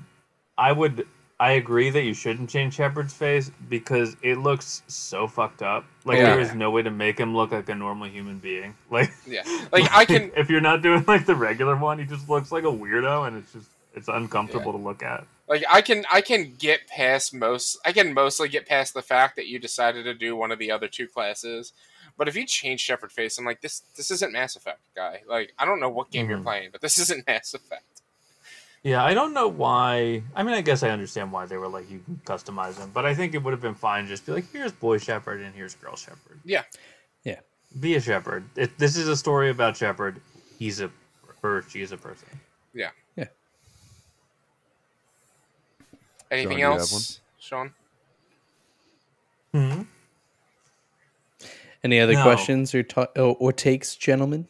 I 0.58 0.72
would 0.72 1.06
I 1.42 1.52
agree 1.52 1.90
that 1.90 2.02
you 2.02 2.14
shouldn't 2.14 2.48
change 2.50 2.74
Shepard's 2.74 3.12
face 3.12 3.50
because 3.68 4.16
it 4.22 4.38
looks 4.38 4.82
so 4.86 5.26
fucked 5.26 5.62
up. 5.62 5.84
Like 6.04 6.18
Yeah. 6.18 6.26
there 6.30 6.40
is 6.40 6.54
no 6.54 6.70
way 6.70 6.82
to 6.82 6.90
make 6.90 7.18
him 7.18 7.34
look 7.34 7.50
like 7.50 7.68
a 7.68 7.74
normal 7.74 8.08
human 8.08 8.38
being. 8.38 8.74
Like 8.90 9.10
Yeah. 9.26 9.42
Like 9.72 9.90
I 9.92 10.04
can. 10.04 10.30
if 10.36 10.48
you're 10.50 10.60
not 10.60 10.82
doing 10.82 11.04
like 11.08 11.26
the 11.26 11.34
regular 11.34 11.74
one, 11.76 11.98
he 11.98 12.04
just 12.04 12.28
looks 12.28 12.52
like 12.52 12.62
a 12.64 12.74
weirdo 12.82 13.26
and 13.26 13.36
it's 13.38 13.52
just 13.52 13.68
it's 13.94 14.08
uncomfortable 14.08 14.72
to 14.72 14.78
look 14.78 15.02
at. 15.02 15.26
Like 15.48 15.64
I 15.68 15.80
can 15.82 16.04
I 16.12 16.20
can 16.20 16.54
get 16.58 16.86
past 16.86 17.34
most 17.34 17.78
I 17.84 17.92
can 17.92 18.14
mostly 18.14 18.48
get 18.48 18.66
past 18.68 18.94
the 18.94 19.02
fact 19.02 19.34
that 19.36 19.48
you 19.48 19.58
decided 19.58 20.04
to 20.04 20.14
do 20.14 20.36
one 20.36 20.52
of 20.52 20.58
the 20.60 20.70
other 20.70 20.86
two 20.88 21.08
classes. 21.08 21.72
But 22.16 22.28
if 22.28 22.36
you 22.36 22.46
change 22.46 22.80
Shepard 22.80 23.10
face, 23.10 23.36
I'm 23.38 23.44
like 23.44 23.62
this 23.62 23.82
this 23.96 24.10
isn't 24.12 24.32
Mass 24.32 24.54
Effect, 24.54 24.80
guy. 24.94 25.22
Like 25.28 25.54
I 25.58 25.64
don't 25.64 25.80
know 25.80 25.88
what 25.90 26.10
game 26.10 26.28
you're 26.30 26.38
Mhm. 26.38 26.44
playing, 26.44 26.68
but 26.70 26.80
this 26.82 26.98
isn't 26.98 27.26
Mass 27.32 27.52
Effect. 27.52 27.82
Yeah, 28.84 29.04
I 29.04 29.14
don't 29.14 29.32
know 29.32 29.46
why. 29.46 30.22
I 30.34 30.42
mean, 30.42 30.54
I 30.54 30.60
guess 30.60 30.82
I 30.82 30.90
understand 30.90 31.30
why 31.30 31.46
they 31.46 31.56
were 31.56 31.68
like 31.68 31.88
you 31.90 32.00
can 32.00 32.20
customize 32.24 32.74
them, 32.76 32.90
but 32.92 33.06
I 33.06 33.14
think 33.14 33.34
it 33.34 33.42
would 33.42 33.52
have 33.52 33.60
been 33.60 33.76
fine 33.76 34.06
just 34.08 34.26
be 34.26 34.32
like, 34.32 34.50
here's 34.52 34.72
boy 34.72 34.98
Shepard 34.98 35.40
and 35.40 35.54
here's 35.54 35.74
girl 35.76 35.94
Shepard. 35.94 36.40
Yeah. 36.44 36.62
Yeah. 37.22 37.38
Be 37.78 37.94
a 37.94 38.00
Shepard. 38.00 38.44
If 38.56 38.76
this 38.78 38.96
is 38.96 39.06
a 39.06 39.16
story 39.16 39.50
about 39.50 39.76
Shepard, 39.76 40.20
he's 40.58 40.80
a 40.80 40.90
her, 41.42 41.62
she 41.68 41.80
is 41.82 41.92
a 41.92 41.96
person. 41.96 42.28
Yeah, 42.74 42.90
yeah. 43.16 43.26
Anything 46.30 46.58
you 46.58 46.64
have 46.64 46.78
else, 46.80 47.20
Sean? 47.38 47.72
Hmm. 49.52 49.82
Any 51.84 52.00
other 52.00 52.14
No. 52.14 52.22
questions 52.22 52.74
or, 52.74 52.82
ta- 52.82 53.08
or 53.16 53.36
or 53.38 53.52
takes, 53.52 53.96
gentlemen? 53.96 54.46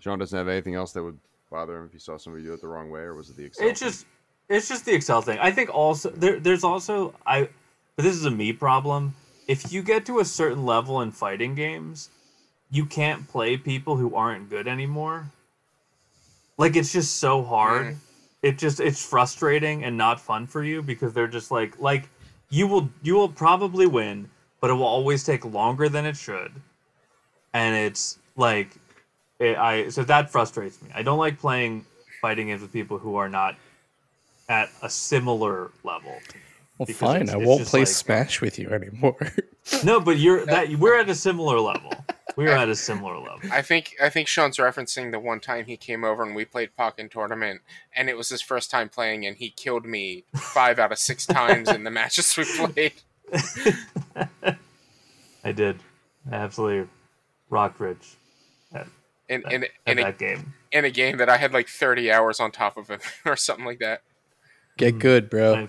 Sean 0.00 0.18
doesn't 0.18 0.36
have 0.36 0.48
anything 0.48 0.74
else 0.74 0.92
that 0.92 1.02
would 1.02 1.18
bother 1.54 1.78
him 1.78 1.86
if 1.86 1.92
he 1.92 2.00
saw 2.00 2.16
somebody 2.16 2.44
do 2.44 2.52
it 2.52 2.60
the 2.60 2.66
wrong 2.66 2.90
way, 2.90 3.00
or 3.00 3.14
was 3.14 3.30
it 3.30 3.36
the 3.36 3.44
Excel? 3.44 3.68
It's 3.68 3.80
just 3.80 4.06
it's 4.48 4.68
just 4.68 4.84
the 4.84 4.92
Excel 4.92 5.22
thing. 5.22 5.38
I 5.38 5.52
think 5.52 5.72
also 5.72 6.10
there 6.10 6.40
there's 6.40 6.64
also 6.64 7.14
I 7.26 7.48
but 7.96 8.02
this 8.02 8.16
is 8.16 8.24
a 8.24 8.30
me 8.30 8.52
problem. 8.52 9.14
If 9.46 9.72
you 9.72 9.82
get 9.82 10.04
to 10.06 10.18
a 10.18 10.24
certain 10.24 10.66
level 10.66 11.02
in 11.02 11.12
fighting 11.12 11.54
games, 11.54 12.10
you 12.70 12.86
can't 12.86 13.28
play 13.28 13.56
people 13.56 13.96
who 13.96 14.14
aren't 14.14 14.50
good 14.50 14.66
anymore. 14.66 15.30
Like 16.58 16.74
it's 16.74 16.92
just 16.92 17.18
so 17.18 17.44
hard. 17.44 17.86
Mm. 17.86 17.96
It 18.42 18.58
just 18.58 18.80
it's 18.80 19.04
frustrating 19.04 19.84
and 19.84 19.96
not 19.96 20.20
fun 20.20 20.46
for 20.48 20.64
you 20.64 20.82
because 20.82 21.12
they're 21.12 21.28
just 21.28 21.50
like 21.52 21.78
like 21.80 22.08
you 22.50 22.66
will 22.66 22.90
you 23.02 23.14
will 23.14 23.28
probably 23.28 23.86
win, 23.86 24.28
but 24.60 24.70
it 24.70 24.74
will 24.74 24.92
always 24.96 25.22
take 25.22 25.44
longer 25.44 25.88
than 25.88 26.04
it 26.04 26.16
should. 26.16 26.52
And 27.52 27.76
it's 27.76 28.18
like 28.36 28.76
it, 29.38 29.56
I 29.58 29.88
so 29.88 30.04
that 30.04 30.30
frustrates 30.30 30.80
me. 30.82 30.90
I 30.94 31.02
don't 31.02 31.18
like 31.18 31.38
playing 31.38 31.84
fighting 32.20 32.46
games 32.48 32.62
with 32.62 32.72
people 32.72 32.98
who 32.98 33.16
are 33.16 33.28
not 33.28 33.56
at 34.48 34.68
a 34.82 34.88
similar 34.90 35.70
level. 35.82 36.12
to 36.28 36.34
me. 36.36 36.40
Well, 36.78 36.86
fine. 36.86 37.22
it's- 37.22 37.34
I 37.34 37.38
it's 37.38 37.46
won't 37.46 37.66
play 37.66 37.80
like- 37.80 37.88
Smash 37.88 38.40
with 38.40 38.58
you 38.58 38.70
anymore. 38.70 39.16
No, 39.82 39.98
but 39.98 40.18
you're 40.18 40.44
that 40.44 40.68
we're 40.76 40.98
at 41.00 41.08
a 41.08 41.14
similar 41.14 41.58
level. 41.58 41.90
We're 42.36 42.48
at 42.54 42.68
a 42.68 42.74
similar 42.76 43.16
level. 43.16 43.48
I 43.50 43.62
think 43.62 43.94
I 44.02 44.10
think 44.10 44.28
Sean's 44.28 44.58
referencing 44.58 45.10
the 45.10 45.18
one 45.18 45.40
time 45.40 45.64
he 45.64 45.78
came 45.78 46.04
over 46.04 46.22
and 46.22 46.34
we 46.36 46.44
played 46.44 46.70
Pokken 46.78 47.10
tournament, 47.10 47.62
and 47.96 48.10
it 48.10 48.16
was 48.18 48.28
his 48.28 48.42
first 48.42 48.70
time 48.70 48.90
playing, 48.90 49.24
and 49.24 49.38
he 49.38 49.48
killed 49.48 49.86
me 49.86 50.24
five 50.36 50.78
out 50.78 50.92
of 50.92 50.98
six 50.98 51.24
times 51.40 51.70
in 51.70 51.82
the 51.84 51.90
matches 51.90 52.36
we 52.36 52.44
played. 52.44 52.92
I 55.44 55.52
did. 55.52 55.78
I 56.30 56.34
absolutely 56.36 56.88
rocked 57.48 57.80
Rich 57.80 58.16
at, 59.28 59.42
In 59.42 59.52
in 59.52 59.64
in 59.86 59.98
a, 59.98 60.02
that 60.04 60.18
game. 60.18 60.54
in 60.72 60.84
a 60.84 60.90
game 60.90 61.16
that 61.18 61.28
I 61.28 61.36
had 61.36 61.52
like 61.52 61.68
thirty 61.68 62.10
hours 62.12 62.40
on 62.40 62.50
top 62.52 62.76
of 62.76 62.90
it 62.90 63.00
or 63.24 63.36
something 63.36 63.64
like 63.64 63.78
that. 63.80 64.02
Get 64.76 64.98
good, 64.98 65.30
bro. 65.30 65.54
I 65.54 65.68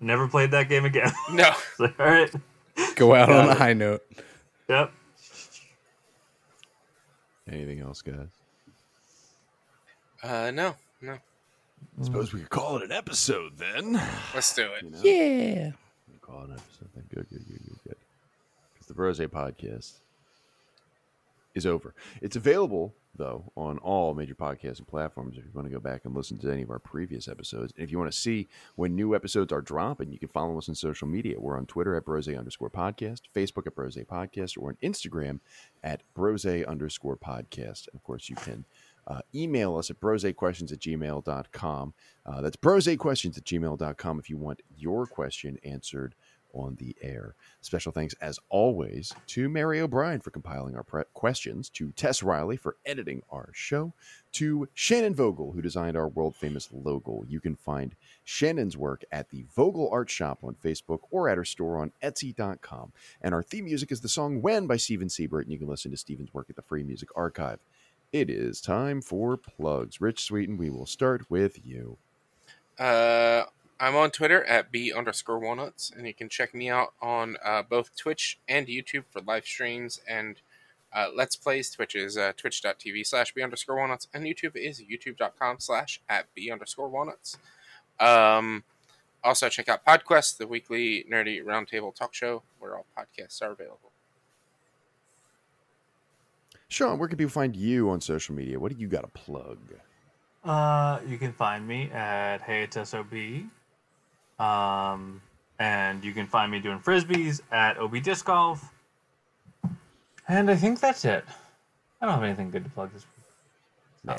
never 0.00 0.28
played 0.28 0.50
that 0.52 0.68
game 0.68 0.84
again. 0.84 1.10
No, 1.32 1.50
So, 1.76 1.84
all 1.98 2.06
right. 2.06 2.32
Go 2.94 3.14
out 3.14 3.30
on 3.30 3.48
a 3.48 3.54
high 3.54 3.72
note. 3.72 4.02
Yep. 4.68 4.92
anything 7.50 7.80
else, 7.80 8.02
guys? 8.02 8.28
uh, 10.22 10.50
no, 10.52 10.74
no. 11.00 11.12
I 12.00 12.04
suppose 12.04 12.32
we 12.32 12.40
could 12.40 12.50
call 12.50 12.76
it 12.78 12.84
an 12.84 12.92
episode 12.92 13.56
then. 13.58 14.00
Let's 14.34 14.54
do 14.54 14.68
it. 14.72 14.82
You 14.84 14.90
know? 14.90 14.98
Yeah. 15.02 15.70
We 16.12 16.18
call 16.20 16.42
it 16.42 16.50
an 16.50 16.52
episode 16.54 16.88
then. 16.94 17.04
Good, 17.12 17.26
good, 17.30 17.46
good, 17.48 17.58
good, 17.58 17.78
good. 17.84 17.96
Because 18.74 18.86
the 18.86 18.94
Brosé 18.94 19.26
podcast 19.28 19.92
is 21.58 21.66
over. 21.66 21.94
It's 22.22 22.36
available 22.36 22.94
though 23.18 23.52
on 23.56 23.78
all 23.78 24.14
major 24.14 24.34
podcasting 24.34 24.86
platforms. 24.86 25.36
If 25.36 25.44
you 25.44 25.50
want 25.52 25.66
to 25.66 25.74
go 25.74 25.80
back 25.80 26.04
and 26.04 26.14
listen 26.14 26.38
to 26.38 26.52
any 26.52 26.62
of 26.62 26.70
our 26.70 26.78
previous 26.78 27.28
episodes, 27.28 27.72
and 27.76 27.84
if 27.84 27.90
you 27.90 27.98
want 27.98 28.10
to 28.10 28.16
see 28.16 28.46
when 28.76 28.94
new 28.94 29.14
episodes 29.14 29.52
are 29.52 29.60
dropping, 29.60 30.12
you 30.12 30.18
can 30.18 30.28
follow 30.28 30.56
us 30.56 30.68
on 30.68 30.74
social 30.74 31.08
media. 31.08 31.38
We're 31.38 31.58
on 31.58 31.66
Twitter 31.66 31.96
at 31.96 32.04
Brose 32.04 32.28
underscore 32.28 32.70
podcast, 32.70 33.22
Facebook 33.34 33.66
at 33.66 33.74
Brose 33.74 33.96
podcast, 33.96 34.56
or 34.56 34.68
on 34.68 34.76
Instagram 34.82 35.40
at 35.82 36.02
Brose 36.14 36.46
underscore 36.46 37.16
podcast. 37.16 37.88
And 37.88 37.96
of 37.96 38.04
course, 38.04 38.28
you 38.28 38.36
can 38.36 38.64
uh, 39.06 39.20
email 39.34 39.76
us 39.76 39.90
at 39.90 40.00
brosequestions 40.00 40.72
at 40.72 40.78
gmail.com. 40.78 41.94
Uh, 42.24 42.40
that's 42.40 42.56
brosequestions 42.56 43.36
at 43.36 43.44
gmail.com 43.44 44.18
if 44.18 44.30
you 44.30 44.36
want 44.36 44.62
your 44.76 45.06
question 45.06 45.58
answered 45.64 46.14
on 46.52 46.76
the 46.76 46.94
air. 47.00 47.34
Special 47.60 47.92
thanks, 47.92 48.14
as 48.20 48.38
always, 48.48 49.14
to 49.28 49.48
Mary 49.48 49.80
O'Brien 49.80 50.20
for 50.20 50.30
compiling 50.30 50.76
our 50.76 50.82
pre- 50.82 51.04
questions, 51.14 51.68
to 51.70 51.90
Tess 51.92 52.22
Riley 52.22 52.56
for 52.56 52.76
editing 52.86 53.22
our 53.30 53.50
show, 53.52 53.92
to 54.32 54.68
Shannon 54.74 55.14
Vogel, 55.14 55.52
who 55.52 55.62
designed 55.62 55.96
our 55.96 56.08
world 56.08 56.36
famous 56.36 56.68
logo. 56.72 57.24
You 57.28 57.40
can 57.40 57.56
find 57.56 57.94
Shannon's 58.24 58.76
work 58.76 59.04
at 59.10 59.30
the 59.30 59.44
Vogel 59.54 59.88
Art 59.90 60.10
Shop 60.10 60.38
on 60.42 60.54
Facebook 60.54 61.00
or 61.10 61.28
at 61.28 61.38
her 61.38 61.44
store 61.44 61.78
on 61.78 61.92
Etsy.com. 62.02 62.92
And 63.22 63.34
our 63.34 63.42
theme 63.42 63.64
music 63.64 63.92
is 63.92 64.00
the 64.00 64.08
song 64.08 64.42
When 64.42 64.66
by 64.66 64.76
Steven 64.76 65.08
Siebert, 65.08 65.46
and 65.46 65.52
you 65.52 65.58
can 65.58 65.68
listen 65.68 65.90
to 65.90 65.96
Steven's 65.96 66.34
work 66.34 66.46
at 66.50 66.56
the 66.56 66.62
Free 66.62 66.82
Music 66.82 67.08
Archive. 67.16 67.58
It 68.12 68.30
is 68.30 68.60
time 68.60 69.02
for 69.02 69.36
plugs. 69.36 70.00
Rich 70.00 70.24
Sweeten, 70.24 70.56
we 70.56 70.70
will 70.70 70.86
start 70.86 71.30
with 71.30 71.64
you. 71.66 71.98
Uh, 72.78 73.44
I'm 73.80 73.94
on 73.94 74.10
Twitter 74.10 74.44
at 74.44 74.72
b 74.72 74.92
underscore 74.92 75.38
walnuts, 75.38 75.92
and 75.96 76.06
you 76.06 76.14
can 76.14 76.28
check 76.28 76.52
me 76.52 76.68
out 76.68 76.94
on 77.00 77.36
uh, 77.44 77.62
both 77.62 77.96
Twitch 77.96 78.38
and 78.48 78.66
YouTube 78.66 79.04
for 79.10 79.20
live 79.20 79.44
streams 79.44 80.00
and 80.08 80.40
uh, 80.92 81.08
Let's 81.14 81.36
Plays. 81.36 81.70
Twitch 81.70 81.94
is 81.94 82.16
uh, 82.16 82.32
twitch.tv 82.36 83.06
slash 83.06 83.32
b 83.34 83.42
underscore 83.42 83.76
walnuts, 83.76 84.08
and 84.12 84.24
YouTube 84.24 84.56
is 84.56 84.82
youtube.com 84.82 85.60
slash 85.60 86.00
at 86.08 86.26
b 86.34 86.50
underscore 86.50 86.88
walnuts. 86.88 87.38
Um, 88.00 88.64
also, 89.22 89.48
check 89.48 89.68
out 89.68 89.84
PodQuest, 89.84 90.38
the 90.38 90.46
weekly 90.46 91.04
nerdy 91.10 91.42
roundtable 91.42 91.94
talk 91.94 92.14
show 92.14 92.42
where 92.58 92.76
all 92.76 92.86
podcasts 92.96 93.42
are 93.42 93.52
available. 93.52 93.92
Sean, 96.68 96.98
where 96.98 97.08
can 97.08 97.16
people 97.16 97.30
find 97.30 97.56
you 97.56 97.90
on 97.90 98.00
social 98.00 98.34
media? 98.34 98.58
What 98.58 98.72
do 98.72 98.78
you 98.78 98.88
got 98.88 99.02
to 99.02 99.08
plug? 99.08 99.58
Uh, 100.44 100.98
you 101.06 101.18
can 101.18 101.32
find 101.32 101.66
me 101.66 101.90
at 101.92 102.40
Hey 102.42 102.62
It's 102.62 102.76
SOB. 102.88 103.14
Um, 104.38 105.20
and 105.58 106.04
you 106.04 106.12
can 106.12 106.26
find 106.26 106.50
me 106.50 106.60
doing 106.60 106.78
frisbees 106.78 107.40
at 107.50 107.78
OB 107.78 108.02
Disc 108.02 108.24
Golf. 108.24 108.72
And 110.28 110.50
I 110.50 110.56
think 110.56 110.80
that's 110.80 111.04
it. 111.04 111.24
I 112.00 112.06
don't 112.06 112.14
have 112.14 112.22
anything 112.22 112.50
good 112.50 112.64
to 112.64 112.70
plug 112.70 112.92
this 112.92 113.04
week. 114.06 114.16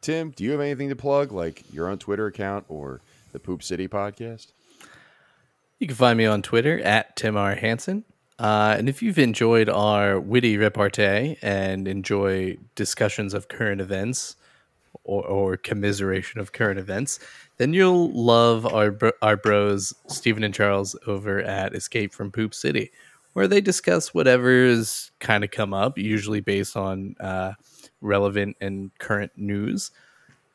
Tim, 0.00 0.30
do 0.30 0.42
you 0.42 0.50
have 0.50 0.60
anything 0.60 0.88
to 0.88 0.96
plug, 0.96 1.30
like 1.30 1.62
your 1.72 1.88
own 1.88 1.98
Twitter 1.98 2.26
account 2.26 2.64
or 2.68 3.00
the 3.32 3.38
Poop 3.38 3.62
City 3.62 3.86
podcast? 3.86 4.48
You 5.78 5.86
can 5.86 5.96
find 5.96 6.18
me 6.18 6.26
on 6.26 6.42
Twitter 6.42 6.80
at 6.80 7.16
Tim 7.16 7.36
R. 7.36 7.54
Hansen. 7.54 8.04
Uh, 8.38 8.74
and 8.76 8.88
if 8.88 9.02
you've 9.02 9.18
enjoyed 9.18 9.68
our 9.68 10.18
witty 10.18 10.56
repartee 10.56 11.38
and 11.42 11.86
enjoy 11.86 12.56
discussions 12.74 13.34
of 13.34 13.46
current 13.46 13.80
events 13.80 14.34
or, 15.04 15.26
or 15.26 15.56
commiseration 15.56 16.40
of 16.40 16.52
current 16.52 16.78
events, 16.78 17.18
then 17.58 17.72
you'll 17.72 18.10
love 18.12 18.66
our 18.66 18.96
our 19.20 19.36
bros 19.36 19.94
Stephen 20.08 20.44
and 20.44 20.54
Charles 20.54 20.96
over 21.06 21.40
at 21.40 21.74
Escape 21.74 22.12
from 22.12 22.30
Poop 22.30 22.54
City, 22.54 22.90
where 23.32 23.48
they 23.48 23.60
discuss 23.60 24.14
whatever's 24.14 25.10
kind 25.20 25.44
of 25.44 25.50
come 25.50 25.74
up, 25.74 25.98
usually 25.98 26.40
based 26.40 26.76
on 26.76 27.14
uh, 27.20 27.52
relevant 28.00 28.56
and 28.60 28.90
current 28.98 29.32
news. 29.36 29.90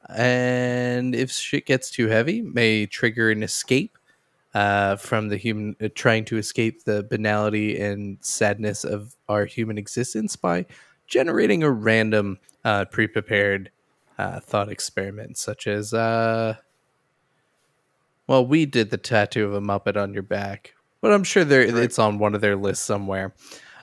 And 0.09 1.13
if 1.13 1.31
shit 1.31 1.65
gets 1.65 1.89
too 1.89 2.07
heavy, 2.07 2.41
may 2.41 2.85
trigger 2.85 3.29
an 3.29 3.43
escape 3.43 3.97
uh, 4.53 4.95
from 4.95 5.27
the 5.27 5.37
human 5.37 5.75
uh, 5.81 5.89
trying 5.93 6.25
to 6.25 6.37
escape 6.37 6.83
the 6.83 7.03
banality 7.03 7.79
and 7.79 8.17
sadness 8.21 8.83
of 8.83 9.15
our 9.27 9.45
human 9.45 9.77
existence 9.77 10.35
by 10.35 10.65
generating 11.07 11.63
a 11.63 11.71
random 11.71 12.37
uh, 12.63 12.85
pre-prepared 12.85 13.69
uh, 14.17 14.39
thought 14.39 14.69
experiments, 14.69 15.41
such 15.41 15.67
as, 15.67 15.93
uh, 15.93 16.55
well, 18.27 18.45
we 18.45 18.65
did 18.65 18.89
the 18.89 18.97
tattoo 18.97 19.45
of 19.45 19.53
a 19.53 19.61
Muppet 19.61 19.95
on 19.95 20.13
your 20.13 20.23
back, 20.23 20.73
but 21.01 21.13
I'm 21.13 21.23
sure 21.23 21.43
there 21.43 21.61
it's 21.61 21.99
on 21.99 22.19
one 22.19 22.35
of 22.35 22.41
their 22.41 22.55
lists 22.55 22.85
somewhere. 22.85 23.33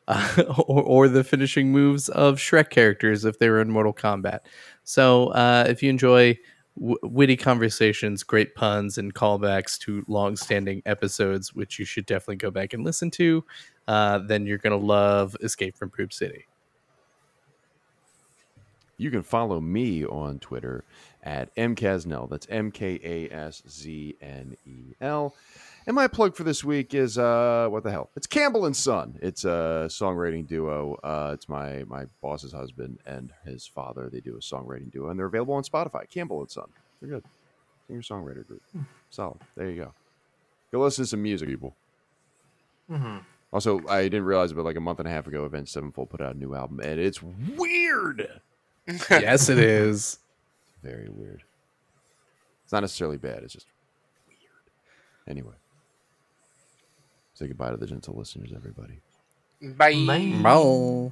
Uh, 0.06 0.42
or, 0.66 0.82
or 0.82 1.08
the 1.08 1.24
finishing 1.24 1.72
moves 1.72 2.10
of 2.10 2.36
Shrek 2.36 2.68
characters 2.68 3.24
if 3.24 3.38
they 3.38 3.48
were 3.48 3.62
in 3.62 3.70
Mortal 3.70 3.94
Kombat. 3.94 4.40
So 4.82 5.28
uh, 5.28 5.64
if 5.66 5.82
you 5.82 5.88
enjoy 5.88 6.38
w- 6.78 6.98
witty 7.02 7.36
conversations, 7.36 8.22
great 8.22 8.54
puns, 8.54 8.98
and 8.98 9.14
callbacks 9.14 9.78
to 9.78 10.04
long-standing 10.06 10.82
episodes, 10.84 11.54
which 11.54 11.78
you 11.78 11.84
should 11.84 12.06
definitely 12.06 12.36
go 12.36 12.50
back 12.50 12.74
and 12.74 12.84
listen 12.84 13.10
to, 13.12 13.44
uh, 13.88 14.18
then 14.18 14.46
you're 14.46 14.58
gonna 14.58 14.76
love 14.76 15.36
Escape 15.42 15.76
from 15.76 15.90
Poop 15.90 16.12
City. 16.12 16.46
You 18.96 19.10
can 19.10 19.22
follow 19.22 19.60
me 19.60 20.04
on 20.04 20.38
Twitter 20.38 20.84
at 21.22 21.54
mkasznel. 21.56 22.28
That's 22.28 22.46
M 22.50 22.70
K 22.70 23.00
A 23.02 23.34
S 23.34 23.62
Z 23.68 24.16
N 24.20 24.56
E 24.66 24.94
L. 25.00 25.34
And 25.86 25.94
my 25.94 26.06
plug 26.08 26.34
for 26.34 26.44
this 26.44 26.64
week 26.64 26.94
is 26.94 27.18
uh, 27.18 27.68
what 27.70 27.82
the 27.82 27.90
hell? 27.90 28.08
It's 28.16 28.26
Campbell 28.26 28.64
and 28.64 28.74
Son. 28.74 29.18
It's 29.20 29.44
a 29.44 29.86
songwriting 29.88 30.46
duo. 30.46 30.94
Uh, 31.02 31.32
it's 31.34 31.48
my 31.48 31.84
my 31.84 32.06
boss's 32.22 32.52
husband 32.52 32.98
and 33.04 33.32
his 33.44 33.66
father. 33.66 34.08
They 34.08 34.20
do 34.20 34.36
a 34.36 34.40
songwriting 34.40 34.90
duo, 34.90 35.10
and 35.10 35.18
they're 35.18 35.26
available 35.26 35.54
on 35.54 35.62
Spotify. 35.62 36.08
Campbell 36.08 36.40
and 36.40 36.50
Son. 36.50 36.68
They're 37.00 37.10
good. 37.10 37.24
Singer 37.86 38.00
songwriter 38.00 38.46
group. 38.46 38.62
Solid. 39.10 39.38
There 39.56 39.68
you 39.70 39.76
go. 39.84 39.92
Go 40.72 40.80
listen 40.80 41.04
to 41.04 41.08
some 41.08 41.22
music, 41.22 41.48
people. 41.48 41.74
Also, 43.52 43.80
I 43.88 44.04
didn't 44.04 44.24
realize, 44.24 44.52
but 44.52 44.64
like 44.64 44.76
a 44.76 44.80
month 44.80 44.98
and 45.00 45.08
a 45.08 45.10
half 45.10 45.26
ago, 45.26 45.44
Avenged 45.44 45.70
Sevenfold 45.70 46.10
put 46.10 46.20
out 46.20 46.34
a 46.34 46.38
new 46.38 46.54
album, 46.54 46.80
and 46.80 46.98
it's 46.98 47.22
weird. 47.22 48.40
Yes, 48.86 49.48
it 49.48 49.58
is. 49.58 50.18
Very 50.82 51.08
weird. 51.08 51.42
It's 52.64 52.72
not 52.72 52.80
necessarily 52.80 53.16
bad. 53.16 53.42
It's 53.42 53.54
just 53.54 53.66
weird. 54.28 54.38
Anyway, 55.26 55.54
say 57.34 57.46
goodbye 57.46 57.70
to 57.70 57.76
the 57.76 57.86
gentle 57.86 58.14
listeners, 58.16 58.52
everybody. 58.54 59.00
Bye. 59.62 59.94
Bye. 60.42 61.10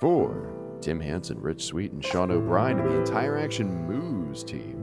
For 0.00 0.52
Tim 0.80 1.00
Hansen, 1.00 1.40
Rich 1.40 1.64
Sweet, 1.64 1.92
and 1.92 2.04
Sean 2.04 2.30
O'Brien, 2.30 2.78
and 2.78 2.88
the 2.90 2.98
entire 2.98 3.36
Action 3.38 3.86
Moves 3.86 4.44
team. 4.44 4.82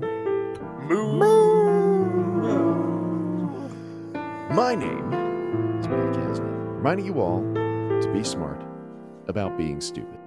My 4.53 4.75
name 4.75 5.13
is 5.79 5.87
Matt 5.87 6.13
Kasznel, 6.13 6.75
reminding 6.75 7.05
you 7.05 7.21
all 7.21 7.41
to 7.41 8.11
be 8.13 8.23
smart 8.23 8.61
about 9.27 9.57
being 9.57 9.79
stupid. 9.79 10.19